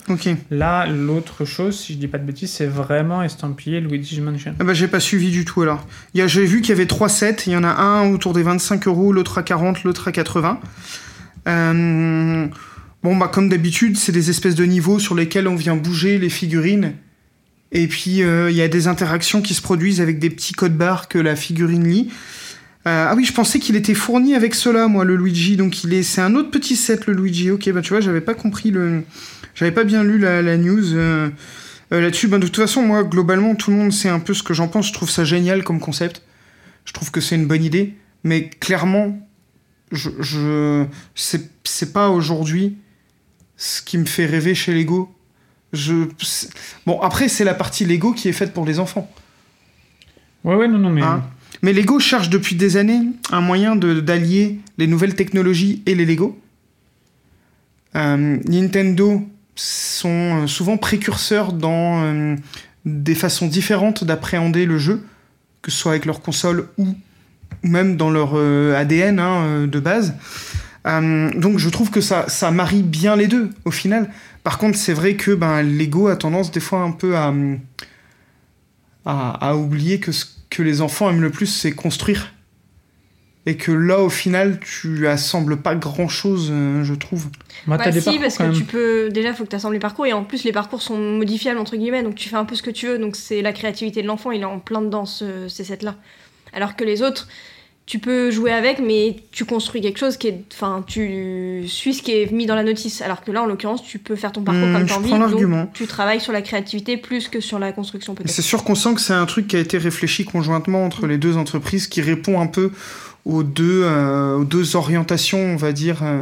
Là, 0.50 0.88
l'autre 0.88 1.46
chose, 1.46 1.80
si 1.80 1.94
je 1.94 2.00
dis 2.00 2.08
pas 2.08 2.18
de 2.18 2.26
bêtises, 2.26 2.52
c'est 2.52 2.66
vraiment 2.66 3.22
estampillé 3.22 3.80
Luigi's 3.82 4.20
Mansion. 4.20 4.56
Ah 4.60 4.64
bah 4.64 4.74
j'ai 4.74 4.88
pas 4.88 5.00
suivi 5.00 5.30
du 5.30 5.46
tout 5.46 5.62
alors. 5.62 5.86
J'ai 6.16 6.46
vu 6.46 6.62
qu'il 6.62 6.70
y 6.70 6.72
avait 6.72 6.88
trois 6.88 7.10
sets, 7.10 7.44
il 7.46 7.54
y 7.54 7.56
en 7.56 7.64
a 7.64 7.70
un 7.70 8.12
autour 8.12 8.34
des 8.34 8.41
25 8.41 8.88
euros, 8.88 9.14
l'autre 9.14 9.38
à 9.38 9.44
40, 9.44 9.84
l'autre 9.84 10.08
à 10.08 10.12
80. 10.12 10.60
Euh, 11.48 12.48
Bon 13.04 13.18
bah 13.18 13.28
comme 13.28 13.50
d'habitude, 13.50 13.98
c'est 13.98 14.14
des 14.14 14.30
espèces 14.30 14.56
de 14.56 14.64
niveaux 14.64 14.98
sur 14.98 15.14
lesquels 15.14 15.50
on 15.50 15.56
vient 15.56 15.76
bouger 15.76 16.18
les 16.18 16.30
figurines. 16.30 16.94
Et 17.74 17.88
puis 17.88 18.24
euh, 18.24 18.50
il 18.50 18.56
y 18.56 18.62
a 18.62 18.70
des 18.70 18.88
interactions 18.88 19.41
qui 19.41 19.54
se 19.54 19.62
produisent 19.62 20.00
avec 20.00 20.20
des 20.20 20.30
petits 20.30 20.54
codes 20.54 20.78
barres 20.78 21.10
que 21.10 21.20
la 21.20 21.36
figurine 21.36 21.86
lit. 21.86 22.10
Euh, 22.86 23.08
ah 23.10 23.14
oui, 23.16 23.24
je 23.24 23.34
pensais 23.34 23.60
qu'il 23.60 23.76
était 23.76 23.94
fourni 23.94 24.36
avec 24.36 24.56
cela, 24.56 24.88
moi, 24.88 25.06
le 25.06 25.16
Luigi. 25.16 25.56
Donc 25.56 25.84
il 25.84 25.94
est, 25.94 26.04
c'est 26.04 26.22
un 26.22 26.36
autre 26.36 26.52
petit 26.52 26.76
set, 26.76 27.08
le 27.08 27.14
Luigi. 27.14 27.50
Ok, 27.52 27.70
bah 27.72 27.82
tu 27.82 27.90
vois, 27.90 28.02
j'avais 28.02 28.22
pas 28.22 28.34
compris 28.34 28.72
le, 28.72 29.04
j'avais 29.56 29.72
pas 29.72 29.84
bien 29.84 30.04
lu 30.04 30.18
la, 30.20 30.42
la 30.42 30.58
news. 30.58 30.94
euh, 30.94 31.30
euh, 31.94 32.02
là-dessus. 32.02 32.28
Ben, 32.28 32.40
de 32.40 32.46
toute 32.48 32.58
façon, 32.58 32.82
moi, 32.82 33.04
globalement, 33.04 33.56
tout 33.56 33.72
le 33.72 33.78
monde 33.78 33.94
sait 33.94 34.10
un 34.10 34.20
peu 34.20 34.34
ce 34.34 34.44
que 34.44 34.54
j'en 34.54 34.68
pense. 34.68 34.88
Je 34.88 34.94
trouve 34.94 35.10
ça 35.10 35.24
génial 35.24 35.64
comme 35.64 35.80
concept. 35.80 36.24
Je 36.86 36.94
trouve 36.94 37.12
que 37.12 37.22
c'est 37.22 37.36
une 37.36 37.46
bonne 37.48 37.64
idée. 37.64 37.96
Mais 38.24 38.50
clairement, 38.50 39.28
je, 39.92 40.10
je 40.20 40.86
c'est, 41.16 41.52
c'est 41.64 41.94
pas 41.94 42.10
aujourd'hui 42.10 42.78
ce 43.58 43.82
qui 43.82 43.98
me 43.98 44.06
fait 44.06 44.26
rêver 44.26 44.56
chez 44.56 44.74
Lego. 44.74 45.14
Je, 45.72 46.08
bon, 46.86 47.00
après, 47.02 47.28
c'est 47.28 47.44
la 47.44 47.54
partie 47.54 47.86
Lego 47.86 48.14
qui 48.14 48.30
est 48.30 48.34
faite 48.34 48.54
pour 48.54 48.66
les 48.66 48.80
enfants. 48.80 49.12
Ouais, 50.44 50.56
ouais, 50.56 50.68
non, 50.68 50.78
non, 50.78 50.90
mais. 50.90 51.02
Hein? 51.02 51.24
Mais 51.64 51.72
Lego 51.72 51.97
cherche 51.97 52.30
depuis 52.30 52.55
des 52.55 52.76
années 52.76 53.07
un 53.32 53.39
moyen 53.39 53.78
d'allier 53.78 54.59
les 54.78 54.86
nouvelles 54.86 55.16
technologies 55.16 55.82
et 55.86 55.95
les 55.95 56.05
Lego. 56.05 56.38
Euh, 57.95 58.38
Nintendo 58.45 59.24
sont 59.55 60.09
euh, 60.43 60.47
souvent 60.47 60.76
précurseurs 60.76 61.53
dans 61.53 62.03
euh, 62.03 62.36
des 62.84 63.16
façons 63.16 63.47
différentes 63.47 64.03
d'appréhender 64.03 64.66
le 64.66 64.78
jeu, 64.78 65.05
que 65.61 65.72
ce 65.72 65.78
soit 65.78 65.93
avec 65.93 66.05
leur 66.05 66.22
console 66.22 66.68
ou 66.78 66.88
même 67.61 67.95
dans 67.95 68.09
leur 68.09 68.36
ADN 68.76 69.20
hein, 69.20 69.66
de 69.66 69.80
base. 69.80 70.16
Donc 70.86 71.59
je 71.59 71.70
trouve 71.70 71.91
que 71.91 72.01
ça, 72.01 72.28
ça 72.28 72.51
marie 72.51 72.84
bien 72.84 73.16
les 73.16 73.28
deux 73.28 73.51
au 73.64 73.72
final. 73.72 74.09
Par 74.43 74.57
contre, 74.57 74.78
c'est 74.78 74.91
vrai 74.91 75.16
que 75.16 75.32
ben, 75.32 75.61
Lego 75.61 76.07
a 76.07 76.18
tendance 76.18 76.51
des 76.51 76.59
fois 76.59 76.82
un 76.82 76.91
peu 76.91 77.16
à, 77.16 77.34
à, 79.05 79.49
à 79.49 79.55
oublier 79.55 80.01
que 80.01 80.11
ce 80.11 80.26
que 80.56 80.64
les 80.64 80.82
enfants 80.82 81.10
aiment 81.10 81.22
le 81.22 81.32
plus, 81.32 81.47
c'est 81.47 81.72
construire. 81.72 82.32
Et 83.45 83.58
que 83.58 83.74
là, 83.74 83.99
au 83.99 84.10
final, 84.10 84.60
tu 84.62 85.06
assembles 85.08 85.58
pas 85.58 85.76
grand 85.76 86.08
chose, 86.08 86.47
je 86.49 86.93
trouve. 86.93 87.28
Moi, 87.68 87.76
Bah 87.78 87.84
t'as 87.84 87.91
des 87.91 87.99
si, 87.99 88.06
parcours, 88.06 88.22
parce 88.22 88.38
que 88.38 88.43
même. 88.43 88.54
tu 88.54 88.64
peux. 88.64 89.10
Déjà, 89.10 89.30
il 89.30 89.36
faut 89.36 89.43
que 89.43 89.49
tu 89.49 89.56
assembles 89.58 89.74
les 89.74 89.80
parcours. 89.82 90.06
Et 90.06 90.14
en 90.14 90.24
plus, 90.24 90.45
les 90.45 90.54
parcours 90.54 90.82
sont 90.82 90.97
modifiables, 90.97 91.60
entre 91.60 91.76
guillemets. 91.76 92.04
Donc, 92.04 92.16
tu 92.16 92.30
fais 92.30 92.38
un 92.38 92.45
peu 92.45 92.56
ce 92.56 92.62
que 92.64 92.70
tu 92.72 92.88
veux. 92.88 92.97
Donc, 92.99 93.18
c'est 93.18 93.41
la 93.41 93.51
créativité 93.51 94.01
de 94.01 94.08
l'enfant. 94.08 94.32
Il 94.32 94.41
est 94.41 94.45
en 94.45 94.60
plein 94.60 94.82
dedans, 94.82 95.06
ce- 95.06 95.49
ces 95.49 95.66
sets-là. 95.66 95.95
Alors 96.54 96.78
que 96.78 96.86
les 96.86 97.01
autres, 97.01 97.28
tu 97.86 98.00
peux 98.00 98.32
jouer 98.32 98.52
avec, 98.52 98.80
mais 98.80 99.18
tu 99.32 99.44
construis 99.44 99.82
quelque 99.82 100.00
chose 100.00 100.16
qui 100.16 100.28
est. 100.30 100.44
Enfin, 100.54 100.84
tu 100.88 101.64
suis 101.68 101.94
ce 101.94 102.02
qui 102.02 102.12
est 102.12 102.32
mis 102.32 102.46
dans 102.46 102.56
la 102.56 102.64
notice. 102.64 103.02
Alors 103.02 103.24
que 103.24 103.32
là, 103.32 103.44
en 103.44 103.46
l'occurrence, 103.46 103.84
tu 103.84 104.00
peux 104.00 104.16
faire 104.16 104.32
ton 104.32 104.42
parcours 104.42 104.68
Hmm, 104.68 104.74
comme 104.74 104.86
tu 104.86 104.94
as 104.94 104.98
envie. 104.98 105.12
l'argument. 105.12 105.64
Donc, 105.64 105.74
tu 105.74 105.86
travailles 105.86 106.22
sur 106.22 106.32
la 106.32 106.42
créativité 106.42 106.96
plus 106.96 107.28
que 107.28 107.42
sur 107.42 107.60
la 107.60 107.74
construction, 107.74 108.16
peut-être. 108.16 108.30
C'est 108.32 108.42
sûr 108.42 108.64
qu'on 108.64 108.76
sent 108.76 108.94
que 108.96 109.02
c'est 109.02 109.14
un 109.14 109.26
truc 109.26 109.48
qui 109.48 109.58
a 109.58 109.60
été 109.60 109.78
réfléchi 109.78 110.24
conjointement 110.24 110.86
entre 110.86 111.08
les 111.08 111.18
deux 111.18 111.36
entreprises, 111.36 111.88
qui 111.88 112.02
répond 112.02 112.40
un 112.40 112.48
peu 112.48 112.72
aux 113.26 113.44
deux, 113.44 113.84
euh, 113.84 114.38
aux 114.38 114.46
deux 114.46 114.76
orientations, 114.78 115.40
on 115.40 115.58
va 115.58 115.74
dire, 115.74 116.04
euh, 116.04 116.22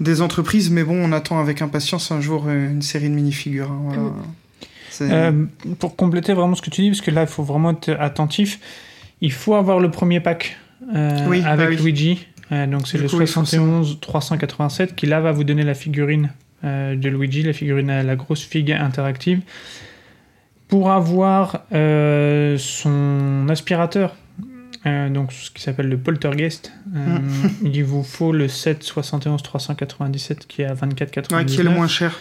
des 0.00 0.20
entreprises. 0.20 0.70
Mais 0.70 0.84
bon, 0.84 0.96
on 1.02 1.12
attend 1.12 1.40
avec 1.40 1.62
impatience 1.62 2.10
un 2.12 2.20
jour 2.20 2.44
euh, 2.46 2.70
une 2.70 2.82
série 2.82 3.08
de 3.08 3.14
minifigures. 3.14 3.70
hein, 3.70 3.80
voilà. 3.84 4.02
Mm. 4.02 4.14
Euh, 5.02 5.32
pour 5.78 5.96
compléter 5.96 6.34
vraiment 6.34 6.54
ce 6.54 6.60
que 6.60 6.68
tu 6.68 6.82
dis, 6.82 6.90
parce 6.90 7.00
que 7.00 7.10
là, 7.10 7.22
il 7.22 7.26
faut 7.26 7.42
vraiment 7.42 7.70
être 7.70 7.88
attentif, 7.98 8.60
il 9.22 9.32
faut 9.32 9.54
avoir 9.54 9.80
le 9.80 9.90
premier 9.90 10.20
pack 10.20 10.58
euh, 10.94 11.26
Oui, 11.28 11.40
bah 11.42 11.50
avec 11.50 11.68
oui. 11.70 11.76
Luigi. 11.76 12.26
Euh, 12.52 12.66
donc, 12.66 12.88
c'est 12.88 12.98
le 12.98 13.08
coup, 13.08 13.16
oui, 13.18 13.26
71 13.26 13.98
387 14.00 14.96
qui 14.96 15.06
là 15.06 15.20
va 15.20 15.30
vous 15.32 15.44
donner 15.44 15.62
la 15.62 15.74
figurine 15.74 16.30
euh, 16.64 16.96
de 16.96 17.08
Luigi, 17.08 17.42
la 17.42 17.52
figurine 17.52 17.90
à 17.90 18.02
la 18.02 18.16
grosse 18.16 18.42
figue 18.42 18.72
interactive. 18.72 19.40
Pour 20.68 20.90
avoir 20.90 21.64
euh, 21.72 22.56
son 22.58 23.46
aspirateur, 23.48 24.14
euh, 24.86 25.08
donc 25.08 25.32
ce 25.32 25.50
qui 25.50 25.62
s'appelle 25.62 25.88
le 25.88 25.98
Poltergeist, 25.98 26.72
Mm. 26.92 27.48
il 27.64 27.84
vous 27.84 28.02
faut 28.02 28.32
le 28.32 28.48
7 28.48 28.82
71 28.82 29.42
397 29.42 30.46
qui 30.46 30.62
est 30.62 30.66
à 30.66 30.74
24,99. 30.74 31.34
ouais, 31.36 31.44
qui 31.44 31.60
est 31.60 31.62
le 31.64 31.70
moins 31.70 31.86
cher. 31.88 32.18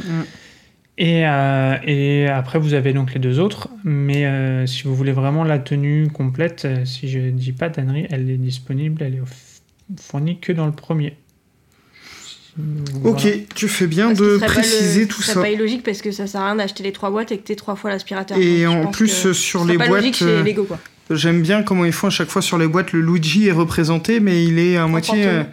Et, 1.01 1.25
euh, 1.25 1.75
et 1.85 2.27
après, 2.27 2.59
vous 2.59 2.73
avez 2.73 2.91
donc 2.91 3.13
les 3.13 3.19
deux 3.21 3.39
autres. 3.39 3.69
Mais 3.85 4.25
euh, 4.25 4.65
si 4.67 4.83
vous 4.83 4.93
voulez 4.95 5.13
vraiment 5.13 5.45
la 5.45 5.57
tenue 5.57 6.09
complète, 6.09 6.65
euh, 6.65 6.83
si 6.83 7.07
je 7.07 7.19
dis 7.29 7.53
pas 7.53 7.69
d'annerie, 7.69 8.05
elle 8.11 8.29
est 8.29 8.35
disponible, 8.37 9.01
elle 9.01 9.15
est 9.15 9.21
fournie 10.01 10.39
que 10.39 10.51
dans 10.51 10.65
le 10.65 10.73
premier. 10.73 11.15
Voilà. 12.57 13.09
Ok, 13.17 13.27
tu 13.55 13.69
fais 13.69 13.87
bien 13.87 14.07
Parce 14.07 14.19
de 14.19 14.37
préciser 14.39 15.01
le- 15.01 15.07
tout 15.07 15.21
ça. 15.21 15.39
pas 15.39 15.49
illogique 15.49 15.83
parce 15.83 16.01
que 16.01 16.11
ça 16.11 16.27
sert 16.27 16.41
à 16.41 16.47
rien 16.47 16.55
d'acheter 16.57 16.83
les 16.83 16.91
trois 16.91 17.09
boîtes 17.09 17.31
et 17.31 17.37
que 17.37 17.43
t'aies 17.43 17.55
trois 17.55 17.77
fois 17.77 17.89
l'aspirateur. 17.89 18.37
Et 18.37 18.67
en 18.67 18.87
plus, 18.87 19.31
sur 19.31 19.63
les 19.63 19.77
pas 19.77 19.87
boîtes, 19.87 20.01
logique 20.01 20.15
chez 20.15 20.43
Lego, 20.43 20.65
quoi. 20.65 20.79
J'aime 21.11 21.41
bien 21.41 21.63
comment 21.63 21.85
ils 21.85 21.93
font 21.93 22.07
à 22.07 22.11
chaque 22.11 22.29
fois 22.29 22.41
sur 22.41 22.57
les 22.57 22.67
boîtes. 22.67 22.91
Le 22.91 22.99
Luigi 23.01 23.47
est 23.47 23.51
représenté, 23.53 24.19
mais 24.19 24.43
il 24.43 24.59
est 24.59 24.75
à 24.77 24.85
moitié 24.87 25.23
fantôme. 25.23 25.45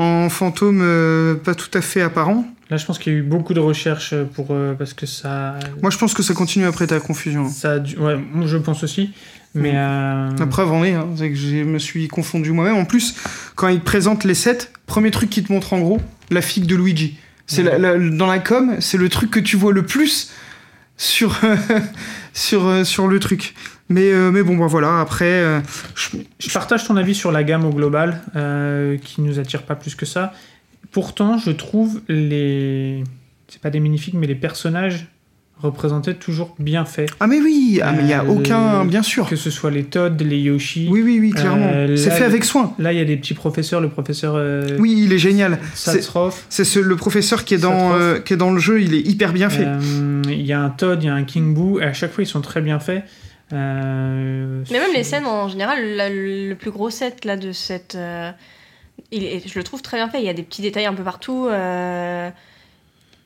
euh, 0.00 0.24
en 0.24 0.28
fantôme 0.30 0.80
euh, 0.82 1.34
pas 1.34 1.54
tout 1.54 1.70
à 1.74 1.82
fait 1.82 2.00
apparent. 2.00 2.46
Là, 2.70 2.76
je 2.76 2.84
pense 2.84 2.98
qu'il 2.98 3.12
y 3.12 3.16
a 3.16 3.18
eu 3.18 3.22
beaucoup 3.22 3.54
de 3.54 3.60
recherches 3.60 4.14
pour 4.34 4.48
euh, 4.50 4.74
parce 4.74 4.92
que 4.92 5.06
ça. 5.06 5.58
Moi, 5.80 5.90
je 5.90 5.96
pense 5.98 6.12
que 6.12 6.22
ça 6.22 6.34
continue 6.34 6.66
après 6.66 6.86
ta 6.86 7.00
confusion. 7.00 7.48
ça 7.48 7.72
a 7.72 7.78
dû- 7.78 7.96
ouais, 7.96 8.18
je 8.44 8.56
pense 8.58 8.82
aussi. 8.84 9.12
Mais 9.54 9.72
Mm. 9.72 9.76
euh, 9.76 10.30
La 10.38 10.46
preuve 10.46 10.70
en 10.72 10.84
est, 10.84 10.92
hein, 10.92 11.06
c'est 11.16 11.30
que 11.30 11.34
je 11.36 11.64
me 11.64 11.78
suis 11.78 12.08
confondu 12.08 12.52
moi-même. 12.52 12.76
En 12.76 12.84
plus, 12.84 13.14
quand 13.56 13.68
ils 13.68 13.80
te 13.80 13.84
présentent 13.84 14.24
les 14.24 14.34
sets, 14.34 14.70
premier 14.86 15.10
truc 15.10 15.30
qu'ils 15.30 15.44
te 15.44 15.52
montrent 15.52 15.72
en 15.72 15.78
gros, 15.80 16.00
la 16.30 16.42
figue 16.42 16.66
de 16.66 16.76
Luigi. 16.76 17.16
C'est 17.46 17.62
la- 17.62 17.78
la- 17.78 17.98
dans 17.98 18.26
la 18.26 18.38
com, 18.40 18.76
c'est 18.80 18.98
le 18.98 19.08
truc 19.08 19.30
que 19.30 19.40
tu 19.40 19.56
vois 19.56 19.72
le 19.72 19.86
plus 19.86 20.30
sur 20.98 21.40
sur 22.34 22.66
euh, 22.66 22.84
sur 22.84 23.08
le 23.08 23.18
truc. 23.18 23.54
Mais 23.88 24.12
euh, 24.12 24.30
mais 24.30 24.42
bon, 24.42 24.58
bah 24.58 24.66
voilà. 24.66 25.00
Après, 25.00 25.24
euh, 25.24 25.60
je- 25.94 26.18
Je 26.38 26.50
partage 26.52 26.86
ton 26.86 26.96
avis 26.98 27.14
sur 27.14 27.32
la 27.32 27.42
gamme 27.44 27.64
au 27.64 27.70
global, 27.72 28.20
euh, 28.36 28.98
qui 29.02 29.22
nous 29.22 29.38
attire 29.38 29.62
pas 29.62 29.74
plus 29.76 29.94
que 29.94 30.04
ça. 30.04 30.34
Pourtant, 30.92 31.38
je 31.38 31.50
trouve 31.50 32.00
les. 32.08 33.04
C'est 33.48 33.60
pas 33.60 33.70
des 33.70 33.80
minifigs, 33.80 34.14
mais 34.14 34.26
les 34.26 34.34
personnages 34.34 35.06
représentés 35.60 36.14
toujours 36.14 36.54
bien 36.60 36.84
faits. 36.84 37.10
ah 37.18 37.26
mais 37.26 37.40
oui, 37.40 37.80
ah 37.82 37.90
mais 37.92 38.02
il 38.04 38.08
y 38.08 38.12
a 38.12 38.22
Euh, 38.22 38.28
aucun, 38.28 38.84
bien 38.84 39.02
sûr. 39.02 39.28
Que 39.28 39.34
ce 39.34 39.50
soit 39.50 39.72
les 39.72 39.82
Todd, 39.84 40.20
les 40.22 40.38
Yoshi. 40.38 40.86
Oui 40.88 41.02
oui 41.02 41.18
oui, 41.20 41.30
clairement. 41.32 41.68
Euh, 41.74 41.96
c'est 41.96 42.12
fait 42.12 42.22
avec 42.24 42.44
soin. 42.44 42.74
Là, 42.78 42.92
il 42.92 42.98
y 42.98 43.02
a 43.02 43.04
des 43.04 43.16
petits 43.16 43.34
professeurs, 43.34 43.80
le 43.80 43.88
professeur 43.88 44.34
euh, 44.36 44.76
Oui, 44.78 45.02
il 45.04 45.12
est 45.12 45.18
génial. 45.18 45.58
C'est 45.74 46.00
ce- 46.64 46.78
le 46.78 46.94
professeur 46.96 47.44
qui 47.44 47.54
est 47.54 47.58
dans 47.58 47.92
euh, 47.94 48.20
qui 48.20 48.34
est 48.34 48.36
dans 48.36 48.52
le 48.52 48.60
jeu, 48.60 48.80
il 48.80 48.94
est 48.94 49.00
hyper 49.00 49.32
bien 49.32 49.50
fait. 49.50 49.64
Euh, 49.66 50.22
Il 50.28 50.46
y 50.46 50.52
a 50.52 50.60
un 50.60 50.70
Todd, 50.70 51.02
il 51.02 51.06
y 51.06 51.08
a 51.08 51.14
un 51.14 51.24
King 51.24 51.54
Boo, 51.54 51.80
et 51.80 51.84
à 51.84 51.92
chaque 51.92 52.12
fois, 52.12 52.22
ils 52.22 52.26
sont 52.28 52.40
très 52.40 52.60
bien 52.60 52.78
faits. 52.78 53.02
Euh, 53.52 54.62
Mais 54.70 54.78
même 54.78 54.92
les 54.94 55.02
scènes 55.04 55.26
en 55.26 55.48
général, 55.48 55.78
la- 55.96 56.08
le 56.10 56.54
plus 56.54 56.70
gros 56.70 56.90
set 56.90 57.24
là 57.24 57.36
de 57.36 57.50
cette. 57.52 57.96
Il 59.12 59.24
est- 59.24 59.48
je 59.48 59.58
le 59.58 59.64
trouve 59.64 59.82
très 59.82 59.96
bien 59.96 60.08
fait. 60.08 60.18
Il 60.20 60.24
y 60.26 60.28
a 60.28 60.34
des 60.34 60.42
petits 60.42 60.62
détails 60.62 60.86
un 60.86 60.94
peu 60.94 61.02
partout. 61.04 61.46
euh, 61.50 62.30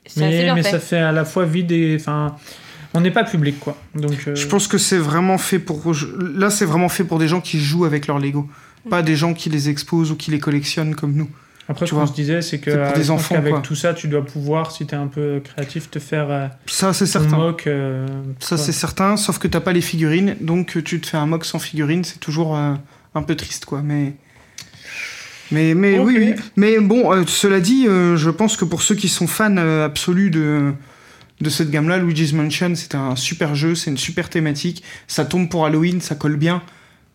assez 0.05 0.19
Mais, 0.19 0.43
bien 0.43 0.55
mais 0.55 0.63
fait. 0.63 0.71
ça 0.71 0.79
fait 0.79 0.97
à 0.97 1.11
la 1.11 1.25
fois 1.25 1.45
vide 1.45 1.71
et. 1.71 1.97
Enfin, 1.99 2.35
on 2.93 3.01
n'est 3.01 3.11
pas 3.11 3.23
public, 3.23 3.59
quoi. 3.59 3.75
Donc, 3.95 4.25
euh, 4.27 4.35
Je 4.35 4.47
pense 4.47 4.67
que 4.67 4.77
c'est 4.77 4.97
vraiment 4.97 5.37
fait 5.37 5.59
pour. 5.59 5.81
Là, 6.35 6.49
c'est 6.49 6.65
vraiment 6.65 6.89
fait 6.89 7.03
pour 7.03 7.19
des 7.19 7.27
gens 7.27 7.41
qui 7.41 7.59
jouent 7.59 7.85
avec 7.85 8.07
leurs 8.07 8.19
Lego. 8.19 8.47
Pas 8.89 9.01
des 9.01 9.15
gens 9.15 9.33
qui 9.33 9.49
les 9.49 9.69
exposent 9.69 10.11
ou 10.11 10.15
qui 10.17 10.29
les 10.31 10.39
collectionnent 10.39 10.93
comme 10.95 11.13
nous. 11.13 11.29
Après, 11.69 11.85
Tu 11.85 11.91
ce 11.91 11.95
qu'on 11.95 12.01
vois, 12.01 12.07
se 12.07 12.13
disait, 12.13 12.41
c'est 12.41 12.59
que 12.59 12.71
c'est 12.71 12.77
pour 12.77 12.87
euh, 12.87 12.93
des 12.93 13.09
enfants, 13.09 13.41
quoi. 13.41 13.61
tout 13.61 13.75
ça, 13.75 13.93
tu 13.93 14.09
dois 14.09 14.25
pouvoir, 14.25 14.71
si 14.73 14.85
t'es 14.85 14.97
un 14.97 15.07
peu 15.07 15.41
créatif, 15.41 15.89
te 15.89 15.97
faire 15.99 16.29
euh, 16.29 16.47
Ça, 16.65 16.91
c'est 16.91 17.05
certain. 17.05 17.37
mock. 17.37 17.67
euh, 17.67 18.05
Ça, 18.41 18.57
quoi. 18.57 18.65
c'est 18.65 18.73
certain, 18.73 19.15
sauf 19.15 19.39
que 19.39 19.47
t'as 19.47 19.61
pas 19.61 19.71
les 19.71 19.79
figurines, 19.79 20.35
donc 20.41 20.77
tu 20.83 20.99
te 20.99 21.07
fais 21.07 21.15
un 21.15 21.25
mock 21.25 21.45
sans 21.45 21.59
figurines, 21.59 22.03
c'est 22.03 22.19
toujours 22.19 22.57
euh, 22.57 22.73
un 23.15 23.21
peu 23.23 23.35
triste, 23.37 23.63
quoi. 23.63 23.81
Mais, 23.81 24.15
mais, 25.51 25.73
mais 25.75 25.99
Ok. 25.99 26.07
oui, 26.07 26.15
oui. 26.17 26.33
Mais 26.55 26.79
bon, 26.79 27.11
euh, 27.13 27.23
cela 27.27 27.59
dit, 27.59 27.87
euh, 27.87 28.17
je 28.17 28.29
pense 28.29 28.57
que 28.57 28.65
pour 28.65 28.81
ceux 28.81 28.95
qui 28.95 29.09
sont 29.09 29.27
fans 29.27 29.55
euh, 29.57 29.85
absolus 29.85 30.29
de, 30.31 30.71
de 31.41 31.49
cette 31.49 31.69
gamme-là, 31.69 31.97
Luigi's 31.99 32.33
Mansion, 32.33 32.73
c'est 32.75 32.95
un 32.95 33.15
super 33.15 33.55
jeu, 33.55 33.75
c'est 33.75 33.91
une 33.91 33.97
super 33.97 34.29
thématique. 34.29 34.83
Ça 35.07 35.25
tombe 35.25 35.49
pour 35.49 35.65
Halloween, 35.65 36.01
ça 36.01 36.15
colle 36.15 36.37
bien. 36.37 36.61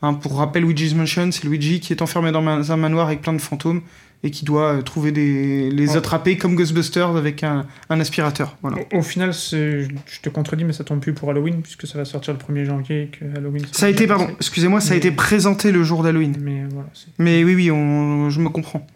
Hein, 0.03 0.15
pour 0.15 0.37
rappel, 0.37 0.63
Luigi's 0.63 0.95
Mansion, 0.95 1.31
c'est 1.33 1.45
Luigi 1.45 1.81
qui 1.81 1.93
est 1.93 2.03
enfermé 2.03 2.31
dans 2.31 2.73
un 2.73 2.77
manoir 2.77 3.07
avec 3.07 3.21
plein 3.23 3.33
de 3.33 3.41
fantômes 3.41 3.83
et 4.25 4.31
qui 4.33 4.45
doit 4.45 4.75
euh, 4.75 4.83
trouver 4.83 5.13
des, 5.13 5.71
les 5.71 5.97
attraper 5.97 6.37
comme 6.37 6.57
Ghostbusters 6.57 7.17
avec 7.17 7.45
un, 7.45 7.67
un 7.89 8.01
aspirateur. 8.01 8.57
Voilà. 8.63 8.79
Au, 8.93 8.99
au 8.99 9.03
final, 9.03 9.33
je 9.33 9.87
te 10.23 10.29
contredis, 10.29 10.65
mais 10.65 10.73
ça 10.73 10.83
tombe 10.85 11.01
plus 11.01 11.13
pour 11.13 11.31
Halloween, 11.31 11.63
puisque 11.63 11.87
ça 11.87 11.99
va 11.99 12.05
sortir 12.05 12.35
le 12.35 12.39
1er 12.55 12.65
janvier 12.65 13.03
et 13.03 13.07
que 13.07 13.25
Halloween. 13.37 13.65
Ça 13.73 13.87
a 13.87 13.89
été, 13.89 14.07
pardon, 14.07 14.29
excusez-moi, 14.39 14.81
ça 14.81 14.95
a 14.95 14.97
été 14.97 15.13
présenté 15.13 15.71
le 15.71 15.85
jour 15.85 16.03
d'Halloween. 16.03 16.37
Mais 16.41 16.65
voilà. 16.71 16.89
Mais 17.19 17.45
oui, 17.45 17.55
oui, 17.55 17.71
on- 17.71 18.29
je 18.31 18.41
me 18.41 18.49
comprends. 18.49 18.87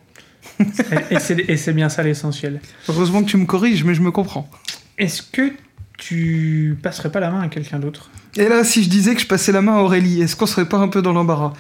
et 0.61 1.15
et 1.15 1.21
c'est 1.21 1.39
et 1.49 1.57
c'est 1.57 1.73
bien 1.73 1.89
ça 1.89 2.03
l'essentiel. 2.03 2.61
Heureusement 2.89 3.23
que 3.23 3.29
tu 3.29 3.37
me 3.37 3.47
corriges, 3.47 3.85
mais 3.85 3.95
je 3.95 4.03
me 4.03 4.11
comprends. 4.11 4.51
Est-ce 4.99 5.23
que 5.23 5.53
tu 5.99 6.77
passerais 6.83 7.13
pas 7.13 7.21
la 7.21 7.31
main 7.31 7.41
à 7.43 7.49
quelqu'un 7.49 7.79
d'autre? 7.79 8.11
Et 8.37 8.49
là, 8.49 8.65
si 8.65 8.83
je 8.83 8.89
disais 8.89 9.15
que 9.15 9.21
je 9.21 9.27
passais 9.27 9.53
la 9.53 9.63
main 9.63 9.77
à 9.77 9.81
Aurélie, 9.83 10.21
est-ce 10.21 10.35
qu'on 10.37 10.47
serait 10.47 10.69
pas 10.69 10.79
un 10.79 10.89
peu 10.89 11.01
dans 11.01 11.13
l'embarras? 11.13 11.53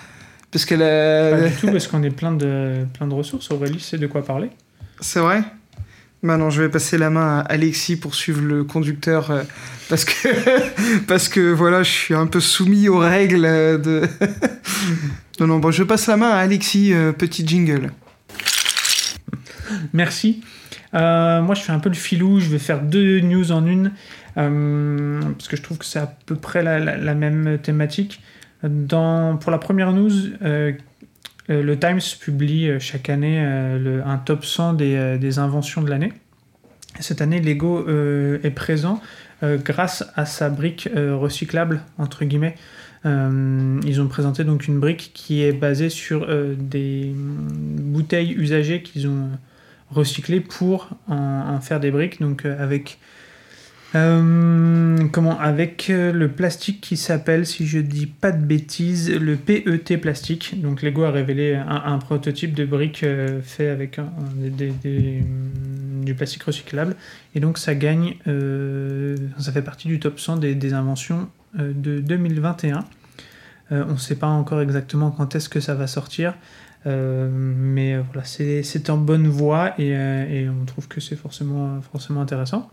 Parce 0.52 0.64
qu'elle 0.66 0.80
Pas 0.80 1.44
a... 1.46 1.48
du 1.48 1.56
tout, 1.56 1.66
parce 1.72 1.86
qu'on 1.88 2.02
est 2.02 2.10
plein 2.10 2.32
de, 2.32 2.84
plein 2.94 3.06
de 3.08 3.14
ressources. 3.14 3.50
Aurélie 3.50 3.80
sait 3.80 3.98
de 3.98 4.06
quoi 4.06 4.24
parler. 4.24 4.50
C'est 5.00 5.18
vrai? 5.20 5.42
Non, 6.22 6.50
je 6.50 6.62
vais 6.62 6.68
passer 6.68 6.98
la 6.98 7.10
main 7.10 7.40
à 7.40 7.40
Alexis 7.40 7.96
pour 7.96 8.14
suivre 8.14 8.42
le 8.42 8.62
conducteur, 8.62 9.30
euh, 9.32 9.42
parce 9.88 10.04
que... 10.04 10.28
parce 11.08 11.28
que, 11.28 11.40
voilà, 11.52 11.82
je 11.82 11.90
suis 11.90 12.14
un 12.14 12.26
peu 12.28 12.38
soumis 12.38 12.88
aux 12.88 12.98
règles 12.98 13.44
euh, 13.44 13.76
de... 13.78 14.02
non, 15.40 15.48
non, 15.48 15.58
bon, 15.58 15.72
je 15.72 15.82
passe 15.82 16.06
la 16.06 16.16
main 16.16 16.30
à 16.30 16.36
Alexis, 16.36 16.92
euh, 16.92 17.10
petit 17.12 17.44
jingle. 17.44 17.90
Merci. 19.92 20.42
Moi, 20.92 21.54
je 21.54 21.62
fais 21.62 21.72
un 21.72 21.78
peu 21.78 21.88
le 21.88 21.94
filou. 21.94 22.38
Je 22.38 22.48
vais 22.50 22.58
faire 22.58 22.82
deux 22.82 23.20
news 23.20 23.50
en 23.50 23.66
une. 23.66 23.92
parce 24.34 25.48
que 25.48 25.56
je 25.56 25.62
trouve 25.62 25.78
que 25.78 25.84
c'est 25.86 25.98
à 25.98 26.14
peu 26.26 26.36
près 26.36 26.62
la, 26.62 26.78
la- 26.78 26.96
la 26.98 27.14
même 27.14 27.58
thématique. 27.62 28.20
Pour 28.62 29.50
la 29.50 29.58
première 29.58 29.92
news, 29.92 30.12
euh, 30.42 30.72
euh, 31.50 31.62
le 31.64 31.78
Times 31.78 32.00
publie 32.20 32.68
euh, 32.68 32.78
chaque 32.78 33.10
année 33.10 33.40
un 33.40 34.18
top 34.18 34.44
100 34.44 34.74
des, 34.74 35.38
inventions 35.40 35.82
de 35.82 35.90
l'année. 35.90 36.12
Et 36.98 37.02
Cette 37.02 37.20
année, 37.20 37.40
Lego 37.40 37.88
est 37.88 38.50
présent 38.50 39.00
grâce 39.42 40.04
à 40.14 40.26
sa 40.26 40.50
brique 40.50 40.88
recyclable, 40.94 41.80
entre 41.98 42.24
guillemets. 42.24 42.54
Ils 43.04 44.00
ont 44.00 44.08
présenté 44.08 44.44
donc 44.44 44.68
une 44.68 44.78
brique 44.78 45.10
qui 45.14 45.42
est 45.42 45.52
basée 45.52 45.88
sur 45.88 46.28
des 46.54 47.12
bouteilles 47.16 48.34
usagées 48.34 48.82
qu'ils 48.82 49.08
ont 49.08 49.30
recyclées 49.90 50.40
pour 50.40 50.90
en, 51.08 51.60
faire 51.60 51.80
des 51.80 51.90
briques. 51.90 52.20
Donc 52.20 52.44
avec 52.44 52.98
euh, 53.94 55.06
comment 55.12 55.38
avec 55.38 55.90
euh, 55.90 56.12
le 56.12 56.28
plastique 56.28 56.80
qui 56.80 56.96
s'appelle, 56.96 57.46
si 57.46 57.66
je 57.66 57.78
dis 57.78 58.06
pas 58.06 58.32
de 58.32 58.42
bêtises, 58.42 59.10
le 59.10 59.36
PET 59.36 59.98
plastique. 59.98 60.60
Donc 60.60 60.82
Lego 60.82 61.02
a 61.02 61.10
révélé 61.10 61.54
un, 61.54 61.98
prototype 61.98 62.54
de 62.54 62.64
brique 62.64 63.02
euh, 63.02 63.42
fait 63.42 63.68
avec 63.68 63.98
mm, 63.98 65.24
du 66.04 66.14
plastique 66.14 66.42
recyclable. 66.44 66.96
Et 67.34 67.40
donc 67.40 67.58
ça 67.58 67.74
gagne, 67.74 68.14
ça 69.38 69.52
fait 69.52 69.62
partie 69.62 69.88
du 69.88 70.00
top 70.00 70.18
100 70.18 70.38
des, 70.38 70.74
inventions 70.74 71.28
de 71.54 72.00
2021. 72.00 72.84
Euh, 73.70 73.84
on 73.88 73.92
ne 73.92 73.98
sait 73.98 74.16
pas 74.16 74.26
encore 74.26 74.60
exactement 74.60 75.10
quand 75.10 75.34
est-ce 75.34 75.48
que 75.48 75.60
ça 75.60 75.74
va 75.74 75.86
sortir. 75.86 76.34
Mais 76.84 77.96
voilà, 77.98 78.24
c'est 78.24 78.90
en 78.90 78.96
bonne 78.96 79.28
voie 79.28 79.78
et, 79.78 80.48
on 80.48 80.64
trouve 80.64 80.88
que 80.88 81.00
c'est 81.00 81.16
forcément 81.16 81.80
intéressant. 82.20 82.70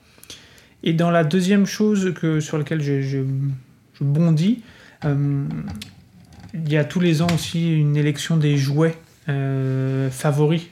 Et 0.84 0.94
dans 0.94 1.12
la 1.12 1.24
deuxième 1.24 1.66
chose 1.66 2.14
que, 2.20 2.40
sur 2.40 2.58
laquelle 2.58 2.82
je, 2.82 3.02
je- 3.02 3.18
je 3.94 4.04
bondis, 4.04 4.62
euh, 5.06 5.44
il 6.54 6.72
y 6.72 6.78
a 6.78 6.84
tous 6.86 7.00
les 7.00 7.22
ans 7.22 7.28
aussi 7.34 7.74
une 7.78 7.98
élection 7.98 8.38
des 8.38 8.58
jouets 8.58 8.96
euh, 9.28 10.10
favoris, 10.10 10.64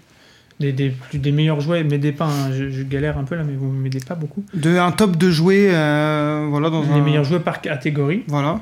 des, 0.60 0.72
des, 0.72 0.90
plus- 0.90 1.20
des 1.20 1.32
meilleurs 1.32 1.60
jouets. 1.60 1.84
M'aidez 1.84 2.14
pas, 2.14 2.26
hein, 2.26 2.52
je, 2.54 2.70
je 2.70 2.84
galère 2.84 3.18
un 3.18 3.24
peu 3.26 3.36
là, 3.36 3.44
mais 3.44 3.54
vous 3.56 3.70
m'aidez 3.72 4.00
pas 4.00 4.16
beaucoup. 4.16 4.44
De 4.54 4.78
un 4.78 4.92
top 4.92 5.18
de 5.18 5.30
jouets, 5.30 5.70
euh, 5.74 6.48
voilà, 6.50 6.70
dans 6.70 6.82
Les 6.82 6.90
un... 6.90 7.04
meilleurs 7.04 7.26
jouets 7.26 7.40
par 7.42 7.62
catégorie. 7.62 8.24
Voilà. 8.28 8.62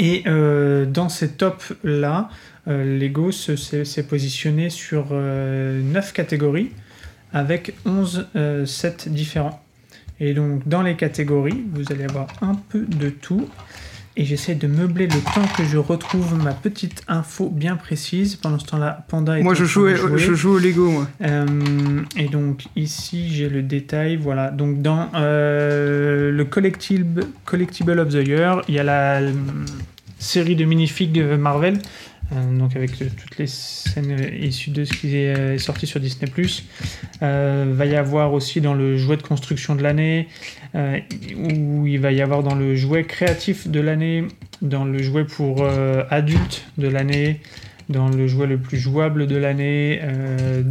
Et 0.00 0.22
dans 0.26 1.08
ces 1.08 1.30
tops-là, 1.32 2.28
Lego 2.68 3.32
se- 3.32 3.56
s'est 3.56 4.02
positionné 4.04 4.70
sur 4.70 5.08
euh, 5.10 5.82
9 5.82 6.12
catégories 6.12 6.70
avec 7.32 7.74
11 7.84 8.28
euh, 8.36 8.64
sets 8.64 9.08
différents. 9.08 9.60
Et 10.20 10.34
donc 10.34 10.66
dans 10.66 10.82
les 10.82 10.96
catégories, 10.96 11.64
vous 11.72 11.92
allez 11.92 12.04
avoir 12.04 12.28
un 12.42 12.54
peu 12.54 12.80
de 12.80 13.08
tout. 13.10 13.48
Et 14.20 14.24
j'essaie 14.24 14.56
de 14.56 14.66
meubler 14.66 15.06
le 15.06 15.20
temps 15.20 15.46
que 15.56 15.62
je 15.62 15.78
retrouve 15.78 16.36
ma 16.42 16.52
petite 16.52 17.04
info 17.06 17.48
bien 17.48 17.76
précise. 17.76 18.34
Pendant 18.34 18.58
ce 18.58 18.66
temps-là, 18.66 19.06
Panda 19.06 19.38
est 19.38 19.44
Moi, 19.44 19.54
je 19.54 19.64
joue, 19.64 19.86
je 19.88 20.34
joue 20.34 20.54
au 20.54 20.58
Lego, 20.58 20.90
moi. 20.90 21.06
Euh, 21.22 21.46
et 22.16 22.26
donc 22.26 22.64
ici 22.74 23.32
j'ai 23.32 23.48
le 23.48 23.62
détail, 23.62 24.16
voilà. 24.16 24.50
Donc 24.50 24.82
dans 24.82 25.08
euh, 25.14 26.32
le 26.32 26.44
collectible, 26.44 27.26
collectible 27.44 27.96
of 28.00 28.08
the 28.08 28.26
Year, 28.26 28.62
il 28.66 28.74
y 28.74 28.80
a 28.80 28.82
la 28.82 29.20
euh, 29.20 29.32
série 30.18 30.56
de 30.56 30.64
minifigs 30.64 31.22
Marvel, 31.38 31.78
euh, 32.32 32.58
donc 32.58 32.76
avec 32.76 32.92
toutes 32.92 33.38
les 33.38 33.46
scènes 33.46 34.16
issues 34.38 34.70
de 34.70 34.84
ce 34.84 34.92
qui 34.92 35.16
est, 35.16 35.34
euh, 35.34 35.58
sorti 35.58 35.86
sur 35.86 36.00
Disney+. 36.00 36.30
Euh, 37.22 37.72
va 37.74 37.86
y 37.86 37.96
avoir 37.96 38.32
aussi 38.32 38.60
dans 38.60 38.74
le 38.74 38.96
jouet 38.98 39.16
de 39.16 39.22
construction 39.22 39.74
de 39.74 39.82
l'année, 39.82 40.28
euh, 40.74 40.98
où 41.36 41.86
il 41.86 42.00
va 42.00 42.12
y 42.12 42.20
avoir 42.20 42.42
dans 42.42 42.54
le 42.54 42.76
jouet 42.76 43.04
créatif 43.04 43.68
de 43.68 43.80
l'année, 43.80 44.24
dans 44.60 44.84
le 44.84 45.02
jouet 45.02 45.24
pour 45.24 45.64
adultes 46.10 46.66
de 46.76 46.88
l'année, 46.88 47.40
dans 47.88 48.08
le 48.08 48.26
jouet 48.26 48.46
le 48.46 48.58
plus 48.58 48.78
jouable 48.78 49.26
de 49.26 49.36
l'année. 49.36 50.00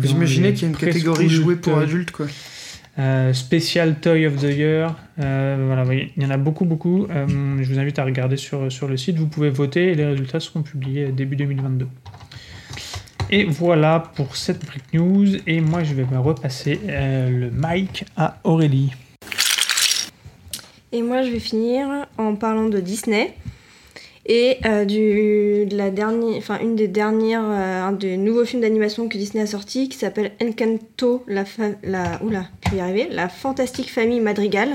J'imaginais 0.02 0.50
les 0.50 0.54
qu'il 0.54 0.64
y 0.64 0.66
a 0.66 0.70
une 0.70 0.78
catégorie 0.78 1.30
jouets 1.30 1.56
pour 1.56 1.78
adultes, 1.78 2.12
quoi. 2.12 2.28
Euh, 3.00 3.34
Special 3.34 4.00
Toy 4.00 4.26
of 4.26 4.38
the 4.38 4.56
Year. 4.56 4.96
Euh, 5.20 5.64
voilà, 5.68 5.86
il 5.94 6.24
y 6.24 6.26
en 6.26 6.30
a 6.30 6.38
beaucoup, 6.38 6.66
beaucoup. 6.66 7.08
Euh, 7.10 7.28
je 7.62 7.72
vous 7.72 7.80
invite 7.80 8.00
à 8.00 8.04
regarder 8.04 8.38
sur, 8.38 8.72
sur 8.72 8.88
le 8.88 8.98
site. 8.98 9.18
Vous 9.18 9.28
pouvez 9.28 9.50
voter 9.50 9.92
et 9.92 9.96
les 9.96 10.06
résultats 10.06 10.40
seront 10.40 10.64
publiés 10.64 11.08
début 11.12 11.36
2022. 11.36 11.88
Et 13.30 13.44
voilà 13.44 14.00
pour 14.16 14.36
cette 14.36 14.66
Brick 14.66 14.94
News. 14.94 15.28
Et 15.46 15.60
moi, 15.60 15.84
je 15.84 15.94
vais 15.94 16.06
me 16.06 16.18
repasser 16.18 16.80
euh, 16.88 17.30
le 17.30 17.52
mic 17.52 18.06
à 18.16 18.38
Aurélie. 18.44 18.94
Et 20.92 21.02
moi, 21.02 21.22
je 21.24 21.32
vais 21.32 21.40
finir 21.40 22.08
en 22.18 22.36
parlant 22.36 22.70
de 22.70 22.80
Disney 22.80 23.34
et 24.28 24.58
euh, 24.66 24.84
du, 24.84 25.74
la 25.74 25.90
dernière, 25.90 26.38
enfin 26.38 26.60
une 26.60 26.76
des 26.76 26.90
dernières, 26.90 27.44
euh, 27.46 27.84
un 27.84 27.94
des 27.94 28.18
nouveaux 28.18 28.44
films 28.44 28.62
d'animation 28.62 29.08
que 29.08 29.18
Disney 29.18 29.42
a 29.42 29.48
sorti 29.48 29.88
qui 29.88 29.98
s'appelle 29.98 30.34
Encanto, 30.42 31.24
la, 31.28 31.46
la, 31.82 33.30
fantastique 33.30 33.90
famille 33.90 34.20
Madrigal, 34.20 34.74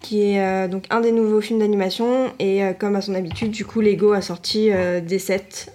qui 0.00 0.32
est 0.32 0.40
euh, 0.40 0.66
donc 0.66 0.84
un 0.90 1.00
des 1.00 1.12
nouveaux 1.12 1.40
films 1.40 1.60
d'animation 1.60 2.32
et 2.40 2.62
comme 2.80 2.96
à 2.96 3.00
son 3.00 3.14
habitude, 3.14 3.52
du 3.52 3.64
coup, 3.64 3.80
Lego 3.80 4.12
a 4.12 4.20
sorti 4.20 4.70
des 5.06 5.18
sets 5.20 5.70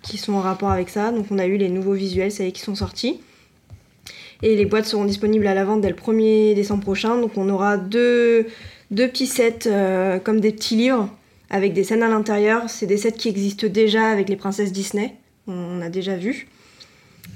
qui 0.00 0.16
sont 0.16 0.32
en 0.32 0.40
rapport 0.40 0.70
avec 0.70 0.88
ça. 0.88 1.12
Donc 1.12 1.26
on 1.30 1.38
a 1.38 1.44
eu 1.44 1.58
les 1.58 1.68
nouveaux 1.68 1.92
visuels, 1.92 2.32
ça 2.32 2.44
y 2.44 2.52
qui 2.52 2.62
sont 2.62 2.74
sortis. 2.74 3.20
Et 4.42 4.56
les 4.56 4.64
boîtes 4.64 4.86
seront 4.86 5.04
disponibles 5.04 5.46
à 5.46 5.52
la 5.52 5.66
vente 5.66 5.82
dès 5.82 5.90
le 5.90 5.94
1er 5.94 6.54
décembre 6.54 6.82
prochain. 6.82 7.20
Donc 7.20 7.32
on 7.36 7.50
aura 7.50 7.76
deux, 7.76 8.46
deux 8.90 9.08
petits 9.08 9.26
sets 9.26 9.68
comme 10.24 10.40
des 10.40 10.52
petits 10.52 10.76
livres 10.76 11.10
avec 11.50 11.72
des 11.72 11.84
scènes 11.84 12.02
à 12.02 12.08
l'intérieur. 12.08 12.70
C'est 12.70 12.86
des 12.86 12.96
sets 12.96 13.12
qui 13.12 13.28
existent 13.28 13.66
déjà 13.66 14.06
avec 14.06 14.28
les 14.28 14.36
princesses 14.36 14.72
Disney, 14.72 15.16
on 15.46 15.82
a 15.82 15.88
déjà 15.88 16.16
vu. 16.16 16.48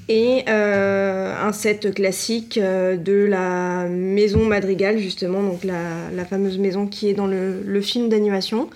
Et 0.09 0.45
euh, 0.49 1.35
un 1.43 1.53
set 1.53 1.95
classique 1.95 2.59
euh, 2.59 2.97
de 2.97 3.25
la 3.25 3.87
maison 3.89 4.45
Madrigal, 4.45 4.99
justement, 4.99 5.43
donc 5.43 5.65
la, 5.65 6.25
fameuse 6.25 6.59
maison 6.59 6.87
qui 6.87 7.09
est 7.09 7.15
dans 7.15 7.27
le, 7.27 7.81
film 7.81 8.09
d'animation. 8.09 8.69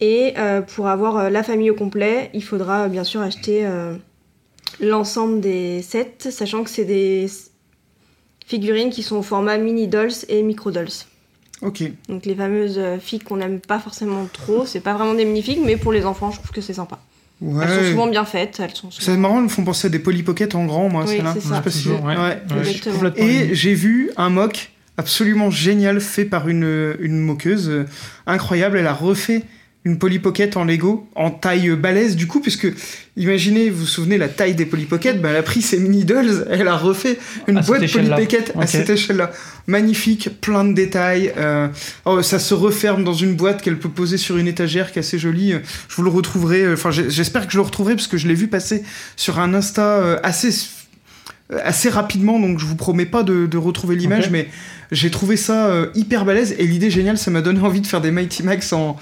Et 0.00 0.34
euh, 0.36 0.60
pour 0.60 0.88
avoir 0.88 1.30
la 1.30 1.42
famille 1.42 1.70
au 1.70 1.74
complet, 1.74 2.30
il 2.34 2.42
faudra 2.42 2.88
bien 2.88 3.04
sûr 3.04 3.20
acheter 3.20 3.66
l'ensemble 4.80 5.40
des 5.40 5.80
sets, 5.80 6.30
sachant 6.30 6.64
que 6.64 6.70
c'est 6.70 6.84
des 6.84 7.26
figurines 8.46 8.90
qui 8.90 9.02
sont 9.02 9.16
au 9.16 9.22
format 9.22 9.56
mini 9.58 9.88
dolls 9.88 10.12
et 10.28 10.42
micro 10.42 10.70
dolls. 10.70 11.11
Ok. 11.62 11.82
Donc 12.08 12.26
les 12.26 12.34
fameuses 12.34 12.76
euh, 12.78 12.98
figues 12.98 13.22
qu'on 13.22 13.36
n'aime 13.36 13.60
pas 13.60 13.78
forcément 13.78 14.26
trop, 14.32 14.66
c'est 14.66 14.80
pas 14.80 14.94
vraiment 14.94 15.14
des 15.14 15.24
minifigs, 15.24 15.60
mais 15.64 15.76
pour 15.76 15.92
les 15.92 16.04
enfants, 16.04 16.30
je 16.30 16.38
trouve 16.38 16.50
que 16.50 16.60
c'est 16.60 16.74
sympa. 16.74 16.98
Ouais. 17.40 17.64
Elles 17.66 17.84
sont 17.84 17.90
souvent 17.90 18.06
bien 18.06 18.24
faites. 18.24 18.60
Elles 18.60 18.74
sont 18.74 18.90
C'est 18.90 19.02
souvent... 19.02 19.16
marrant, 19.18 19.36
elles 19.38 19.44
me 19.44 19.48
font 19.48 19.64
penser 19.64 19.86
à 19.86 19.90
des 19.90 19.98
Polly 19.98 20.22
Pocket 20.22 20.54
en 20.54 20.64
grand, 20.66 20.88
moi, 20.88 21.04
Oui, 21.06 21.16
c'est 21.16 21.22
ça. 21.22 21.34
Je 21.34 21.40
sais 21.40 21.60
pas 21.62 21.70
si- 21.70 21.88
ouais. 21.88 22.16
ouais. 22.16 23.12
Et 23.16 23.54
j'ai 23.54 23.74
vu 23.74 24.10
un 24.16 24.28
mock 24.30 24.70
absolument 24.96 25.50
génial 25.50 26.00
fait 26.00 26.24
par 26.24 26.48
une, 26.48 26.96
une 27.00 27.18
moqueuse 27.18 27.68
euh, 27.68 27.84
incroyable. 28.26 28.76
Elle 28.78 28.86
a 28.86 28.92
refait 28.92 29.42
une 29.84 29.98
Polly 29.98 30.20
Pocket 30.20 30.56
en 30.56 30.64
Lego 30.64 31.08
en 31.16 31.30
taille 31.30 31.70
balèze 31.74 32.14
du 32.14 32.28
coup 32.28 32.40
puisque 32.40 32.68
imaginez 33.16 33.68
vous 33.68 33.80
vous 33.80 33.86
souvenez 33.86 34.16
la 34.16 34.28
taille 34.28 34.54
des 34.54 34.64
Polly 34.64 34.84
Pocket 34.84 35.20
ben, 35.20 35.30
elle 35.30 35.36
a 35.36 35.42
pris 35.42 35.60
ses 35.60 35.78
mini 35.80 36.04
dolls 36.04 36.46
elle 36.50 36.68
a 36.68 36.76
refait 36.76 37.18
une 37.48 37.58
À 37.58 37.62
boîte 37.62 37.80
Polly 37.80 37.84
échelle-là. 37.84 38.16
Pocket 38.16 38.52
à 38.58 38.66
cette 38.66 38.90
échelle 38.90 39.16
là 39.16 39.32
magnifique 39.66 40.40
plein 40.40 40.64
de 40.64 40.72
détails 40.72 41.32
euh, 41.36 41.68
oh, 42.04 42.22
ça 42.22 42.38
se 42.38 42.54
referme 42.54 43.02
dans 43.02 43.14
une 43.14 43.34
boîte 43.34 43.60
qu'elle 43.62 43.78
peut 43.78 43.88
poser 43.88 44.18
sur 44.18 44.36
une 44.36 44.46
étagère 44.46 44.92
qui 44.92 44.98
est 44.98 45.00
assez 45.00 45.18
jolie. 45.18 45.54
Je 45.88 45.96
vous 45.96 46.02
le 46.02 46.10
retrouverai 46.10 46.62
euh, 46.62 46.74
enfin 46.74 46.90
j'espère 46.90 47.46
que 47.46 47.52
je 47.52 47.58
le 47.58 47.64
retrouverai 47.64 47.94
parce 47.94 48.06
que 48.06 48.16
je 48.16 48.28
l'ai 48.28 48.34
vu 48.34 48.48
passer 48.48 48.82
sur 49.16 49.40
un 49.40 49.52
Insta 49.54 49.82
euh, 49.82 50.18
assez 50.22 50.50
assez 51.64 51.88
rapidement, 51.88 52.38
donc 52.38 52.58
je 52.58 52.66
vous 52.66 52.76
promets 52.76 53.06
pas 53.06 53.22
de, 53.22 53.46
de 53.46 53.58
retrouver 53.58 53.96
l'image, 53.96 54.30
mais 54.30 54.48
j'ai 54.90 55.10
trouvé 55.10 55.36
ça 55.36 55.66
euh, 55.66 55.86
hyper 55.94 56.24
balèze 56.24 56.54
et 56.58 56.66
l'idée 56.66 56.90
géniale, 56.90 57.18
ça 57.18 57.30
m'a 57.30 57.40
donné 57.42 57.60
envie 57.62 57.80
de 57.80 57.86
faire 57.86 58.00
des 58.00 58.10
Mighty 58.10 58.42
Max 58.42 58.72
en, 58.72 58.96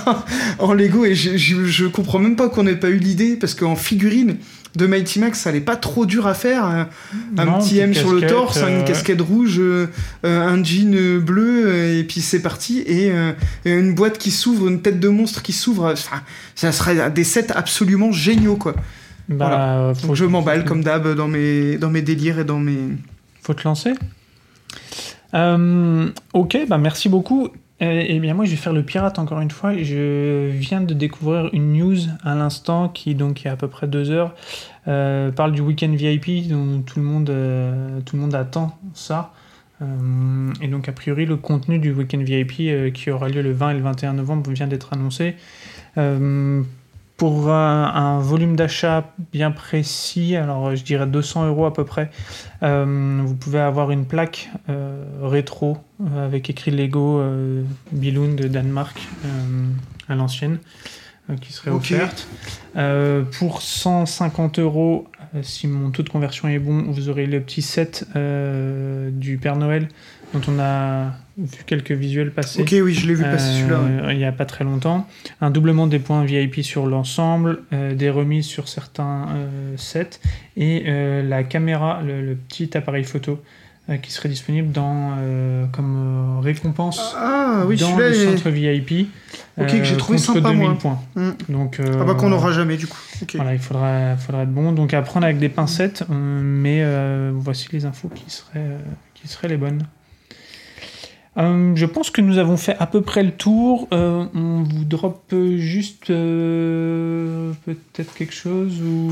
en 0.58 0.74
Lego 0.74 1.04
et 1.04 1.14
je, 1.14 1.36
je, 1.36 1.64
je 1.64 1.86
comprends 1.86 2.18
même 2.18 2.36
pas 2.36 2.48
qu'on 2.48 2.66
ait 2.66 2.76
pas 2.76 2.90
eu 2.90 2.98
l'idée 2.98 3.36
parce 3.36 3.54
qu'en 3.54 3.76
figurine 3.76 4.36
de 4.76 4.86
Mighty 4.86 5.20
Max, 5.20 5.40
ça 5.40 5.50
allait 5.50 5.60
pas 5.60 5.76
trop 5.76 6.04
dur 6.04 6.26
à 6.26 6.34
faire. 6.34 6.64
Un, 6.64 6.88
un 7.38 7.44
Non, 7.44 7.58
petit 7.58 7.78
M 7.78 7.94
sur 7.94 8.12
le 8.12 8.26
torse, 8.26 8.58
euh, 8.58 8.80
une 8.80 8.84
casquette 8.84 9.20
rouge, 9.20 9.58
euh, 9.60 9.86
euh, 10.24 10.42
un 10.42 10.62
jean 10.64 10.94
euh, 10.94 11.20
bleu 11.20 11.66
euh, 11.66 12.00
et 12.00 12.04
puis 12.04 12.20
c'est 12.20 12.40
parti 12.42 12.80
et, 12.80 13.12
euh, 13.12 13.32
et 13.64 13.72
une 13.72 13.94
boîte 13.94 14.18
qui 14.18 14.30
s'ouvre, 14.30 14.68
une 14.68 14.82
tête 14.82 14.98
de 14.98 15.08
monstre 15.08 15.42
qui 15.42 15.52
s'ouvre. 15.52 15.92
Enfin, 15.92 16.22
ça 16.56 16.72
serait 16.72 17.10
des 17.10 17.24
sets 17.24 17.52
absolument 17.54 18.10
géniaux 18.10 18.56
quoi. 18.56 18.74
Bah, 19.28 19.48
Voilà. 19.48 19.94
faut, 19.94 20.06
Donc 20.08 20.16
je 20.16 20.24
m'emballe 20.24 20.64
comme 20.64 20.82
d'hab 20.82 21.14
dans 21.14 21.28
mes, 21.28 21.76
dans 21.78 21.90
mes 21.90 22.02
délires 22.02 22.38
et 22.38 22.44
dans 22.44 22.58
mes. 22.58 22.78
faut 23.42 23.54
te 23.54 23.64
lancer. 23.66 23.94
Euh, 25.34 26.08
ok, 26.32 26.58
bah 26.68 26.78
merci 26.78 27.08
beaucoup. 27.08 27.48
Euh, 27.82 28.04
Eh 28.06 28.20
bien 28.20 28.34
moi 28.34 28.44
je 28.44 28.52
vais 28.52 28.56
faire 28.56 28.72
le 28.72 28.82
pirate 28.82 29.18
encore 29.18 29.40
une 29.40 29.50
fois. 29.50 29.76
Je 29.76 30.48
viens 30.50 30.80
de 30.80 30.94
découvrir 30.94 31.50
une 31.52 31.72
news 31.72 31.96
à 32.22 32.34
l'instant 32.34 32.88
qui 32.88 33.14
donc 33.14 33.42
il 33.42 33.46
y 33.46 33.48
a 33.48 33.52
à 33.52 33.56
peu 33.56 33.68
près 33.68 33.88
deux 33.88 34.10
heures 34.10 34.34
euh, 34.86 35.32
parle 35.32 35.52
du 35.52 35.60
week-end 35.60 35.90
VIP 35.90 36.46
dont 36.48 36.82
tout 36.82 37.00
le 37.00 37.04
monde 37.04 37.30
euh, 37.30 38.00
tout 38.04 38.16
le 38.16 38.22
monde 38.22 38.34
attend 38.34 38.78
ça. 38.94 39.32
Euh, 39.82 40.52
et 40.62 40.68
donc 40.68 40.88
a 40.88 40.92
priori 40.92 41.26
le 41.26 41.36
contenu 41.36 41.80
du 41.80 41.92
week-end 41.92 42.18
VIP 42.18 42.60
euh, 42.60 42.90
qui 42.90 43.10
aura 43.10 43.28
lieu 43.28 43.42
le 43.42 43.50
20 43.52 43.70
et 43.70 43.74
le 43.74 43.80
21 43.80 44.12
novembre 44.14 44.52
vient 44.52 44.68
d'être 44.68 44.92
annoncé. 44.92 45.34
Pour 47.24 47.50
un, 47.50 47.90
un 47.94 48.18
volume 48.18 48.54
d'achat 48.54 49.14
bien 49.32 49.50
précis, 49.50 50.36
alors 50.36 50.76
je 50.76 50.84
dirais 50.84 51.06
200 51.06 51.46
euros 51.46 51.64
à 51.64 51.72
peu 51.72 51.86
près, 51.86 52.10
euh, 52.62 53.22
vous 53.24 53.34
pouvez 53.34 53.60
avoir 53.60 53.92
une 53.92 54.04
plaque 54.04 54.50
euh, 54.68 55.02
rétro 55.22 55.78
euh, 56.02 56.26
avec 56.26 56.50
écrit 56.50 56.70
Lego 56.70 57.22
Billund 57.92 58.38
de 58.38 58.46
Danemark 58.46 59.00
à 60.06 60.14
l'ancienne 60.14 60.58
qui 61.40 61.54
serait 61.54 61.70
offerte. 61.70 62.28
Pour 63.38 63.62
150 63.62 64.58
euros, 64.58 65.08
si 65.40 65.66
mon 65.66 65.92
taux 65.92 66.02
de 66.02 66.10
conversion 66.10 66.46
est 66.48 66.58
bon, 66.58 66.82
vous 66.88 67.08
aurez 67.08 67.24
le 67.24 67.40
petit 67.40 67.62
set 67.62 68.06
du 68.14 69.38
Père 69.38 69.56
Noël 69.56 69.88
dont 70.34 70.40
on 70.52 70.58
a 70.60 71.12
vu 71.38 71.64
quelques 71.66 71.92
visuels 71.92 72.30
passer. 72.32 72.60
Ok, 72.62 72.74
oui, 72.82 72.92
je 72.92 73.06
l'ai 73.06 73.14
vu 73.14 73.22
passer 73.22 73.48
Euh, 73.48 73.58
celui-là. 73.60 73.80
ouais. 74.06 74.12
Il 74.14 74.18
n'y 74.18 74.24
a 74.24 74.32
pas 74.32 74.44
très 74.44 74.64
longtemps. 74.64 75.06
Un 75.40 75.50
doublement 75.50 75.86
des 75.86 75.98
points 75.98 76.24
VIP 76.24 76.62
sur 76.62 76.86
l'ensemble, 76.86 77.62
euh, 77.72 77.94
des 77.94 78.10
remises 78.10 78.46
sur 78.46 78.68
certains 78.68 79.28
euh, 79.34 79.76
sets 79.76 80.20
et 80.56 80.84
euh, 80.86 81.22
la 81.22 81.42
caméra, 81.44 82.00
le, 82.04 82.20
le 82.20 82.34
petit 82.34 82.76
appareil 82.76 83.04
photo 83.04 83.40
euh, 83.90 83.96
qui 83.98 84.12
serait 84.12 84.28
disponible 84.28 84.72
dans, 84.72 85.12
euh, 85.18 85.66
comme 85.66 86.38
euh, 86.38 86.40
récompense 86.40 87.14
Ah 87.18 87.64
oui, 87.66 87.76
dans 87.76 87.96
le 87.96 88.12
centre 88.14 88.48
VIP. 88.50 89.08
Ok, 89.58 89.68
que 89.68 89.84
j'ai 89.84 89.96
trouvé 89.96 90.18
sympa, 90.18 90.40
2000 90.50 90.56
moi. 90.58 90.78
points. 90.78 91.00
Hmm. 91.16 91.30
Donc, 91.48 91.78
euh, 91.80 91.98
Ah 92.00 92.04
bah 92.04 92.14
qu'on 92.14 92.28
n'aura 92.30 92.50
jamais 92.52 92.76
du 92.76 92.86
coup. 92.86 92.98
Voilà, 93.34 93.52
il 93.52 93.60
faudra, 93.60 94.16
faudra 94.16 94.42
être 94.42 94.52
bon. 94.52 94.72
Donc 94.72 94.94
à 94.94 95.02
prendre 95.02 95.26
avec 95.26 95.38
des 95.38 95.48
pincettes, 95.48 96.02
euh, 96.10 96.40
mais 96.42 96.80
euh, 96.82 97.30
voici 97.34 97.68
les 97.72 97.84
infos 97.84 98.08
qui 98.08 98.24
seraient, 98.28 98.50
euh, 98.56 98.78
qui 99.14 99.28
seraient 99.28 99.48
les 99.48 99.56
bonnes. 99.56 99.82
Euh, 101.36 101.72
je 101.74 101.84
pense 101.86 102.10
que 102.10 102.20
nous 102.20 102.38
avons 102.38 102.56
fait 102.56 102.76
à 102.78 102.86
peu 102.86 103.00
près 103.00 103.24
le 103.24 103.32
tour. 103.32 103.88
Euh, 103.92 104.24
on 104.36 104.62
vous 104.62 104.84
drop 104.84 105.34
juste 105.56 106.10
euh, 106.10 107.52
peut-être 107.66 108.14
quelque 108.14 108.32
chose 108.34 108.80
ou 108.80 109.10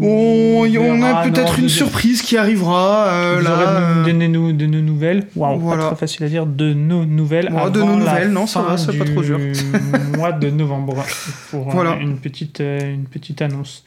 On, 0.00 0.60
on 0.60 0.62
verra, 1.00 1.20
a 1.22 1.28
peut-être 1.28 1.58
une 1.58 1.64
de- 1.64 1.68
surprise 1.68 2.22
qui 2.22 2.36
arrivera 2.36 3.34
Vous 3.38 3.42
là. 3.44 4.00
aurez 4.02 4.12
de, 4.12 4.26
nos- 4.28 4.52
de 4.52 4.66
nos 4.66 4.80
nouvelles. 4.80 5.26
Waouh, 5.34 5.58
Voilà. 5.58 5.82
pas 5.82 5.86
trop 5.88 5.96
facile 5.96 6.24
à 6.24 6.28
dire. 6.28 6.46
De 6.46 6.72
nos 6.72 7.04
nouvelles. 7.04 7.52
Ouais, 7.52 7.70
de 7.70 7.80
nos 7.80 7.96
nouvelles, 7.96 8.30
non, 8.30 8.46
ça 8.46 8.62
va, 8.62 8.76
c'est 8.76 8.96
pas 8.96 9.04
trop 9.04 9.22
dur. 9.22 9.40
mois 10.16 10.30
de 10.30 10.50
novembre 10.50 11.04
pour 11.50 11.68
euh, 11.68 11.72
Voilà. 11.72 11.96
une 11.96 12.16
petite 12.18 12.60
une 12.60 13.06
petite 13.06 13.42
annonce. 13.42 13.82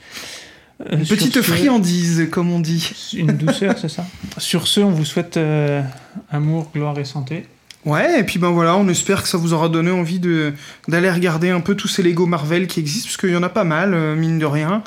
Une 0.91 1.05
petite 1.05 1.33
ce- 1.33 1.41
friandise, 1.41 2.27
comme 2.31 2.51
on 2.51 2.59
dit. 2.59 3.11
Une 3.17 3.31
douceur, 3.31 3.77
c'est 3.79 3.89
ça. 3.89 4.05
Sur 4.37 4.67
ce, 4.67 4.79
on 4.79 4.91
vous 4.91 5.05
souhaite 5.05 5.37
euh, 5.37 5.81
amour, 6.29 6.69
gloire 6.73 6.97
et 6.99 7.05
santé. 7.05 7.45
Ouais, 7.85 8.19
et 8.19 8.23
puis 8.23 8.37
ben 8.37 8.49
voilà, 8.51 8.75
on 8.75 8.87
espère 8.89 9.23
que 9.23 9.29
ça 9.29 9.37
vous 9.37 9.53
aura 9.53 9.69
donné 9.69 9.89
envie 9.91 10.19
de 10.19 10.53
d'aller 10.87 11.09
regarder 11.09 11.49
un 11.49 11.61
peu 11.61 11.73
tous 11.75 11.87
ces 11.87 12.03
Lego 12.03 12.25
Marvel 12.25 12.67
qui 12.67 12.79
existent, 12.79 13.07
parce 13.07 13.17
qu'il 13.17 13.29
y 13.31 13.35
en 13.35 13.43
a 13.43 13.49
pas 13.49 13.63
mal, 13.63 13.93
euh, 13.93 14.15
mine 14.15 14.39
de 14.39 14.45
rien. 14.45 14.83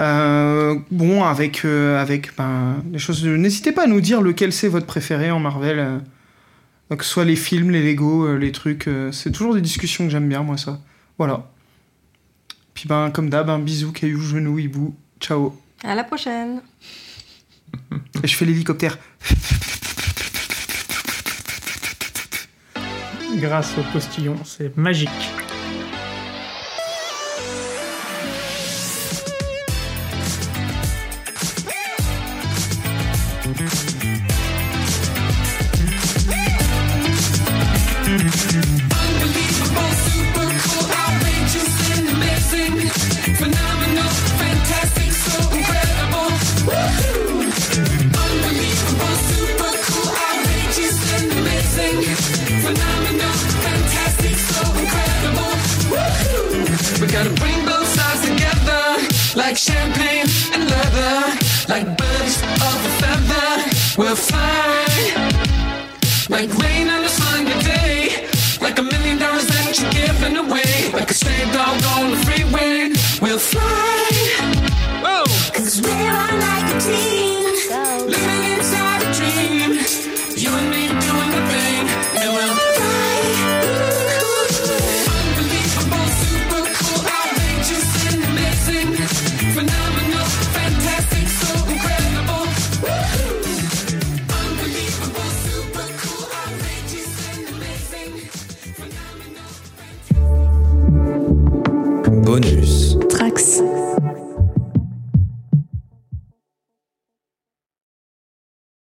Euh, 0.00 0.76
bon, 0.92 1.24
avec, 1.24 1.64
avec 1.64 2.36
ben, 2.36 2.76
les 2.92 2.98
choses. 3.00 3.24
N'hésitez 3.26 3.72
pas 3.72 3.84
à 3.84 3.86
nous 3.86 4.00
dire 4.00 4.22
lequel 4.22 4.52
c'est 4.52 4.68
votre 4.68 4.86
préféré 4.86 5.30
en 5.30 5.40
Marvel. 5.40 6.00
que 6.96 7.04
ce 7.04 7.10
soit 7.10 7.24
les 7.24 7.36
films, 7.36 7.70
les 7.70 7.82
Lego, 7.82 8.36
les 8.36 8.52
trucs. 8.52 8.88
c'est 9.12 9.32
toujours 9.32 9.54
des 9.54 9.60
discussions 9.60 10.04
que 10.04 10.10
j'aime 10.10 10.28
bien, 10.28 10.42
moi, 10.42 10.56
ça. 10.56 10.78
Voilà. 11.18 11.50
Puis 12.74 12.88
ben, 12.88 13.10
comme 13.10 13.28
d'hab, 13.28 13.50
un 13.50 13.58
bisou, 13.58 13.90
caillou, 13.90 14.20
genou, 14.20 14.58
hibou. 14.60 14.94
Ciao. 15.20 15.54
À 15.84 15.94
la 15.94 16.04
prochaine. 16.04 16.62
Et 18.22 18.26
je 18.26 18.36
fais 18.36 18.44
l'hélicoptère. 18.44 18.98
Grâce 23.36 23.76
au 23.78 23.82
postillon, 23.92 24.36
c'est 24.44 24.76
magique. 24.76 25.37
Gotta 57.18 57.34
bring 57.40 57.64
both 57.64 57.88
sides 57.88 58.20
together, 58.28 58.84
like 59.34 59.56
champagne 59.56 60.26
and 60.54 60.70
leather, 60.70 61.36
like 61.68 61.84
birds 61.98 62.36
of 62.66 62.78
a 62.90 62.92
feather. 63.00 63.50
We'll 63.98 64.14
fly. 64.14 64.86
Like 66.28 66.50
rain 66.62 66.88
on 66.88 67.04
a 67.04 67.08
sunny 67.08 67.58
day. 67.64 68.28
Like 68.60 68.78
a 68.78 68.82
million 68.82 69.18
dollars 69.18 69.48
that 69.48 69.80
you're 69.80 69.90
giving 69.90 70.36
away. 70.36 70.92
Like 70.92 71.10
a 71.10 71.14
stray 71.14 71.44
dog 71.52 71.82
on 71.96 72.12
the 72.12 72.16
freeway. 72.18 72.92
We'll 73.20 73.40
fly. 73.40 73.97